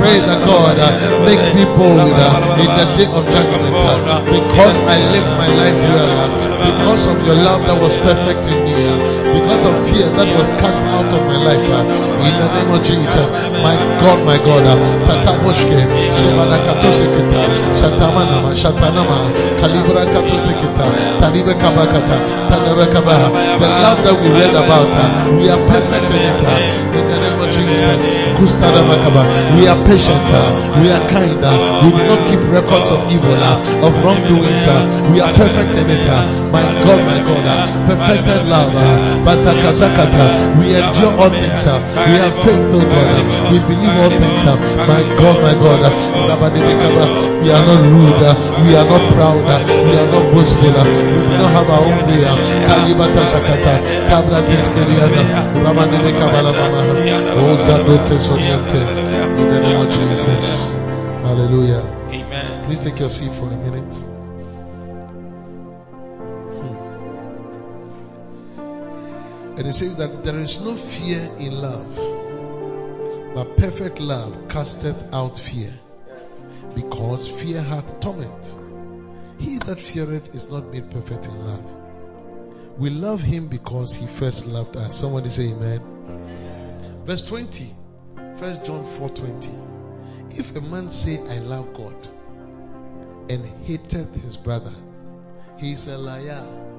Pray 0.00 0.18
that 0.20 0.40
God 0.46 0.76
make 1.24 1.54
me 1.54 1.64
bold 1.76 2.00
in 2.00 2.68
the 2.68 2.86
day 2.96 3.08
of 3.10 3.24
judgment 3.30 3.74
because 4.30 4.82
I 4.84 4.98
live 5.12 5.28
my 5.40 5.48
life 5.56 5.80
well, 5.88 6.28
because 6.68 7.06
of 7.08 7.16
your 7.24 7.36
love 7.40 7.64
that 7.64 7.80
was 7.80 7.96
perfect 8.04 8.44
in 8.52 8.60
me, 8.60 8.76
uh, 8.84 9.00
because 9.32 9.64
of 9.64 9.72
fear 9.88 10.04
that 10.20 10.28
was 10.36 10.52
cast 10.60 10.84
out 10.92 11.08
of 11.08 11.22
my 11.24 11.40
life. 11.40 11.64
Uh, 11.64 11.80
in 12.28 12.34
the 12.36 12.48
name 12.60 12.70
of 12.76 12.84
Jesus, 12.84 13.32
my 13.64 13.72
God, 14.04 14.20
my 14.28 14.36
God, 14.36 14.68
uh. 14.68 14.76
The 23.60 23.68
love 23.68 23.98
that 24.04 24.16
we 24.20 24.28
read 24.28 24.54
about, 24.54 24.92
we 25.38 25.48
are 25.48 25.60
perfect 25.68 26.10
in 26.10 26.22
it. 26.22 26.42
In 26.94 27.04
the 27.08 27.18
name 27.20 27.40
of 27.40 27.50
Jesus. 27.50 28.06
We 28.40 29.66
are 29.68 29.80
patient. 29.84 30.30
We 30.80 30.88
are 30.90 31.04
kind. 31.08 31.40
We 31.84 31.90
do 31.92 32.02
not 32.08 32.20
keep 32.28 32.40
records 32.50 32.90
of 32.90 33.00
evil, 33.12 33.36
of 33.84 33.92
wrongdoings. 34.04 34.66
We 35.12 35.20
are 35.20 35.29
perfect 35.36 35.76
in 35.78 35.90
it. 35.90 36.08
uh, 36.08 36.22
My 36.52 36.62
God, 36.82 37.00
my 37.06 37.18
God. 37.22 37.44
uh, 37.46 37.86
Perfected 37.86 38.46
love. 38.46 38.74
uh, 38.74 39.24
Batakazakata. 39.26 40.58
We 40.58 40.74
endure 40.76 41.12
all 41.18 41.30
things. 41.30 41.66
Uh, 41.66 41.78
we 42.08 42.16
have 42.22 42.34
faith, 42.44 42.66
oh 42.74 42.82
God. 42.82 43.08
Uh, 43.16 43.52
we 43.52 43.58
believe 43.66 43.94
all 44.00 44.10
things. 44.10 44.44
Uh, 44.46 44.56
my 44.86 45.02
God, 45.16 45.36
my 45.42 45.54
God. 45.54 45.80
We 47.40 47.50
are 47.50 47.64
not 47.66 47.80
rude. 47.82 48.20
We 48.66 48.76
are 48.76 48.84
not 48.84 49.04
proud. 49.14 49.40
We 49.40 49.96
are 49.96 50.10
not 50.12 50.24
boastful. 50.32 50.68
We 50.68 50.74
do 50.74 51.36
not 51.40 51.50
have 51.56 51.70
our 51.70 51.80
own 51.80 52.00
way. 52.06 52.22
Kalibata 52.68 53.22
Shakata. 53.32 53.74
Tabra 54.08 54.40
Teskeliana. 54.46 55.22
Rabadibikaba 55.64 56.42
Mama. 56.42 56.80
Oh, 57.40 57.56
Zadote 57.56 58.18
Soniante. 58.18 58.80
In 59.38 59.48
the 59.50 59.60
name 59.60 59.80
of 59.86 59.90
Jesus. 59.90 60.74
Hallelujah. 61.22 61.82
Amen. 62.10 62.64
Please 62.66 62.80
take 62.80 62.98
your 63.00 63.08
seat 63.10 63.32
for 63.32 63.46
a 63.46 63.56
minute. 63.56 64.19
And 69.60 69.68
it 69.68 69.74
says 69.74 69.96
that 69.96 70.24
there 70.24 70.38
is 70.38 70.58
no 70.62 70.74
fear 70.74 71.20
in 71.38 71.60
love, 71.60 71.94
but 73.34 73.58
perfect 73.58 74.00
love 74.00 74.48
casteth 74.48 75.12
out 75.12 75.36
fear, 75.36 75.70
because 76.74 77.28
fear 77.30 77.60
hath 77.60 78.00
torment. 78.00 78.58
He 79.38 79.58
that 79.58 79.78
feareth 79.78 80.34
is 80.34 80.48
not 80.48 80.72
made 80.72 80.90
perfect 80.90 81.28
in 81.28 81.44
love. 81.44 81.62
We 82.78 82.88
love 82.88 83.20
him 83.20 83.48
because 83.48 83.94
he 83.94 84.06
first 84.06 84.46
loved 84.46 84.78
us. 84.78 84.96
Somebody 84.98 85.28
say 85.28 85.50
amen. 85.50 87.02
Verse 87.04 87.20
20. 87.20 87.66
1 88.14 88.64
John 88.64 88.86
4:20. 88.86 90.38
If 90.38 90.56
a 90.56 90.62
man 90.62 90.90
say 90.90 91.18
I 91.18 91.38
love 91.40 91.74
God 91.74 92.08
and 93.28 93.44
hateth 93.66 94.14
his 94.14 94.38
brother, 94.38 94.72
he 95.58 95.72
is 95.72 95.86
a 95.88 95.98
liar. 95.98 96.69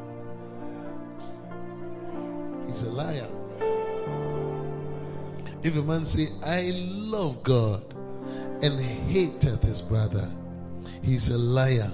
He's 2.72 2.84
a 2.84 2.90
liar. 2.90 3.28
If 5.62 5.76
a 5.76 5.82
man 5.84 6.06
say 6.06 6.28
I 6.42 6.72
love 6.74 7.44
God 7.44 7.84
and 8.64 8.80
hateth 8.80 9.62
his 9.62 9.82
brother, 9.82 10.26
he 11.02 11.16
is 11.16 11.28
a 11.28 11.38
liar. 11.38 11.92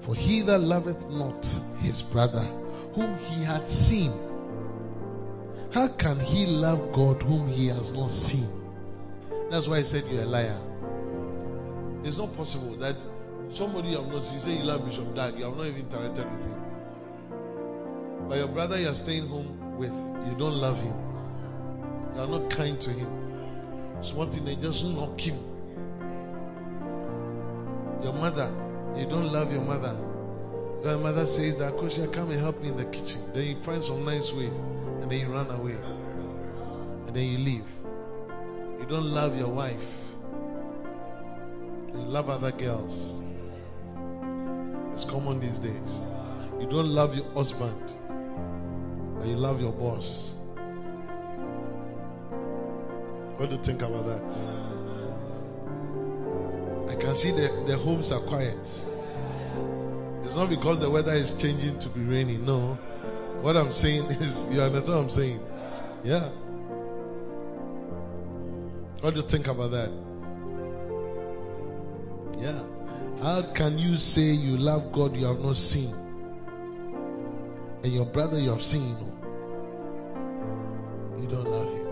For 0.00 0.14
he 0.14 0.40
that 0.40 0.58
loveth 0.60 1.10
not 1.10 1.44
his 1.80 2.00
brother, 2.00 2.40
whom 2.94 3.18
he 3.18 3.44
hath 3.44 3.68
seen, 3.68 4.10
how 5.74 5.88
can 5.88 6.18
he 6.18 6.46
love 6.46 6.92
God 6.94 7.22
whom 7.22 7.48
he 7.48 7.66
has 7.66 7.92
not 7.92 8.08
seen? 8.08 8.48
That's 9.50 9.68
why 9.68 9.76
I 9.76 9.82
said 9.82 10.04
you're 10.10 10.22
a 10.22 10.24
liar. 10.24 10.58
It's 12.04 12.16
not 12.16 12.34
possible 12.34 12.76
that 12.76 12.96
somebody 13.50 13.88
you 13.88 13.98
have 13.98 14.10
not 14.10 14.24
seen, 14.24 14.36
you 14.36 14.40
say 14.40 14.56
you 14.56 14.64
love 14.64 14.86
Bishop 14.86 15.14
Dag, 15.14 15.38
you 15.38 15.44
have 15.44 15.58
not 15.58 15.66
even 15.66 15.82
interacted 15.82 16.32
with 16.32 16.42
him. 16.42 16.54
But 18.30 18.38
your 18.38 18.48
brother 18.48 18.80
you're 18.80 18.94
staying 18.94 19.28
home 19.28 19.65
with, 19.76 19.92
you 19.92 20.34
don't 20.38 20.56
love 20.56 20.80
him. 20.80 20.94
You 22.14 22.20
are 22.22 22.26
not 22.26 22.50
kind 22.50 22.80
to 22.80 22.90
him. 22.90 24.02
So 24.02 24.16
one 24.16 24.30
thing 24.30 24.44
they 24.44 24.56
just 24.56 24.84
knock 24.84 25.20
him. 25.20 25.38
Your 28.02 28.12
mother, 28.12 28.50
you 28.96 29.06
don't 29.06 29.32
love 29.32 29.52
your 29.52 29.62
mother. 29.62 29.96
Your 30.82 30.98
mother 30.98 31.26
says 31.26 31.58
that 31.58 31.74
Kosha, 31.74 32.12
come 32.12 32.30
and 32.30 32.40
help 32.40 32.60
me 32.60 32.68
in 32.68 32.76
the 32.76 32.84
kitchen. 32.84 33.20
Then 33.32 33.46
you 33.46 33.56
find 33.62 33.82
some 33.82 34.04
nice 34.04 34.32
ways 34.32 34.52
and 35.00 35.10
then 35.10 35.20
you 35.20 35.26
run 35.28 35.50
away. 35.50 35.76
And 37.06 37.14
then 37.14 37.24
you 37.24 37.38
leave. 37.38 37.66
You 38.80 38.86
don't 38.86 39.06
love 39.06 39.36
your 39.38 39.48
wife. 39.48 40.04
You 41.94 42.02
love 42.02 42.28
other 42.28 42.52
girls. 42.52 43.22
It's 44.92 45.04
common 45.04 45.40
these 45.40 45.58
days. 45.58 46.04
You 46.60 46.66
don't 46.66 46.88
love 46.88 47.14
your 47.14 47.30
husband, 47.32 47.92
but 49.18 49.26
you 49.26 49.36
love 49.36 49.60
your 49.60 49.72
boss. 49.72 50.34
What 53.36 53.50
do 53.50 53.56
you 53.56 53.62
think 53.62 53.82
about 53.82 54.06
that? 54.06 54.66
I 56.90 56.94
can 56.96 57.14
see 57.14 57.32
the, 57.32 57.64
the 57.66 57.76
homes 57.76 58.12
are 58.12 58.20
quiet. 58.20 58.84
It's 60.22 60.34
not 60.34 60.48
because 60.48 60.80
the 60.80 60.88
weather 60.90 61.12
is 61.12 61.34
changing 61.34 61.78
to 61.80 61.88
be 61.88 62.00
rainy, 62.00 62.36
no. 62.36 62.78
What 63.42 63.56
I'm 63.56 63.72
saying 63.72 64.04
is, 64.10 64.48
you 64.50 64.60
understand 64.60 64.96
what 64.96 65.04
I'm 65.04 65.10
saying? 65.10 65.40
Yeah. 66.02 66.28
What 69.00 69.14
do 69.14 69.20
you 69.20 69.26
think 69.26 69.46
about 69.46 69.72
that? 69.72 69.90
Yeah. 72.38 72.62
How 73.22 73.42
can 73.42 73.78
you 73.78 73.96
say 73.96 74.32
you 74.32 74.56
love 74.56 74.92
God 74.92 75.16
you 75.16 75.26
have 75.26 75.40
not 75.40 75.56
seen? 75.56 76.05
And 77.82 77.92
your 77.92 78.06
brother 78.06 78.38
you 78.38 78.50
have 78.50 78.62
seen, 78.62 78.96
you 81.20 81.26
don't 81.28 81.44
love 81.44 81.72
him. 81.72 81.86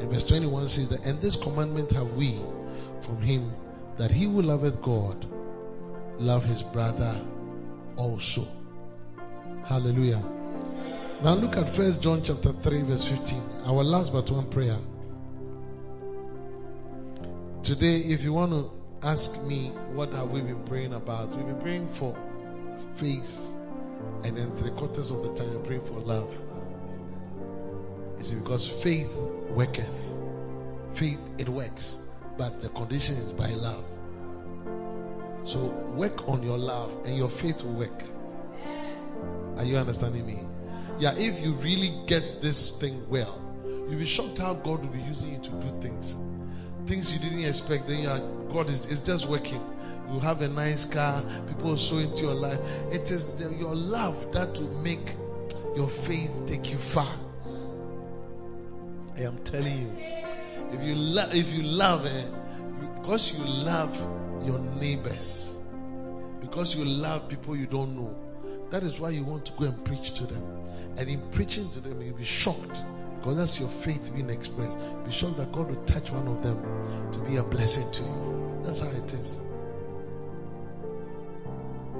And 0.00 0.10
verse 0.10 0.24
21 0.24 0.68
says 0.68 0.88
that, 0.90 1.06
and 1.06 1.20
this 1.20 1.36
commandment 1.36 1.92
have 1.92 2.16
we 2.16 2.38
from 3.02 3.20
him 3.20 3.52
that 3.98 4.10
he 4.10 4.24
who 4.24 4.42
loveth 4.42 4.80
God 4.80 5.26
love 6.18 6.44
his 6.44 6.62
brother 6.62 7.14
also. 7.96 8.46
Hallelujah. 9.64 10.24
Now 11.22 11.34
look 11.34 11.56
at 11.56 11.68
First 11.68 12.00
John 12.00 12.22
chapter 12.22 12.52
3 12.52 12.82
verse 12.82 13.04
15. 13.04 13.42
Our 13.64 13.82
last 13.82 14.12
but 14.12 14.30
one 14.30 14.48
prayer. 14.48 14.78
Today, 17.64 17.96
if 17.96 18.22
you 18.22 18.32
want 18.32 18.52
to 18.52 18.70
ask 19.02 19.40
me 19.42 19.70
what 19.92 20.12
have 20.12 20.30
we 20.30 20.40
been 20.40 20.62
praying 20.64 20.94
about, 20.94 21.34
we've 21.34 21.46
been 21.46 21.60
praying 21.60 21.88
for 21.88 22.16
faith, 22.94 23.46
and 24.24 24.36
then 24.36 24.56
three 24.56 24.70
quarters 24.70 25.10
of 25.10 25.22
the 25.22 25.34
time 25.34 25.52
we're 25.54 25.60
praying 25.60 25.84
for 25.84 26.00
love. 26.00 26.36
It's 28.18 28.32
because 28.32 28.68
faith 28.68 29.16
worketh. 29.50 30.16
Faith 30.92 31.20
it 31.38 31.48
works, 31.48 31.98
but 32.36 32.60
the 32.60 32.68
condition 32.68 33.16
is 33.16 33.32
by 33.32 33.50
love. 33.50 33.84
So 35.44 35.60
work 35.94 36.28
on 36.28 36.42
your 36.42 36.58
love, 36.58 37.06
and 37.06 37.16
your 37.16 37.28
faith 37.28 37.62
will 37.62 37.74
work. 37.74 38.02
Are 39.56 39.64
you 39.64 39.76
understanding 39.76 40.26
me? 40.26 40.38
Yeah, 40.98 41.14
if 41.16 41.40
you 41.40 41.52
really 41.54 41.94
get 42.06 42.38
this 42.42 42.72
thing 42.72 43.08
well, 43.08 43.40
you'll 43.64 43.98
be 43.98 44.06
shocked 44.06 44.38
how 44.38 44.54
God 44.54 44.80
will 44.80 44.92
be 44.92 45.00
using 45.00 45.32
you 45.32 45.38
to 45.38 45.50
do 45.50 45.80
things. 45.80 46.18
Things 46.86 47.12
you 47.12 47.20
didn't 47.20 47.44
expect, 47.44 47.86
then 47.86 48.02
you 48.02 48.08
are, 48.08 48.20
God 48.52 48.68
is 48.68 48.86
it's 48.86 49.02
just 49.02 49.26
working. 49.26 49.64
You 50.12 50.20
have 50.20 50.40
a 50.40 50.48
nice 50.48 50.86
car, 50.86 51.22
people 51.46 51.76
sow 51.76 51.98
into 51.98 52.22
your 52.24 52.34
life. 52.34 52.58
It 52.90 53.10
is 53.10 53.34
the, 53.34 53.54
your 53.54 53.74
love 53.74 54.32
that 54.32 54.58
will 54.58 54.82
make 54.82 55.14
your 55.76 55.88
faith 55.88 56.44
take 56.46 56.72
you 56.72 56.78
far. 56.78 57.08
I 59.16 59.22
am 59.22 59.38
telling 59.44 59.80
you. 59.80 59.98
If 60.72 60.82
you 60.82 60.94
love 60.94 61.34
if 61.34 61.52
you 61.54 61.62
love 61.62 62.06
eh, 62.06 62.24
because 63.00 63.32
you 63.32 63.44
love 63.44 63.96
your 64.44 64.58
neighbors, 64.58 65.56
because 66.40 66.74
you 66.74 66.84
love 66.84 67.28
people 67.28 67.56
you 67.56 67.66
don't 67.66 67.96
know, 67.96 68.14
that 68.70 68.82
is 68.82 69.00
why 69.00 69.10
you 69.10 69.24
want 69.24 69.46
to 69.46 69.52
go 69.52 69.64
and 69.66 69.84
preach 69.84 70.12
to 70.14 70.26
them. 70.26 70.42
And 70.96 71.08
in 71.08 71.20
preaching 71.30 71.70
to 71.70 71.80
them, 71.80 72.02
you'll 72.02 72.16
be 72.16 72.24
shocked 72.24 72.82
because 73.18 73.38
that's 73.38 73.60
your 73.60 73.68
faith 73.68 74.12
being 74.14 74.30
expressed. 74.30 74.78
Be 75.04 75.10
shocked 75.10 75.36
that 75.38 75.52
God 75.52 75.68
will 75.68 75.84
touch 75.84 76.10
one 76.10 76.28
of 76.28 76.42
them 76.42 77.12
to 77.12 77.18
be 77.20 77.36
a 77.36 77.44
blessing 77.44 77.90
to 77.92 78.02
you. 78.02 78.60
That's 78.64 78.80
how 78.80 78.90
it 78.90 79.12
is. 79.12 79.40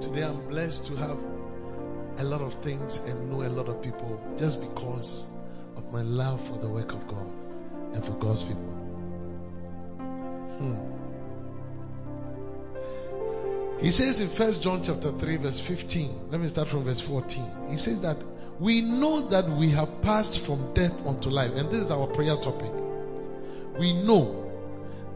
Today 0.00 0.22
I'm 0.22 0.48
blessed 0.48 0.86
to 0.86 0.96
have 0.96 1.18
a 2.18 2.24
lot 2.24 2.40
of 2.40 2.54
things 2.54 2.98
and 3.00 3.30
know 3.30 3.42
a 3.42 3.50
lot 3.50 3.68
of 3.68 3.82
people 3.82 4.20
just 4.36 4.60
because 4.60 5.26
of 5.76 5.92
my 5.92 6.02
love 6.02 6.40
for 6.40 6.56
the 6.58 6.68
work 6.68 6.92
of 6.92 7.08
God 7.08 7.26
and 7.94 8.04
for 8.04 8.12
God's 8.12 8.42
people. 8.44 8.62
Hmm. 10.58 10.76
He 13.80 13.90
says 13.90 14.20
in 14.20 14.28
First 14.28 14.62
John 14.62 14.82
chapter 14.84 15.10
3 15.10 15.36
verse 15.36 15.58
15. 15.58 16.30
Let 16.30 16.40
me 16.40 16.46
start 16.46 16.68
from 16.68 16.84
verse 16.84 17.00
14. 17.00 17.70
He 17.70 17.76
says 17.76 18.02
that 18.02 18.18
we 18.60 18.80
know 18.80 19.28
that 19.28 19.48
we 19.48 19.70
have 19.70 20.02
passed 20.02 20.40
from 20.40 20.74
death 20.74 21.06
unto 21.06 21.30
life. 21.30 21.52
And 21.54 21.70
this 21.70 21.80
is 21.82 21.90
our 21.90 22.06
prayer 22.06 22.36
topic. 22.36 22.72
We 23.78 23.92
know 23.92 24.50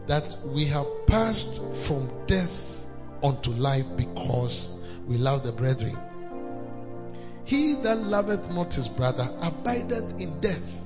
that 0.07 0.37
we 0.45 0.65
have 0.65 0.87
passed 1.07 1.63
from 1.87 2.09
death 2.27 2.72
unto 3.23 3.51
life 3.51 3.95
because 3.95 4.69
we 5.07 5.17
love 5.17 5.43
the 5.43 5.51
brethren. 5.51 5.97
He 7.45 7.75
that 7.83 7.97
loveth 7.97 8.53
not 8.55 8.73
his 8.73 8.87
brother 8.87 9.29
abideth 9.41 10.19
in 10.19 10.39
death. 10.39 10.83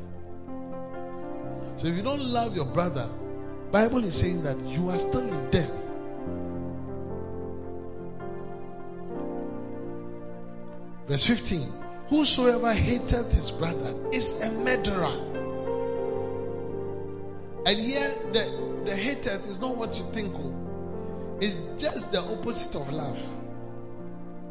So 1.75 1.87
if 1.87 1.95
you 1.95 2.01
don't 2.01 2.23
love 2.23 2.55
your 2.55 2.65
brother, 2.65 3.07
Bible 3.71 4.03
is 4.03 4.19
saying 4.19 4.43
that 4.43 4.59
you 4.61 4.89
are 4.89 4.97
still 4.99 5.27
in 5.27 5.49
death. 5.51 5.87
Verse 11.07 11.25
15. 11.25 11.61
Whosoever 12.09 12.73
hateth 12.73 13.33
his 13.33 13.51
brother 13.51 13.93
is 14.11 14.41
a 14.41 14.51
murderer. 14.51 15.33
And 17.65 17.77
here 17.77 18.09
the, 18.31 18.83
the 18.85 18.95
hateth 18.95 19.49
is 19.49 19.59
not 19.59 19.75
what 19.75 19.97
you 19.97 20.05
think. 20.13 20.33
Oh, 20.33 20.46
It's 21.39 21.57
just 21.77 22.11
the 22.11 22.21
opposite 22.21 22.75
of 22.75 22.91
love. 22.91 23.19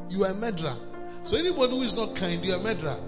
You 0.09 0.25
are 0.25 0.31
a 0.31 0.35
murderer. 0.35 0.77
So 1.25 1.37
anybody 1.37 1.73
who 1.73 1.83
is 1.83 1.97
not 1.97 2.15
kind, 2.15 2.45
you 2.45 2.53
are 2.53 2.61
a 2.61 2.63
murderer. 2.63 2.99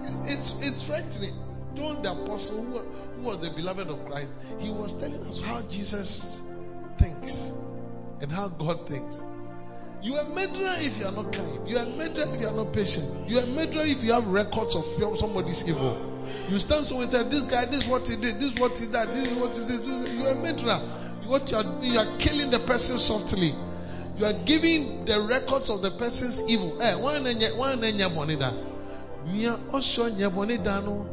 It's 0.00 0.32
it's, 0.32 0.68
it's 0.68 0.82
frightening. 0.82 1.34
John 1.74 2.02
the 2.02 2.10
apostle, 2.12 2.64
who, 2.64 2.78
who 2.78 3.22
was 3.22 3.38
the 3.40 3.50
beloved 3.50 3.88
of 3.88 4.04
Christ, 4.06 4.34
he 4.58 4.70
was 4.70 4.94
telling 4.94 5.20
us 5.26 5.40
how 5.40 5.62
Jesus 5.62 6.42
thinks 6.98 7.52
and 8.20 8.32
how 8.32 8.48
God 8.48 8.88
thinks. 8.88 9.22
You 10.00 10.14
are 10.14 10.26
a 10.26 10.28
murderer 10.28 10.74
if 10.78 10.98
you 10.98 11.06
are 11.06 11.12
not 11.12 11.32
kind. 11.32 11.68
You 11.68 11.76
are 11.78 11.84
a 11.84 11.90
murderer 11.90 12.24
if 12.34 12.40
you 12.40 12.48
are 12.48 12.54
not 12.54 12.72
patient. 12.72 13.28
You 13.28 13.38
are 13.38 13.42
a 13.42 13.46
murderer 13.46 13.82
if 13.84 14.04
you 14.04 14.12
have 14.12 14.26
records 14.28 14.76
of 14.76 14.84
somebody's 15.18 15.68
evil. 15.68 15.96
You 16.48 16.58
stand 16.58 16.84
somewhere 16.84 17.04
and 17.04 17.12
say, 17.12 17.22
"This 17.24 17.42
guy, 17.42 17.64
this 17.64 17.84
is 17.84 17.88
what 17.88 18.08
he 18.08 18.16
did. 18.16 18.36
This 18.36 18.54
is 18.54 18.60
what 18.60 18.78
he 18.78 18.86
did. 18.86 19.08
This 19.08 19.30
is 19.30 19.36
what 19.36 19.56
he 19.56 19.64
did." 19.64 19.84
You 19.84 20.26
are 20.26 20.32
a 20.32 20.34
murderer. 20.36 20.80
What 21.28 21.50
you 21.50 21.58
are, 21.58 21.62
doing, 21.62 21.92
you 21.92 21.98
are 21.98 22.16
killing 22.16 22.50
the 22.50 22.58
person 22.58 22.96
softly. 22.96 23.52
You 24.16 24.24
are 24.24 24.32
giving 24.32 25.04
the 25.04 25.20
records 25.20 25.68
of 25.68 25.82
the 25.82 25.90
person's 25.90 26.48
evil. 26.50 26.80
Eh, 26.80 26.94
one 26.96 27.22
enye 27.24 27.54
one 27.54 27.78
enye 27.82 28.08
bonida. 28.08 28.50
Nia 29.30 29.58
osho 29.74 30.08
nye 30.08 30.30
bonida 30.30 30.82
no. 30.82 31.06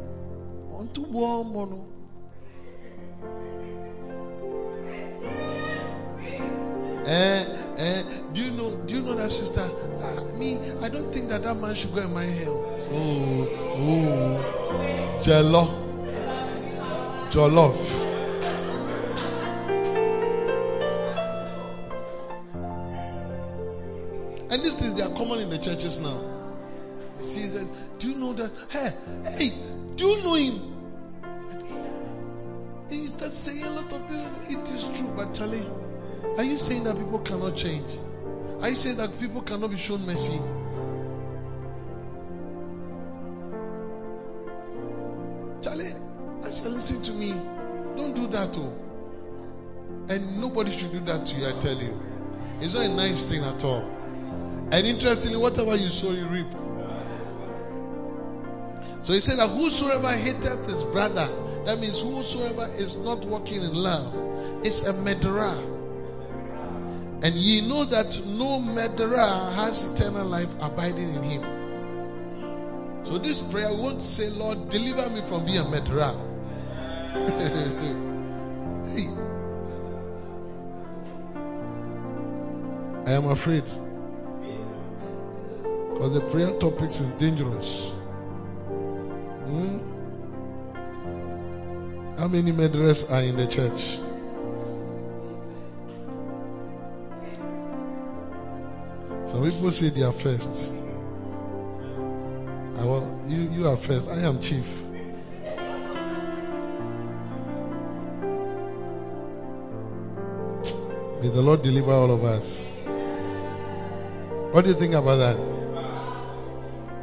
Ontu 0.72 1.06
bo. 1.12 1.86
Eh, 7.06 7.44
eh, 7.76 8.02
do 8.32 8.40
you 8.40 8.50
know? 8.52 8.70
Do 8.86 8.94
you 8.94 9.02
know 9.02 9.14
that 9.16 9.30
sister? 9.30 9.68
Ah, 10.00 10.22
me, 10.38 10.58
I 10.82 10.88
don't 10.88 11.12
think 11.12 11.28
that 11.28 11.44
that 11.44 11.56
man 11.56 11.74
should 11.74 11.94
go 11.94 12.00
and 12.00 12.14
marry 12.14 12.32
her. 12.32 12.50
Oh, 12.50 13.48
oh, 13.78 15.20
jello, 15.22 15.68
jollof. 17.30 18.15
That 39.06 39.20
people 39.20 39.42
cannot 39.42 39.70
be 39.70 39.76
shown 39.76 40.04
mercy? 40.04 40.38
Charlie, 45.62 45.92
as 46.44 46.60
you 46.60 46.68
listen 46.70 47.02
to 47.02 47.12
me, 47.12 47.32
don't 47.96 48.14
do 48.14 48.26
that, 48.28 48.56
oh. 48.58 48.74
And 50.08 50.40
nobody 50.40 50.76
should 50.76 50.92
do 50.92 51.00
that 51.00 51.26
to 51.26 51.36
you, 51.36 51.46
I 51.46 51.52
tell 51.58 51.76
you. 51.76 52.00
It's 52.60 52.74
not 52.74 52.84
a 52.84 52.88
nice 52.88 53.24
thing 53.24 53.44
at 53.44 53.62
all. 53.64 53.82
And 54.72 54.86
interestingly, 54.86 55.36
whatever 55.36 55.76
you 55.76 55.88
sow, 55.88 56.10
you 56.10 56.26
reap. 56.26 56.46
So 59.02 59.12
he 59.12 59.20
said 59.20 59.38
that 59.38 59.48
whosoever 59.48 60.10
hateth 60.10 60.64
his 60.64 60.82
brother, 60.82 61.28
that 61.64 61.78
means 61.78 62.02
whosoever 62.02 62.68
is 62.76 62.96
not 62.96 63.24
walking 63.24 63.62
in 63.62 63.72
love, 63.72 64.66
is 64.66 64.84
a 64.86 64.92
murderer. 64.92 65.75
And 67.26 67.34
ye 67.34 67.60
know 67.60 67.84
that 67.84 68.24
no 68.24 68.60
murderer 68.60 69.50
has 69.56 69.84
eternal 69.84 70.28
life 70.28 70.54
abiding 70.60 71.16
in 71.16 71.22
him. 71.24 71.42
So 73.02 73.18
this 73.18 73.42
prayer 73.42 73.74
won't 73.74 74.00
say, 74.00 74.30
Lord, 74.30 74.68
deliver 74.68 75.10
me 75.10 75.22
from 75.22 75.44
being 75.44 75.58
a 75.58 75.68
murderer. 75.68 76.06
I 83.06 83.10
am 83.10 83.26
afraid. 83.26 83.64
Because 85.94 86.14
the 86.14 86.20
prayer 86.30 86.52
topics 86.60 87.00
is 87.00 87.10
dangerous. 87.10 87.90
Hmm? 89.46 89.78
How 92.18 92.28
many 92.28 92.52
murderers 92.52 93.10
are 93.10 93.22
in 93.22 93.36
the 93.36 93.48
church? 93.48 93.98
Some 99.26 99.42
people 99.42 99.72
say 99.72 99.88
they 99.88 100.02
are 100.02 100.12
first. 100.12 100.72
I 102.76 102.84
will, 102.84 103.20
you, 103.26 103.50
you 103.50 103.66
are 103.66 103.76
first. 103.76 104.08
I 104.08 104.20
am 104.20 104.40
chief. 104.40 104.84
May 111.20 111.28
the 111.28 111.42
Lord 111.42 111.62
deliver 111.62 111.90
all 111.90 112.12
of 112.12 112.22
us. 112.22 112.72
What 114.52 114.62
do 114.62 114.70
you 114.70 114.76
think 114.76 114.94
about 114.94 115.16
that? 115.16 115.36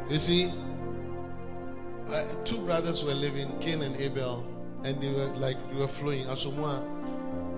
You 0.08 0.18
see, 0.18 0.50
two 2.46 2.56
brothers 2.64 3.04
were 3.04 3.12
living, 3.12 3.58
Cain 3.60 3.82
and 3.82 3.96
Abel, 3.96 4.46
and 4.82 4.98
they 4.98 5.12
were 5.12 5.26
like 5.36 5.58
they 5.68 5.76
were 5.76 5.88
flowing. 5.88 6.24
Asomua, 6.24 6.82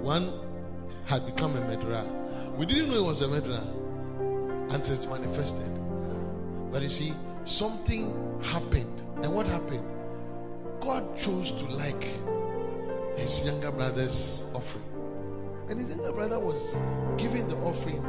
one 0.02 0.32
had 1.04 1.24
become 1.24 1.54
a 1.54 1.60
murderer. 1.60 2.02
We 2.58 2.66
didn't 2.66 2.90
know 2.90 3.02
he 3.02 3.08
was 3.08 3.22
a 3.22 3.28
murderer 3.28 3.62
until 4.70 4.94
it's 4.94 5.06
manifested. 5.06 5.70
But 6.72 6.82
you 6.82 6.88
see, 6.88 7.12
something 7.44 8.40
happened, 8.42 9.02
and 9.22 9.34
what 9.34 9.46
happened? 9.46 9.84
God 10.80 11.16
chose 11.18 11.52
to 11.52 11.64
like 11.66 12.08
his 13.16 13.44
younger 13.44 13.70
brother's 13.70 14.44
offering. 14.54 14.84
And 15.68 15.80
his 15.80 15.88
younger 15.88 16.12
brother 16.12 16.38
was 16.38 16.78
giving 17.18 17.48
the 17.48 17.56
offering 17.56 18.04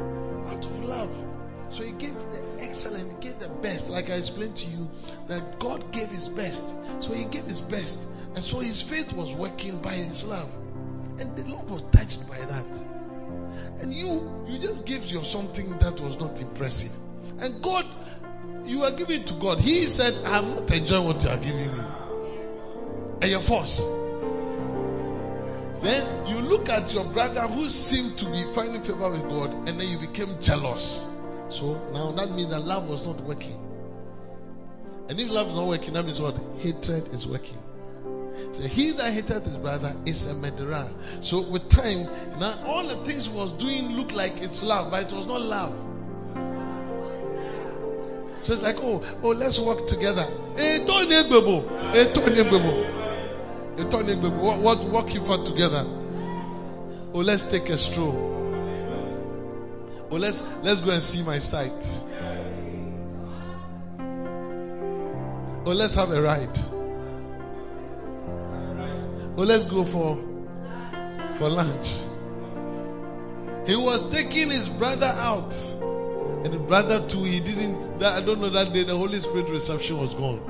out 0.46 0.64
of 0.64 0.84
love. 0.84 1.24
So 1.70 1.82
he 1.82 1.92
gave 1.92 2.14
the 2.14 2.62
excellent, 2.62 3.20
gave 3.20 3.38
the 3.38 3.48
best. 3.48 3.90
Like 3.90 4.10
I 4.10 4.14
explained 4.14 4.56
to 4.56 4.66
you, 4.66 4.88
that 5.28 5.58
God 5.58 5.92
gave 5.92 6.08
his 6.08 6.28
best. 6.28 6.68
So 7.00 7.12
he 7.12 7.24
gave 7.24 7.44
his 7.44 7.60
best. 7.60 8.06
And 8.34 8.42
so 8.42 8.60
his 8.60 8.80
faith 8.80 9.12
was 9.12 9.34
working 9.34 9.80
by 9.80 9.92
his 9.92 10.24
love. 10.24 10.50
And 11.20 11.36
the 11.36 11.44
Lord 11.44 11.68
was 11.68 11.82
touched 11.82 12.28
by 12.28 12.38
that. 12.38 12.84
And 13.80 13.92
you, 13.92 14.44
you 14.46 14.58
just 14.58 14.86
gave 14.86 15.04
your 15.06 15.24
something 15.24 15.70
that 15.78 16.00
was 16.00 16.18
not 16.18 16.40
impressive. 16.40 16.92
And 17.40 17.62
God, 17.62 17.86
you 18.64 18.84
are 18.84 18.90
giving 18.90 19.24
to 19.24 19.34
God. 19.34 19.60
He 19.60 19.84
said, 19.84 20.14
I'm 20.26 20.54
not 20.54 20.70
enjoying 20.70 21.06
what 21.06 21.22
you 21.22 21.30
are 21.30 21.38
giving 21.38 21.76
me. 21.76 21.84
And 23.22 23.30
you're 23.30 23.40
forced. 23.40 23.88
Then 25.82 26.26
you 26.26 26.40
look 26.40 26.68
at 26.68 26.92
your 26.92 27.04
brother 27.04 27.42
who 27.42 27.68
seemed 27.68 28.18
to 28.18 28.26
be 28.26 28.42
finding 28.52 28.82
favor 28.82 29.10
with 29.10 29.22
God, 29.22 29.68
and 29.68 29.80
then 29.80 29.88
you 29.88 29.98
became 29.98 30.28
jealous. 30.40 31.06
So 31.50 31.74
now 31.92 32.10
that 32.12 32.30
means 32.30 32.50
that 32.50 32.60
love 32.60 32.88
was 32.88 33.06
not 33.06 33.20
working. 33.20 33.64
And 35.08 35.18
if 35.18 35.30
love 35.30 35.48
is 35.48 35.54
not 35.54 35.68
working, 35.68 35.94
that 35.94 36.04
means 36.04 36.20
what? 36.20 36.36
Hatred 36.58 37.14
is 37.14 37.26
working. 37.26 37.58
So 38.52 38.62
he 38.62 38.92
that 38.92 39.12
hated 39.12 39.42
his 39.42 39.56
brother 39.56 39.94
is 40.06 40.26
a 40.26 40.34
murderer. 40.34 40.88
So 41.20 41.42
with 41.42 41.68
time, 41.68 42.08
now 42.38 42.58
all 42.66 42.86
the 42.86 42.96
things 43.04 43.28
he 43.28 43.36
was 43.36 43.52
doing 43.52 43.96
look 43.96 44.12
like 44.12 44.40
it's 44.40 44.62
love, 44.62 44.90
but 44.90 45.04
it 45.04 45.12
was 45.14 45.26
not 45.26 45.40
love. 45.40 45.74
So 48.42 48.52
it's 48.52 48.62
like, 48.62 48.76
oh, 48.78 49.02
oh, 49.22 49.28
let's 49.30 49.58
work 49.58 49.86
together. 49.86 50.22
What, 54.30 54.58
what 54.60 54.84
working 54.84 55.24
for 55.24 55.44
together? 55.44 55.84
Oh, 57.14 57.20
let's 57.20 57.46
take 57.46 57.68
a 57.68 57.78
stroll. 57.78 58.36
Oh, 60.10 60.16
let's 60.16 60.42
let's 60.62 60.80
go 60.80 60.90
and 60.90 61.02
see 61.02 61.22
my 61.22 61.38
site. 61.38 62.02
Oh, 65.66 65.72
let's 65.72 65.94
have 65.96 66.10
a 66.10 66.22
ride. 66.22 66.58
Oh, 69.38 69.42
let's 69.42 69.66
go 69.66 69.84
for 69.84 70.16
for 71.36 71.48
lunch. 71.48 72.06
He 73.68 73.76
was 73.76 74.10
taking 74.10 74.50
his 74.50 74.68
brother 74.68 75.06
out, 75.06 75.54
and 76.42 76.52
the 76.52 76.58
brother 76.58 77.06
too. 77.06 77.22
He 77.22 77.38
didn't. 77.38 78.02
I 78.02 78.20
don't 78.20 78.40
know 78.40 78.48
that 78.48 78.72
day. 78.72 78.82
The 78.82 78.96
Holy 78.96 79.20
Spirit 79.20 79.48
reception 79.48 80.00
was 80.00 80.14
gone. 80.14 80.42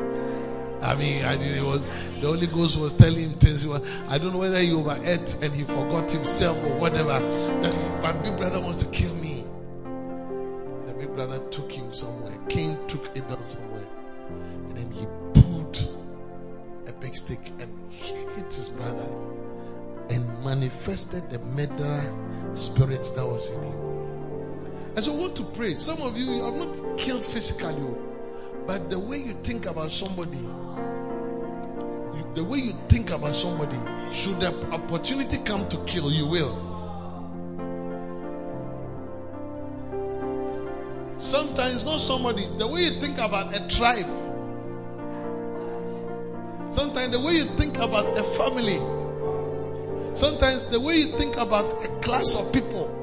I 0.81 0.95
mean, 0.95 1.23
I 1.23 1.37
did. 1.37 1.59
It 1.59 1.63
was 1.63 1.85
the 1.85 2.29
Holy 2.29 2.47
Ghost 2.47 2.79
was 2.81 2.95
telling 2.95 3.19
him 3.19 3.33
things. 3.33 3.67
Was, 3.67 3.83
I 4.09 4.17
don't 4.17 4.33
know 4.33 4.39
whether 4.39 4.59
he 4.59 4.73
overate 4.73 5.37
and 5.43 5.53
he 5.53 5.65
forgot 5.65 6.11
himself 6.11 6.57
or 6.57 6.79
whatever. 6.79 7.19
That 7.19 8.01
my 8.03 8.13
big 8.13 8.39
brother 8.39 8.61
wants 8.61 8.85
to 8.85 8.87
kill 8.87 9.15
me. 9.17 9.45
The 10.87 10.95
big 10.95 11.13
brother 11.13 11.47
took 11.51 11.71
him 11.71 11.93
somewhere. 11.93 12.39
Cain 12.49 12.79
took 12.87 13.07
Abel 13.15 13.43
somewhere, 13.43 13.87
and 14.69 14.79
then 14.79 14.91
he 14.93 15.07
pulled 15.39 15.91
a 16.87 16.93
big 16.93 17.15
stick 17.15 17.53
and 17.61 17.78
hit 17.99 18.55
his 18.55 18.69
brother 18.69 19.15
and 20.11 20.45
manifested 20.45 21.31
the 21.31 21.39
murderer 21.39 22.55
spirit 22.55 23.11
that 23.15 23.27
was 23.27 23.51
in 23.51 23.63
him. 23.63 23.89
And 24.97 25.05
so 25.05 25.15
I 25.15 25.17
want 25.17 25.37
to 25.37 25.45
pray. 25.45 25.75
Some 25.75 26.01
of 26.03 26.17
you, 26.17 26.43
have 26.45 26.55
not 26.55 26.99
killed 26.99 27.25
physically, 27.25 27.77
but 28.67 28.91
the 28.91 28.99
way 28.99 29.19
you 29.19 29.35
think 29.43 29.67
about 29.67 29.91
somebody, 29.91 30.39
you, 30.39 32.31
the 32.35 32.45
way 32.45 32.59
you 32.59 32.75
think 32.89 33.11
about 33.11 33.37
somebody, 33.37 33.79
should 34.13 34.41
the 34.41 34.55
opportunity 34.73 35.39
come 35.39 35.69
to 35.69 35.85
kill, 35.85 36.11
you 36.11 36.27
will. 36.27 36.69
Sometimes 41.19 41.85
not 41.85 42.01
somebody, 42.01 42.47
the 42.57 42.67
way 42.67 42.83
you 42.83 43.01
think 43.01 43.19
about 43.19 43.55
a 43.55 43.69
tribe, 43.69 44.28
sometimes 46.79 47.11
the 47.11 47.19
way 47.19 47.33
you 47.33 47.45
think 47.45 47.77
about 47.79 48.17
a 48.17 48.23
family, 48.23 48.79
sometimes 50.15 50.65
the 50.67 50.79
way 50.79 50.95
you 50.95 51.19
think 51.19 51.37
about 51.37 51.85
a 51.85 51.89
class 52.01 52.37
of 52.37 52.53
people. 52.53 52.95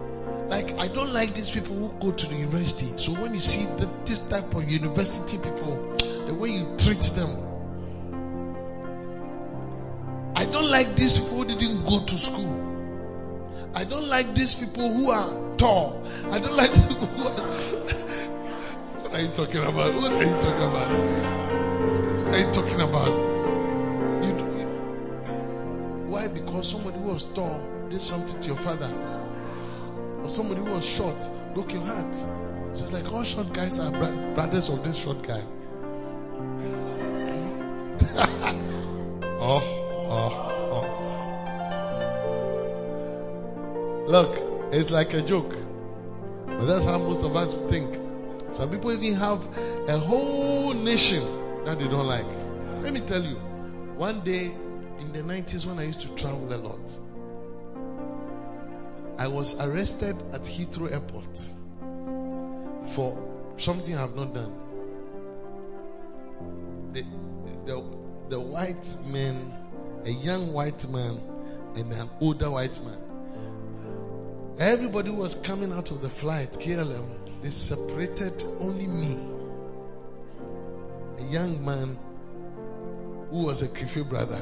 Like, 0.48 0.80
I 0.80 0.88
don't 0.88 1.12
like 1.12 1.34
these 1.34 1.50
people 1.50 1.76
who 1.76 1.90
go 2.00 2.12
to 2.12 2.28
the 2.30 2.36
university. 2.36 2.98
So 2.98 3.12
when 3.14 3.34
you 3.34 3.42
see 3.42 3.66
the, 3.66 3.90
this 4.06 4.20
type 4.20 4.54
of 4.56 4.70
university 4.72 5.38
people, 5.38 5.98
the 6.28 6.34
way 6.36 6.52
you 6.52 6.78
treat 6.78 7.02
them, 7.20 7.32
I 10.38 10.46
don't 10.46 10.70
like 10.70 10.96
these 10.96 11.18
people 11.18 11.38
who 11.40 11.46
didn't 11.46 11.86
go 11.86 12.00
to 12.00 12.18
school. 12.18 12.62
I 13.76 13.84
don't 13.84 14.08
like 14.08 14.36
these 14.36 14.54
people 14.54 14.94
who 14.94 15.12
are 15.12 15.58
tall. 15.58 16.02
I 16.32 16.40
don't 16.40 16.56
like 16.56 16.72
people 16.74 17.08
who 17.08 17.24
are. 17.24 17.48
what 19.02 19.14
are 19.14 19.22
you 19.22 19.30
talking 19.30 19.64
about? 19.64 19.94
What 19.96 20.12
are 20.14 20.24
you 20.24 20.40
talking 20.40 20.64
about? 20.64 20.90
What 22.26 22.36
are 22.36 22.40
you 22.40 22.52
talking 22.54 22.82
about? 22.82 23.35
Because 26.56 26.72
somebody 26.72 26.98
who 27.00 27.08
was 27.08 27.26
tall 27.26 27.62
did 27.90 28.00
something 28.00 28.40
to 28.40 28.48
your 28.48 28.56
father 28.56 28.90
or 30.24 30.30
somebody 30.30 30.62
who 30.62 30.68
was 30.72 30.88
short 30.88 31.30
broke 31.54 31.74
your 31.74 31.82
heart. 31.82 32.16
So 32.16 32.30
it's 32.72 32.94
like 32.94 33.12
all 33.12 33.24
short 33.24 33.52
guys 33.52 33.78
are 33.78 33.92
brothers 33.92 34.70
of 34.70 34.82
this 34.82 34.96
short 34.96 35.22
guy. 35.22 35.42
oh, 39.42 39.62
oh, 40.08 40.32
oh. 44.06 44.06
Look, 44.08 44.40
it's 44.74 44.90
like 44.90 45.14
a 45.14 45.22
joke. 45.22 45.54
But 46.46 46.68
that's 46.68 46.86
how 46.86 47.00
most 47.00 47.26
of 47.26 47.36
us 47.36 47.54
think. 47.70 48.00
Some 48.54 48.70
people 48.70 48.94
even 48.94 49.16
have 49.20 49.46
a 49.90 49.98
whole 49.98 50.74
nation 50.74 51.66
that 51.66 51.80
they 51.80 51.90
don't 51.90 52.08
like. 52.08 52.28
Let 52.80 52.94
me 52.94 53.02
tell 53.02 53.22
you, 53.22 53.36
one 53.98 54.22
day 54.22 54.54
in 55.00 55.12
the 55.14 55.20
90s 55.20 55.66
when 55.66 55.80
I 55.80 55.84
used 55.84 56.02
to 56.02 56.10
travel 56.16 56.54
a 56.54 56.58
lot, 56.58 57.00
I 59.18 59.28
was 59.28 59.60
arrested 59.60 60.16
at 60.34 60.42
Heathrow 60.42 60.92
Airport 60.92 61.50
for 62.94 63.18
something 63.58 63.96
I 63.96 64.02
have 64.02 64.16
not 64.16 64.34
done. 64.34 64.54
The, 66.94 67.04
the, 67.66 67.84
the 68.30 68.40
white 68.40 68.98
man, 69.08 69.54
a 70.06 70.10
young 70.12 70.54
white 70.54 70.88
man, 70.90 71.20
and 71.76 71.92
an 71.92 72.10
older 72.22 72.52
white 72.52 72.80
man. 72.84 72.98
Everybody 74.60 75.10
was 75.10 75.36
coming 75.36 75.74
out 75.74 75.92
of 75.92 76.02
the 76.02 76.10
flight, 76.10 76.54
KLM. 76.54 77.42
They 77.42 77.50
separated 77.50 78.44
only 78.62 78.88
me, 78.88 79.20
a 81.20 81.24
young 81.32 81.64
man 81.66 81.98
who 83.30 83.44
was 83.44 83.62
a 83.62 83.68
Krifi 83.68 84.08
brother. 84.08 84.42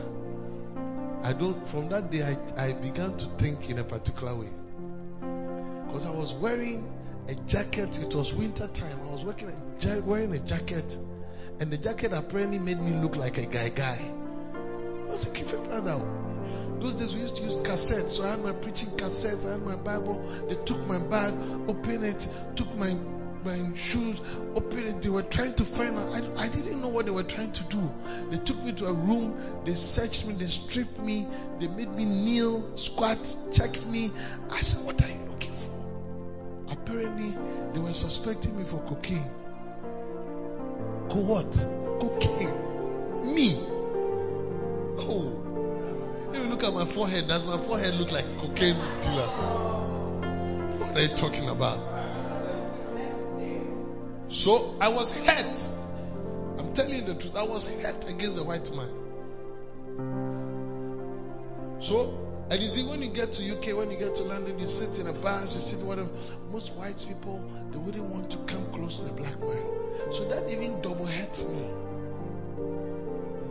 I 1.24 1.32
don't, 1.32 1.66
from 1.70 1.88
that 1.90 2.12
day, 2.12 2.22
I, 2.22 2.66
I 2.66 2.74
began 2.74 3.16
to 3.16 3.26
think 3.38 3.70
in 3.70 3.80
a 3.80 3.84
particular 3.84 4.36
way. 4.36 4.50
Because 5.86 6.06
I 6.06 6.12
was 6.12 6.34
wearing 6.34 6.92
a 7.30 7.36
jacket, 7.48 8.02
it 8.02 8.14
was 8.14 8.34
winter 8.34 8.68
time. 8.68 8.98
I 9.08 9.12
was 9.12 9.24
working 9.24 9.50
a, 9.50 10.02
wearing 10.02 10.34
a 10.34 10.40
jacket, 10.40 10.98
and 11.62 11.72
the 11.72 11.78
jacket 11.78 12.12
apparently 12.14 12.60
made 12.60 12.80
me 12.80 12.92
look 12.92 13.16
like 13.16 13.38
a 13.38 13.46
guy 13.46 13.70
guy. 13.70 14.00
I 14.54 15.12
was 15.12 15.26
a 15.26 15.30
Krifi 15.30 15.64
brother. 15.64 16.02
Those 16.82 16.96
days 16.96 17.16
we 17.16 17.22
used 17.22 17.38
to 17.38 17.44
use 17.44 17.56
cassettes, 17.56 18.10
so 18.10 18.26
I 18.26 18.32
had 18.32 18.44
my 18.44 18.52
preaching 18.52 18.90
cassettes, 18.90 19.48
I 19.48 19.54
had 19.54 19.62
my 19.62 19.78
Bible. 19.78 20.22
They 20.50 20.56
took 20.66 20.86
my 20.88 21.00
bag, 21.00 21.34
opened 21.70 22.04
it, 22.04 22.28
took 22.58 22.76
my 22.78 22.94
my 23.46 23.76
shoes, 23.76 24.20
opened 24.56 24.86
it. 24.86 25.02
They 25.02 25.10
were 25.10 25.24
trying 25.24 25.54
to 25.56 25.66
find 25.66 25.96
out. 25.96 26.14
I, 26.14 26.44
I 26.44 26.48
didn't 26.48 26.82
know 26.82 26.90
what 26.90 27.06
they 27.06 27.12
were 27.12 27.24
trying 27.24 27.52
to 27.52 27.64
do. 27.66 27.92
They 28.32 28.38
took 28.38 28.62
me 28.64 28.74
to 28.74 28.88
a 28.88 28.94
room, 28.94 29.38
they 29.66 29.74
searched 29.74 30.28
me, 30.28 30.36
they 30.36 30.46
stripped 30.46 31.00
me, 31.00 31.28
they 31.60 31.68
made 31.68 31.94
me 31.94 32.06
kneel, 32.06 32.78
squat, 32.78 33.36
check 33.52 33.86
me. 33.86 34.12
I 34.52 34.58
said, 34.58 34.86
What 34.86 35.02
are 35.04 35.08
you 35.08 35.20
looking 35.30 35.54
for? 35.54 36.74
Apparently, 36.74 37.36
they 37.74 37.80
were 37.80 37.94
suspecting 37.94 38.58
me 38.58 38.64
for 38.66 38.80
cocaine. 38.82 39.32
Co 41.10 41.20
what? 41.20 41.52
cocaine. 42.00 43.36
Me. 43.36 43.56
Oh. 45.00 45.40
If 46.34 46.44
you 46.44 46.50
look 46.50 46.64
at 46.64 46.74
my 46.74 46.86
forehead, 46.86 47.28
does 47.28 47.46
my 47.46 47.58
forehead 47.58 47.94
look 47.96 48.12
like 48.12 48.26
cocaine 48.38 48.76
dealer? 49.02 49.28
What 50.80 50.98
are 50.98 51.02
you 51.02 51.16
talking 51.16 51.50
about? 51.50 51.93
So 54.34 54.76
I 54.82 54.90
was 54.90 55.14
hurt. 55.14 55.70
I'm 56.58 56.74
telling 56.74 56.96
you 56.96 57.04
the 57.04 57.14
truth. 57.14 57.38
I 57.38 57.44
was 57.44 57.68
hurt 57.68 58.10
against 58.10 58.36
the 58.36 58.44
white 58.44 58.68
man. 58.76 58.90
So, 61.80 62.18
and 62.50 62.60
you 62.60 62.68
see, 62.68 62.84
when 62.84 63.04
you 63.04 63.10
get 63.10 63.34
to 63.34 63.44
UK, 63.56 63.78
when 63.78 63.92
you 63.92 63.98
get 63.98 64.16
to 64.16 64.24
London, 64.24 64.58
you 64.58 64.68
sit 64.68 64.98
in 64.98 65.06
a 65.06 65.14
bus, 65.14 65.54
you 65.54 65.62
sit 65.62 65.86
whatever. 65.86 66.10
Most 66.52 66.74
white 66.74 67.06
people, 67.08 67.48
they 67.72 67.78
wouldn't 67.78 68.06
want 68.06 68.32
to 68.32 68.40
come 68.40 68.66
close 68.72 68.98
to 68.98 69.06
the 69.06 69.12
black 69.12 69.40
man. 69.40 69.66
So 70.12 70.28
that 70.28 70.50
even 70.52 70.82
double 70.82 71.06
hurts 71.06 71.48
me. 71.48 71.70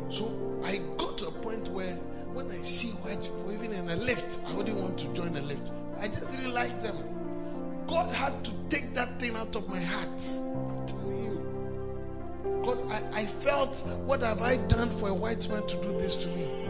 So 0.09 0.33
I 0.65 0.79
got 0.97 1.19
to 1.19 1.29
a 1.29 1.31
point 1.31 1.69
where 1.69 1.95
when 2.35 2.51
I 2.51 2.61
see 2.63 2.89
white 2.89 3.23
people, 3.23 3.53
even 3.53 3.73
in 3.73 3.89
a 3.89 3.97
lift, 3.97 4.41
I 4.49 4.55
wouldn't 4.55 4.77
want 4.77 4.99
to 4.99 5.15
join 5.15 5.33
the 5.35 5.43
lift. 5.43 5.71
I 6.01 6.09
just 6.09 6.29
didn't 6.33 6.53
like 6.53 6.83
them. 6.83 6.97
God 7.87 8.13
had 8.13 8.45
to 8.47 8.51
take 8.69 8.95
that 8.95 9.21
thing 9.21 9.37
out 9.37 9.55
of 9.55 9.69
my 9.69 9.79
heart. 9.79 10.23
Telling 10.87 11.25
you. 11.25 12.61
Because 12.61 12.83
I, 12.91 13.03
I 13.13 13.27
felt, 13.27 13.85
what 14.05 14.23
have 14.23 14.43
I 14.43 14.57
done 14.57 14.89
for 14.89 15.09
a 15.09 15.15
white 15.15 15.49
man 15.49 15.67
to 15.67 15.77
do 15.77 15.93
this 15.93 16.17
to 16.17 16.29
me? 16.29 16.63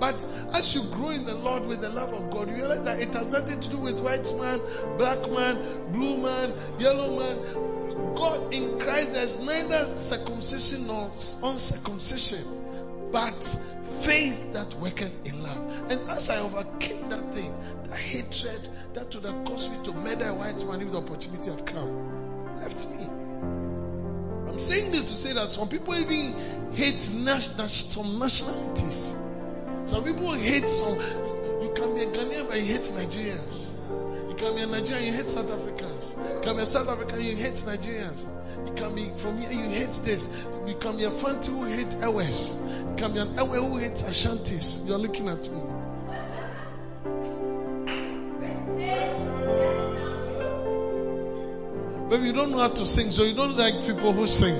But 0.00 0.26
as 0.54 0.74
you 0.74 0.82
grow 0.90 1.10
in 1.10 1.24
the 1.24 1.36
Lord 1.36 1.66
with 1.66 1.80
the 1.80 1.88
love 1.88 2.12
of 2.12 2.30
God, 2.30 2.48
you 2.48 2.56
realize 2.56 2.82
that 2.82 3.00
it 3.00 3.14
has 3.14 3.28
nothing 3.28 3.60
to 3.60 3.70
do 3.70 3.78
with 3.78 4.00
white 4.00 4.32
man, 4.36 4.60
black 4.98 5.30
man, 5.30 5.92
blue 5.92 6.16
man, 6.16 6.52
yellow 6.78 7.18
man. 7.18 8.14
God 8.16 8.52
in 8.52 8.78
Christ, 8.80 9.12
there's 9.12 9.40
neither 9.40 9.94
circumcision 9.94 10.86
nor 10.88 11.10
uncircumcision, 11.42 13.10
but 13.12 13.44
faith 14.00 14.52
that 14.54 14.74
worketh 14.74 15.26
in 15.26 15.42
love. 15.42 15.90
And 15.90 16.10
as 16.10 16.30
I 16.30 16.40
overcame 16.40 17.08
that 17.10 17.32
thing, 17.32 17.54
that 17.84 17.96
hatred 17.98 18.68
that 18.94 19.14
would 19.14 19.24
have 19.24 19.44
caused 19.44 19.70
me 19.70 19.78
to 19.84 19.92
murder 19.92 20.26
a 20.26 20.34
white 20.34 20.66
man 20.66 20.80
if 20.80 20.90
the 20.90 20.98
opportunity 20.98 21.50
had 21.50 21.64
come, 21.64 22.58
left 22.60 22.88
me. 22.90 23.21
I'm 24.52 24.58
saying 24.58 24.92
this 24.92 25.04
to 25.04 25.14
say 25.14 25.32
that 25.32 25.48
some 25.48 25.68
people 25.68 25.94
even 25.94 26.72
hate 26.74 27.00
some 27.00 27.24
nationalities. 28.18 29.16
Some 29.86 30.04
people 30.04 30.30
hate 30.32 30.68
some. 30.68 30.94
You 30.94 31.72
can 31.74 31.94
be 31.94 32.02
a 32.02 32.06
Ghanaian 32.06 32.48
but 32.48 32.58
you 32.58 32.66
hate 32.66 32.82
Nigerians. 32.82 33.72
You 34.28 34.34
can 34.36 34.54
be 34.54 34.62
a 34.62 34.66
Nigerian, 34.66 35.06
you 35.06 35.12
hate 35.12 35.24
South 35.26 35.50
Africans. 35.50 36.16
You 36.18 36.40
can 36.42 36.56
be 36.56 36.62
a 36.62 36.66
South 36.66 36.88
African, 36.90 37.22
you 37.22 37.34
hate 37.34 37.54
Nigerians. 37.64 38.28
You 38.66 38.74
can 38.74 38.94
be 38.94 39.10
from 39.16 39.38
here, 39.38 39.52
you 39.52 39.68
hate 39.70 39.98
this. 40.04 40.28
You 40.66 40.74
can 40.74 40.98
be 40.98 41.04
a 41.04 41.10
Fanti 41.10 41.50
who 41.50 41.64
hate 41.64 41.96
Ewes. 42.02 42.58
You 42.60 42.94
can 42.96 43.14
be 43.14 43.20
an 43.20 43.32
Ewe 43.32 43.62
who 43.68 43.76
hates 43.78 44.02
Ashantis. 44.02 44.86
You're 44.86 44.98
looking 44.98 45.28
at 45.28 45.48
me. 45.50 45.81
Maybe 52.12 52.26
you 52.26 52.34
don't 52.34 52.50
know 52.50 52.58
how 52.58 52.68
to 52.68 52.84
sing, 52.84 53.10
so 53.10 53.22
you 53.22 53.32
don't 53.32 53.56
like 53.56 53.86
people 53.86 54.12
who 54.12 54.26
sing. 54.26 54.54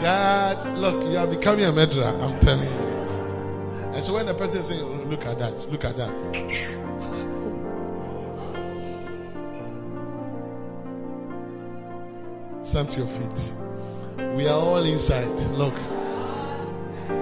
God, 0.00 0.78
look, 0.78 1.04
you 1.04 1.18
are 1.18 1.26
becoming 1.26 1.66
a 1.66 1.72
murderer, 1.72 2.06
I'm 2.06 2.40
telling 2.40 2.64
you. 2.64 3.92
And 3.92 4.02
so 4.02 4.14
when 4.14 4.24
the 4.24 4.32
person 4.32 4.60
is 4.60 4.68
saying, 4.68 4.80
oh, 4.80 5.04
look 5.06 5.26
at 5.26 5.38
that, 5.40 5.70
look 5.70 5.84
at 5.84 5.98
that. 5.98 6.08
Stand 12.66 12.88
to 12.88 13.00
your 13.00 13.08
feet. 13.08 13.52
We 14.34 14.48
are 14.48 14.58
all 14.58 14.82
inside. 14.82 15.28
Look. 15.50 15.74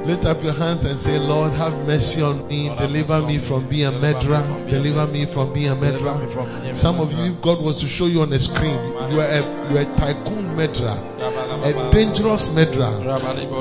Lift 0.05 0.27
up 0.27 0.43
your 0.43 0.53
hands 0.53 0.85
and 0.85 0.99
say, 0.99 1.19
Lord, 1.19 1.53
have 1.53 1.87
mercy 1.87 2.23
on 2.23 2.49
me. 2.49 2.69
Deliver 2.77 3.23
me 3.23 3.39
from 3.39 3.69
being 3.69 3.87
a 3.87 3.93
murderer. 3.93 4.43
Deliver 4.69 5.07
me 5.07 5.27
from 5.27 5.53
being 5.53 5.71
a 5.71 5.77
murderer. 5.77 6.75
Some 6.75 6.99
of 6.99 7.13
you, 7.13 7.33
if 7.33 7.41
God 7.41 7.61
was 7.63 7.79
to 7.79 7.87
show 7.87 8.07
you 8.07 8.23
on 8.23 8.31
the 8.31 8.41
screen. 8.41 8.75
You 8.75 9.21
are 9.21 9.29
a, 9.29 9.71
you 9.71 9.79
are 9.79 9.83
a 9.83 9.97
tycoon 9.97 10.57
murderer. 10.57 10.99
A 11.63 11.91
dangerous 11.93 12.53
murderer. 12.53 12.91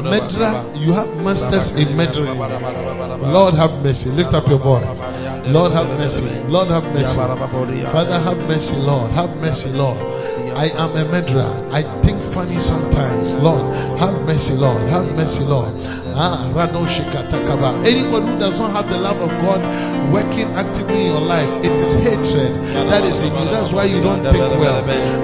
Murderer, 0.01 0.71
you 0.75 0.93
have 0.93 1.23
masters 1.23 1.75
in 1.75 1.95
murdering. 1.95 2.39
Lord, 2.39 3.53
have 3.53 3.83
mercy. 3.83 4.09
Lift 4.09 4.33
up 4.33 4.47
your 4.47 4.57
voice. 4.57 4.99
Lord, 5.47 5.73
have 5.73 5.87
mercy. 5.99 6.25
Lord, 6.47 6.69
have 6.69 6.83
mercy. 6.93 7.17
Father, 7.17 8.19
have 8.19 8.37
mercy, 8.47 8.77
Lord. 8.77 9.11
Have 9.11 9.37
mercy, 9.37 9.69
Lord. 9.69 9.97
I 10.57 10.69
am 10.77 10.95
a 10.97 11.05
murderer. 11.11 11.69
I 11.71 11.83
think 12.01 12.20
funny 12.31 12.59
sometimes. 12.59 13.33
Lord, 13.35 13.75
have 13.99 14.25
mercy, 14.25 14.55
Lord. 14.55 14.81
Have 14.89 15.05
mercy, 15.15 15.43
Lord. 15.43 15.73
Ah. 16.15 16.51
Anyone 17.85 18.27
who 18.27 18.39
does 18.39 18.57
not 18.59 18.71
have 18.71 18.89
the 18.89 18.97
love 18.97 19.19
of 19.21 19.29
God 19.41 19.61
working 20.13 20.47
actively 20.55 21.01
in 21.01 21.07
your 21.07 21.21
life, 21.21 21.49
it 21.63 21.71
is 21.71 21.95
hatred 21.95 22.55
that 22.89 23.03
is 23.03 23.23
in 23.23 23.33
you. 23.33 23.45
That's 23.45 23.71
why 23.71 23.85
you 23.85 24.01
don't 24.01 24.23
think 24.23 24.59
well. 24.59 24.83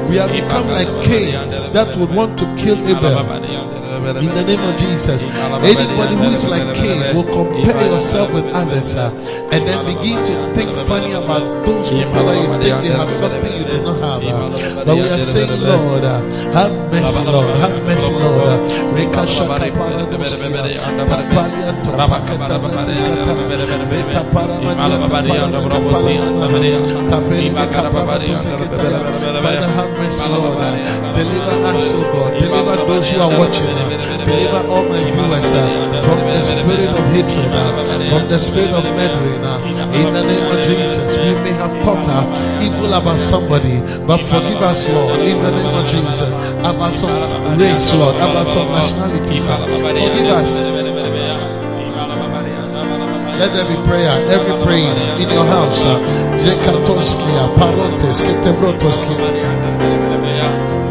We 0.10 0.18
have 0.18 0.32
become 0.32 0.68
like 0.68 1.04
Cains 1.04 1.72
that 1.74 1.96
would 1.98 2.14
want 2.14 2.40
to 2.40 2.46
kill 2.56 2.78
Abel. 2.88 3.57
In 3.98 4.30
the 4.30 4.44
name 4.46 4.62
of 4.62 4.78
Jesus, 4.78 5.24
anybody 5.24 6.16
who 6.16 6.30
is 6.30 6.48
like 6.48 6.76
Cain 6.76 7.16
will 7.16 7.24
compare 7.26 7.90
yourself 7.90 8.32
with 8.32 8.46
others 8.54 8.96
uh, 8.96 9.10
and 9.52 9.66
then 9.66 9.86
begin 9.86 10.24
to 10.24 10.54
think 10.54 10.70
funny 10.86 11.14
about 11.14 11.66
those 11.66 11.90
people 11.90 12.24
that 12.24 12.38
you 12.38 12.48
think 12.62 12.84
they 12.86 12.94
have 12.94 13.12
something 13.12 13.52
you 13.58 13.66
do 13.66 13.82
not 13.82 13.98
have. 14.00 14.24
Uh. 14.24 14.86
But 14.86 14.96
we 14.96 15.10
are 15.10 15.20
saying, 15.20 15.62
Lord, 15.62 16.04
uh, 16.04 16.22
have 16.54 16.72
mercy, 16.94 17.26
Lord, 17.26 17.58
have 17.58 17.84
mercy, 17.84 18.14
Lord. 18.14 18.62
Father, 29.48 29.68
have 29.68 29.92
mercy, 30.00 30.28
Lord. 30.28 30.58
Deliver 31.16 31.56
us, 31.68 31.94
O 31.94 32.02
God. 32.14 32.40
Deliver 32.40 32.76
those 32.88 33.12
who 33.12 33.22
are 33.22 33.40
watching. 33.40 33.87
Deliver 33.90 34.68
all 34.68 34.84
my 34.84 35.04
viewers 35.04 35.54
uh, 35.54 36.02
from 36.04 36.20
the 36.20 36.42
spirit 36.44 36.90
of 36.90 37.04
hatred, 37.14 37.52
uh, 37.54 38.10
from 38.10 38.28
the 38.30 38.40
spirit 38.40 38.72
of 38.72 38.84
murdering. 38.84 39.44
uh, 39.44 39.60
In 39.94 40.14
the 40.14 40.24
name 40.24 40.46
of 40.52 40.60
Jesus, 40.64 41.18
we 41.18 41.34
may 41.44 41.54
have 41.54 41.72
thought 41.84 42.06
evil 42.62 42.94
about 42.94 43.20
somebody, 43.20 43.80
but 44.06 44.18
forgive 44.20 44.62
us, 44.62 44.90
Lord, 44.90 45.20
in 45.22 45.42
the 45.42 45.52
name 45.52 45.76
of 45.76 45.86
Jesus, 45.88 46.34
about 46.60 46.96
some 46.96 47.58
race, 47.60 47.94
Lord, 47.96 48.16
about 48.16 48.48
some 48.48 48.68
nationalities. 48.72 49.48
Forgive 49.48 50.28
us. 50.32 50.66
Let 53.38 53.54
there 53.54 53.68
be 53.70 53.78
prayer, 53.88 54.10
every 54.34 54.64
praying 54.66 54.98
in 55.22 55.30
your 55.30 55.46
house. 55.46 55.86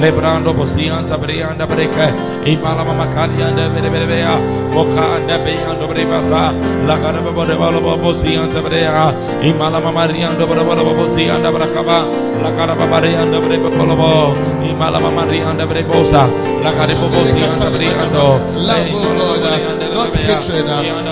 lebrando 0.00 0.52
bosianta 0.54 1.16
brianda 1.18 1.66
breke 1.66 2.08
imala 2.46 2.84
mama 2.84 3.06
kalianda 3.06 3.68
bere 3.68 3.90
bere 3.90 4.06
bea. 4.06 4.36
Moka 4.74 5.16
anda 5.16 5.38
beando 5.38 5.86
brebasa 5.88 6.52
la 6.86 6.96
cara 6.98 7.20
bore 7.20 7.56
bolo 7.56 7.80
bosianta 7.96 8.62
brea. 8.62 9.12
Imala 9.42 9.80
mama 9.82 10.06
riando 10.06 10.46
bore 10.46 10.64
bolo 10.64 10.94
bosianda 10.94 11.50
brakaba 11.52 12.04
la 12.42 12.50
cara 12.56 12.74
baba 12.74 13.00
riando 13.00 13.40
bre 13.40 13.58
bolo 13.58 14.36
imala 14.62 15.00
mama 15.00 15.24
rianda 15.24 15.66
brebosa 15.66 16.26
la 16.62 16.72
cara 16.72 16.94
bosianta 16.94 17.70
briando. 17.70 18.40
Love, 18.56 18.92
uh, 18.92 19.94
not 19.94 20.16
hatred. 20.16 20.66
Love, 20.66 20.86
uh, 20.86 21.02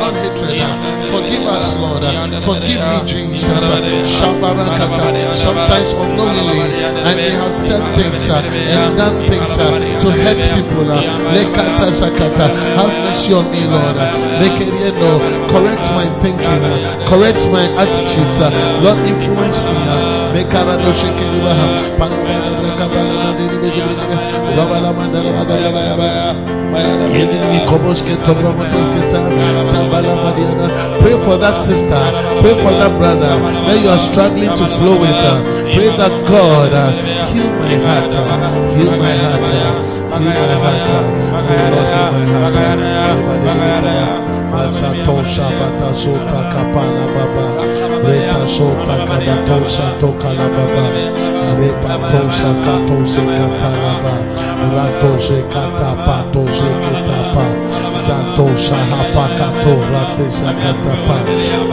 not 0.00 0.14
hatred. 0.14 0.60
uh, 0.60 1.21
Lord. 1.78 2.02
uh, 2.04 2.40
Forgive 2.40 2.80
me, 2.90 2.98
Jesus. 3.06 3.68
uh, 3.68 3.78
Sometimes 5.34 5.92
unknowingly, 5.94 6.60
I 7.08 7.14
may 7.14 7.30
have 7.30 7.54
said 7.54 7.82
things 7.96 8.28
uh, 8.30 8.42
and 8.42 8.96
done 8.96 9.16
things 9.28 9.58
uh, 9.58 9.70
to 10.02 10.08
hurt 10.10 10.42
people. 10.56 10.90
uh. 10.90 11.00
Have 12.78 12.92
mercy 13.06 13.32
on 13.34 13.46
me, 13.52 13.62
Lord. 13.66 13.96
uh, 13.96 14.40
Make 14.40 14.58
it 14.60 14.72
you 14.74 14.92
know, 15.00 15.16
correct 15.48 15.84
my 15.98 16.06
thinking, 16.20 16.62
uh, 16.64 17.06
correct 17.08 17.46
my 17.52 17.64
attitudes. 17.82 18.40
uh, 18.40 18.50
Lord, 18.82 18.98
influence 19.06 19.64
me. 19.66 19.78
uh, 19.88 20.32
Make 20.34 20.50
madiana. 30.24 31.00
Pray 31.00 31.16
for 31.22 31.36
that 31.38 31.51
sister. 31.56 32.02
Pray 32.40 32.54
for 32.58 32.72
that 32.72 32.92
brother 32.98 33.38
that 33.40 33.78
you 33.80 33.88
are 33.88 33.98
struggling 33.98 34.50
to 34.50 34.64
flow 34.78 34.98
with. 35.00 35.16
Pray 35.74 35.88
that 35.96 36.12
God 36.28 36.72
uh, 36.72 36.90
heal 37.32 37.50
my 37.50 37.76
heart. 37.84 38.14
Heal 38.76 38.92
my 38.96 39.14
heart. 39.16 39.48
Heal 39.48 40.32
my 40.32 40.58
heart. 40.60 40.90
Oh 41.42 41.68
Lord, 41.72 42.14
heal 42.28 42.44
my 42.50 42.60
heart. 42.60 43.84
Uh, 43.84 44.22
Masato 44.52 45.24
Shabata 45.24 45.90
Sota 45.92 46.42
Zato 58.00 58.46
Shahapa 58.56 59.36
Kato 59.36 59.74
Rate 59.92 60.26
Sakatapa 60.30 61.18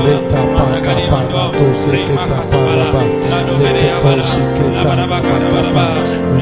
Reta 0.03 0.41
Paka 0.57 0.95
Parato 1.09 1.67
Sekatapa 1.81 2.59
Raba 2.75 3.03
Leketo 3.59 4.23
Sekata 4.23 5.07
Pakapa 5.07 5.85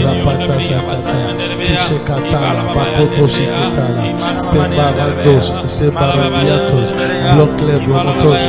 Rapata 0.04 0.58
Sakata. 0.62 1.38
Kisekatala 1.68 2.64
Bakoto 2.76 3.28
Sekatala 3.28 4.04
Sebarados 4.40 5.48
Sebaradiatos 5.68 6.90
Blocle 7.36 7.76
Bromotos 7.86 8.42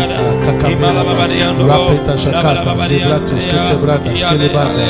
Kakamela 0.44 1.02
Rapeta 1.68 2.14
Shakata 2.16 2.72
Zebratus 2.88 3.44
Ketebrada 3.50 4.10
Skelebada 4.16 4.86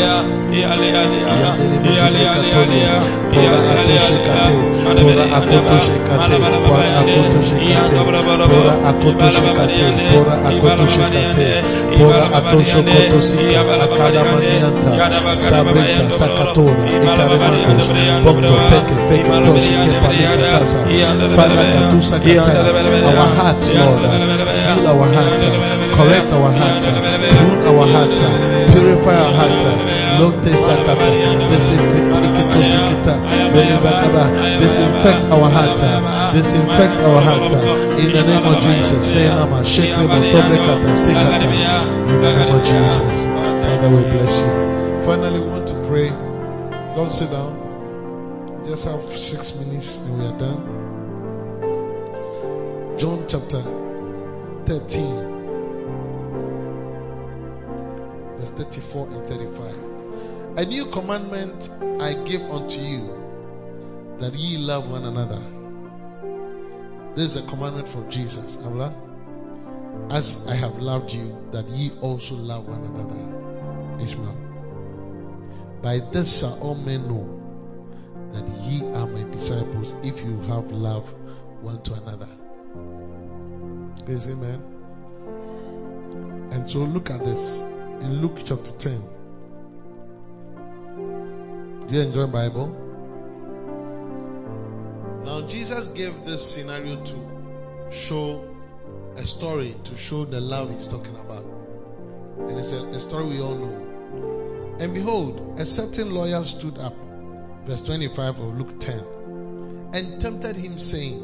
Yandele 0.52 1.78
Muzule 1.80 2.22
Katolia 2.34 2.94
Pora 3.32 3.58
Atoshe 3.74 4.16
Kate 4.24 4.56
Pora 5.00 5.26
Akotoshe 6.28 7.56
Kate 7.58 7.94
Pora 8.48 8.74
Akotoshe 8.88 9.48
Kate 9.56 9.86
Pora 10.10 10.34
Akotoshe 10.48 11.06
Kate 11.08 11.08
Pora 11.08 11.08
Akotoshe 11.08 11.10
Kate 11.10 11.48
Pora 11.96 12.24
Atosho 12.28 12.80
Kotosika 12.82 13.60
Akala 13.84 14.22
Manianta 14.24 14.90
Sabrita 15.36 16.04
Sakatora 16.10 16.84
Ikaremandos 16.84 17.88
Bokto 18.24 18.54
Peke 18.68 18.96
Peke 19.08 19.34
Toshi 19.44 19.74
Kepalika 19.84 20.36
Tasa 20.52 20.80
Father 21.34 21.64
Katusa 21.72 22.18
Kataya 22.20 22.62
Our 23.08 23.28
hearts 23.36 23.72
Lord 23.74 24.02
Heal 24.68 24.86
our 24.86 25.08
hearts 25.14 25.42
Correct 25.96 26.32
our 26.32 26.50
hearts 26.52 26.86
Prune 26.86 27.62
our 27.64 27.86
hearts 27.86 28.20
Purify 28.78 29.14
our 29.14 29.32
Sakata. 32.68 33.18
Disinfect 34.60 35.26
our 35.26 35.50
hearts 35.50 35.80
Disinfect 36.32 37.00
our 37.00 37.20
hearts 37.20 37.52
In 37.52 38.12
the 38.12 38.22
name 38.22 38.46
of 38.46 38.62
Jesus. 38.62 39.12
Say 39.12 39.26
Nama 39.28 39.62
Sikata 39.64 40.14
In 42.08 42.20
the 42.22 42.32
name 42.34 42.54
of 42.54 42.62
Jesus. 42.64 43.24
Father 43.26 43.90
we 43.90 44.02
bless 44.02 44.40
you. 44.40 45.02
Finally 45.02 45.40
we 45.40 45.46
want 45.48 45.66
to 45.66 45.74
pray. 45.88 46.10
Don't 46.94 47.10
sit 47.10 47.30
down. 47.30 47.54
Just 48.64 48.84
have 48.86 49.02
six 49.02 49.54
minutes 49.56 49.98
and 49.98 50.18
we 50.18 50.24
are 50.24 50.38
done. 50.38 50.60
John 52.98 53.24
chapter 53.28 53.62
13, 54.66 55.27
34 58.58 59.06
and 59.06 59.26
35. 59.26 60.58
A 60.58 60.64
new 60.64 60.86
commandment 60.86 61.70
I 62.02 62.14
give 62.24 62.42
unto 62.42 62.80
you 62.80 64.16
that 64.18 64.34
ye 64.34 64.58
love 64.58 64.90
one 64.90 65.04
another. 65.04 65.40
This 67.14 67.36
is 67.36 67.36
a 67.36 67.42
commandment 67.46 67.86
from 67.86 68.10
Jesus. 68.10 68.58
As 70.10 70.44
I 70.48 70.54
have 70.56 70.78
loved 70.78 71.14
you, 71.14 71.38
that 71.52 71.68
ye 71.68 71.92
also 72.00 72.34
love 72.34 72.66
one 72.66 72.82
another. 72.82 74.02
Ishmael. 74.04 74.36
By 75.80 76.00
this 76.00 76.40
shall 76.40 76.58
all 76.60 76.74
men 76.74 77.06
know 77.06 78.30
that 78.32 78.48
ye 78.48 78.84
are 78.84 79.06
my 79.06 79.22
disciples 79.30 79.94
if 80.02 80.24
you 80.24 80.40
have 80.40 80.72
love 80.72 81.14
one 81.62 81.80
to 81.82 81.94
another. 81.94 82.28
Praise 84.04 84.26
Amen. 84.26 84.62
And 86.50 86.68
so 86.68 86.80
look 86.80 87.10
at 87.10 87.24
this 87.24 87.62
in 88.00 88.20
Luke 88.22 88.38
chapter 88.44 88.72
10. 88.72 89.02
Do 91.88 91.94
you 91.94 92.00
enjoy 92.02 92.26
Bible? 92.26 92.68
Now 95.24 95.46
Jesus 95.46 95.88
gave 95.88 96.24
this 96.24 96.54
scenario 96.54 97.02
to 97.04 97.90
show 97.90 98.44
a 99.16 99.22
story 99.26 99.74
to 99.84 99.96
show 99.96 100.24
the 100.24 100.40
love 100.40 100.70
he's 100.70 100.86
talking 100.88 101.16
about. 101.16 101.44
And 102.38 102.58
it's 102.58 102.72
a, 102.72 102.82
a 102.84 103.00
story 103.00 103.26
we 103.26 103.40
all 103.40 103.56
know. 103.56 104.76
And 104.80 104.94
behold, 104.94 105.58
a 105.58 105.64
certain 105.64 106.14
lawyer 106.14 106.44
stood 106.44 106.78
up 106.78 106.94
verse 107.68 107.82
25 107.82 108.40
of 108.40 108.58
Luke 108.58 108.80
10, 108.80 109.90
and 109.92 110.18
tempted 110.18 110.56
him, 110.56 110.78
saying, 110.78 111.22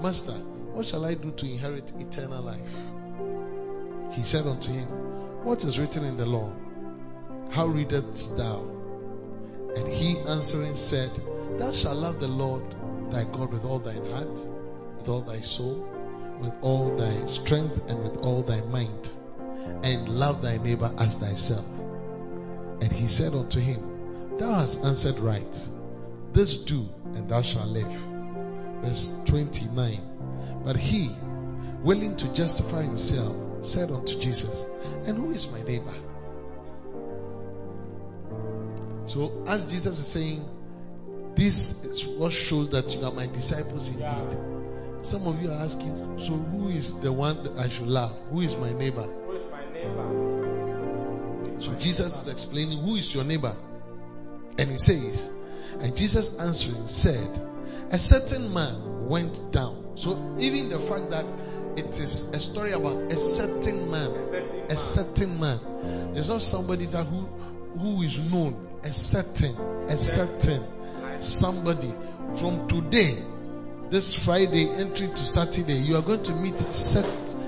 Master, 0.00 0.32
what 0.74 0.86
shall 0.86 1.04
I 1.04 1.14
do 1.14 1.32
to 1.32 1.44
inherit 1.44 1.92
eternal 1.98 2.40
life? 2.40 2.76
He 4.12 4.22
said 4.22 4.46
unto 4.46 4.70
him, 4.70 4.86
What 5.46 5.62
is 5.62 5.78
written 5.78 6.02
in 6.02 6.16
the 6.16 6.26
law? 6.26 6.50
How 7.52 7.66
readest 7.66 8.36
thou? 8.36 8.66
And 9.76 9.86
he 9.86 10.18
answering 10.18 10.74
said, 10.74 11.08
Thou 11.56 11.70
shalt 11.70 11.98
love 11.98 12.18
the 12.18 12.26
Lord 12.26 12.64
thy 13.12 13.22
God 13.22 13.52
with 13.52 13.64
all 13.64 13.78
thine 13.78 14.04
heart, 14.10 14.44
with 14.98 15.08
all 15.08 15.20
thy 15.20 15.42
soul, 15.42 15.88
with 16.40 16.52
all 16.62 16.96
thy 16.96 17.26
strength, 17.26 17.88
and 17.88 18.02
with 18.02 18.16
all 18.26 18.42
thy 18.42 18.60
mind, 18.62 19.08
and 19.84 20.08
love 20.08 20.42
thy 20.42 20.56
neighbor 20.56 20.92
as 20.98 21.18
thyself. 21.18 21.64
And 22.80 22.90
he 22.90 23.06
said 23.06 23.32
unto 23.32 23.60
him, 23.60 24.38
Thou 24.38 24.52
hast 24.52 24.84
answered 24.84 25.20
right. 25.20 25.70
This 26.32 26.56
do, 26.56 26.88
and 27.14 27.28
thou 27.28 27.42
shalt 27.42 27.68
live. 27.68 27.92
Verse 28.82 29.14
29. 29.26 30.00
But 30.64 30.74
he, 30.74 31.08
willing 31.84 32.16
to 32.16 32.32
justify 32.32 32.82
himself, 32.82 33.45
said 33.66 33.90
unto 33.90 34.18
Jesus, 34.18 34.66
And 35.06 35.16
who 35.18 35.30
is 35.30 35.50
my 35.50 35.62
neighbor? 35.62 35.94
So, 39.06 39.44
as 39.46 39.66
Jesus 39.66 39.98
is 39.98 40.06
saying, 40.06 40.44
this 41.36 41.84
is 41.84 42.06
what 42.06 42.32
shows 42.32 42.70
that 42.70 42.96
you 42.96 43.04
are 43.04 43.12
my 43.12 43.26
disciples 43.26 43.90
indeed. 43.90 44.38
Some 45.02 45.26
of 45.26 45.40
you 45.42 45.50
are 45.50 45.60
asking, 45.62 46.18
so 46.18 46.32
who 46.32 46.70
is 46.70 46.98
the 47.00 47.12
one 47.12 47.44
that 47.44 47.58
I 47.58 47.68
should 47.68 47.86
love? 47.86 48.16
Who 48.30 48.40
is 48.40 48.56
my 48.56 48.72
neighbor? 48.72 49.02
Who 49.02 49.32
is 49.32 49.44
my 49.44 49.64
neighbor? 49.70 51.60
So 51.60 51.74
Jesus 51.74 52.22
is 52.22 52.32
explaining 52.32 52.78
who 52.78 52.96
is 52.96 53.14
your 53.14 53.24
neighbor. 53.24 53.54
And 54.58 54.70
he 54.70 54.78
says, 54.78 55.30
and 55.80 55.94
Jesus 55.96 56.36
answering 56.38 56.88
said, 56.88 57.40
a 57.90 57.98
certain 57.98 58.52
man 58.52 59.06
went 59.06 59.52
down. 59.52 59.96
So 59.96 60.36
even 60.38 60.70
the 60.70 60.80
fact 60.80 61.10
that 61.10 61.24
it 61.76 62.00
is 62.00 62.30
a 62.32 62.38
story 62.38 62.72
about 62.72 62.96
a 62.96 63.16
certain 63.16 63.90
man, 63.90 64.10
a 64.70 64.76
certain 64.76 65.38
man, 65.38 65.60
it's 66.14 66.28
not 66.28 66.40
somebody 66.40 66.86
that 66.86 67.04
who 67.04 67.28
who 67.78 68.02
is 68.02 68.18
known, 68.32 68.78
a 68.82 68.92
certain, 68.92 69.54
a 69.88 69.96
certain 69.96 70.64
somebody. 71.20 71.92
From 72.36 72.66
today, 72.68 73.16
this 73.90 74.14
Friday, 74.14 74.68
entry 74.68 75.08
to 75.08 75.26
Saturday, 75.26 75.74
you 75.74 75.96
are 75.96 76.02
going 76.02 76.22
to 76.24 76.34
meet 76.34 76.58
set, 76.58 77.06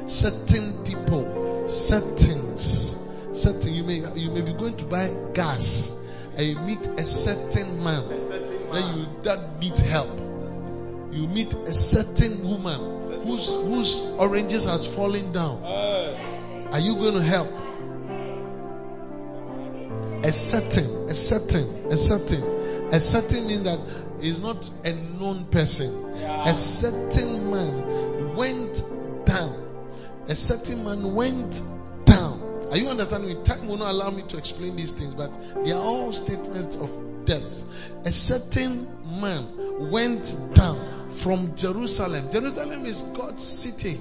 certain 0.08 0.84
people, 0.84 1.68
settings, 1.68 2.96
certain. 3.32 3.74
You 3.74 3.84
may 3.84 4.02
you 4.14 4.30
may 4.30 4.42
be 4.42 4.52
going 4.52 4.76
to 4.76 4.84
buy 4.84 5.10
gas 5.32 5.98
and 6.36 6.46
you 6.46 6.58
meet 6.60 6.86
a 6.86 7.04
certain 7.04 7.82
man. 7.82 8.08
Then 8.08 8.98
you 8.98 9.06
that 9.22 9.58
needs 9.60 9.80
help. 9.80 10.16
You 11.10 11.26
meet 11.26 11.54
a 11.54 11.72
certain 11.72 12.46
woman 12.46 12.97
whose 13.28 13.56
whose 13.56 14.06
oranges 14.18 14.66
has 14.66 14.86
fallen 14.86 15.32
down. 15.32 15.62
Are 16.72 16.80
you 16.80 16.94
going 16.94 17.14
to 17.14 17.22
help? 17.22 17.48
A 20.24 20.32
certain, 20.32 21.08
a 21.08 21.14
certain, 21.14 21.86
a 21.92 21.96
certain, 21.96 22.42
a 22.92 23.00
certain 23.00 23.46
means 23.46 23.62
that 23.62 23.78
is 24.20 24.40
not 24.40 24.70
a 24.84 24.92
known 24.92 25.44
person. 25.44 26.04
A 26.16 26.54
certain 26.54 27.50
man 27.50 28.36
went 28.36 28.82
down. 29.24 29.64
A 30.26 30.34
certain 30.34 30.84
man 30.84 31.14
went 31.14 31.62
down. 32.04 32.66
Are 32.70 32.76
you 32.76 32.88
understanding 32.88 33.28
me? 33.28 33.42
Time 33.44 33.66
will 33.68 33.78
not 33.78 33.90
allow 33.90 34.10
me 34.10 34.22
to 34.28 34.36
explain 34.36 34.76
these 34.76 34.92
things, 34.92 35.14
but 35.14 35.64
they 35.64 35.72
are 35.72 35.80
all 35.80 36.12
statements 36.12 36.76
of 36.76 36.90
depth. 37.28 37.64
A 38.06 38.10
certain 38.10 38.88
man 39.20 39.90
went 39.90 40.34
down 40.54 41.10
from 41.10 41.54
Jerusalem. 41.54 42.30
Jerusalem 42.30 42.86
is 42.86 43.02
God's 43.02 43.44
city. 43.44 44.00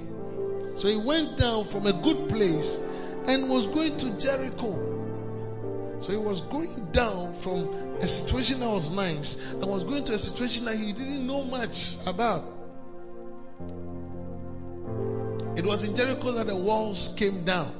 So 0.74 0.88
he 0.88 0.96
went 0.96 1.36
down 1.36 1.64
from 1.64 1.86
a 1.86 1.92
good 1.92 2.28
place 2.28 2.80
and 3.26 3.48
was 3.48 3.66
going 3.66 3.96
to 3.98 4.18
Jericho. 4.18 5.98
So 6.00 6.12
he 6.12 6.18
was 6.18 6.40
going 6.42 6.88
down 6.92 7.34
from 7.34 7.96
a 7.96 8.06
situation 8.06 8.60
that 8.60 8.70
was 8.70 8.90
nice 8.92 9.36
and 9.52 9.66
was 9.66 9.84
going 9.84 10.04
to 10.04 10.14
a 10.14 10.18
situation 10.18 10.64
that 10.66 10.76
he 10.76 10.92
didn't 10.92 11.26
know 11.26 11.44
much 11.44 11.96
about. 12.06 12.44
It 15.56 15.66
was 15.66 15.82
in 15.82 15.96
Jericho 15.96 16.30
that 16.32 16.46
the 16.46 16.54
walls 16.56 17.14
came 17.18 17.42
down. 17.42 17.72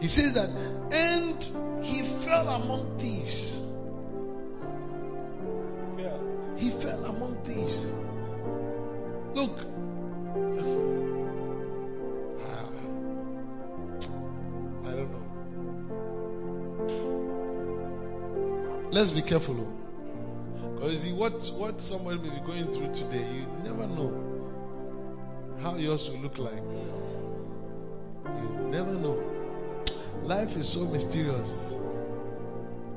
He 0.00 0.08
says 0.08 0.34
that, 0.34 0.48
and 0.92 1.84
he 1.84 2.02
fell 2.02 2.48
among 2.48 2.98
thieves. 2.98 3.69
He 6.60 6.68
fell 6.68 7.04
among 7.06 7.36
thieves. 7.42 7.90
Look. 9.32 9.60
Ah. 12.44 12.68
I 14.84 14.90
don't 14.90 15.10
know. 15.10 15.26
Let's 18.90 19.10
be 19.10 19.22
careful. 19.22 19.54
Because 20.74 20.92
you 20.92 20.98
see, 20.98 21.12
what, 21.14 21.50
what 21.56 21.80
somebody 21.80 22.18
may 22.18 22.28
be 22.28 22.40
going 22.40 22.70
through 22.70 22.92
today, 22.92 23.26
you 23.32 23.46
never 23.64 23.86
know 23.86 24.12
how 25.62 25.76
yours 25.76 26.10
will 26.10 26.18
look 26.18 26.36
like. 26.36 26.62
You 28.26 28.68
never 28.68 28.92
know. 28.92 29.18
Life 30.24 30.54
is 30.58 30.68
so 30.68 30.84
mysterious. 30.84 31.74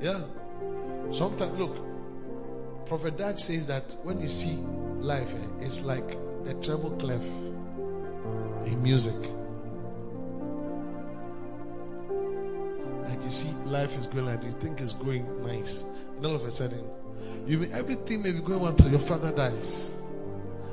Yeah. 0.01 0.19
Sometimes, 1.11 1.57
look, 1.57 1.92
Prophet 2.85 3.17
Dag 3.17 3.39
says 3.39 3.67
that 3.67 3.95
when 4.03 4.19
you 4.21 4.29
see 4.29 4.55
life, 4.99 5.33
eh, 5.33 5.65
it's 5.65 5.83
like 5.83 6.17
the 6.45 6.53
treble 6.53 6.91
clef 6.91 7.21
in 8.65 8.83
music. 8.83 9.15
Like 13.07 13.23
you 13.23 13.31
see, 13.31 13.51
life 13.65 13.97
is 13.97 14.07
going 14.07 14.25
like 14.25 14.43
you 14.43 14.51
think 14.51 14.81
it's 14.81 14.93
going 14.93 15.45
nice, 15.45 15.83
and 16.15 16.25
all 16.25 16.35
of 16.35 16.45
a 16.45 16.51
sudden, 16.51 16.83
you 17.45 17.59
may, 17.59 17.71
everything 17.71 18.21
may 18.21 18.31
be 18.31 18.39
going 18.39 18.59
well 18.59 18.71
until 18.71 18.91
your 18.91 18.99
father 18.99 19.31
dies. 19.31 19.91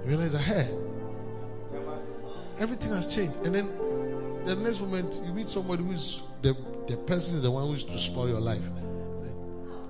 You 0.04 0.10
realize 0.10 0.32
that 0.32 0.42
hey, 0.42 0.68
everything 2.58 2.90
has 2.90 3.14
changed, 3.14 3.36
and 3.46 3.54
then 3.54 4.44
the 4.44 4.56
next 4.56 4.80
moment 4.80 5.20
you 5.24 5.32
meet 5.32 5.48
somebody 5.48 5.84
who's 5.84 6.22
the 6.42 6.56
the 6.88 6.96
person 6.96 7.36
is 7.36 7.42
the 7.42 7.50
one 7.50 7.68
who's 7.68 7.84
to 7.84 7.98
spoil 7.98 8.28
your 8.28 8.40
life. 8.40 8.62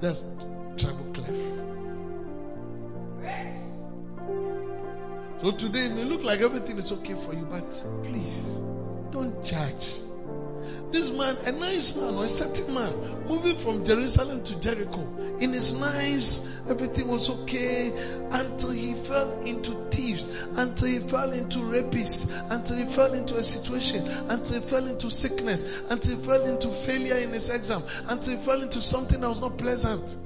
That's 0.01 0.25
treble 0.77 1.13
clef. 1.13 1.80
So 5.43 5.53
today 5.53 5.87
it 5.87 5.93
may 5.93 6.05
look 6.05 6.23
like 6.23 6.41
everything 6.41 6.77
is 6.79 6.93
okay 6.93 7.15
for 7.15 7.33
you, 7.33 7.47
but 7.47 7.71
please 8.05 8.61
don't 9.11 9.43
judge. 9.43 10.01
This 10.93 11.11
man, 11.11 11.37
a 11.47 11.53
nice 11.53 11.97
man 11.97 12.15
or 12.15 12.25
a 12.25 12.29
certain 12.29 12.75
man, 12.75 13.27
moving 13.27 13.57
from 13.57 13.85
Jerusalem 13.85 14.43
to 14.43 14.61
Jericho, 14.61 15.37
in 15.41 15.53
his 15.53 15.79
nice, 15.81 16.47
everything 16.69 17.09
was 17.09 17.31
okay 17.31 17.91
until 18.33 18.71
he 18.71 18.93
fell 18.95 19.41
into 19.41 19.73
thieves, 19.91 20.27
until 20.59 20.89
he 20.89 20.99
fell 20.99 21.33
into 21.33 21.61
rapists, 21.61 22.31
until 22.51 22.77
he 22.77 22.85
fell 22.85 23.15
into 23.15 23.37
a 23.37 23.43
situation, 23.43 24.07
until 24.29 24.61
he 24.61 24.69
fell 24.69 24.87
into 24.87 25.11
sickness, 25.11 25.65
until 25.89 26.17
he 26.17 26.23
fell 26.23 26.45
into 26.45 26.69
failure 26.69 27.17
in 27.17 27.31
his 27.31 27.51
exam, 27.51 27.83
until 28.09 28.37
he 28.37 28.45
fell 28.45 28.61
into 28.61 28.81
something 28.81 29.21
that 29.21 29.29
was 29.29 29.41
not 29.41 29.57
pleasant. 29.57 30.17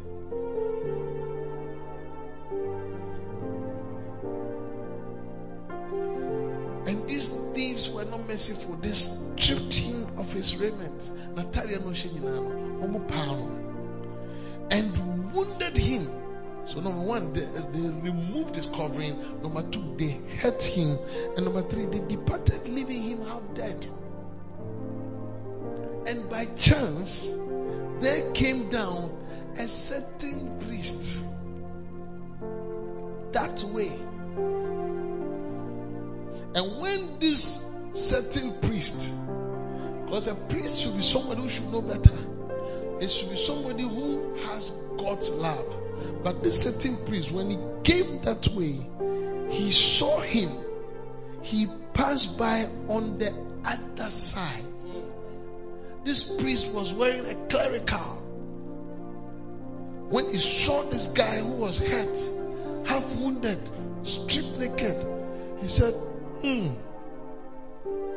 Merciful. 8.49 8.77
They 8.77 8.91
stripped 8.91 9.75
him 9.75 10.19
of 10.19 10.33
his 10.33 10.57
raiment. 10.57 11.11
Natalia 11.35 11.79
and 14.71 15.33
wounded 15.33 15.77
him. 15.77 16.09
So 16.67 16.81
number 16.81 17.01
one, 17.01 17.33
they, 17.33 17.45
uh, 17.45 17.63
they 17.73 18.11
removed 18.11 18.57
his 18.57 18.67
covering. 18.67 19.43
Number 19.43 19.63
two, 19.63 19.95
they 19.99 20.19
hurt 20.41 20.63
him. 20.65 20.99
And 21.37 21.45
number 21.45 21.63
three, 21.63 21.85
they 21.87 22.01
departed, 22.07 22.69
leaving 22.69 23.03
him 23.03 23.27
half 23.27 23.43
dead. 23.55 23.87
And 26.07 26.29
by 26.31 26.45
chance, 26.57 27.35
there 28.01 28.33
came 28.33 28.69
down 28.71 29.11
a 29.55 29.67
certain 29.67 30.59
priest 30.61 31.27
that 33.33 33.63
way. 33.65 33.93
And 36.57 36.81
when 36.81 37.19
this 37.19 37.65
certain 37.95 38.61
priest, 38.61 39.17
because 40.05 40.29
a 40.29 40.35
priest 40.35 40.83
should 40.83 40.97
be 40.97 41.03
somebody 41.03 41.43
who 41.43 41.49
should 41.49 41.73
know 41.73 41.83
better, 41.83 42.17
it 43.01 43.09
should 43.09 43.31
be 43.31 43.37
somebody 43.37 43.83
who 43.83 44.35
has 44.47 44.71
God's 44.99 45.31
love. 45.31 45.81
But 46.23 46.43
this 46.43 46.65
certain 46.65 47.07
priest, 47.07 47.33
when 47.33 47.51
he 47.51 47.59
came 47.83 48.21
that 48.23 48.49
way, 48.49 48.79
he 49.51 49.71
saw 49.71 50.21
him. 50.21 50.51
He 51.43 51.67
passed 51.93 52.39
by 52.39 52.67
on 52.89 53.19
the 53.19 53.35
other 53.65 54.11
side. 54.11 54.65
This 56.05 56.23
priest 56.23 56.73
was 56.73 56.93
wearing 56.93 57.27
a 57.27 57.35
clerical. 57.49 58.23
When 60.11 60.31
he 60.31 60.39
saw 60.39 60.83
this 60.91 61.09
guy 61.09 61.39
who 61.39 61.53
was 61.53 61.81
hurt, 61.81 62.87
half 62.87 63.17
wounded, 63.17 63.59
stripped 64.03 64.59
naked, 64.59 65.07
he 65.61 65.69
said, 65.69 65.95
Hmm. 66.43 66.69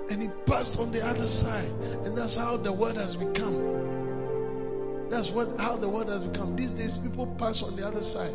And 0.09 0.21
he 0.21 0.29
passed 0.45 0.79
on 0.79 0.91
the 0.91 1.03
other 1.05 1.27
side. 1.27 1.69
And 2.05 2.17
that's 2.17 2.37
how 2.37 2.57
the 2.57 2.71
world 2.71 2.97
has 2.97 3.15
become. 3.15 5.09
That's 5.09 5.29
what 5.29 5.59
how 5.59 5.77
the 5.77 5.89
world 5.89 6.09
has 6.09 6.23
become. 6.23 6.55
These 6.55 6.73
days 6.73 6.97
people 6.97 7.27
pass 7.27 7.63
on 7.63 7.75
the 7.75 7.85
other 7.85 8.01
side. 8.01 8.33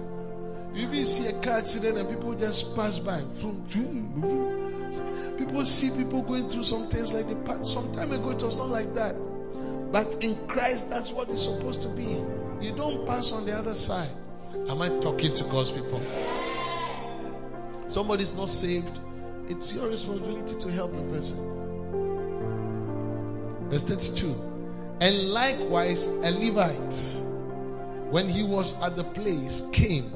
You 0.75 0.87
even 0.87 1.05
see 1.05 1.29
a 1.29 1.41
car 1.41 1.59
accident 1.59 1.99
and 1.99 2.09
people 2.09 2.35
just 2.35 2.75
pass 2.75 2.99
by. 2.99 3.21
People 5.39 5.65
see 5.65 5.91
people 5.97 6.23
going 6.23 6.49
through 6.49 6.65
some 6.65 6.89
things 6.89 7.13
like 7.13 7.29
the 7.29 7.37
past. 7.37 7.73
Some 7.73 7.93
time 7.93 8.13
ago 8.13 8.31
it 8.31 8.43
was 8.43 8.59
not 8.59 8.71
like 8.71 8.95
that. 8.95 9.15
But 9.93 10.25
in 10.25 10.47
Christ, 10.47 10.89
that's 10.89 11.13
what 11.13 11.29
it's 11.29 11.43
supposed 11.43 11.83
to 11.83 11.89
be. 11.89 12.23
You 12.65 12.73
don't 12.75 13.07
pass 13.07 13.33
on 13.33 13.45
the 13.45 13.53
other 13.53 13.75
side. 13.75 14.09
Am 14.69 14.81
I 14.81 14.89
talking 15.01 15.35
to 15.35 15.45
God's 15.45 15.71
people? 15.71 16.01
Somebody's 17.89 18.35
not 18.35 18.49
saved. 18.49 18.99
It's 19.49 19.75
your 19.75 19.89
responsibility 19.89 20.57
to 20.61 20.71
help 20.71 20.97
the 20.97 21.03
person. 21.03 21.62
Verse 23.73 23.85
32. 23.85 24.99
And 25.01 25.31
likewise, 25.31 26.07
a 26.07 26.31
Levite, 26.31 27.23
when 28.11 28.29
he 28.29 28.43
was 28.43 28.79
at 28.83 28.97
the 28.97 29.03
place, 29.03 29.63
came. 29.73 30.13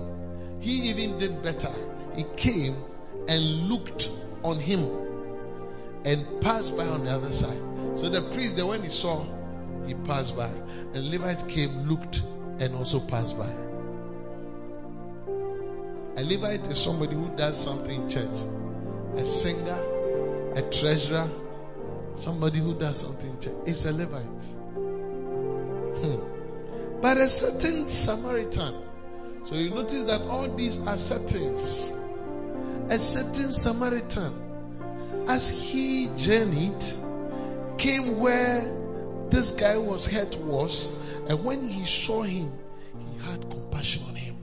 He 0.61 0.91
even 0.91 1.19
did 1.19 1.43
better. 1.43 1.73
He 2.15 2.25
came 2.37 2.77
and 3.27 3.43
looked 3.71 4.11
on 4.43 4.59
him 4.59 4.91
and 6.05 6.43
passed 6.43 6.77
by 6.77 6.85
on 6.85 7.07
the 7.07 7.13
other 7.13 7.31
side. 7.31 7.59
So 7.95 8.11
the 8.11 8.21
priest, 8.21 8.63
when 8.63 8.83
he 8.83 8.91
saw, 8.91 9.25
he 9.87 9.95
passed 9.95 10.37
by. 10.37 10.51
And 10.93 11.11
Levite 11.11 11.49
came, 11.49 11.89
looked, 11.89 12.21
and 12.61 12.75
also 12.75 13.01
passed 13.01 13.39
by. 13.39 13.51
A 16.19 16.23
Levite 16.23 16.67
is 16.69 16.77
somebody 16.77 17.15
who 17.15 17.35
does 17.37 17.57
something 17.57 18.03
in 18.03 18.11
church. 18.11 18.39
A 19.15 19.25
singer, 19.25 19.83
a 20.55 20.61
treasurer, 20.61 21.31
somebody 22.17 22.59
who 22.59 22.79
does 22.79 22.99
something 23.01 23.37
is 23.67 23.87
a 23.87 23.93
Levite. 23.93 24.45
Hmm. 25.99 27.01
But 27.03 27.19
a 27.19 27.27
certain 27.27 27.87
Samaritan. 27.87 28.83
So 29.45 29.55
you 29.55 29.71
notice 29.71 30.03
that 30.05 30.23
all 30.23 30.49
these 30.49 30.79
are 30.87 30.97
settings. 30.97 31.93
A 32.91 32.99
certain 32.99 33.53
Samaritan, 33.53 34.33
as 35.29 35.51
he 35.51 36.09
journeyed, 36.17 36.85
came 37.79 38.19
where 38.19 38.61
this 39.31 39.53
guy 39.53 39.77
was 39.79 40.07
hurt 40.07 40.39
was, 40.39 40.93
and 41.29 41.45
when 41.45 41.63
he 41.67 41.85
saw 41.85 42.23
him, 42.23 42.53
he 42.99 43.19
had 43.29 43.51
compassion 43.51 44.05
on 44.09 44.15
him. 44.15 44.37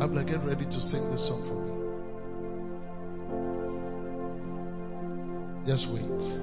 Abla, 0.00 0.24
get 0.24 0.42
ready 0.42 0.64
to 0.64 0.80
sing 0.80 1.10
this 1.10 1.26
song 1.26 1.44
for 1.44 1.54
me. 1.54 1.71
Just 5.66 5.86
wait. 5.86 6.40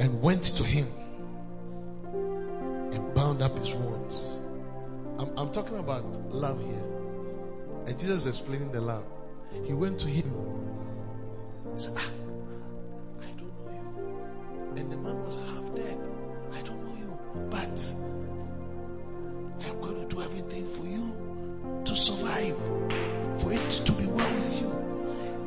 And 0.00 0.22
went 0.22 0.42
to 0.44 0.64
him 0.64 0.86
and 2.92 3.14
bound 3.14 3.42
up 3.42 3.56
his 3.58 3.74
wounds. 3.74 4.36
I'm, 5.18 5.36
I'm 5.38 5.52
talking 5.52 5.78
about 5.78 6.32
love 6.32 6.60
here. 6.64 6.84
And 7.86 7.98
Jesus 7.98 8.26
explaining 8.26 8.72
the 8.72 8.80
love. 8.80 9.04
He 9.64 9.72
went 9.72 10.00
to 10.00 10.08
him. 10.08 10.32
He 11.72 11.78
said, 11.78 11.94
ah, 11.96 12.10
I 13.20 13.30
don't 13.38 13.64
know 13.64 13.72
you. 13.72 14.80
And 14.82 14.92
the 14.92 14.96
man 14.96 15.24
was 15.24 15.36
half 15.36 15.74
dead. 15.74 15.98
I 16.52 16.62
don't 16.62 16.84
know 16.84 16.94
you. 16.98 17.18
But 17.50 17.92
I'm 19.66 19.80
going 19.80 20.08
to 20.08 20.14
do 20.14 20.22
everything 20.22 20.66
for 20.66 20.86
you 20.86 21.82
to 21.84 21.94
survive, 21.94 22.56
for 23.40 23.52
it 23.52 23.70
to 23.86 23.92
be 23.92 24.06
well 24.06 24.34
with 24.34 24.60
you. 24.60 24.87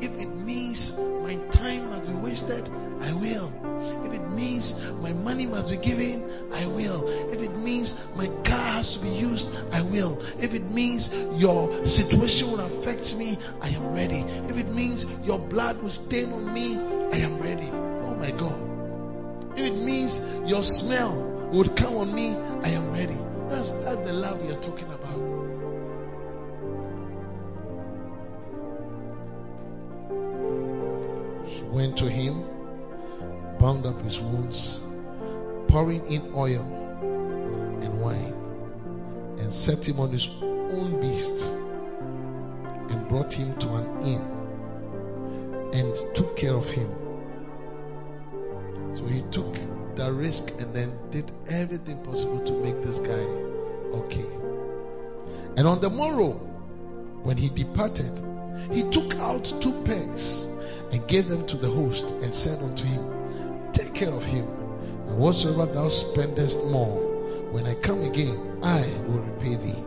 If 0.02 0.18
it 0.18 0.34
means 0.34 0.98
my 0.98 1.36
time 1.52 1.88
must 1.90 2.06
be 2.08 2.14
wasted, 2.14 2.68
I 3.02 3.12
will. 3.12 3.52
If 4.04 4.12
it 4.12 4.28
means 4.30 4.90
my 5.00 5.12
money 5.12 5.46
must 5.46 5.70
be 5.70 5.76
given, 5.76 6.28
I 6.52 6.66
will. 6.66 7.08
If 7.30 7.40
it 7.40 7.56
means 7.56 7.94
my 8.16 8.26
car 8.26 8.72
has 8.78 8.96
to 8.96 9.00
be 9.00 9.10
used, 9.10 9.54
I 9.72 9.82
will. 9.82 10.20
If 10.40 10.54
it 10.54 10.68
means 10.70 11.14
your 11.40 11.86
situation 11.86 12.50
will 12.50 12.60
affect 12.60 13.16
me, 13.16 13.38
I 13.60 13.68
am 13.68 13.94
ready. 13.94 14.24
If 14.50 14.58
it 14.58 14.68
means 14.74 15.06
your 15.22 15.38
blood 15.38 15.80
will 15.80 15.90
stain 15.90 16.32
on 16.32 16.52
me, 16.52 16.76
I 16.76 17.18
am 17.18 17.38
ready. 17.38 17.70
Oh 17.70 18.16
my 18.16 18.32
God. 18.32 19.58
If 19.58 19.66
it 19.66 19.76
means 19.76 20.20
your 20.46 20.64
smell 20.64 21.14
would 21.52 21.76
come 21.76 21.94
on 21.94 22.12
me, 22.12 22.34
I 22.34 22.70
am 22.70 22.92
ready. 22.92 23.18
That's, 23.50 23.70
that's 23.70 24.10
the 24.10 24.14
love 24.14 24.40
we 24.42 24.52
are 24.52 24.60
talking 24.60 24.86
about. 24.86 25.01
She 31.48 31.62
went 31.62 31.98
to 31.98 32.08
him, 32.08 32.44
bound 33.58 33.86
up 33.86 34.00
his 34.02 34.20
wounds, 34.20 34.82
pouring 35.68 36.06
in 36.06 36.32
oil 36.34 36.62
and 37.82 38.00
wine, 38.00 38.34
and 39.38 39.52
set 39.52 39.88
him 39.88 40.00
on 40.00 40.10
his 40.10 40.28
own 40.42 41.00
beast, 41.00 41.52
and 41.52 43.08
brought 43.08 43.32
him 43.32 43.56
to 43.58 43.74
an 43.74 44.02
inn, 44.02 44.22
and 45.74 46.14
took 46.14 46.36
care 46.36 46.54
of 46.54 46.68
him. 46.68 46.88
So 48.94 49.04
he 49.06 49.22
took 49.30 49.54
that 49.96 50.12
risk 50.12 50.50
and 50.60 50.74
then 50.74 50.98
did 51.10 51.30
everything 51.48 52.02
possible 52.02 52.44
to 52.44 52.52
make 52.52 52.82
this 52.82 52.98
guy 52.98 53.26
okay. 54.00 54.26
And 55.56 55.66
on 55.66 55.80
the 55.80 55.90
morrow, 55.90 56.32
when 57.22 57.36
he 57.36 57.48
departed, 57.48 58.31
he 58.70 58.82
took 58.90 59.14
out 59.16 59.44
two 59.60 59.82
pence 59.84 60.48
and 60.92 61.06
gave 61.08 61.28
them 61.28 61.46
to 61.46 61.56
the 61.56 61.68
host 61.68 62.10
and 62.10 62.32
said 62.32 62.62
unto 62.62 62.86
him, 62.86 63.72
Take 63.72 63.94
care 63.94 64.10
of 64.12 64.24
him, 64.24 64.46
and 65.08 65.18
whatsoever 65.18 65.66
thou 65.66 65.88
spendest 65.88 66.64
more, 66.66 67.00
when 67.50 67.66
I 67.66 67.74
come 67.74 68.02
again, 68.02 68.60
I 68.62 68.86
will 69.06 69.20
repay 69.20 69.56
thee. 69.56 69.84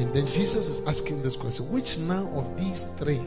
And 0.00 0.14
then 0.14 0.26
Jesus 0.26 0.68
is 0.68 0.86
asking 0.86 1.22
this 1.22 1.36
question 1.36 1.70
Which 1.70 1.98
now 1.98 2.30
of 2.34 2.56
these 2.56 2.84
three, 2.98 3.20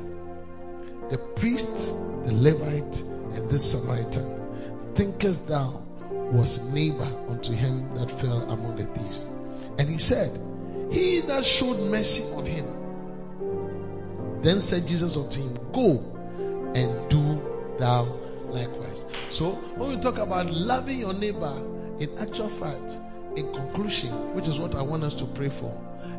the 1.09 1.17
priest, 1.17 1.93
the 2.25 2.34
Levite, 2.34 3.01
and 3.01 3.49
this 3.49 3.71
Samaritan, 3.71 4.93
thinkest 4.95 5.47
thou 5.47 5.81
was 6.09 6.61
neighbor 6.71 7.07
unto 7.30 7.53
him 7.53 7.93
that 7.95 8.09
fell 8.09 8.49
among 8.49 8.77
the 8.77 8.85
thieves? 8.85 9.27
And 9.77 9.89
he 9.89 9.97
said, 9.97 10.31
He 10.91 11.21
that 11.21 11.45
showed 11.45 11.80
mercy 11.80 12.34
on 12.34 12.45
him. 12.45 12.82
Then 14.44 14.60
said 14.60 14.86
Jesus 14.86 15.15
unto 15.15 15.41
him, 15.41 15.57
Go 15.72 16.03
and 16.76 17.10
do 17.10 17.78
thou 17.78 18.03
likewise. 18.49 19.06
So 19.30 19.52
when 19.52 19.90
we 19.90 19.99
talk 19.99 20.18
about 20.18 20.49
loving 20.52 20.99
your 20.99 21.14
neighbor, 21.14 21.53
in 21.99 22.18
actual 22.20 22.49
fact, 22.49 22.99
in 23.38 23.53
conclusion, 23.53 24.36
which 24.36 24.49
is 24.49 24.60
what 24.60 24.76
I 24.76 24.82
want 24.82 25.03
us 25.03 25.15
to 25.15 25.26
pray 25.26 25.48
for, 25.48 25.74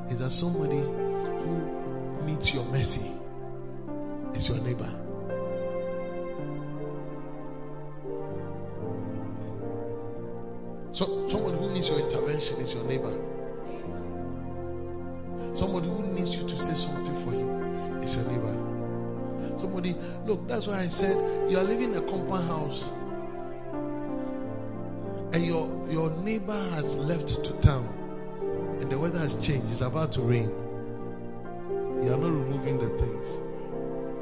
is 0.09 0.21
that 0.21 0.31
somebody 0.31 0.79
who 0.79 2.23
needs 2.25 2.55
your 2.55 2.65
mercy 2.65 3.11
is 4.33 4.49
your 4.49 4.59
neighbor. 4.59 4.91
So 10.93 11.29
somebody 11.29 11.59
who 11.59 11.75
needs 11.75 11.91
your 11.91 12.01
intervention 12.01 12.57
is 12.59 12.75
your 12.75 12.85
neighbor. 12.85 13.13
Somebody 15.53 15.89
who 15.89 16.15
needs 16.15 16.35
you 16.35 16.49
to 16.49 16.57
say 16.57 16.73
something 16.73 17.17
for 17.17 17.31
him 17.31 17.64
is. 18.09 19.61
Somebody, 19.61 19.95
look, 20.27 20.49
that's 20.49 20.67
why 20.67 20.81
I 20.81 20.87
said 20.87 21.51
you 21.51 21.59
are 21.59 21.65
living 21.65 21.93
in 21.93 21.99
a 21.99 22.03
compound 22.03 22.47
house 22.47 22.93
and 25.33 25.45
your 25.45 25.89
your 25.91 26.11
neighbor 26.11 26.53
has 26.53 26.97
left 26.97 27.45
to 27.45 27.53
town 27.55 27.89
and 28.81 28.91
the 28.91 28.99
weather 28.99 29.19
has 29.19 29.35
changed, 29.37 29.71
it's 29.71 29.81
about 29.81 30.13
to 30.13 30.21
rain. 30.21 30.51
You 32.03 32.13
are 32.13 32.19
not 32.19 32.33
removing 32.33 32.79
the 32.79 32.89
things. 32.89 33.41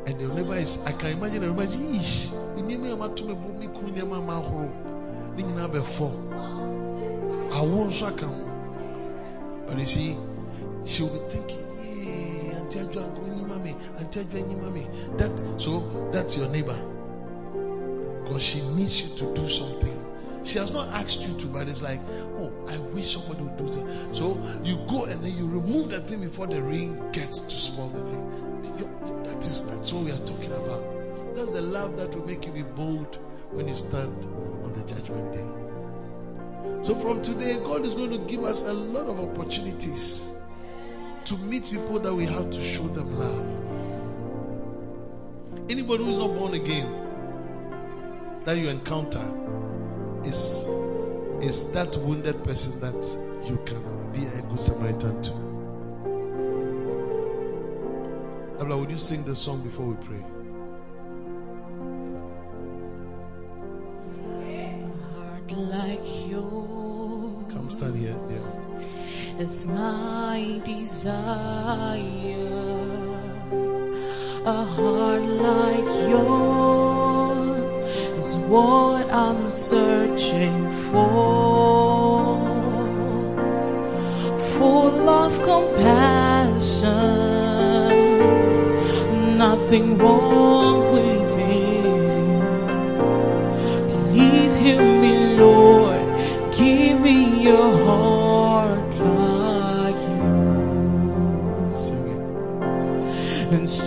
And 0.07 0.21
your 0.21 0.33
neighbor 0.35 0.55
is, 0.55 0.79
I 0.85 0.93
can 0.93 1.19
imagine 1.19 1.41
neighbor 1.51 1.63
is, 1.63 2.31
my 2.33 3.09
to 3.09 3.25
me, 3.25 3.35
me, 3.35 3.67
kunya, 3.69 4.07
ma, 4.07 4.21
ma, 4.21 4.41
ho. 4.41 4.71
But 9.67 9.79
you 9.79 9.87
see, 9.87 10.17
she 10.85 11.03
will 11.03 11.11
be 11.11 11.35
thinking, 11.35 11.62
That, 14.13 15.55
so 15.59 16.11
that's 16.13 16.37
your 16.37 16.49
neighbor. 16.49 16.79
Because 18.25 18.43
she 18.43 18.61
needs 18.61 19.01
you 19.01 19.17
to 19.17 19.35
do 19.35 19.49
something. 19.49 19.99
She 20.45 20.59
has 20.59 20.73
not 20.73 20.89
asked 20.89 21.27
you 21.27 21.37
to, 21.39 21.47
but 21.47 21.69
it's 21.69 21.83
like, 21.83 22.01
oh, 22.37 22.53
I 22.69 22.79
wish 22.79 23.15
somebody 23.15 23.43
would 23.43 23.57
do 23.57 23.67
that. 23.67 24.17
So 24.17 24.43
you 24.65 24.77
go 24.89 25.05
and 25.05 25.23
then 25.23 25.37
you 25.37 25.47
remove 25.47 25.91
the 25.91 26.01
thing 26.01 26.21
before 26.21 26.47
the 26.49 26.63
rain 26.63 27.13
gets 27.13 27.41
to 27.41 27.51
spoil 27.51 27.89
the 27.89 28.03
thing. 28.03 29.23
That 29.25 29.39
is 29.39 29.63
that's 29.69 29.93
what 29.93 30.05
we 30.05 30.11
are 30.11 30.27
talking 30.27 30.53
about. 30.53 31.37
That's 31.37 31.51
the 31.51 31.63
love 31.63 31.97
that 31.99 32.15
will 32.17 32.27
make 32.27 32.45
you 32.47 32.53
be 32.53 32.63
bold 32.63 33.19
when 33.51 33.69
you 33.69 33.77
stand 33.77 34.25
on 34.65 34.73
the 34.73 34.85
judgment 34.85 35.33
day. 35.33 36.83
So 36.83 36.97
from 36.97 37.23
today, 37.23 37.55
God 37.59 37.87
is 37.87 37.95
going 37.95 38.11
to 38.11 38.19
give 38.19 38.45
us 38.45 38.63
a 38.65 38.73
lot 38.73 39.07
of 39.07 39.21
opportunities 39.21 40.33
to 41.27 41.37
meet 41.37 41.71
people 41.71 42.01
that 42.01 42.13
we 42.13 42.27
have 42.27 42.51
to 42.51 42.61
show 42.61 42.89
them 42.89 43.17
love. 43.17 43.62
Anybody 45.69 46.05
who 46.05 46.11
is 46.11 46.19
not 46.19 46.35
born 46.35 46.55
again 46.55 47.03
that 48.45 48.59
you 48.59 48.69
encounter 48.69 49.31
is 50.25 50.67
is 51.41 51.67
that 51.73 51.97
wounded 51.97 52.45
person 52.45 52.81
that 52.81 52.95
you 53.49 53.59
can 53.65 54.13
be 54.13 54.25
a 54.25 54.43
good 54.43 54.61
Samaritan 54.61 55.23
to. 55.23 55.33
Abla, 58.61 58.77
would 58.77 58.91
you 58.91 58.99
sing 58.99 59.25
the 59.25 59.35
song 59.35 59.63
before 59.63 59.87
we 59.87 59.97
pray? 59.97 60.25
heart 65.13 65.53
like 65.53 66.29
yours 66.29 67.53
Come 67.53 67.71
stand 67.71 67.97
here. 67.97 68.17
Yeah. 68.31 69.41
is 69.41 69.67
my 69.67 70.61
desire. 70.65 72.03
A 74.45 74.65
heart 74.65 75.23
like 75.23 76.09
yours 76.11 77.73
is 78.19 78.35
what 78.51 79.09
I'm 79.13 79.49
searching 79.49 80.69
for. 80.69 82.41
Full 84.59 85.09
of 85.09 85.41
compassion, 85.45 86.89
nothing 89.39 89.97
wrong 89.99 90.91
with 90.91 91.39
it. 91.39 91.85
Please 94.11 94.57
hear 94.57 94.83
me, 94.83 95.37
Lord. 95.37 96.03
Give 96.51 96.99
me 97.01 97.45
your 97.45 97.82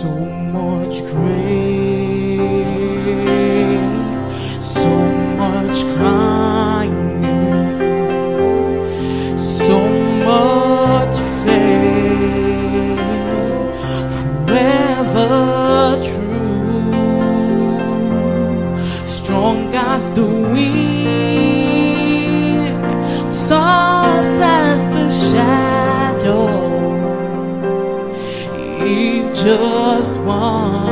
so 0.05 0.11
much 0.13 1.01
grace, 1.07 1.64
just 29.45 30.17
one 30.17 30.84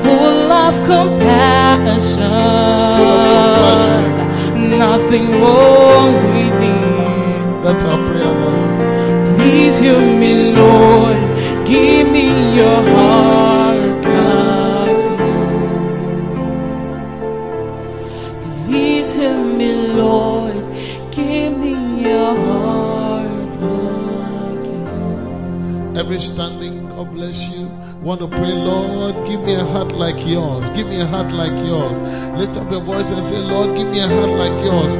Full 0.00 0.52
of 0.52 0.74
compassion, 0.86 2.30
nothing 4.78 5.24
wrong 5.40 6.14
with 6.30 6.54
me. 6.62 6.76
That's 7.64 7.84
our 7.84 7.98
prayer 8.06 8.34
now. 8.42 9.36
Please 9.36 9.78
hear 9.78 10.00
me, 10.22 10.54
Lord. 10.54 11.18
Give 11.66 12.06
me 12.12 12.54
your 12.54 12.78
heart 12.92 13.03
God 27.04 27.12
bless 27.12 27.48
you. 27.50 27.66
Want 28.00 28.20
to 28.20 28.28
pray, 28.28 28.52
Lord, 28.52 29.26
give 29.26 29.42
me 29.42 29.54
a 29.54 29.64
heart 29.64 29.92
like 29.92 30.26
yours. 30.26 30.70
Give 30.70 30.86
me 30.86 31.00
a 31.00 31.06
heart 31.06 31.32
like 31.32 31.52
yours. 31.66 31.98
Lift 32.38 32.56
up 32.56 32.70
your 32.70 32.80
voice 32.80 33.10
and 33.10 33.22
say, 33.22 33.40
Lord, 33.40 33.76
give 33.76 33.88
me 33.88 34.00
a 34.00 34.08
heart 34.08 34.30
like 34.30 34.64
yours. 34.64 34.96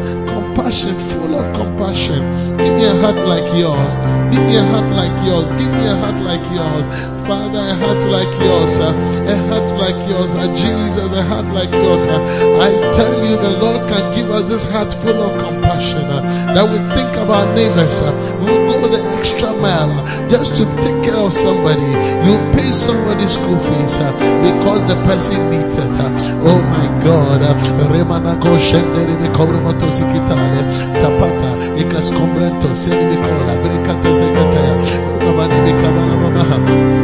Compassion, 0.65 0.99
full 0.99 1.35
of 1.37 1.53
compassion. 1.53 2.57
Give 2.57 2.73
me 2.73 2.87
a 2.87 2.97
heart 2.97 3.21
like 3.29 3.45
yours. 3.53 3.97
Give 4.33 4.41
me 4.49 4.57
a 4.57 4.65
heart 4.65 4.89
like 4.97 5.13
yours. 5.21 5.45
Give 5.61 5.69
me 5.69 5.85
a 5.85 5.95
heart 5.95 6.17
like 6.25 6.41
yours. 6.57 6.87
Father, 7.29 7.61
a 7.61 7.75
heart 7.85 8.01
like 8.09 8.33
yours. 8.41 8.79
A 8.81 8.89
heart 9.53 9.69
like 9.77 10.09
yours. 10.09 10.33
Jesus, 10.57 11.13
a 11.13 11.23
heart 11.23 11.53
like 11.53 11.71
yours. 11.71 12.09
I 12.09 12.73
tell 12.97 13.13
you, 13.29 13.37
the 13.37 13.59
Lord 13.61 13.91
can 13.91 14.15
give 14.17 14.31
us 14.31 14.49
this 14.49 14.65
heart 14.65 14.91
full 14.91 15.21
of 15.21 15.37
compassion. 15.37 16.09
That 16.57 16.65
we 16.73 16.79
think 16.97 17.13
of 17.21 17.29
our 17.29 17.45
neighbors. 17.55 18.01
We 18.41 18.49
will 18.49 18.81
go 18.81 18.89
the 18.89 19.05
extra 19.19 19.53
mile 19.53 19.93
just 20.29 20.57
to 20.57 20.65
take 20.81 21.05
care 21.05 21.21
of 21.21 21.35
somebody. 21.35 21.93
You 22.25 22.41
pay 22.57 22.73
somebody's 22.73 23.35
school 23.37 23.59
fees 23.59 23.99
because 24.01 24.81
the 24.89 24.97
person 25.05 25.51
needs 25.51 25.77
it. 25.77 25.93
Oh 26.41 26.57
my 26.57 27.05
God. 27.05 27.43
uh, 27.43 27.75
Tapata 31.01 31.51
ikaskombrento 31.77 32.75
seni 32.75 33.05
mi 33.05 33.17
kola. 33.17 33.55
Brikata 33.63 34.13
zekataya. 34.13 34.75
Mabani 35.25 35.59
mi 35.65 35.73
kabala 35.83 36.15
mamaha. 36.23 37.04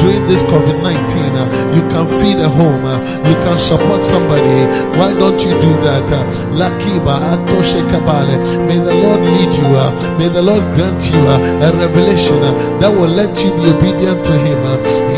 During 0.00 0.26
this 0.26 0.42
COVID 0.42 0.82
19, 0.82 1.36
uh, 1.36 1.74
you 1.76 1.82
can 1.92 2.06
feed 2.16 2.40
a 2.40 2.48
home, 2.48 2.84
uh, 2.84 2.96
you 3.28 3.34
can 3.44 3.58
support 3.58 4.02
somebody. 4.02 4.64
Why 4.96 5.12
don't 5.12 5.40
you 5.44 5.52
do 5.60 5.72
that? 5.84 6.10
Uh, 6.10 6.24
Lakiba, 6.56 7.16
Atoshe 7.36 7.82
Kabale. 7.92 8.66
May 8.66 8.78
the 8.78 8.94
Lord 8.94 9.20
lead 9.20 9.52
you, 9.52 9.68
uh, 9.76 10.18
may 10.18 10.28
the 10.28 10.40
Lord 10.40 10.62
grant 10.74 11.04
you 11.12 11.18
uh, 11.18 11.68
a 11.68 11.76
revelation 11.76 12.38
uh, 12.40 12.78
that 12.80 12.90
will 12.90 13.08
let 13.12 13.36
you 13.44 13.50
be 13.52 13.68
obedient 13.68 14.24
to 14.24 14.32
Him. 14.32 14.64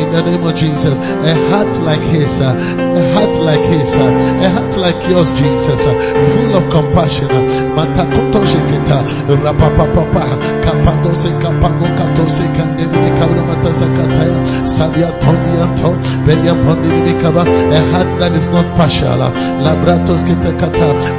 in 0.02 0.10
the 0.12 0.22
name 0.22 0.44
of 0.44 0.56
Jesus, 0.56 0.98
a 0.98 1.34
heart 1.50 1.78
like 1.82 2.02
His, 2.02 2.40
a 2.40 2.50
heart 3.14 3.38
like 3.38 3.64
His, 3.64 3.96
a 3.96 4.50
heart 4.50 4.76
like 4.76 4.98
yours, 5.08 5.30
Jesus, 5.38 5.84
full 5.84 6.54
of 6.56 6.68
compassion. 6.70 7.28
Matakoto 7.78 8.42
Sheketa, 8.42 9.06
Rapapapa, 9.38 10.24
Kapadose 10.62 11.30
Kapano 11.40 11.86
Katose 11.96 12.87
Mikaba, 17.04 17.44
a 17.46 17.80
heart 17.92 18.10
that 18.20 18.32
is 18.32 18.48
not 18.48 18.64
partial, 18.76 19.22
a 19.22 19.30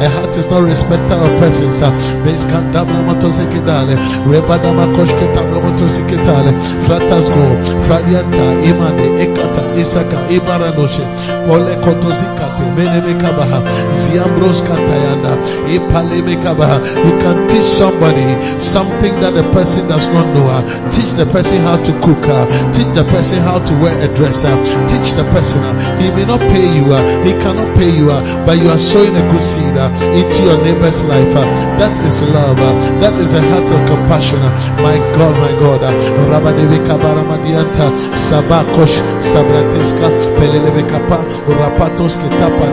heart 0.09 0.37
is 0.37 0.49
not 0.49 0.63
respecter 0.63 1.15
of 1.15 1.39
persons, 1.39 1.81
Beskandabra 2.23 3.03
Motosekidale, 3.05 3.95
Rebada 4.25 4.71
Makoshketa 4.73 5.41
Motosikitale, 5.49 6.53
Fratas 6.85 7.29
Go, 7.29 7.45
Fradianta, 7.85 8.45
Imane, 8.65 9.07
Ekata, 9.23 9.61
Isaka, 9.75 10.17
Ibaranoshe, 10.29 11.03
Pole 11.47 11.75
Kotozikate, 11.83 12.65
Menemekabaha, 12.75 13.59
Ziambros 13.91 14.61
Katayanda, 14.61 15.37
Ipalemekabaha. 15.67 16.79
You 17.05 17.13
can 17.19 17.47
teach 17.47 17.63
somebody 17.63 18.59
something 18.59 19.13
that 19.21 19.33
the 19.33 19.43
person 19.51 19.87
does 19.87 20.07
not 20.07 20.25
know. 20.33 20.89
Teach 20.89 21.11
the 21.13 21.25
person 21.25 21.58
how 21.63 21.77
to 21.77 21.91
cook. 22.01 22.23
uh, 22.27 22.45
Teach 22.73 22.91
the 22.95 23.03
person 23.09 23.39
how 23.43 23.59
to 23.63 23.73
wear 23.81 23.95
a 24.03 24.07
dress. 24.15 24.45
uh, 24.45 24.55
Teach 24.87 25.13
the 25.13 25.23
person. 25.31 25.63
uh, 25.63 25.99
He 25.99 26.09
may 26.11 26.25
not 26.25 26.39
pay 26.39 26.67
you. 26.77 26.91
Uh, 26.93 27.01
he 27.23 27.31
cannot 27.43 27.75
pay 27.75 27.89
you. 27.89 28.11
Uh, 28.11 28.21
but 28.45 28.57
you 28.57 28.69
are 28.69 28.77
sowing 28.77 29.15
a 29.15 29.23
good 29.31 29.43
seed 29.43 29.75
uh, 29.77 29.89
into 30.15 30.43
your 30.43 30.57
neighbor's 30.63 31.03
life. 31.05 31.33
That 31.79 31.95
is 31.99 32.23
love. 32.33 32.57
That 33.01 33.13
is 33.19 33.33
a 33.33 33.41
heart 33.41 33.69
of 33.71 33.81
compassion. 33.87 34.39
My 34.83 34.97
God, 35.15 35.35
my 35.37 35.53
God. 35.59 35.81
Rabadevi 36.31 36.79
Kabaramadianta, 36.85 37.89
Sabakosh, 38.15 38.99
Sabrateska, 39.21 40.09
Peleleve 40.37 40.87
Kapa, 40.87 41.23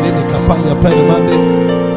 Nemi 0.03 0.23
Kapalia 0.31 0.75
Perimande. 0.81 1.96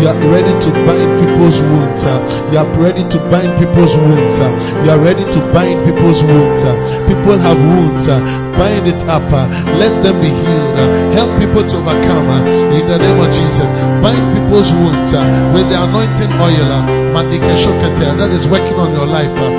You 0.00 0.08
are 0.10 0.20
ready 0.30 0.54
to 0.60 0.70
bind 0.86 1.10
people's 1.20 1.60
wounds. 1.60 2.04
You 2.04 2.58
are 2.58 2.70
ready 2.78 3.02
to 3.08 3.18
bind 3.30 3.58
people's 3.58 3.96
wounds. 3.96 4.38
You 4.38 4.90
are 4.90 4.98
ready 4.98 5.24
to 5.24 5.40
bind 5.52 5.84
people's 5.84 6.22
wounds. 6.22 6.62
People 7.08 7.38
have 7.38 7.58
wounds. 7.58 8.06
Bind 8.06 8.86
it 8.86 9.04
up. 9.08 9.30
Let 9.32 10.02
them 10.04 10.20
be 10.20 10.28
healed. 10.28 10.93
Help 11.14 11.30
people 11.40 11.62
to 11.62 11.76
overcome. 11.78 12.26
uh. 12.28 12.42
In 12.74 12.86
the 12.86 12.98
name 12.98 13.18
of 13.22 13.30
Jesus, 13.32 13.70
bind 14.02 14.34
people's 14.34 14.72
wounds 14.72 15.14
uh, 15.14 15.22
with 15.54 15.68
the 15.70 15.78
anointing 15.78 16.32
oil. 16.42 16.68
uh. 16.72 16.82
That 17.14 18.30
is 18.30 18.46
working 18.48 18.74
on 18.74 18.92
your 18.92 19.06
life. 19.06 19.30
Uh, 19.38 19.50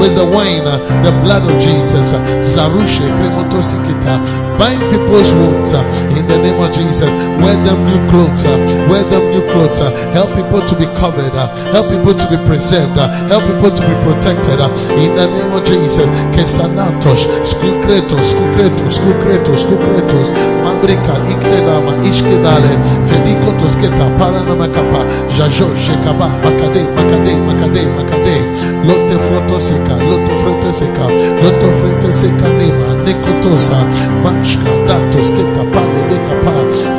with 0.00 0.14
the 0.16 0.24
wine, 0.24 0.60
uh, 0.64 0.78
the 1.02 1.12
blood 1.24 1.42
of 1.48 1.56
Jesus. 1.60 2.12
Uh, 2.12 2.20
Zarushe, 2.44 3.00
Kremotosikita. 3.16 4.20
Bind 4.60 4.80
people's 4.92 5.32
wounds 5.32 5.72
in 5.72 6.26
the 6.28 6.36
name 6.36 6.60
of 6.60 6.68
Jesus. 6.76 7.08
Wear 7.40 7.56
them 7.64 7.86
new 7.88 8.00
clothes. 8.12 8.44
Wear 8.44 9.02
them 9.08 9.24
new 9.32 9.40
clothes. 9.48 9.78
Help 10.12 10.28
people 10.36 10.60
to 10.60 10.74
be 10.76 10.84
covered. 11.00 11.32
Help 11.72 11.88
people 11.88 12.12
to 12.14 12.26
be 12.28 12.36
preserved. 12.46 12.96
Help 13.32 13.44
people 13.48 13.72
to 13.72 13.82
be 13.82 13.94
protected. 14.04 14.60
In 15.00 15.16
the 15.16 15.26
name 15.26 15.52
of 15.56 15.64
Jesus. 15.64 16.08
Kesanatos, 16.36 17.24
Skukretos, 17.48 18.36
Skukretos, 18.36 19.00
Skukretos, 19.00 19.60
Skukretos, 19.64 20.09
kotos 20.10 20.32
mandreka 20.64 21.14
iktelama 21.30 21.92
ishkedale 22.04 22.70
fenikotos 23.06 23.76
keta 23.76 24.06
paranama 24.18 24.66
kapa 24.68 25.04
jajo 25.38 25.70
shekaba 25.76 26.26
makade 26.44 26.82
makade 26.96 27.34
makade 27.46 27.82
makade 27.96 28.36
Lote 28.84 29.16
Frotoseka, 29.18 29.94
Loto 30.10 30.34
Frotoseka, 30.42 31.06
Loto 31.42 31.68
Frotoseka 31.78 32.48
Nema, 32.58 33.04
Nekotosa, 33.04 33.78
Mashka, 34.24 34.70
Datos, 34.86 35.30
Keta, 35.30 35.62
Pale, 35.72 36.00
Bekapa, 36.08 36.54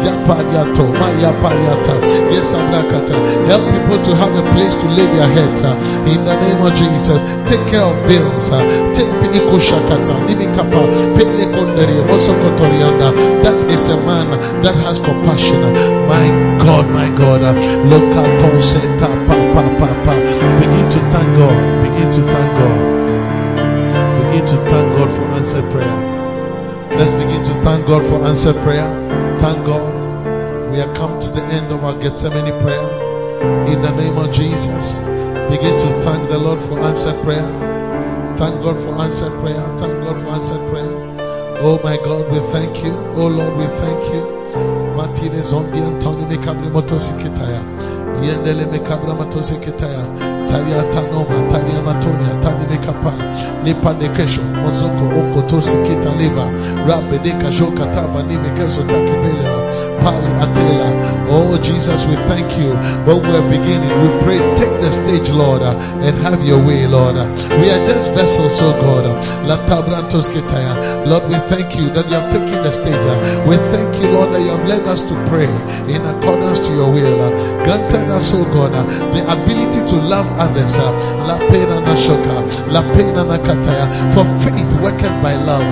Yapadiato, 0.05 0.85
Mayapayata, 0.93 1.95
Yes, 2.31 2.53
Abrakata. 2.53 3.15
Help 3.47 3.63
people 3.71 4.01
to 4.03 4.15
have 4.15 4.33
a 4.35 4.43
place 4.53 4.75
to 4.75 4.87
lay 4.87 5.05
their 5.07 5.27
heads 5.27 5.63
uh, 5.63 5.75
in 6.07 6.23
the 6.25 6.35
name 6.41 6.61
of 6.65 6.73
Jesus. 6.75 7.21
Take 7.49 7.65
care 7.71 7.81
of 7.83 8.07
bills. 8.07 8.51
Uh, 8.51 8.61
take 8.93 9.09
Iko 9.31 9.57
Shakata, 9.59 10.13
Nimikapa, 10.27 11.15
Pele 11.15 11.45
Kondere, 11.53 12.03
Mosokotorianda. 12.07 13.41
That 13.43 13.60
is 13.71 13.87
a 13.87 13.97
man 13.97 14.27
that 14.63 14.75
has 14.75 14.99
compassion. 14.99 15.61
My 16.11 16.27
God, 16.59 16.85
my 16.91 17.07
God. 17.15 17.41
Local 17.87 18.27
Tonseta 18.43 19.09
pa 19.25 19.37
pa 19.55 19.63
pa 19.79 19.89
pa. 20.03 20.15
Begin 20.59 20.85
to 20.91 20.99
thank 21.15 21.29
God. 21.39 21.57
Begin 21.87 22.11
to 22.11 22.21
thank 22.21 22.51
God. 22.59 22.79
Begin 24.27 24.45
to 24.45 24.57
thank 24.69 24.87
God 24.95 25.09
for 25.09 25.23
answered 25.39 25.67
prayer. 25.71 25.97
Let's 26.91 27.13
begin 27.13 27.43
to 27.43 27.53
thank 27.63 27.87
God 27.87 28.03
for 28.03 28.19
answered 28.27 28.59
prayer. 28.63 28.89
Thank 29.39 29.65
God. 29.65 30.01
We 30.71 30.77
have 30.79 30.93
come 30.95 31.19
to 31.19 31.29
the 31.31 31.43
end 31.43 31.71
of 31.71 31.83
our 31.83 31.97
Gethsemane 31.99 32.51
prayer. 32.61 32.87
In 33.71 33.81
the 33.81 33.95
name 33.95 34.17
of 34.17 34.31
Jesus, 34.31 34.95
begin 35.49 35.79
to 35.79 35.87
thank 36.03 36.29
the 36.29 36.37
Lord 36.37 36.59
for 36.59 36.79
answered 36.79 37.21
prayer. 37.23 37.47
Thank 38.35 38.61
God 38.63 38.77
for 38.83 38.91
answered 39.01 39.33
prayer. 39.41 39.63
Thank 39.79 40.03
God 40.03 40.21
for 40.21 40.27
answered 40.29 40.69
prayer. 40.69 41.30
Oh 41.63 41.79
my 41.83 41.95
God, 41.97 42.31
we 42.31 42.39
thank 42.51 42.83
you. 42.83 42.91
Oh 42.91 43.27
Lord, 43.27 43.55
we 43.55 43.65
thank 43.65 44.13
you. 44.13 44.95
Martinez 44.97 45.53
on 45.53 45.69
the 45.69 45.77
Antoni 45.77 46.25
Mekabri 46.25 46.69
Motosikitaya. 46.71 47.61
Yendele 48.25 48.65
Mekabra 48.65 49.15
Motosikitaya. 49.15 50.03
Taria 50.49 50.81
Tanoma, 50.91 51.49
Taria 51.51 51.81
Matonia, 51.85 52.41
Tani 52.41 52.65
Mekapa. 52.65 53.13
Nipa 53.63 53.93
Nekesho, 53.93 54.41
Mozoko, 54.41 55.05
Oko 55.29 55.47
Tosikita 55.47 56.11
Liva. 56.17 56.49
Rabbe 56.87 57.19
Deka 57.23 57.51
Taba 57.93 58.23
Nimekeso 58.23 58.81
Takibeleva. 58.81 59.60
Oh 61.31 61.57
Jesus, 61.63 62.05
we 62.05 62.15
thank 62.27 62.57
you. 62.59 62.75
When 63.07 63.23
we're 63.23 63.47
beginning, 63.49 63.87
we 64.03 64.09
pray, 64.19 64.39
take 64.55 64.81
the 64.83 64.91
stage, 64.91 65.31
Lord, 65.31 65.61
and 65.61 66.15
have 66.27 66.43
your 66.43 66.59
way, 66.59 66.87
Lord. 66.87 67.15
We 67.15 67.71
are 67.71 67.83
just 67.87 68.11
vessels, 68.11 68.59
oh 68.61 68.75
God. 68.81 69.07
Lord, 71.07 71.23
we 71.29 71.35
thank 71.47 71.75
you 71.79 71.87
that 71.95 72.05
you 72.07 72.15
have 72.19 72.31
taken 72.31 72.59
the 72.63 72.71
stage. 72.71 73.05
We 73.47 73.55
thank 73.71 74.01
you, 74.01 74.11
Lord, 74.11 74.33
that 74.33 74.41
you 74.41 74.51
have 74.51 74.67
led 74.67 74.83
us 74.87 75.03
to 75.07 75.15
pray 75.31 75.47
in 75.87 76.01
accordance 76.03 76.67
to 76.67 76.73
your 76.75 76.91
will. 76.91 77.31
Granted 77.63 78.11
us, 78.11 78.33
oh 78.35 78.43
God, 78.51 78.73
the 79.15 79.23
ability 79.23 79.87
to 79.87 79.95
love 79.95 80.27
others. 80.39 80.77
La 80.77 81.37
pena 81.37 81.79
na 81.79 81.95
shoka, 81.95 82.43
la 82.71 82.81
pena 82.93 83.23
na 83.23 83.37
kataya. 83.37 83.87
For 84.11 84.25
faith 84.43 84.73
worketh 84.81 85.15
by 85.23 85.35
love. 85.35 85.63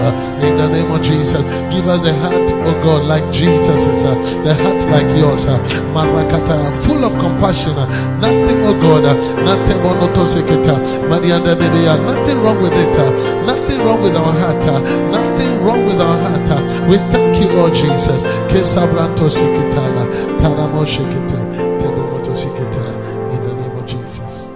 In 0.43 0.55
the 0.55 0.69
name 0.69 0.91
of 0.91 1.03
Jesus, 1.03 1.43
give 1.73 1.87
us 1.87 1.99
the 1.99 2.13
heart, 2.13 2.49
oh 2.63 2.79
God, 2.83 3.03
like 3.05 3.29
Jesus' 3.33 3.88
uh, 4.05 4.15
the 4.43 4.53
heart 4.53 4.81
like 4.89 5.09
yours. 5.17 5.47
uh, 5.47 5.57
Marakata, 5.93 6.71
full 6.83 7.03
of 7.03 7.13
compassion. 7.17 7.73
uh, 7.73 7.85
Nothing, 8.19 8.59
oh 8.65 8.77
God, 8.79 9.05
uh, 9.05 9.13
nothing 9.43 9.79
monotoseketa, 9.81 10.75
Marianda 11.09 11.55
nothing 12.05 12.41
wrong 12.41 12.61
with 12.61 12.73
it. 12.73 12.97
uh, 12.97 13.11
Nothing 13.45 13.79
wrong 13.85 14.01
with 14.01 14.15
our 14.15 14.31
heart. 14.31 14.65
uh, 14.67 14.79
Nothing 15.09 15.63
wrong 15.63 15.85
with 15.85 15.99
our 16.01 16.17
heart. 16.17 16.49
uh. 16.51 16.87
We 16.89 16.97
thank 16.97 17.39
you, 17.41 17.49
Lord 17.55 17.73
Jesus. 17.73 18.23
Taramo 20.39 20.85
In 23.31 23.43
the 23.43 23.53
name 23.53 23.77
of 23.77 23.85
Jesus. 23.87 24.49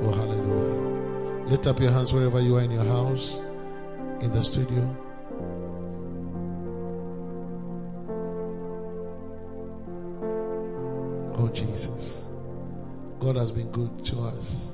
Oh, 0.00 0.12
hallelujah. 0.12 1.46
Lift 1.50 1.66
up 1.66 1.80
your 1.80 1.90
hands 1.92 2.12
wherever 2.12 2.40
you 2.40 2.56
are 2.56 2.62
in 2.62 2.70
your 2.70 2.84
house, 2.84 3.40
in 4.20 4.32
the 4.32 4.42
studio. 4.42 5.07
Oh, 11.48 11.50
Jesus. 11.50 12.28
God 13.20 13.36
has 13.36 13.50
been 13.52 13.70
good 13.70 14.04
to 14.06 14.20
us. 14.20 14.70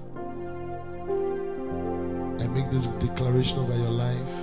I 2.43 2.49
make 2.49 2.69
this 2.69 2.89
declaration 2.89 3.61
over 3.61 3.77
your 3.77 3.91
life 3.91 4.35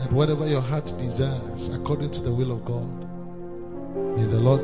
that 0.00 0.12
whatever 0.12 0.46
your 0.46 0.60
heart 0.60 0.92
desires, 0.98 1.70
according 1.70 2.10
to 2.10 2.22
the 2.22 2.30
will 2.30 2.52
of 2.52 2.66
God, 2.66 3.08
may 4.18 4.26
the 4.26 4.38
Lord 4.38 4.60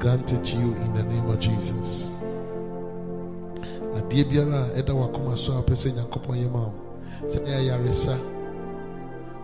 grant 0.00 0.32
it 0.32 0.46
to 0.46 0.56
you 0.56 0.74
in 0.76 0.94
the 0.94 1.02
name 1.02 1.28
of 1.28 1.38
Jesus. 1.40 2.16
adeɛ 3.98 4.24
biara 4.30 4.64
a 4.64 4.82
ɛda 4.82 4.94
wakoma 4.94 5.36
so 5.36 5.58
a 5.58 5.62
pɛ 5.62 5.74
sɛ 5.76 5.92
nyankopɔn 5.92 6.38
yɛ 6.38 6.50
ma 6.50 6.60
wo 6.60 6.72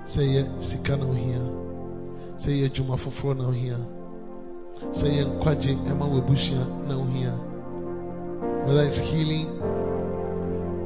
sɛ 0.07 0.23
ɛyɛ 0.23 0.62
sika 0.62 0.97
na 0.97 1.05
ohia 1.05 1.43
sɛ 2.39 2.49
ɛyɛ 2.53 2.67
adwuma 2.70 2.97
foforɔ 2.97 3.36
na 3.36 3.49
ohia 3.49 3.77
sɛ 4.93 5.07
ɛyɛ 5.09 5.25
nkwagye 5.31 5.73
ɛma 5.91 6.07
w'abusua 6.13 6.65
na 6.89 6.95
ohia 6.95 7.35
whether 8.65 8.83
it's 8.83 8.99
healing 8.99 9.49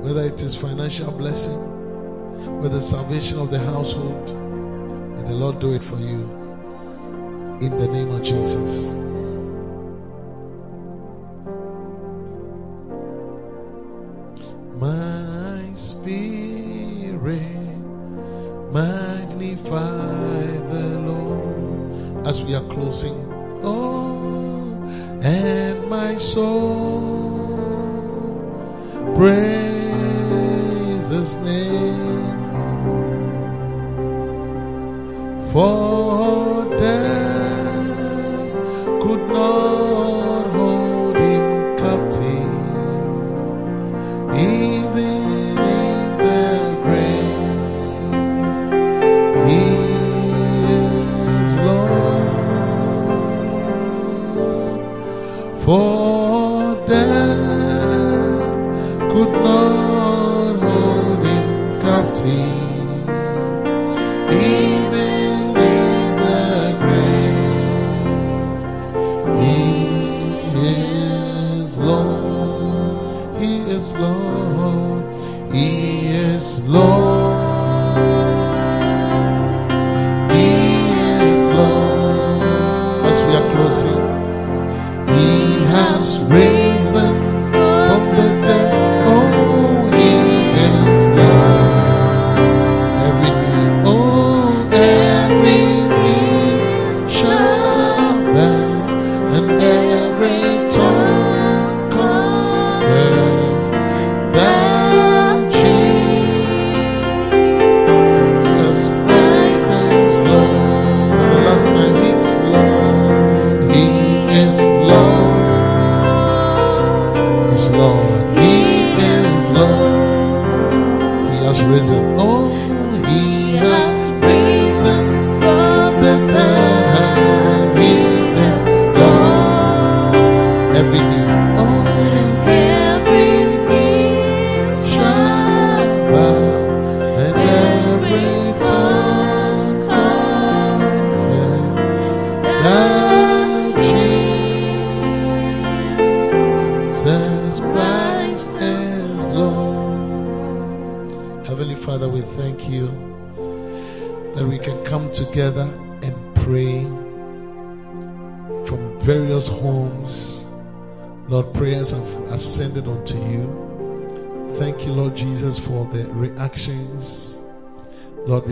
whether 0.03 0.25
it 0.25 0.43
is 0.43 0.55
financial 0.55 1.11
blessing 1.13 1.61
whether 2.61 2.81
salvation 2.81 3.39
of 3.39 3.51
the 3.51 3.59
household 3.59 4.27
may 5.15 5.23
the 5.23 5.35
Lord 5.35 5.59
do 5.59 5.73
it 5.73 5.85
for 5.85 5.97
you. 5.97 6.41
In 7.61 7.77
the 7.77 7.89
name 7.89 8.11
of 8.11 8.23
Jesus. 8.23 9.10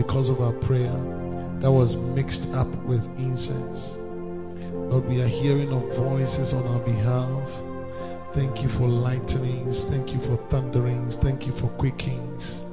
Because 0.09 0.29
of 0.29 0.41
our 0.41 0.53
prayer 0.53 0.91
that 1.59 1.71
was 1.71 1.95
mixed 1.95 2.51
up 2.53 2.65
with 2.77 3.05
incense. 3.19 3.95
Lord, 3.99 5.05
we 5.05 5.21
are 5.21 5.27
hearing 5.27 5.71
of 5.71 5.95
voices 5.95 6.51
on 6.55 6.65
our 6.65 6.79
behalf. 6.79 7.47
Thank 8.33 8.63
you 8.63 8.69
for 8.69 8.87
lightnings. 8.87 9.85
Thank 9.85 10.15
you 10.15 10.19
for 10.19 10.35
thunderings. 10.35 11.15
Thank 11.15 11.45
you 11.45 11.53
for 11.53 11.67
quickings. 11.67 12.65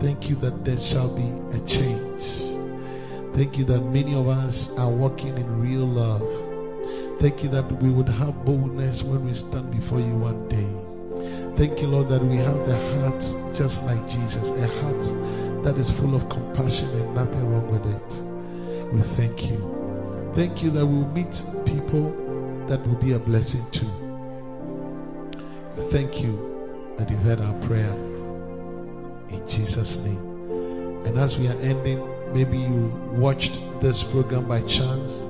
Thank 0.00 0.28
you 0.28 0.34
that 0.40 0.64
there 0.64 0.80
shall 0.80 1.14
be 1.14 1.30
a 1.56 1.60
change. 1.60 2.24
Thank 3.34 3.56
you 3.56 3.66
that 3.66 3.80
many 3.80 4.16
of 4.16 4.26
us 4.26 4.76
are 4.76 4.90
walking 4.90 5.38
in 5.38 5.60
real 5.60 5.86
love. 5.86 7.20
Thank 7.20 7.44
you 7.44 7.50
that 7.50 7.70
we 7.80 7.88
would 7.88 8.08
have 8.08 8.44
boldness 8.44 9.00
when 9.04 9.24
we 9.24 9.32
stand 9.32 9.70
before 9.70 10.00
you 10.00 10.16
one 10.16 10.48
day. 10.48 11.54
Thank 11.54 11.82
you, 11.82 11.86
Lord, 11.86 12.08
that 12.08 12.24
we 12.24 12.38
have 12.38 12.66
the 12.66 12.76
heart 12.98 13.20
just 13.54 13.84
like 13.84 14.08
Jesus, 14.08 14.50
a 14.50 14.66
heart 14.82 15.04
that 15.64 15.78
is 15.78 15.90
full 15.90 16.14
of 16.14 16.28
compassion 16.28 16.90
and 16.90 17.14
nothing 17.14 17.50
wrong 17.50 17.70
with 17.70 17.86
it. 17.86 18.92
We 18.92 19.00
thank 19.00 19.50
you. 19.50 20.32
Thank 20.34 20.62
you 20.62 20.70
that 20.70 20.84
we 20.84 20.94
will 20.94 21.08
meet 21.08 21.42
people 21.64 22.64
that 22.66 22.86
will 22.86 22.96
be 22.96 23.12
a 23.12 23.18
blessing 23.18 23.64
too. 23.70 23.90
Thank 25.74 26.22
you 26.22 26.94
that 26.98 27.08
you 27.10 27.16
heard 27.16 27.40
our 27.40 27.54
prayer 27.62 27.92
in 29.30 29.42
Jesus' 29.48 29.98
name. 29.98 31.02
And 31.06 31.18
as 31.18 31.38
we 31.38 31.48
are 31.48 31.58
ending, 31.60 32.34
maybe 32.34 32.58
you 32.58 32.92
watched 33.12 33.58
this 33.80 34.02
program 34.02 34.46
by 34.46 34.60
chance 34.62 35.28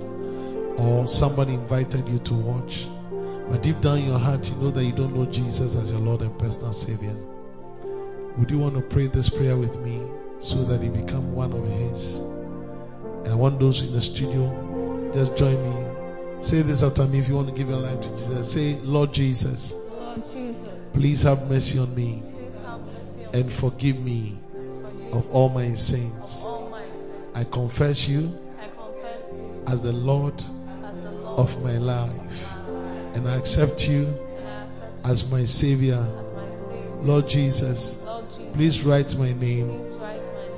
or 0.78 1.06
somebody 1.06 1.54
invited 1.54 2.08
you 2.08 2.18
to 2.18 2.34
watch. 2.34 2.88
But 3.48 3.62
deep 3.62 3.80
down 3.80 3.98
in 3.98 4.06
your 4.06 4.18
heart, 4.18 4.50
you 4.50 4.56
know 4.56 4.70
that 4.70 4.84
you 4.84 4.92
don't 4.92 5.14
know 5.14 5.26
Jesus 5.26 5.76
as 5.76 5.92
your 5.92 6.00
Lord 6.00 6.22
and 6.22 6.36
personal 6.38 6.72
Savior. 6.72 7.14
Would 8.36 8.50
you 8.50 8.58
want 8.58 8.74
to 8.74 8.80
pray 8.80 9.06
this 9.06 9.28
prayer 9.28 9.56
with 9.56 9.78
me 9.78 10.02
so 10.44 10.62
that 10.64 10.82
you 10.82 10.90
become 10.90 11.34
one 11.34 11.52
of 11.52 11.66
His? 11.66 12.18
And 12.18 13.28
I 13.28 13.34
want 13.34 13.58
those 13.58 13.82
in 13.82 13.92
the 13.92 14.02
studio, 14.02 15.10
just 15.14 15.36
join 15.36 15.56
me. 15.62 16.42
Say 16.42 16.60
this 16.62 16.82
after 16.82 17.06
me 17.06 17.18
if 17.18 17.28
you 17.28 17.34
want 17.36 17.48
to 17.48 17.54
give 17.54 17.68
your 17.70 17.78
life 17.78 18.02
to 18.02 18.10
Jesus. 18.10 18.52
Say, 18.52 18.74
Lord 18.82 19.14
Jesus, 19.14 19.72
Lord 19.72 20.22
Jesus, 20.32 20.68
please 20.92 21.22
have 21.22 21.48
mercy 21.50 21.78
on 21.78 21.94
me 21.94 22.22
mercy 22.22 23.24
on 23.24 23.34
and 23.34 23.50
forgive 23.52 23.98
me 23.98 24.38
of 25.12 25.30
all 25.30 25.48
my 25.48 25.72
sins. 25.72 26.44
all 26.46 26.68
my 26.70 26.84
sins. 26.92 27.10
I 27.34 27.44
confess 27.44 28.06
you 28.08 28.38
I 28.60 28.66
confess 28.66 29.32
you 29.32 29.62
as 29.66 29.82
the 29.82 29.92
Lord 29.92 30.34
as 30.84 30.98
the 30.98 31.10
Lord 31.10 31.38
of 31.40 31.62
my 31.64 31.78
life 31.78 32.56
and 33.14 33.26
I 33.28 33.36
accept 33.36 33.88
you 33.88 34.06
I 34.06 34.64
accept 34.64 35.06
as 35.06 35.30
my 35.30 35.44
Savior. 35.44 36.06
as 36.20 36.32
my 36.32 36.46
Savior. 36.68 36.96
Lord 37.02 37.28
Jesus, 37.28 37.96
Lord 38.04 38.28
Jesus, 38.28 38.52
please 38.54 38.82
write 38.84 39.16
my 39.18 39.32
name 39.32 39.70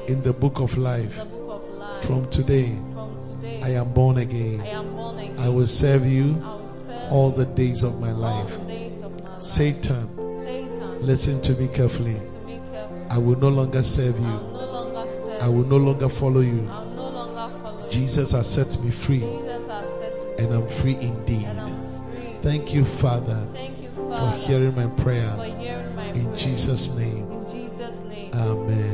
in 0.08 0.22
the 0.22 0.32
book 0.32 0.60
of 0.60 0.76
life. 0.78 1.16
book 1.30 1.50
of 1.50 1.68
life. 1.70 2.02
From 2.04 2.28
today, 2.30 2.72
From 2.92 3.18
today, 3.20 3.60
I 3.62 3.70
am 3.80 3.92
born 3.92 4.18
I 4.18 4.22
again. 4.22 4.60
am 4.60 4.94
born 4.96 5.18
again. 5.18 5.38
I 5.38 5.48
will 5.48 5.66
serve 5.66 6.06
you 6.06 6.34
will 6.34 6.66
serve 6.66 7.12
all 7.12 7.30
the 7.30 7.44
days 7.46 7.82
of 7.82 8.00
my 8.00 8.12
life. 8.12 8.58
of 8.58 8.66
my 8.68 9.30
life. 9.30 9.42
Satan, 9.42 10.08
Satan, 10.44 11.00
listen 11.06 11.40
to 11.42 11.52
me 11.60 11.68
carefully. 11.68 12.14
to 12.14 12.38
me 12.46 12.60
careful. 12.72 13.06
I 13.10 13.18
will 13.18 13.38
no 13.38 13.48
longer 13.48 13.82
serve 13.82 14.16
I 14.20 14.20
will 14.22 14.26
you. 14.26 14.52
no 14.52 14.72
longer 14.72 15.04
serve. 15.10 15.42
I 15.42 15.48
will 15.48 15.64
no 15.66 15.76
longer 15.76 16.08
follow 16.08 16.40
you. 16.40 16.62
No 16.62 17.08
longer 17.10 17.58
follow. 17.64 17.88
Jesus 17.88 18.32
has 18.32 18.48
set 18.52 18.82
me 18.82 18.90
free 18.90 19.20
Jesus 19.20 19.66
has 19.68 19.88
set 19.98 20.38
me 20.38 20.44
and 20.44 20.54
I'm 20.54 20.68
free 20.68 20.96
indeed. 20.96 21.46
I'm 21.46 21.66
free. 21.66 22.36
Thank 22.42 22.74
you, 22.74 22.84
Father, 22.84 23.46
Thank 23.52 23.80
you, 23.82 23.88
for 23.94 24.30
hearing 24.46 24.74
my 24.74 24.88
for 24.88 25.02
prayer. 25.02 25.30
hearing 25.58 25.94
my 25.96 26.08
In. 26.08 26.36
Jesus' 26.36 26.94
name, 26.96 27.30
In 27.32 27.44
Jesus' 27.46 27.98
name. 28.00 28.30
Amen. 28.34 28.85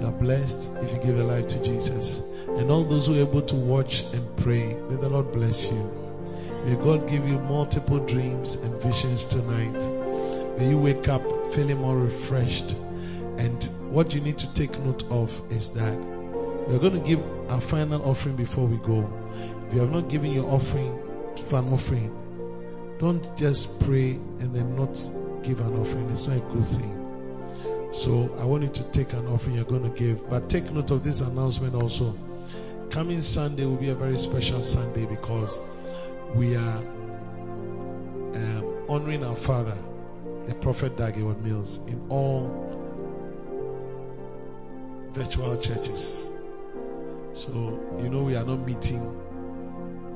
You 0.00 0.06
are 0.06 0.12
blessed 0.12 0.72
if 0.80 0.92
you 0.92 0.98
give 0.98 1.16
your 1.16 1.26
life 1.26 1.48
to 1.48 1.62
Jesus. 1.62 2.20
And 2.46 2.70
all 2.70 2.84
those 2.84 3.06
who 3.06 3.14
are 3.16 3.28
able 3.28 3.42
to 3.42 3.56
watch 3.56 4.02
and 4.14 4.36
pray, 4.36 4.74
may 4.74 4.96
the 4.96 5.10
Lord 5.10 5.30
bless 5.30 5.70
you. 5.70 6.10
May 6.64 6.76
God 6.76 7.06
give 7.06 7.28
you 7.28 7.38
multiple 7.38 7.98
dreams 8.06 8.56
and 8.56 8.80
visions 8.80 9.26
tonight. 9.26 10.58
May 10.58 10.70
you 10.70 10.78
wake 10.78 11.08
up 11.08 11.22
feeling 11.54 11.78
more 11.78 11.98
refreshed. 11.98 12.72
And 13.38 13.62
what 13.90 14.14
you 14.14 14.20
need 14.20 14.38
to 14.38 14.52
take 14.54 14.78
note 14.78 15.04
of 15.10 15.40
is 15.50 15.72
that 15.72 15.98
we 15.98 16.74
are 16.74 16.78
going 16.78 16.92
to 16.92 17.06
give 17.06 17.22
our 17.50 17.60
final 17.60 18.02
offering 18.08 18.36
before 18.36 18.66
we 18.66 18.76
go. 18.78 19.12
If 19.68 19.74
you 19.74 19.80
have 19.80 19.92
not 19.92 20.08
given 20.08 20.32
your 20.32 20.48
offering, 20.50 20.98
give 21.36 21.52
an 21.52 21.72
offering. 21.72 22.96
Don't 22.98 23.36
just 23.36 23.80
pray 23.80 24.12
and 24.12 24.54
then 24.54 24.76
not 24.76 24.98
give 25.42 25.60
an 25.60 25.78
offering. 25.78 26.10
It's 26.10 26.26
not 26.26 26.38
a 26.38 26.40
good 26.40 26.66
thing. 26.66 26.99
So 27.92 28.36
I 28.38 28.44
want 28.44 28.62
you 28.62 28.68
to 28.68 28.84
take 28.84 29.12
an 29.14 29.26
offering 29.26 29.56
you're 29.56 29.64
going 29.64 29.82
to 29.82 29.98
give. 29.98 30.28
But 30.30 30.48
take 30.48 30.70
note 30.70 30.90
of 30.90 31.02
this 31.02 31.20
announcement 31.20 31.74
also. 31.74 32.16
Coming 32.90 33.20
Sunday 33.20 33.66
will 33.66 33.76
be 33.76 33.90
a 33.90 33.94
very 33.94 34.18
special 34.18 34.62
Sunday 34.62 35.06
because 35.06 35.58
we 36.34 36.56
are 36.56 36.78
um, 38.34 38.84
honoring 38.88 39.24
our 39.24 39.36
father, 39.36 39.76
the 40.46 40.54
Prophet 40.54 40.96
Dag 40.96 41.14
Heward-Mills, 41.14 41.80
in 41.86 42.06
all 42.08 42.66
virtual 45.12 45.56
churches. 45.58 46.30
So, 47.32 47.50
you 48.02 48.08
know, 48.08 48.22
we 48.22 48.36
are 48.36 48.44
not 48.44 48.58
meeting 48.58 49.20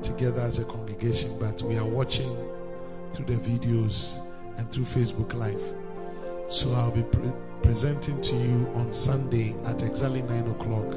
together 0.01 0.41
as 0.41 0.59
a 0.59 0.65
congregation, 0.65 1.39
but 1.39 1.61
we 1.61 1.77
are 1.77 1.85
watching 1.85 2.37
through 3.13 3.25
the 3.25 3.35
videos 3.35 4.19
and 4.57 4.71
through 4.71 4.85
Facebook 4.85 5.33
Live. 5.33 5.73
So 6.49 6.73
I'll 6.73 6.91
be 6.91 7.03
presenting 7.63 8.21
to 8.21 8.35
you 8.35 8.71
on 8.75 8.93
Sunday 8.93 9.55
at 9.65 9.81
exactly 9.83 10.21
9 10.21 10.51
o'clock 10.51 10.95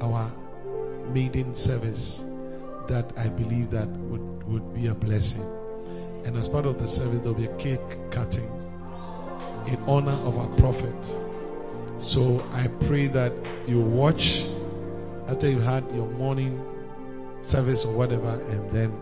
our 0.00 0.30
maiden 1.12 1.54
service 1.54 2.24
that 2.88 3.18
I 3.18 3.28
believe 3.28 3.70
that 3.70 3.88
would, 3.88 4.44
would 4.44 4.74
be 4.74 4.86
a 4.88 4.94
blessing. 4.94 5.42
And 6.24 6.36
as 6.36 6.48
part 6.48 6.66
of 6.66 6.78
the 6.78 6.88
service, 6.88 7.20
there'll 7.20 7.38
be 7.38 7.46
a 7.46 7.56
cake 7.56 8.10
cutting 8.10 8.50
in 9.66 9.76
honor 9.86 10.12
of 10.12 10.38
our 10.38 10.48
prophet. 10.56 11.18
So 11.98 12.44
I 12.52 12.68
pray 12.86 13.06
that 13.08 13.32
you 13.66 13.80
watch 13.80 14.44
after 15.28 15.48
you've 15.48 15.62
had 15.62 15.84
your 15.92 16.06
morning 16.06 16.64
service 17.42 17.84
or 17.84 17.94
whatever, 17.94 18.40
and 18.50 18.70
then 18.70 18.92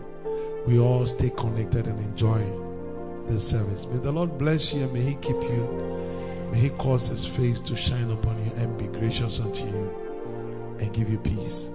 we 0.65 0.79
all 0.79 1.05
stay 1.05 1.29
connected 1.29 1.87
and 1.87 1.99
enjoy 1.99 2.43
this 3.27 3.49
service. 3.49 3.85
May 3.85 3.97
the 3.97 4.11
Lord 4.11 4.37
bless 4.37 4.73
you 4.73 4.83
and 4.83 4.93
may 4.93 5.01
He 5.01 5.15
keep 5.15 5.35
you. 5.41 6.04
May 6.51 6.59
He 6.59 6.69
cause 6.69 7.09
His 7.09 7.25
face 7.25 7.61
to 7.61 7.75
shine 7.75 8.11
upon 8.11 8.43
you 8.43 8.51
and 8.57 8.77
be 8.77 8.85
gracious 8.85 9.39
unto 9.39 9.65
you 9.65 10.77
and 10.79 10.93
give 10.93 11.09
you 11.09 11.17
peace. 11.17 11.69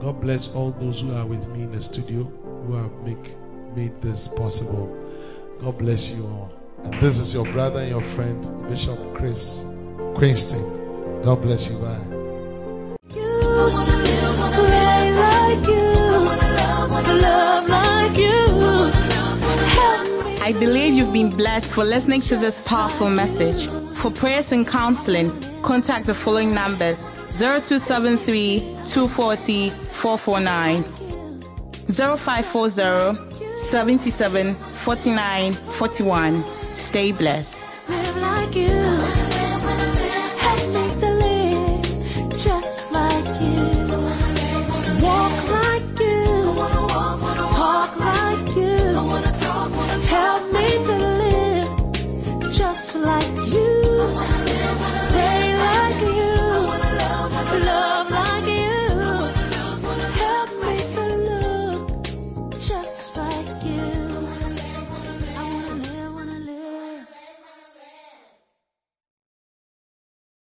God 0.00 0.20
bless 0.20 0.48
all 0.48 0.72
those 0.72 1.00
who 1.00 1.12
are 1.14 1.26
with 1.26 1.48
me 1.48 1.62
in 1.62 1.72
the 1.72 1.82
studio 1.82 2.24
who 2.24 2.74
have 2.74 2.92
make, 3.04 3.36
made 3.74 4.00
this 4.00 4.28
possible. 4.28 4.96
God 5.60 5.78
bless 5.78 6.10
you 6.10 6.24
all. 6.24 6.52
And 6.82 6.92
this 6.94 7.18
is 7.18 7.32
your 7.32 7.44
brother 7.44 7.80
and 7.80 7.90
your 7.90 8.02
friend, 8.02 8.68
Bishop 8.68 9.14
Chris 9.14 9.64
Quinston. 10.14 11.22
God 11.22 11.40
bless 11.40 11.70
you. 11.70 11.78
Bye. 11.78 12.24
I 20.46 20.52
believe 20.52 20.92
you've 20.92 21.12
been 21.12 21.30
blessed 21.30 21.72
for 21.72 21.84
listening 21.84 22.20
to 22.22 22.36
this 22.36 22.66
powerful 22.68 23.08
message. 23.08 23.66
For 24.04 24.10
prayers 24.10 24.52
and 24.52 24.68
counseling, 24.68 25.32
contact 25.62 26.04
the 26.04 26.12
following 26.12 26.52
numbers 26.52 27.02
0273 27.30 28.60
240 28.90 29.70
449, 29.70 30.82
0540 31.88 33.56
77 33.56 34.54
49 34.56 35.52
41. 35.54 36.44
Stay 36.74 37.12
blessed. 37.12 37.64
Pray 55.12 55.54
like 55.64 56.00
you. 56.02 56.36
Love, 56.98 57.64
love. 57.66 58.03